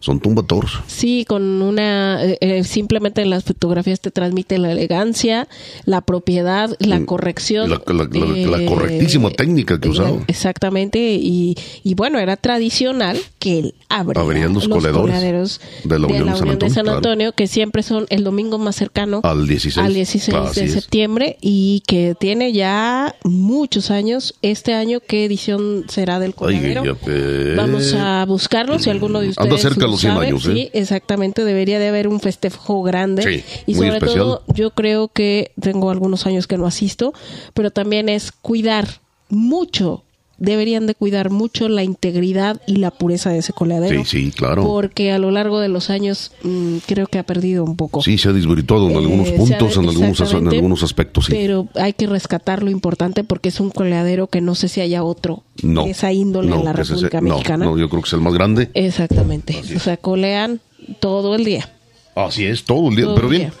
son 0.00 0.18
tumbatoros. 0.18 0.80
Sí, 0.86 1.24
con 1.28 1.42
una, 1.62 2.24
eh, 2.24 2.38
eh, 2.40 2.64
simplemente 2.64 3.20
en 3.22 3.28
las 3.30 3.44
fotografías 3.44 4.00
te 4.00 4.10
transmite 4.10 4.56
la 4.58 4.72
elegancia, 4.72 5.46
la 5.84 6.00
propiedad, 6.00 6.70
la 6.78 6.98
Mm, 7.00 7.04
corrección. 7.04 7.68
la- 7.70 7.82
la 7.86 8.66
correctísima 8.66 9.30
técnica 9.30 9.78
que 9.78 9.88
eh, 9.88 9.90
usaba. 9.90 10.18
Exactamente, 10.26 10.98
y, 11.14 11.54
y 11.84 11.94
bueno, 11.94 12.18
era 12.18 12.36
tradicional 12.36 13.18
que 13.38 13.58
él 13.58 13.74
abría 13.90 14.48
los 14.48 14.66
coleaderos 14.68 15.60
de 15.84 15.98
la 15.98 16.06
Unión 16.06 16.26
de 16.28 16.34
San 16.36 16.58
de 16.58 16.70
San 16.70 16.88
Antonio, 16.88 17.32
que 17.32 17.46
siempre 17.46 17.82
son 17.82 18.06
el 18.08 18.24
domingo 18.24 18.58
más 18.58 18.76
cercano 18.76 19.20
Al 19.22 19.46
16. 19.46 19.84
al 19.86 19.92
16 19.94 20.36
Así 20.36 20.60
de 20.60 20.66
es. 20.66 20.72
septiembre 20.72 21.36
y 21.42 21.82
que 21.86 22.14
tiene 22.18 22.52
ya 22.52 23.14
muchos 23.24 23.90
años. 23.90 24.34
Este 24.42 24.72
año, 24.74 25.00
¿qué 25.06 25.24
edición 25.26 25.84
será 25.88 26.18
del 26.20 26.34
coladero? 26.34 26.82
eh, 27.06 27.54
Vamos 27.56 27.92
a 27.94 28.24
buscarlo 28.26 28.78
si 28.78 28.88
alguno 28.90 29.20
de 29.20 29.28
ustedes 29.30 29.50
Anda 29.50 29.58
cerca 29.58 29.86
los 29.90 30.00
100 30.00 30.12
sabe. 30.14 30.26
años, 30.26 30.46
¿eh? 30.46 30.52
Sí, 30.52 30.70
exactamente. 30.72 31.44
Debería 31.44 31.78
de 31.78 31.88
haber 31.88 32.08
un 32.08 32.20
festejo 32.20 32.82
grande. 32.82 33.22
Sí, 33.22 33.44
y 33.66 33.74
muy 33.74 33.86
sobre 33.86 33.98
especial. 33.98 34.18
todo, 34.18 34.42
yo 34.48 34.70
creo 34.70 35.08
que 35.08 35.52
tengo 35.60 35.90
algunos 35.90 36.26
años 36.26 36.46
que 36.46 36.56
no 36.58 36.66
asisto, 36.66 37.12
pero 37.54 37.70
también 37.70 38.08
es 38.08 38.32
cuidar 38.32 39.00
mucho. 39.28 40.04
Deberían 40.42 40.86
de 40.86 40.94
cuidar 40.94 41.28
mucho 41.30 41.68
la 41.68 41.84
integridad 41.84 42.62
y 42.66 42.76
la 42.76 42.90
pureza 42.90 43.28
de 43.30 43.38
ese 43.38 43.52
coladero. 43.52 44.04
Sí, 44.06 44.24
sí, 44.24 44.32
claro. 44.32 44.64
Porque 44.64 45.12
a 45.12 45.18
lo 45.18 45.30
largo 45.30 45.60
de 45.60 45.68
los 45.68 45.90
años 45.90 46.32
mm, 46.42 46.78
creo 46.86 47.06
que 47.06 47.18
ha 47.18 47.22
perdido 47.24 47.62
un 47.62 47.76
poco. 47.76 48.02
Sí, 48.02 48.16
se 48.16 48.30
ha 48.30 48.32
desvirtuado 48.32 48.86
en 48.88 48.92
Eh, 48.92 48.96
algunos 48.98 49.28
ha- 49.28 49.36
puntos, 49.36 49.76
en 49.76 49.88
algunos, 49.88 50.32
en 50.32 50.48
algunos 50.48 50.82
aspectos, 50.82 51.26
sí. 51.26 51.32
Pero 51.32 51.68
hay 51.74 51.92
que 51.92 52.06
rescatar 52.06 52.62
lo 52.62 52.70
importante 52.70 53.22
porque 53.22 53.50
es 53.50 53.60
un 53.60 53.68
coleadero 53.70 54.28
que 54.28 54.40
no 54.40 54.54
sé 54.54 54.68
si 54.68 54.80
haya 54.80 55.04
otro 55.04 55.42
no. 55.62 55.84
de 55.84 55.90
esa 55.90 56.10
índole 56.12 56.48
no, 56.48 56.56
en 56.60 56.64
la 56.64 56.70
ese- 56.72 56.82
República 56.84 57.20
no, 57.20 57.34
Mexicana. 57.34 57.64
No, 57.66 57.76
yo 57.78 57.90
creo 57.90 58.00
que 58.00 58.08
es 58.08 58.12
el 58.14 58.20
más 58.22 58.32
grande. 58.32 58.70
Exactamente. 58.72 59.60
O 59.76 59.78
sea, 59.78 59.98
colean 59.98 60.60
todo 61.00 61.34
el 61.34 61.44
día. 61.44 61.68
Así 62.14 62.46
es, 62.46 62.64
todo 62.64 62.88
el 62.88 62.96
día. 62.96 63.04
Todo 63.04 63.14
Pero 63.16 63.28
bien, 63.28 63.42
día. 63.42 63.52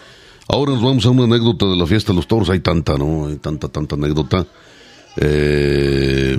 ahora 0.48 0.72
nos 0.72 0.82
vamos 0.82 1.04
a 1.04 1.10
una 1.10 1.24
anécdota 1.24 1.66
de 1.66 1.76
la 1.76 1.84
fiesta 1.86 2.12
de 2.12 2.16
los 2.16 2.26
toros. 2.26 2.48
Hay 2.48 2.60
tanta, 2.60 2.96
¿no? 2.96 3.26
Hay 3.26 3.36
tanta, 3.36 3.68
tanta 3.68 3.96
anécdota. 3.96 4.46
Eh, 5.16 6.38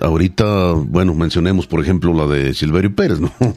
ahorita, 0.00 0.72
bueno, 0.72 1.14
mencionemos, 1.14 1.66
por 1.66 1.80
ejemplo, 1.82 2.12
la 2.14 2.26
de 2.32 2.54
Silverio 2.54 2.94
Pérez, 2.94 3.20
¿no? 3.20 3.32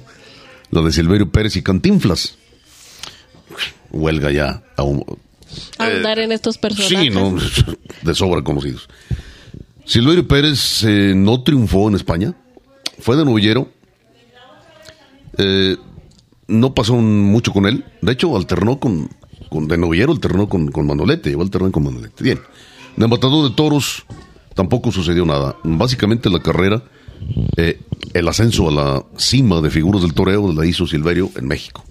La 0.72 0.82
de 0.84 0.92
Silverio 0.92 1.32
Pérez 1.32 1.56
y 1.56 1.64
Cantinflas. 1.64 2.38
Huelga 3.92 4.32
ya. 4.32 4.62
a 4.78 4.84
un- 4.84 5.04
Ahondar 5.80 6.20
en 6.20 6.32
estos 6.32 6.60
personajes. 6.60 6.96
Eh, 6.96 7.02
Sí, 7.02 7.10
no, 7.10 7.36
de 8.04 8.14
sobra 8.16 8.44
conocidos. 8.44 8.88
Silverio 9.86 10.28
Pérez 10.28 10.84
eh, 10.84 11.14
no 11.16 11.42
triunfó 11.42 11.90
en 11.90 11.96
España, 11.96 12.36
fue 13.00 13.18
de 13.18 13.26
novillero, 13.26 13.68
eh, 15.38 15.76
no 16.48 16.74
pasó 16.76 16.96
mucho 16.96 17.52
con 17.52 17.66
él, 17.66 17.84
de 18.02 18.12
hecho 18.12 18.36
alternó 18.36 18.80
con, 18.80 19.10
con 19.50 19.68
de 19.68 19.78
novillero, 19.78 20.12
alternó 20.12 20.48
con, 20.48 20.72
con 20.72 20.86
Manolete, 20.86 21.30
llegó 21.30 21.42
a 21.42 21.46
alternar 21.46 21.72
con 21.72 21.84
Manolete. 21.84 22.24
Bien, 22.24 22.40
de 22.96 23.08
matador 23.08 23.50
de 23.50 23.56
toros 23.56 24.06
tampoco 24.54 24.92
sucedió 24.92 25.26
nada, 25.26 25.56
básicamente 25.64 26.30
la 26.30 26.40
carrera, 26.40 26.84
eh, 27.58 27.80
el 28.14 28.28
ascenso 28.28 28.70
a 28.70 28.72
la 28.72 29.06
cima 29.18 29.62
de 29.62 29.70
figuras 29.70 30.02
del 30.02 30.14
toreo 30.14 30.52
la 30.54 30.66
hizo 30.66 30.88
Silverio 30.88 31.30
en 31.36 31.48
México. 31.48 31.84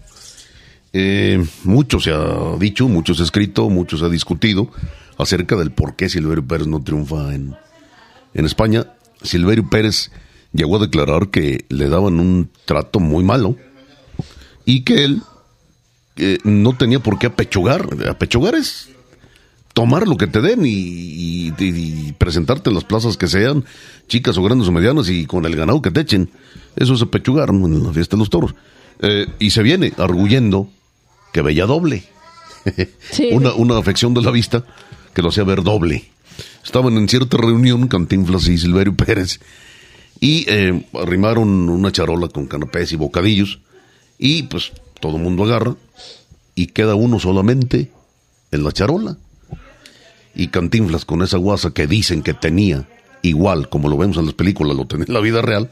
Eh, 0.93 1.45
mucho 1.65 2.01
se 2.01 2.13
ha 2.13 2.57
dicho, 2.59 2.89
mucho 2.89 3.15
se 3.15 3.23
ha 3.23 3.25
escrito, 3.25 3.69
mucho 3.69 3.99
se 3.99 4.07
ha 4.07 4.09
discutido 4.09 4.71
acerca 5.19 5.57
del 5.57 5.71
por 5.71 5.97
qué 5.97 6.09
Silverio 6.09 6.47
Pérez 6.47 6.67
no 6.67 6.83
triunfa 6.83 7.35
en, 7.35 7.55
en 8.35 8.47
España. 8.47 8.87
Silverio 9.23 9.69
Pérez 9.69 10.11
llegó 10.53 10.77
a 10.77 10.81
declarar 10.81 11.29
que 11.29 11.67
le 11.69 11.89
daban 11.89 12.21
un 12.21 12.51
trato 12.65 13.01
muy 13.01 13.25
malo 13.25 13.57
y 14.65 14.83
que 14.83 15.05
él 15.05 15.23
eh, 16.17 16.39
no 16.45 16.77
tenía 16.77 17.01
por 17.01 17.19
qué 17.19 17.27
apechugar. 17.27 17.89
Apechugar 18.09 18.55
es 18.55 18.91
tomar 19.79 20.09
lo 20.09 20.17
que 20.17 20.27
te 20.27 20.41
den 20.41 20.67
y, 20.67 20.71
y- 20.71 21.55
y 21.61 22.13
presentarte 22.19 22.69
en 22.69 22.75
las 22.75 22.83
plazas 22.83 23.17
que 23.17 23.29
sean, 23.29 23.65
chicas 24.09 24.37
o 24.37 24.43
grandes 24.43 24.67
o 24.67 24.73
medianas, 24.73 25.09
y 25.09 25.25
con 25.25 25.45
el 25.45 25.55
ganado 25.55 25.81
que 25.81 25.93
te 25.93 26.01
echen. 26.01 26.31
Eso 26.75 26.95
es 26.95 27.03
apechugar 27.03 27.53
¿no? 27.55 27.67
en 27.67 27.85
la 27.85 27.93
fiesta 27.93 28.17
de 28.17 28.19
los 28.21 28.29
toros. 28.29 28.57
Eh, 29.01 29.27
y 29.39 29.51
se 29.51 29.63
viene 29.63 29.93
arguyendo 29.97 30.69
que 31.33 31.43
veía 31.43 31.65
doble. 31.67 32.03
Sí. 33.13 33.29
una, 33.33 33.55
una 33.55 33.79
afección 33.79 34.15
de 34.15 34.23
la 34.23 34.33
vista 34.33 34.65
que 35.15 35.23
lo 35.23 35.29
hacía 35.29 35.45
ver 35.45 35.63
doble. 35.63 36.11
Estaban 36.65 36.97
en 36.97 37.09
cierta 37.09 37.37
reunión 37.37 37.87
Cantinflas 37.87 38.49
y 38.49 38.59
Silverio 38.59 38.95
Pérez 38.97 39.39
y 40.21 40.45
eh, 40.49 40.85
arrimaron 40.95 41.69
una 41.69 41.93
charola 41.93 42.27
con 42.29 42.47
canapés 42.49 42.91
y 42.93 42.97
bocadillos 42.97 43.61
y 44.19 44.43
pues 44.43 44.73
todo 45.01 45.17
el 45.19 45.23
mundo 45.23 45.45
agarra 45.45 45.77
y 46.57 46.67
queda 46.67 46.97
uno 46.97 47.21
solamente 47.21 47.91
en 48.51 48.65
la 48.65 48.73
charola. 48.73 49.17
Y 50.35 50.49
Cantinflas 50.49 51.05
con 51.05 51.23
esa 51.23 51.37
guasa 51.39 51.71
que 51.73 51.87
dicen 51.87 52.23
que 52.23 52.35
tenía, 52.35 52.87
igual 53.23 53.69
como 53.69 53.89
lo 53.89 53.97
vemos 53.97 54.17
en 54.19 54.27
las 54.27 54.35
películas, 54.35 54.77
lo 54.77 54.87
tenía 54.87 55.07
en 55.09 55.15
la 55.15 55.21
vida 55.21 55.43
real, 55.43 55.69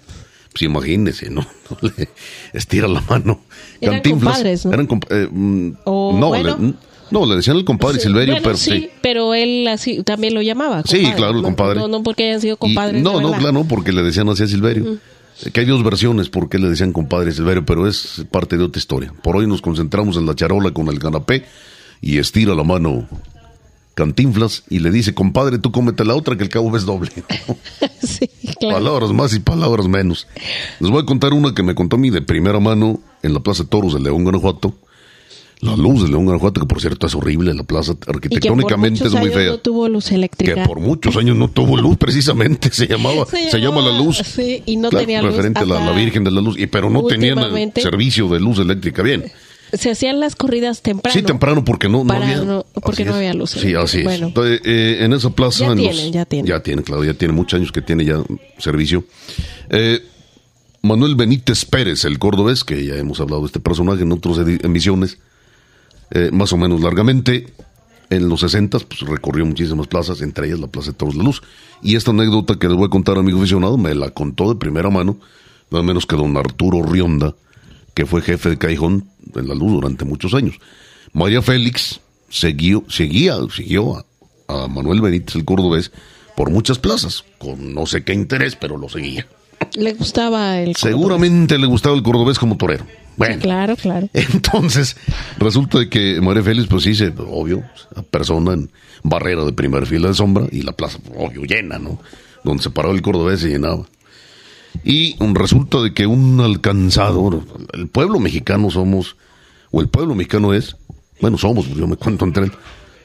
pues 0.53 0.63
imagínese, 0.63 1.31
¿no? 1.31 1.47
No 1.71 1.89
le 1.97 2.09
estira 2.53 2.89
la 2.89 3.01
mano. 3.03 3.41
Eran 3.81 4.01
compadres, 4.03 4.65
¿no? 4.65 4.73
eran 4.73 4.89
eh, 5.11 5.29
mm, 5.31 5.71
O, 5.85 6.17
no, 6.19 6.29
bueno. 6.29 6.57
le, 6.61 6.75
no, 7.11 7.27
le 7.27 7.37
decían 7.37 7.57
el 7.57 7.65
compadre 7.65 7.99
Sí, 7.99 8.05
Silverio, 8.07 8.35
bueno, 8.35 8.45
pero 8.45 8.57
sí, 8.57 8.71
sí. 8.71 8.91
pero 9.03 9.35
él 9.35 9.69
así 9.69 10.03
también 10.03 10.35
lo 10.35 10.43
llamaba. 10.43 10.83
Sí, 10.85 11.05
claro, 11.15 11.37
el 11.39 11.43
compadre. 11.45 11.79
No, 11.79 11.87
no 11.89 12.03
porque 12.03 12.25
hayan 12.29 12.41
sido 12.41 12.55
Y- 12.55 12.59
compadres. 12.59 13.03
no, 13.03 13.21
no, 13.21 13.33
claro, 13.33 13.53
no, 13.53 13.65
porque 13.69 13.93
le 13.93 14.03
decían 14.03 14.29
así 14.29 14.43
a 14.43 14.47
Silverio. 14.49 14.95
Eh, 15.45 15.51
Que 15.53 15.61
hay 15.61 15.67
dos 15.67 15.85
versiones 15.85 16.31
por 16.31 16.49
qué 16.49 16.59
le 16.59 16.69
decían 16.69 16.93
compadre 16.93 17.31
Silverio, 17.33 17.65
pero 17.67 17.87
es 17.87 18.25
parte 18.31 18.57
de 18.57 18.65
otra 18.65 18.81
historia. 18.81 19.13
Por 19.23 19.37
hoy 19.37 19.47
nos 19.47 19.61
concentramos 19.61 20.17
en 20.17 20.25
la 20.27 20.35
charola 20.35 20.71
con 20.73 20.89
el 20.89 20.99
canapé 20.99 21.45
y 22.01 22.19
estira 22.19 22.55
la 22.55 22.65
mano 22.65 23.07
Cantinflas 23.97 24.63
y 24.69 24.81
le 24.81 24.91
dice, 24.91 25.15
compadre, 25.15 25.59
tú 25.59 25.73
cómete 25.73 26.05
la 26.05 26.15
otra 26.15 26.37
que 26.37 26.43
el 26.43 26.51
cabo 26.51 26.71
ves 26.71 26.85
doble. 26.85 27.11
sí, 28.03 28.29
claro. 28.61 28.77
Palabras 28.77 29.11
más 29.11 29.35
y 29.35 29.41
palabras 29.41 29.89
menos. 29.89 30.29
Les 30.81 30.91
voy 30.91 31.03
a 31.03 31.07
contar 31.07 31.33
una 31.33 31.55
que 31.55 31.63
me 31.63 31.75
contó 31.75 31.97
a 31.97 31.99
mí 31.99 32.11
de 32.11 32.21
primera 32.21 32.61
mano 32.61 33.01
en 33.23 33.33
la 33.33 33.41
Plaza 33.41 33.63
de 33.63 33.71
Toros 33.71 33.95
de 33.95 34.01
León, 34.01 34.23
Guanajuato. 34.23 34.75
La 35.61 35.75
luz 35.75 36.03
de 36.03 36.11
León, 36.11 36.27
Guanajuato, 36.27 36.61
que 36.61 36.67
por 36.67 36.79
cierto 36.83 37.07
es 37.07 37.15
horrible, 37.15 37.55
la 37.55 37.63
plaza 37.63 37.93
Y 37.93 37.95
que 37.95 38.05
por 38.05 38.17
arquitectónicamente 38.17 39.07
es 39.07 39.13
muy 39.13 39.21
años 39.21 39.35
fea. 39.35 39.51
No 39.53 39.59
tuvo 39.61 39.89
luz 39.89 40.13
eléctrica. 40.13 40.55
Que 40.57 40.69
por 40.69 40.79
muchos 40.79 41.17
años 41.17 41.35
no 41.35 41.49
tuvo 41.49 41.79
luz, 41.79 41.97
precisamente, 41.97 42.71
se 42.71 42.87
llamaba, 42.87 43.25
se, 43.51 43.59
llama 43.59 43.81
la 43.81 43.97
luz. 43.97 44.19
Sí, 44.19 44.63
y 44.67 44.77
no 44.77 44.91
Claro, 44.91 45.07
tenía 45.07 45.23
luz. 45.23 45.31
referente 45.31 45.61
a 45.61 45.65
la, 45.65 45.93
Virgen 45.93 46.23
de 46.23 46.33
la 46.33 46.43
Luz, 46.43 46.59
y, 46.59 46.67
pero 46.67 46.91
no 46.91 47.03
tenían 47.05 47.39
servicio 47.75 48.29
de 48.29 48.41
luz 48.41 48.59
eléctrica. 48.59 49.03
Bien, 49.03 49.25
Se 49.79 49.91
hacían 49.91 50.21
las 50.21 50.37
corridas 50.37 50.83
temprano. 50.83 51.13
sí, 51.19 51.23
temprano 51.23 51.65
porque 51.65 51.89
no, 51.89 52.05
no 52.05 52.13
había. 52.15 52.41
no- 52.43 52.65
porque 52.83 53.05
no 53.05 53.15
había 53.15 53.35
luz 53.35 53.51
Sí, 53.51 53.75
así 53.75 53.99
es. 53.99 54.05
Bueno. 54.05 54.27
Entonces, 54.29 54.61
eh, 54.65 54.99
en 55.01 55.13
esa 55.13 55.31
plaza. 55.31 55.65
Ya 55.67 55.73
en 55.73 55.79
tiene, 55.79 55.95
los- 56.05 56.13
ya 56.13 56.25
tiene. 56.25 56.49
Ya 56.49 56.61
tiene, 56.63 56.83
claro, 56.83 57.05
ya 57.05 57.15
tiene 57.15 57.35
muchos 57.35 57.59
años 57.59 57.73
que 57.73 57.83
tiene 57.83 58.05
ya 58.05 58.23
servicio. 58.59 59.05
Eh, 59.71 60.01
Manuel 60.83 61.17
Benítez 61.17 61.65
Pérez, 61.65 62.05
el 62.05 62.19
cordobés, 62.19 62.63
que 62.65 62.85
ya 62.85 62.95
hemos 62.97 63.19
hablado 63.21 63.41
de 63.43 63.47
este 63.47 63.61
personaje 63.61 64.03
en 64.03 64.13
otras 64.13 64.39
emisiones, 64.63 65.19
eh, 66.13 66.31
más 66.33 66.53
o 66.53 66.57
menos 66.57 66.81
largamente. 66.81 67.49
En 68.09 68.29
los 68.29 68.39
60 68.41 68.79
pues, 68.79 69.01
recorrió 69.01 69.45
muchísimas 69.45 69.89
plazas, 69.89 70.21
entre 70.21 70.47
ellas 70.47 70.61
la 70.61 70.69
Plaza 70.69 70.93
de 70.93 70.97
Toros 70.97 71.15
de 71.15 71.19
la 71.19 71.25
Luz. 71.25 71.43
Y 71.83 71.97
esta 71.97 72.13
anécdota 72.13 72.57
que 72.57 72.69
les 72.69 72.77
voy 72.77 72.87
a 72.87 72.91
contar, 72.91 73.19
amigo 73.19 73.39
aficionado, 73.41 73.77
me 73.77 73.97
la 73.97 74.11
contó 74.11 74.49
de 74.49 74.55
primera 74.55 74.91
mano, 74.91 75.19
nada 75.73 75.83
menos 75.83 76.07
que 76.07 76.15
don 76.15 76.37
Arturo 76.37 76.85
Rionda, 76.85 77.35
que 77.97 78.05
fue 78.05 78.21
jefe 78.21 78.51
de 78.51 78.59
Cajón 78.59 79.09
en 79.35 79.49
la 79.49 79.55
Luz 79.55 79.73
durante 79.73 80.05
muchos 80.05 80.35
años. 80.35 80.57
María 81.15 81.41
Félix 81.41 81.99
siguió, 82.29 82.85
seguía, 82.91 83.37
siguió 83.51 83.97
a, 83.97 84.05
a 84.49 84.69
Manuel 84.69 85.01
Benítez, 85.01 85.35
el 85.35 85.47
cordobés, 85.47 85.91
por 86.37 86.51
muchas 86.51 86.79
plazas, 86.79 87.25
con 87.39 87.73
no 87.73 87.87
sé 87.87 88.05
qué 88.05 88.13
interés, 88.13 88.55
pero 88.55 88.77
lo 88.77 88.91
seguía. 88.91 89.27
Le 89.75 89.95
gustaba 89.95 90.61
el. 90.61 90.77
Seguramente 90.77 91.57
le 91.57 91.67
gustaba 91.67 91.97
el 91.97 92.03
cordobés 92.03 92.39
como 92.39 92.59
torero. 92.59 92.85
Bueno, 93.17 93.41
Claro, 93.41 93.75
claro. 93.77 94.11
entonces, 94.13 94.99
resulta 95.39 95.79
de 95.79 95.89
que 95.89 96.21
María 96.21 96.43
Félix, 96.43 96.69
pues 96.69 96.83
sí, 96.83 96.95
se, 96.95 97.15
obvio, 97.17 97.65
persona 98.11 98.53
en 98.53 98.71
barrera 99.05 99.43
de 99.47 99.55
primera 99.55 99.87
fila 99.87 100.09
de 100.09 100.15
sombra 100.15 100.47
y 100.53 100.61
la 100.61 100.73
plaza, 100.73 100.99
obvio, 101.17 101.45
llena, 101.45 101.79
¿no? 101.79 101.99
Donde 102.45 102.63
se 102.63 102.69
paraba 102.69 102.95
el 102.95 103.01
cordobés 103.01 103.41
se 103.41 103.49
llenaba. 103.49 103.87
Y 104.85 105.17
resulta 105.35 105.81
de 105.83 105.93
que 105.93 106.07
un 106.07 106.41
alcanzador, 106.41 107.43
el 107.73 107.89
pueblo 107.89 108.19
mexicano 108.21 108.71
somos, 108.71 109.17
o 109.71 109.81
el 109.81 109.89
pueblo 109.89 110.15
mexicano 110.15 110.55
es, 110.55 110.77
bueno, 111.21 111.39
somos, 111.39 111.69
yo 111.69 111.87
me 111.87 111.97
cuento 111.97 112.25
entre 112.25 112.45
él, 112.45 112.53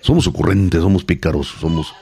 somos 0.01 0.27
ocurrentes, 0.27 0.81
somos 0.81 1.03
pícaros, 1.03 1.53
somos, 1.59 1.93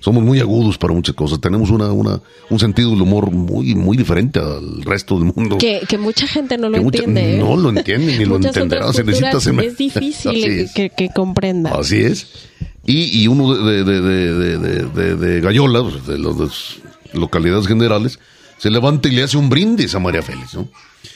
somos 0.00 0.22
muy 0.22 0.40
agudos 0.40 0.78
para 0.78 0.92
muchas 0.92 1.14
cosas. 1.14 1.40
Tenemos 1.40 1.70
una, 1.70 1.92
una, 1.92 2.20
un 2.50 2.58
sentido 2.58 2.90
del 2.90 3.02
humor 3.02 3.30
muy, 3.30 3.74
muy 3.74 3.96
diferente 3.96 4.40
al 4.40 4.82
resto 4.82 5.18
del 5.18 5.32
mundo. 5.34 5.58
Que, 5.58 5.82
que 5.88 5.98
mucha 5.98 6.26
gente 6.26 6.58
no 6.58 6.68
lo 6.68 6.78
entiende. 6.78 7.36
¿eh? 7.36 7.38
No 7.38 7.56
lo 7.56 7.68
entiende 7.70 8.18
ni 8.18 8.24
lo 8.24 8.36
entenderá. 8.36 8.92
Se 8.92 9.04
necesita 9.04 9.38
Es 9.62 9.76
difícil 9.76 10.68
que, 10.74 10.90
que, 10.90 11.08
comprenda. 11.14 11.70
Así 11.78 12.00
es. 12.00 12.48
Y, 12.84 13.22
y 13.22 13.28
uno 13.28 13.54
de, 13.54 13.84
de, 13.84 14.00
de, 14.00 15.16
de, 15.16 15.40
Gallola, 15.40 15.82
pues, 15.82 16.04
de 16.06 16.18
las 16.18 16.78
localidades 17.12 17.68
generales, 17.68 18.18
se 18.62 18.70
levanta 18.70 19.08
y 19.08 19.10
le 19.10 19.24
hace 19.24 19.36
un 19.36 19.48
brindis 19.48 19.92
a 19.96 19.98
María 19.98 20.22
Félix, 20.22 20.54
¿no? 20.54 20.68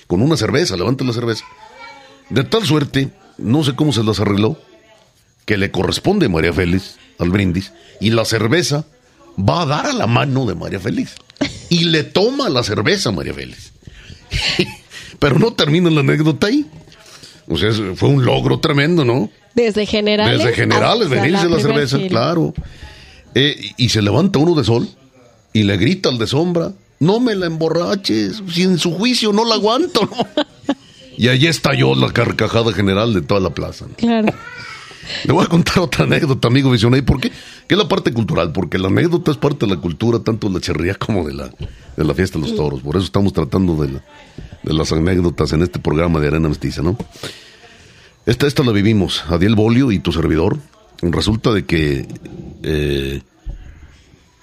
Con 0.08 0.20
una 0.20 0.36
cerveza, 0.36 0.76
levanta 0.76 1.04
la 1.04 1.12
cerveza. 1.12 1.44
De 2.28 2.42
tal 2.42 2.66
suerte, 2.66 3.10
no 3.38 3.62
sé 3.62 3.76
cómo 3.76 3.92
se 3.92 4.02
las 4.02 4.18
arregló, 4.18 4.58
que 5.44 5.56
le 5.56 5.70
corresponde 5.70 6.26
a 6.26 6.28
María 6.28 6.52
Félix 6.52 6.96
al 7.20 7.30
brindis 7.30 7.72
y 8.00 8.10
la 8.10 8.24
cerveza 8.24 8.84
va 9.38 9.62
a 9.62 9.66
dar 9.66 9.86
a 9.86 9.92
la 9.92 10.08
mano 10.08 10.44
de 10.44 10.56
María 10.56 10.80
Félix 10.80 11.14
y 11.68 11.84
le 11.84 12.02
toma 12.02 12.48
la 12.48 12.64
cerveza 12.64 13.10
a 13.10 13.12
María 13.12 13.32
Félix. 13.32 13.72
Pero 15.20 15.38
no 15.38 15.52
termina 15.52 15.88
la 15.88 16.00
anécdota 16.00 16.48
ahí. 16.48 16.66
O 17.46 17.56
sea, 17.56 17.70
fue 17.94 18.08
un 18.08 18.24
logro 18.24 18.58
tremendo, 18.58 19.04
¿no? 19.04 19.30
Desde 19.54 19.86
generales. 19.86 20.38
Desde 20.38 20.52
generales, 20.52 21.08
venirse 21.08 21.48
la, 21.48 21.60
cerveza, 21.60 21.98
claro. 22.08 22.52
Eh, 23.36 23.70
y 23.76 23.88
se 23.90 24.02
levanta 24.02 24.40
uno 24.40 24.56
de 24.56 24.64
sol 24.64 24.88
y 25.52 25.62
le 25.62 25.76
grita 25.76 26.08
al 26.08 26.18
de 26.18 26.26
sombra, 26.26 26.72
no 26.98 27.20
me 27.20 27.34
la 27.34 27.46
emborraches, 27.46 28.42
si 28.52 28.62
en 28.62 28.78
su 28.78 28.92
juicio 28.92 29.32
no 29.32 29.44
la 29.44 29.56
aguanto, 29.56 30.02
¿no? 30.02 30.44
Y 31.18 31.28
ahí 31.28 31.46
estalló 31.46 31.94
la 31.94 32.12
carcajada 32.12 32.74
general 32.74 33.14
de 33.14 33.22
toda 33.22 33.40
la 33.40 33.48
plaza. 33.48 33.86
Claro. 33.96 34.34
Le 35.24 35.32
voy 35.32 35.44
a 35.44 35.48
contar 35.48 35.78
otra 35.78 36.04
anécdota, 36.04 36.48
amigo 36.48 36.70
Visionay. 36.70 37.00
¿Por 37.00 37.20
qué? 37.20 37.30
¿Qué 37.30 37.74
es 37.74 37.78
la 37.78 37.88
parte 37.88 38.12
cultural? 38.12 38.52
Porque 38.52 38.78
la 38.78 38.88
anécdota 38.88 39.30
es 39.30 39.36
parte 39.36 39.66
de 39.66 39.74
la 39.74 39.80
cultura, 39.80 40.18
tanto 40.18 40.48
de 40.48 40.54
la 40.54 40.60
cherría 40.60 40.94
como 40.94 41.26
de 41.26 41.32
la, 41.32 41.48
de 41.48 42.04
la 42.04 42.14
fiesta 42.14 42.38
de 42.38 42.46
los 42.46 42.56
toros. 42.56 42.82
Por 42.82 42.96
eso 42.96 43.06
estamos 43.06 43.32
tratando 43.32 43.76
de, 43.76 43.92
de 44.62 44.74
las 44.74 44.92
anécdotas 44.92 45.52
en 45.52 45.62
este 45.62 45.78
programa 45.78 46.20
de 46.20 46.28
Arena 46.28 46.48
Mestiza, 46.48 46.82
¿no? 46.82 46.98
Esta, 48.26 48.46
esta 48.46 48.64
la 48.64 48.72
vivimos, 48.72 49.24
Adiel 49.28 49.54
Bolio 49.54 49.92
y 49.92 50.00
tu 50.00 50.12
servidor. 50.12 50.58
Resulta 51.00 51.52
de 51.52 51.64
que, 51.64 52.06
eh, 52.62 53.22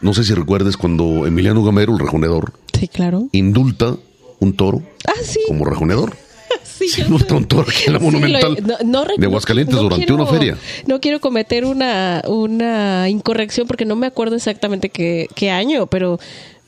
no 0.03 0.13
sé 0.13 0.23
si 0.23 0.33
recuerdes 0.33 0.77
cuando 0.77 1.25
Emiliano 1.25 1.63
Gamero, 1.63 1.93
el 1.93 1.99
rejonedor, 1.99 2.53
sí, 2.77 2.87
claro. 2.87 3.29
indulta 3.31 3.95
un 4.39 4.53
toro 4.53 4.83
ah, 5.07 5.11
¿sí? 5.23 5.39
como 5.47 5.65
rejonedor. 5.65 6.15
Sí, 6.63 7.01
un 7.07 7.45
toro 7.45 7.61
aquí 7.61 7.83
en 7.87 7.93
la 7.93 7.99
Monumental 7.99 8.55
de 8.55 9.25
Aguascalientes 9.25 9.77
durante 9.77 10.11
una 10.11 10.25
feria. 10.25 10.57
No 10.85 10.99
quiero 10.99 11.21
cometer 11.21 11.63
una, 11.65 12.21
una 12.27 13.07
incorrección 13.09 13.67
porque 13.67 13.85
no 13.85 13.95
me 13.95 14.07
acuerdo 14.07 14.35
exactamente 14.35 14.89
qué, 14.89 15.29
qué 15.33 15.49
año, 15.49 15.87
pero 15.87 16.19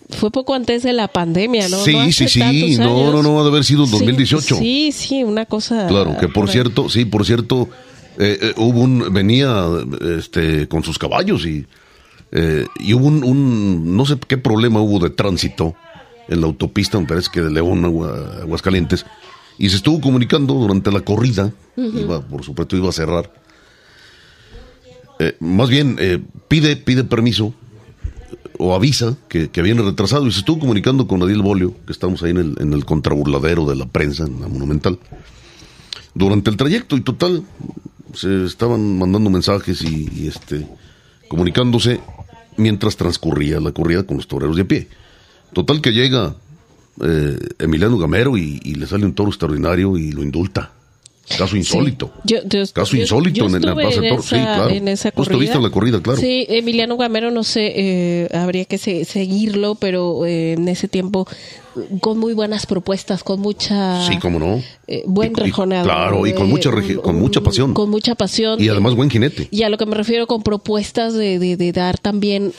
fue 0.09 0.31
poco 0.31 0.53
antes 0.53 0.83
de 0.83 0.93
la 0.93 1.09
pandemia, 1.09 1.67
¿no? 1.67 1.77
Sí, 1.77 2.13
sí, 2.13 2.29
sí, 2.29 2.77
no, 2.77 3.11
no, 3.11 3.23
no, 3.23 3.39
ha 3.39 3.43
de 3.43 3.49
haber 3.49 3.63
sido 3.63 3.83
en 3.83 3.91
2018. 3.91 4.55
Sí, 4.55 4.91
sí, 4.93 5.23
una 5.23 5.45
cosa. 5.45 5.87
Claro, 5.87 6.15
que 6.17 6.29
por 6.29 6.49
cierto, 6.49 6.89
sí, 6.89 7.05
por 7.05 7.25
cierto, 7.25 7.67
eh, 8.17 8.37
eh, 8.41 8.53
hubo 8.57 8.81
un, 8.81 9.11
venía 9.11 9.65
este, 10.17 10.67
con 10.67 10.83
sus 10.83 10.97
caballos 10.97 11.45
y, 11.45 11.65
eh, 12.31 12.65
y 12.79 12.93
hubo 12.93 13.07
un, 13.07 13.95
no 13.95 14.05
sé 14.05 14.17
qué 14.27 14.37
problema 14.37 14.81
hubo 14.81 14.99
de 14.99 15.09
tránsito 15.09 15.75
en 16.27 16.41
la 16.41 16.47
autopista, 16.47 16.99
me 16.99 17.05
parece 17.05 17.29
que 17.31 17.41
de 17.41 17.51
León 17.51 17.85
a 17.85 18.41
Aguascalientes, 18.41 19.05
y 19.57 19.69
se 19.69 19.77
estuvo 19.77 20.01
comunicando 20.01 20.53
durante 20.55 20.91
la 20.91 21.01
corrida, 21.01 21.53
iba, 21.77 22.21
por 22.21 22.43
supuesto 22.43 22.75
iba 22.75 22.89
a 22.89 22.93
cerrar. 22.93 23.31
más 25.39 25.69
bien, 25.69 25.97
pide, 26.47 26.75
pide 26.75 27.03
permiso 27.03 27.53
o 28.57 28.73
avisa 28.73 29.15
que, 29.29 29.49
viene 29.61 29.81
retrasado 29.81 30.27
y 30.27 30.31
se 30.31 30.39
estuvo 30.39 30.59
comunicando 30.59 31.07
con 31.07 31.21
Adiel 31.21 31.41
Bolio, 31.41 31.75
que 31.85 31.93
estamos 31.93 32.23
ahí 32.23 32.31
en 32.31 32.37
el, 32.37 32.55
en 32.59 32.73
el 32.73 32.85
contraburladero 32.85 33.65
de 33.65 33.75
la 33.75 33.85
prensa, 33.85 34.25
en 34.25 34.41
la 34.41 34.47
Monumental, 34.47 34.99
durante 36.13 36.49
el 36.49 36.57
trayecto 36.57 36.95
y 36.95 37.01
total, 37.01 37.43
se 38.13 38.45
estaban 38.45 38.97
mandando 38.97 39.29
mensajes 39.29 39.81
y, 39.81 40.27
este 40.27 40.65
comunicándose 41.27 41.99
mientras 42.57 42.95
transcurría 42.95 43.59
la 43.59 43.71
corrida 43.71 44.03
con 44.03 44.17
los 44.17 44.27
toreros 44.27 44.55
de 44.55 44.65
pie. 44.65 44.87
Total 45.53 45.81
que 45.81 45.91
llega 45.91 46.35
eh, 47.01 47.37
Emiliano 47.59 47.97
Gamero 47.97 48.37
y, 48.37 48.59
y, 48.63 48.75
le 48.75 48.87
sale 48.87 49.05
un 49.05 49.13
toro 49.13 49.29
extraordinario 49.29 49.97
y 49.97 50.11
lo 50.11 50.23
indulta. 50.23 50.71
Caso 51.37 51.57
insólito. 51.57 52.11
Caso 52.73 52.95
insólito 52.95 53.45
en, 53.47 53.65
la 53.65 53.73
Plaza 53.73 53.99
de 53.99 54.21
Sí, 54.21 54.35
claro. 54.35 54.69
En 54.69 54.87
esa 54.87 55.11
corrida. 55.11 55.59
la 55.59 55.69
corrida, 55.71 55.99
claro. 56.01 56.19
Sí, 56.19 56.45
Emiliano 56.47 56.97
Gamero, 56.97 57.31
no 57.31 57.43
sé, 57.43 57.73
eh, 57.75 58.29
habría 58.31 58.65
que 58.65 58.77
seguirlo, 58.77 59.75
pero 59.75 60.25
eh, 60.25 60.53
en 60.53 60.67
ese 60.67 60.87
tiempo 60.87 61.27
con 61.99 62.17
muy 62.17 62.33
buenas 62.33 62.65
propuestas, 62.65 63.23
con 63.23 63.39
mucha... 63.39 64.05
Sí, 64.07 64.17
cómo 64.19 64.39
no. 64.39 64.61
Eh, 64.87 65.03
buen 65.05 65.33
rejonado. 65.35 65.85
Claro, 65.85 66.25
y 66.27 66.33
con 66.33 66.47
mucha, 66.47 66.69
con 67.01 67.19
mucha 67.19 67.41
pasión. 67.41 67.73
Con 67.73 67.89
mucha 67.89 68.15
pasión. 68.15 68.61
Y 68.61 68.69
además 68.69 68.95
buen 68.95 69.09
jinete. 69.09 69.47
Y 69.51 69.63
a 69.63 69.69
lo 69.69 69.77
que 69.77 69.85
me 69.85 69.95
refiero 69.95 70.27
con 70.27 70.43
propuestas 70.43 71.13
de, 71.13 71.39
de, 71.39 71.71
dar 71.71 71.97
también 71.97 72.53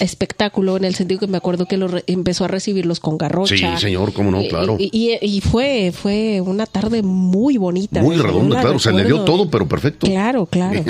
espectáculo, 0.00 0.76
en 0.76 0.84
el 0.84 0.94
sentido 0.94 1.20
que 1.20 1.26
me 1.26 1.36
acuerdo 1.36 1.66
que 1.66 1.76
lo 1.76 1.88
empezó 2.06 2.44
a 2.44 2.48
recibirlos 2.48 3.00
con 3.00 3.18
garrocha. 3.18 3.56
Sí, 3.56 3.66
señor, 3.78 4.12
cómo 4.12 4.30
no, 4.30 4.42
claro. 4.48 4.76
Y, 4.78 5.18
y, 5.20 5.40
fue, 5.40 5.92
fue 5.92 6.40
una 6.40 6.66
tarde 6.66 7.02
muy 7.02 7.56
bonita. 7.56 8.00
Muy 8.02 8.16
redonda, 8.16 8.60
claro, 8.60 8.78
se 8.78 8.92
le 8.92 9.04
dio 9.04 9.24
todo, 9.24 9.50
pero 9.50 9.68
perfecto. 9.68 10.06
Claro, 10.06 10.46
claro. 10.46 10.82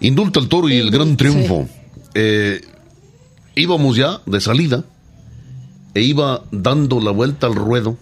Indulta 0.00 0.40
el 0.40 0.48
toro 0.48 0.68
y 0.68 0.76
el 0.76 0.90
gran 0.90 1.16
triunfo. 1.16 1.66
Eh, 2.14 2.60
íbamos 3.54 3.96
ya 3.96 4.20
de 4.26 4.40
salida 4.40 4.84
e 5.96 6.02
iba 6.02 6.44
dando 6.52 7.00
la 7.00 7.10
vuelta 7.10 7.46
al 7.46 7.54
ruedo, 7.54 7.96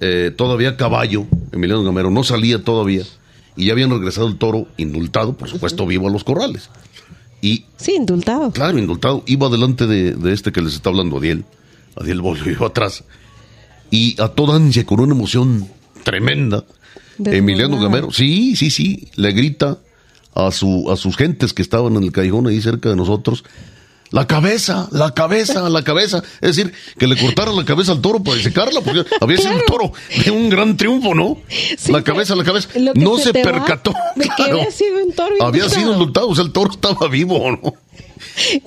eh, 0.00 0.32
todavía 0.36 0.76
caballo, 0.76 1.26
Emiliano 1.50 1.82
Gamero, 1.82 2.08
no 2.08 2.22
salía 2.22 2.62
todavía, 2.62 3.02
y 3.56 3.66
ya 3.66 3.72
habían 3.72 3.90
regresado 3.90 4.28
el 4.28 4.38
toro 4.38 4.68
indultado, 4.76 5.36
por 5.36 5.48
supuesto, 5.48 5.84
vivo 5.86 6.06
a 6.06 6.12
los 6.12 6.22
corrales. 6.22 6.70
Y, 7.40 7.64
sí, 7.78 7.96
indultado. 7.96 8.52
Claro, 8.52 8.78
indultado. 8.78 9.24
Iba 9.26 9.48
delante 9.48 9.88
de, 9.88 10.32
este 10.32 10.52
que 10.52 10.62
les 10.62 10.74
está 10.74 10.90
hablando, 10.90 11.18
Adiel. 11.18 11.44
Adiel 11.96 12.20
Bolio 12.20 12.48
iba 12.48 12.68
atrás. 12.68 13.02
Y 13.90 14.14
a 14.22 14.28
toda 14.28 14.54
ansia, 14.54 14.86
con 14.86 15.00
una 15.00 15.14
emoción 15.16 15.68
tremenda, 16.04 16.64
Emiliano 17.18 17.80
Gamero, 17.80 18.12
sí, 18.12 18.54
sí, 18.54 18.70
sí, 18.70 19.08
le 19.16 19.32
grita 19.32 19.78
a, 20.32 20.52
su, 20.52 20.92
a 20.92 20.96
sus 20.96 21.16
gentes 21.16 21.54
que 21.54 21.62
estaban 21.62 21.96
en 21.96 22.04
el 22.04 22.12
callejón 22.12 22.46
ahí 22.46 22.62
cerca 22.62 22.88
de 22.88 22.94
nosotros, 22.94 23.42
la 24.12 24.26
cabeza, 24.26 24.88
la 24.92 25.12
cabeza, 25.12 25.68
la 25.68 25.82
cabeza. 25.82 26.22
Es 26.40 26.56
decir, 26.56 26.72
que 26.98 27.06
le 27.06 27.16
cortaran 27.16 27.56
la 27.56 27.64
cabeza 27.64 27.92
al 27.92 28.00
toro 28.00 28.22
para 28.22 28.36
disecarla, 28.36 28.80
porque 28.82 29.04
había 29.20 29.38
sido 29.38 29.54
un 29.54 29.64
toro 29.66 29.92
de 30.24 30.30
un 30.30 30.48
gran 30.48 30.76
triunfo, 30.76 31.14
¿no? 31.14 31.38
la 31.88 32.04
cabeza, 32.04 32.36
la 32.36 32.44
cabeza. 32.44 32.68
No 32.94 33.18
se, 33.18 33.32
percató. 33.32 33.92
había 34.38 34.70
sido 34.70 35.04
un 35.04 35.12
toro. 35.12 35.34
Había 35.40 35.68
sido 35.68 35.98
luchado, 35.98 36.28
o 36.28 36.34
sea, 36.34 36.44
el 36.44 36.52
toro 36.52 36.70
estaba 36.70 37.08
vivo, 37.08 37.50
¿no? 37.50 37.74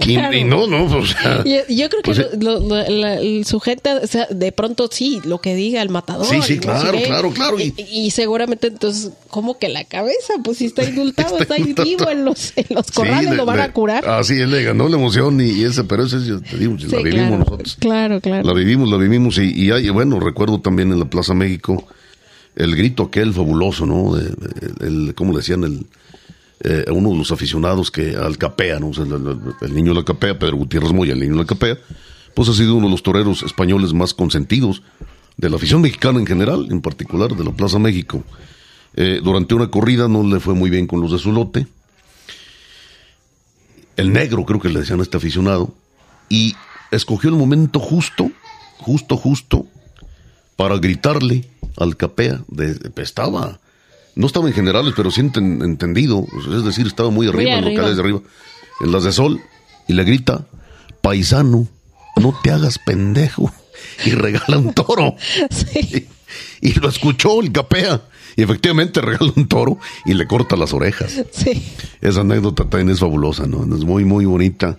Y, 0.05 0.43
no, 0.43 0.67
no, 0.67 0.85
o 0.85 1.05
sea, 1.05 1.43
yo, 1.43 1.89
creo 1.89 2.01
que 2.03 2.11
pues, 2.11 2.19
el 2.19 3.45
sujeto, 3.45 3.89
o 4.03 4.07
sea, 4.07 4.27
de 4.29 4.51
pronto 4.51 4.87
sí, 4.91 5.21
lo 5.25 5.39
que 5.39 5.55
diga 5.55 5.81
el 5.81 5.89
matador. 5.89 6.25
Sí, 6.25 6.39
sí, 6.41 6.59
claro, 6.59 6.97
claro, 7.03 7.31
claro. 7.31 7.57
Y, 7.59 8.11
seguramente 8.11 8.67
entonces, 8.67 9.11
¿cómo 9.29 9.57
que 9.57 9.69
la 9.69 9.83
cabeza? 9.83 10.33
Pues 10.43 10.59
si 10.59 10.65
está 10.65 10.83
indultado, 10.83 11.39
está, 11.39 11.55
ahí 11.55 11.73
vivo 11.83 12.09
en 12.09 12.25
los, 12.25 12.53
en 12.55 12.67
los 12.69 12.91
corrales, 12.91 13.35
lo 13.35 13.45
van 13.45 13.59
a 13.59 13.71
curar. 13.71 14.07
Así 14.07 14.39
es, 14.39 14.47
le 14.47 14.63
ganó 14.63 14.87
la 14.87 14.97
emoción 14.97 15.41
y, 15.41 15.63
ese, 15.63 15.83
pero 15.83 16.05
ese, 16.05 16.17
te 16.17 16.57
digo, 16.57 16.75
la 16.89 17.01
vivimos 17.01 17.39
nosotros. 17.39 17.77
Claro, 17.79 18.21
claro. 18.21 18.47
La 18.47 18.53
vivimos, 18.53 18.89
la 18.89 18.97
vivimos 18.97 19.37
y, 19.37 19.51
y 19.51 19.71
hay, 19.71 19.89
bueno, 19.89 20.19
recuerdo 20.19 20.59
también 20.59 20.91
en 20.91 20.99
la 20.99 21.05
Plaza 21.05 21.33
México 21.33 21.87
el 22.55 22.75
grito 22.75 23.03
aquel 23.03 23.33
fabuloso, 23.33 23.85
¿no? 23.85 24.17
El, 24.17 24.35
el, 24.79 25.15
¿Cómo 25.15 25.31
le 25.31 25.39
decían? 25.39 25.63
El 25.63 25.85
eh, 26.61 26.85
uno 26.91 27.09
de 27.11 27.17
los 27.17 27.31
aficionados 27.31 27.91
que 27.91 28.15
al 28.15 28.37
capea, 28.37 28.79
¿no? 28.79 28.91
el, 28.91 29.73
niño 29.73 29.93
de 29.93 29.99
la 29.99 30.05
capea, 30.05 30.39
Pedro 30.39 30.57
Gutiérrez 30.57 30.93
Moya, 30.93 31.13
el 31.13 31.19
niño 31.19 31.33
de 31.33 31.39
la 31.39 31.45
capea, 31.45 31.77
pues 32.33 32.49
ha 32.49 32.53
sido 32.53 32.75
uno 32.75 32.87
de 32.87 32.91
los 32.91 33.03
toreros 33.03 33.43
españoles 33.43 33.93
más 33.93 34.13
consentidos 34.13 34.81
de 35.37 35.49
la 35.49 35.57
afición 35.57 35.81
mexicana 35.81 36.19
en 36.19 36.25
general, 36.25 36.67
en 36.69 36.81
particular 36.81 37.35
de 37.35 37.43
la 37.43 37.51
Plaza 37.51 37.79
México. 37.79 38.23
Eh, 38.95 39.19
durante 39.21 39.53
una 39.53 39.69
corrida 39.69 40.07
no 40.07 40.23
le 40.23 40.39
fue 40.39 40.53
muy 40.53 40.69
bien 40.69 40.87
con 40.87 41.01
los 41.01 41.11
de 41.11 41.19
su 41.19 41.31
lote. 41.31 41.67
El 43.97 44.13
negro, 44.13 44.45
creo 44.45 44.59
que 44.59 44.69
le 44.69 44.79
decían 44.79 44.99
a 44.99 45.03
este 45.03 45.17
aficionado, 45.17 45.73
y 46.29 46.55
escogió 46.91 47.29
el 47.29 47.35
momento 47.35 47.79
justo, 47.79 48.31
justo, 48.77 49.17
justo, 49.17 49.67
para 50.55 50.77
gritarle 50.77 51.47
al 51.77 51.97
capea. 51.97 52.41
De, 52.47 52.77
estaba 52.97 53.59
no 54.15 54.27
estaba 54.27 54.47
en 54.47 54.53
generales, 54.53 54.93
pero 54.95 55.11
sí 55.11 55.21
entendido, 55.21 56.25
es 56.55 56.63
decir, 56.63 56.87
estaba 56.87 57.09
muy 57.09 57.27
arriba, 57.27 57.59
en 57.59 57.65
locales 57.65 57.95
de 57.95 58.01
arriba, 58.01 58.21
en 58.81 58.91
las 58.91 59.03
de 59.03 59.11
sol, 59.11 59.41
y 59.87 59.93
le 59.93 60.03
grita, 60.03 60.45
paisano, 61.01 61.67
no 62.17 62.37
te 62.43 62.51
hagas 62.51 62.79
pendejo. 62.79 63.51
y 64.05 64.11
regala 64.11 64.57
un 64.57 64.73
toro. 64.73 65.15
Sí. 65.49 66.07
Y, 66.61 66.73
lo 66.79 66.89
escuchó 66.89 67.41
el 67.41 67.51
capea. 67.51 68.01
Y 68.35 68.43
efectivamente 68.43 68.99
regala 68.99 69.31
un 69.35 69.47
toro 69.47 69.77
y 70.05 70.13
le 70.13 70.27
corta 70.27 70.57
las 70.57 70.73
orejas. 70.73 71.21
Sí. 71.31 71.63
Esa 72.01 72.21
anécdota 72.21 72.67
también 72.67 72.89
es 72.89 72.99
fabulosa, 72.99 73.45
¿no? 73.45 73.63
Es 73.75 73.85
muy, 73.85 74.03
muy 74.03 74.25
bonita. 74.25 74.77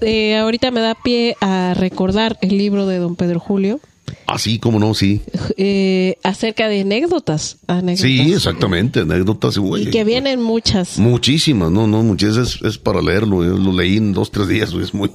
Eh, 0.00 0.36
ahorita 0.36 0.70
me 0.70 0.80
da 0.80 0.94
pie 0.94 1.36
a 1.42 1.74
recordar 1.74 2.38
el 2.40 2.56
libro 2.56 2.86
de 2.86 2.98
don 2.98 3.16
Pedro 3.16 3.38
Julio. 3.38 3.80
Así 4.26 4.58
como 4.58 4.78
no, 4.78 4.94
sí. 4.94 5.22
Eh, 5.56 6.16
acerca 6.22 6.68
de 6.68 6.80
anécdotas, 6.80 7.58
Sí, 7.96 8.32
exactamente, 8.32 9.00
anécdotas. 9.00 9.58
y 9.78 9.90
que 9.90 10.04
vienen 10.04 10.42
muchas. 10.42 10.98
Muchísimas, 10.98 11.70
no, 11.70 11.86
no, 11.86 12.02
muchas. 12.02 12.36
Es, 12.36 12.62
es 12.62 12.78
para 12.78 13.00
leerlo. 13.00 13.44
Yo 13.44 13.56
lo 13.56 13.72
leí 13.72 13.96
en 13.98 14.12
dos, 14.12 14.30
tres 14.30 14.48
días. 14.48 14.72
Es 14.72 14.92
muy, 14.92 15.10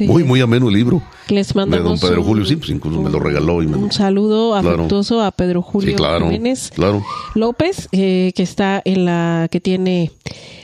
muy, 0.00 0.24
muy 0.24 0.40
ameno 0.40 0.68
el 0.68 0.74
libro. 0.74 1.02
Les 1.28 1.54
mandamos. 1.54 2.00
De 2.00 2.06
don 2.06 2.10
Pedro 2.10 2.24
Julio, 2.24 2.44
sí, 2.44 2.56
pues 2.56 2.70
incluso 2.70 3.00
me 3.00 3.10
lo 3.10 3.20
regaló. 3.20 3.62
Y 3.62 3.66
un 3.66 3.92
saludo 3.92 4.54
afectuoso 4.54 5.22
a 5.22 5.30
Pedro 5.30 5.62
Julio 5.62 5.94
claro, 5.96 6.26
Jiménez 6.26 6.70
claro. 6.74 7.04
López, 7.34 7.88
eh, 7.92 8.32
que 8.34 8.42
está 8.42 8.82
en 8.84 9.04
la, 9.04 9.48
que 9.50 9.60
tiene 9.60 10.10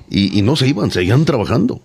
y 0.08 0.42
no 0.42 0.56
se 0.56 0.68
iban, 0.68 0.90
seguían 0.90 1.24
trabajando. 1.24 1.80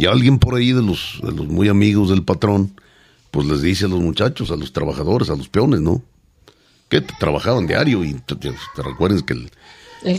Y 0.00 0.06
alguien 0.06 0.38
por 0.38 0.54
ahí 0.54 0.72
de 0.72 0.82
los, 0.82 1.20
de 1.22 1.32
los 1.32 1.46
muy 1.46 1.68
amigos 1.68 2.10
del 2.10 2.22
patrón, 2.22 2.72
pues 3.30 3.46
les 3.46 3.62
dice 3.62 3.84
a 3.84 3.88
los 3.88 4.00
muchachos, 4.00 4.50
a 4.50 4.56
los 4.56 4.72
trabajadores, 4.72 5.30
a 5.30 5.36
los 5.36 5.48
peones, 5.48 5.80
¿no? 5.80 6.02
Que 6.88 7.00
trabajaban 7.00 7.66
diario 7.66 8.04
y 8.04 8.14
te, 8.14 8.52
recuerdes 8.82 9.22
que 9.22 9.34
el, 9.34 9.50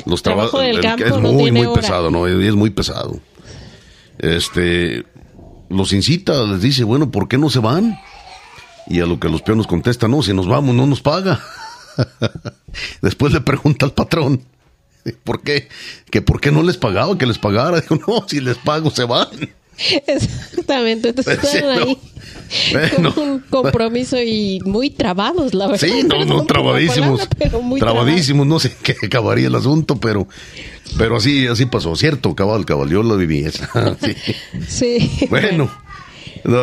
los 0.06 0.22
trabajos 0.22 0.64
es 0.64 1.18
muy, 1.18 1.52
muy 1.52 1.68
pesado, 1.74 2.12
¿no? 2.12 2.28
Es 2.28 2.56
muy 2.56 2.70
pesado. 2.70 3.20
Este, 4.20 5.06
los 5.70 5.94
incita, 5.94 6.44
les 6.44 6.62
dice, 6.62 6.84
bueno, 6.84 7.10
¿por 7.10 7.28
qué 7.28 7.38
no 7.38 7.50
se 7.50 7.60
van? 7.60 7.98
Y 8.88 9.00
a 9.00 9.06
lo 9.06 9.20
que 9.20 9.30
los 9.30 9.42
peones 9.42 9.68
contestan, 9.68 10.12
no, 10.12 10.22
si 10.22 10.34
nos 10.34 10.48
vamos 10.48 10.76
no 10.76 10.86
nos 10.86 11.02
paga. 11.02 11.42
Después 13.02 13.34
le 13.34 13.42
pregunta 13.42 13.86
al 13.86 13.94
patrón, 13.94 14.44
¿por 15.24 15.42
qué? 15.42 15.68
Que 16.10 16.22
por 16.22 16.42
qué 16.42 16.52
no 16.52 16.64
les 16.64 16.78
pagaba, 16.78 17.18
que 17.18 17.26
les 17.26 17.38
pagara. 17.38 17.82
Dijo, 17.82 17.96
no, 17.96 18.28
si 18.28 18.40
les 18.40 18.58
pago 18.58 18.90
se 18.92 19.06
van. 19.06 19.28
Exactamente, 20.06 21.10
entonces 21.10 21.44
están 21.44 21.70
ahí 21.70 21.98
con 22.96 23.18
un 23.18 23.40
compromiso 23.40 24.22
y 24.22 24.60
muy 24.66 24.90
trabados, 24.90 25.54
la 25.54 25.68
verdad. 25.68 25.88
Sí, 25.88 26.04
no, 26.04 26.24
no, 26.26 26.46
trabadísimos. 26.46 27.28
trabadísimos, 27.80 28.46
no 28.46 28.60
sé 28.60 28.76
qué 28.84 28.96
acabaría 29.04 29.48
el 29.48 29.56
asunto, 29.56 29.96
pero 30.00 30.28
pero 30.98 31.16
así 31.16 31.48
así 31.48 31.66
pasó, 31.66 31.96
cierto, 31.96 32.36
cabal, 32.36 32.66
cabal, 32.66 32.90
yo 32.90 33.02
la 33.02 33.16
viví 33.16 33.40
esa. 33.40 33.98
sí. 34.68 35.10
Bueno, 35.30 35.72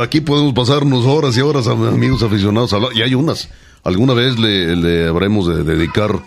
aquí 0.02 0.20
podemos 0.20 0.52
pasarnos 0.52 1.04
horas 1.06 1.36
y 1.36 1.40
horas, 1.40 1.66
amigos 1.66 2.22
aficionados, 2.22 2.72
a 2.72 2.78
y 2.94 3.02
hay 3.02 3.14
unas. 3.14 3.48
Alguna 3.84 4.12
vez 4.12 4.38
le, 4.38 4.76
le 4.76 5.08
habremos 5.08 5.48
de 5.48 5.64
dedicar 5.64 6.20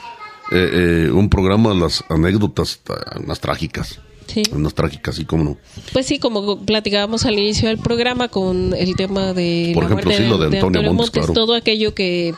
eh, 0.52 1.06
eh, 1.07 1.11
un 1.11 1.30
programa 1.30 1.73
las 1.73 2.03
anécdotas 2.10 2.82
más 3.26 3.40
trágicas. 3.40 3.99
Sí. 4.28 4.44
Unas 4.53 4.73
trágicas, 4.73 5.19
y 5.19 5.26
cómo 5.26 5.44
no. 5.44 5.57
Pues 5.91 6.06
sí, 6.06 6.18
como 6.18 6.60
platicábamos 6.60 7.26
al 7.26 7.34
inicio 7.34 7.68
del 7.68 7.80
programa 7.80 8.30
con 8.30 8.73
el 8.73 8.95
tema 8.95 9.34
de 9.34 9.72
Por 9.73 9.86
ejemplo, 9.86 10.11
sí, 10.11 10.26
lo 10.26 10.38
de 10.38 10.57
Antonio, 10.57 10.94
Montes, 10.94 11.34
todo 11.34 11.53
aquello 11.53 11.94
que 11.94 12.34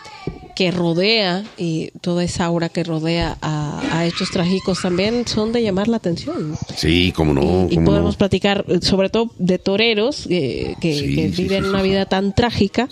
que 0.55 0.71
rodea 0.71 1.43
y 1.57 1.91
toda 2.01 2.23
esa 2.23 2.45
aura 2.45 2.69
que 2.69 2.83
rodea 2.83 3.37
a, 3.41 3.81
a, 3.91 4.05
hechos 4.05 4.29
trágicos 4.31 4.81
también 4.81 5.27
son 5.27 5.51
de 5.51 5.63
llamar 5.63 5.87
la 5.87 5.97
atención. 5.97 6.55
Sí, 6.75 7.11
como 7.15 7.33
no. 7.33 7.67
Y, 7.69 7.77
podemos 7.77 8.15
platicar 8.15 8.65
sobre 8.81 9.09
todo 9.09 9.31
de 9.37 9.57
toreros 9.59 10.27
eh, 10.29 10.75
que, 10.79 11.31
viven 11.35 11.65
una 11.65 11.81
vida 11.81 12.05
tan 12.05 12.33
trágica 12.33 12.87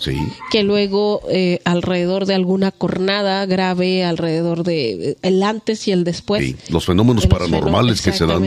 que 0.50 0.62
luego 0.62 1.22
eh, 1.30 1.60
alrededor 1.64 2.26
de 2.26 2.34
alguna 2.34 2.70
cornada 2.70 3.46
grave, 3.46 4.04
alrededor 4.04 4.64
de 4.64 5.10
eh, 5.10 5.16
el 5.22 5.42
antes 5.42 5.86
y 5.88 5.92
el 5.92 6.04
después. 6.04 6.54
Los 6.70 6.86
fenómenos 6.86 7.26
paranormales 7.26 8.02
que 8.02 8.12
se 8.12 8.26
dan 8.26 8.44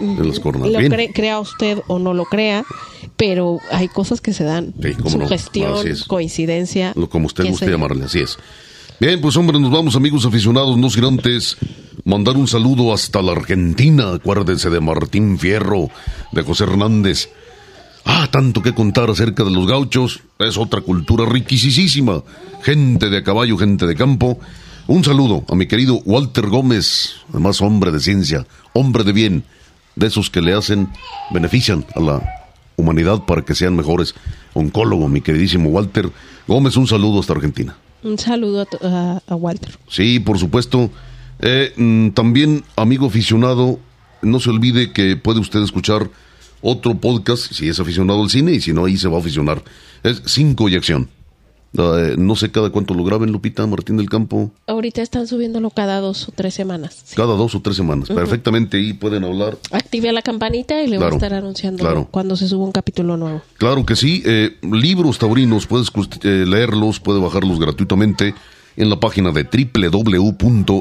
en 0.00 0.28
las 0.28 0.40
cornadas. 0.40 0.82
Lo 0.82 1.12
crea 1.12 1.40
usted 1.40 1.78
o 1.86 1.98
no 1.98 2.14
lo 2.14 2.24
crea, 2.24 2.64
pero 3.16 3.60
hay 3.70 3.88
cosas 3.88 4.20
que 4.20 4.32
se 4.32 4.44
dan. 4.44 4.74
Sí, 4.80 4.94
Sugestión, 5.08 5.86
coincidencia. 6.06 6.94
como 7.10 7.26
usted 7.26 7.46
guste 7.46 7.70
llamarle, 7.70 8.04
así 8.04 8.20
es. 8.20 8.38
Bien, 9.00 9.20
pues 9.20 9.36
hombre, 9.36 9.60
nos 9.60 9.70
vamos 9.70 9.94
amigos 9.94 10.26
aficionados, 10.26 10.76
no 10.76 10.90
sin 10.90 11.04
antes 11.04 11.56
mandar 12.04 12.36
un 12.36 12.48
saludo 12.48 12.92
hasta 12.92 13.22
la 13.22 13.30
Argentina. 13.30 14.12
Acuérdense 14.12 14.70
de 14.70 14.80
Martín 14.80 15.38
Fierro, 15.38 15.88
de 16.32 16.42
José 16.42 16.64
Hernández. 16.64 17.30
Ah, 18.04 18.26
tanto 18.28 18.60
que 18.60 18.74
contar 18.74 19.08
acerca 19.08 19.44
de 19.44 19.52
los 19.52 19.68
gauchos. 19.68 20.20
Es 20.40 20.58
otra 20.58 20.80
cultura 20.80 21.26
riquísima. 21.26 22.24
Gente 22.62 23.08
de 23.08 23.18
a 23.18 23.22
caballo, 23.22 23.56
gente 23.56 23.86
de 23.86 23.94
campo. 23.94 24.40
Un 24.88 25.04
saludo 25.04 25.44
a 25.48 25.54
mi 25.54 25.68
querido 25.68 26.00
Walter 26.04 26.48
Gómez, 26.48 27.20
además 27.30 27.60
hombre 27.60 27.92
de 27.92 28.00
ciencia, 28.00 28.48
hombre 28.72 29.04
de 29.04 29.12
bien, 29.12 29.44
de 29.94 30.08
esos 30.08 30.28
que 30.28 30.40
le 30.40 30.54
hacen, 30.54 30.88
benefician 31.30 31.86
a 31.94 32.00
la 32.00 32.22
humanidad 32.74 33.24
para 33.26 33.42
que 33.42 33.54
sean 33.54 33.76
mejores. 33.76 34.16
Oncólogo, 34.54 35.08
mi 35.08 35.20
queridísimo 35.20 35.68
Walter 35.68 36.10
Gómez, 36.48 36.76
un 36.76 36.88
saludo 36.88 37.20
hasta 37.20 37.34
Argentina. 37.34 37.76
Un 38.02 38.18
saludo 38.18 38.66
a, 38.82 39.34
Walter. 39.34 39.78
Sí, 39.88 40.20
por 40.20 40.38
supuesto. 40.38 40.90
Eh, 41.40 41.72
mm, 41.76 42.10
también, 42.10 42.64
amigo 42.76 43.06
aficionado, 43.06 43.78
no 44.22 44.40
se 44.40 44.50
olvide 44.50 44.92
que 44.92 45.16
puede 45.16 45.40
usted 45.40 45.62
escuchar 45.62 46.10
otro 46.60 46.96
podcast 46.96 47.52
si 47.52 47.68
es 47.68 47.78
aficionado 47.78 48.22
al 48.22 48.30
cine 48.30 48.52
y 48.52 48.60
si 48.60 48.72
no, 48.72 48.84
ahí 48.84 48.96
se 48.96 49.08
va 49.08 49.16
a 49.16 49.20
aficionar. 49.20 49.62
Es 50.02 50.22
Cinco 50.26 50.68
y. 50.68 50.76
Eh, 51.76 52.14
no 52.16 52.34
sé 52.34 52.50
cada 52.50 52.70
cuánto 52.70 52.94
lo 52.94 53.04
graben, 53.04 53.30
Lupita, 53.30 53.66
Martín 53.66 53.98
del 53.98 54.08
Campo. 54.08 54.50
Ahorita 54.66 55.02
están 55.02 55.26
subiéndolo 55.26 55.70
cada 55.70 56.00
dos 56.00 56.28
o 56.28 56.32
tres 56.32 56.54
semanas. 56.54 57.04
Cada 57.14 57.34
dos 57.34 57.54
o 57.54 57.60
tres 57.60 57.76
semanas. 57.76 58.08
Perfectamente, 58.08 58.78
ahí 58.78 58.94
pueden 58.94 59.24
hablar. 59.24 59.58
Active 59.70 60.12
la 60.12 60.22
campanita 60.22 60.82
y 60.82 60.86
le 60.88 60.98
voy 60.98 61.08
a 61.08 61.10
estar 61.10 61.34
anunciando 61.34 62.08
cuando 62.10 62.36
se 62.36 62.48
suba 62.48 62.64
un 62.64 62.72
capítulo 62.72 63.16
nuevo. 63.16 63.42
Claro 63.58 63.84
que 63.84 63.96
sí. 63.96 64.22
Eh, 64.24 64.56
libros 64.62 65.18
taurinos, 65.18 65.66
puedes 65.66 65.90
eh, 66.22 66.44
leerlos, 66.46 67.00
puedes 67.00 67.22
bajarlos 67.22 67.60
gratuitamente 67.60 68.34
en 68.76 68.90
la 68.90 68.98
página 69.00 69.32
de 69.32 69.44
www.fcth.com 69.44 70.78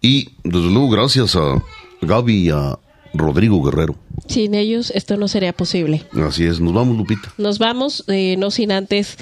Y 0.00 0.28
desde 0.44 0.70
luego 0.70 0.90
gracias 0.90 1.36
a 1.36 1.62
Gaby 2.02 2.34
y 2.34 2.50
a 2.50 2.78
Rodrigo 3.14 3.62
Guerrero. 3.62 3.96
Sin 4.28 4.54
ellos 4.54 4.92
esto 4.94 5.16
no 5.16 5.28
sería 5.28 5.52
posible. 5.52 6.04
Así 6.26 6.44
es, 6.44 6.60
nos 6.60 6.74
vamos 6.74 6.96
Lupita. 6.96 7.32
Nos 7.38 7.58
vamos, 7.58 8.04
eh, 8.08 8.36
no 8.38 8.50
sin 8.50 8.72
antes 8.72 9.16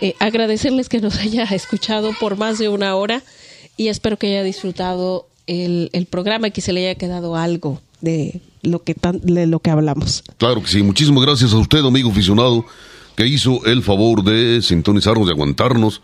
eh, 0.00 0.14
agradecerles 0.18 0.88
que 0.88 1.00
nos 1.00 1.16
haya 1.18 1.44
escuchado 1.44 2.12
por 2.18 2.36
más 2.36 2.58
de 2.58 2.68
una 2.68 2.94
hora 2.94 3.22
y 3.76 3.88
espero 3.88 4.16
que 4.16 4.28
haya 4.28 4.42
disfrutado 4.42 5.26
el, 5.46 5.90
el 5.92 6.06
programa 6.06 6.48
y 6.48 6.50
que 6.52 6.60
se 6.60 6.72
le 6.72 6.86
haya 6.86 6.98
quedado 6.98 7.36
algo 7.36 7.80
de 8.00 8.40
lo 8.62 8.82
que 8.82 8.94
tan, 8.94 9.20
de 9.20 9.46
lo 9.46 9.60
que 9.60 9.70
hablamos. 9.70 10.22
Claro 10.38 10.62
que 10.62 10.68
sí, 10.68 10.82
muchísimas 10.82 11.24
gracias 11.24 11.52
a 11.52 11.56
usted, 11.56 11.80
amigo 11.80 12.10
aficionado, 12.10 12.64
que 13.16 13.26
hizo 13.26 13.64
el 13.64 13.82
favor 13.82 14.22
de 14.24 14.62
sintonizarnos, 14.62 15.26
de 15.26 15.32
aguantarnos, 15.32 16.02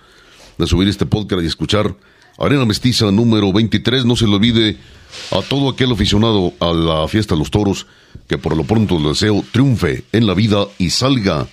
de 0.56 0.66
subir 0.66 0.88
este 0.88 1.06
podcast 1.06 1.42
y 1.42 1.46
escuchar 1.46 1.94
Arena 2.38 2.64
Mestiza 2.64 3.10
número 3.10 3.52
23. 3.52 4.04
No 4.04 4.14
se 4.14 4.26
le 4.26 4.36
olvide 4.36 4.76
a 5.32 5.42
todo 5.42 5.68
aquel 5.68 5.92
aficionado 5.92 6.52
a 6.60 6.72
la 6.72 7.08
fiesta 7.08 7.34
de 7.34 7.40
los 7.40 7.50
toros 7.50 7.86
que 8.28 8.38
por 8.38 8.56
lo 8.56 8.64
pronto 8.64 8.98
le 8.98 9.08
deseo 9.08 9.44
triunfe 9.52 10.04
en 10.12 10.26
la 10.26 10.34
vida 10.34 10.66
y 10.78 10.90
salga 10.90 11.48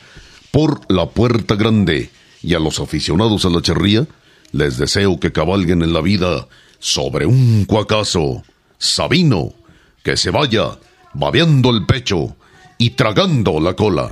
por 0.52 0.82
la 0.91 1.07
puerta 1.07 1.56
grande. 1.56 2.12
Y 2.44 2.53
a 2.53 2.60
los 2.60 2.80
aficionados 2.80 3.45
a 3.45 3.49
la 3.49 3.62
charría 3.62 4.06
les 4.52 4.78
deseo 4.78 5.20
que 5.20 5.32
cabalguen 5.32 5.82
en 5.82 5.91
la 5.91 6.02
vida 6.02 6.48
sobre 6.80 7.26
un 7.26 7.66
cuacazo. 7.66 8.44
Sabino, 8.78 9.53
que 10.03 10.18
se 10.18 10.30
vaya 10.30 10.78
babeando 11.14 11.72
el 11.72 11.86
pecho 11.86 12.36
y 12.78 12.91
tragando 12.91 13.60
la 13.60 13.74
cola. 13.74 14.12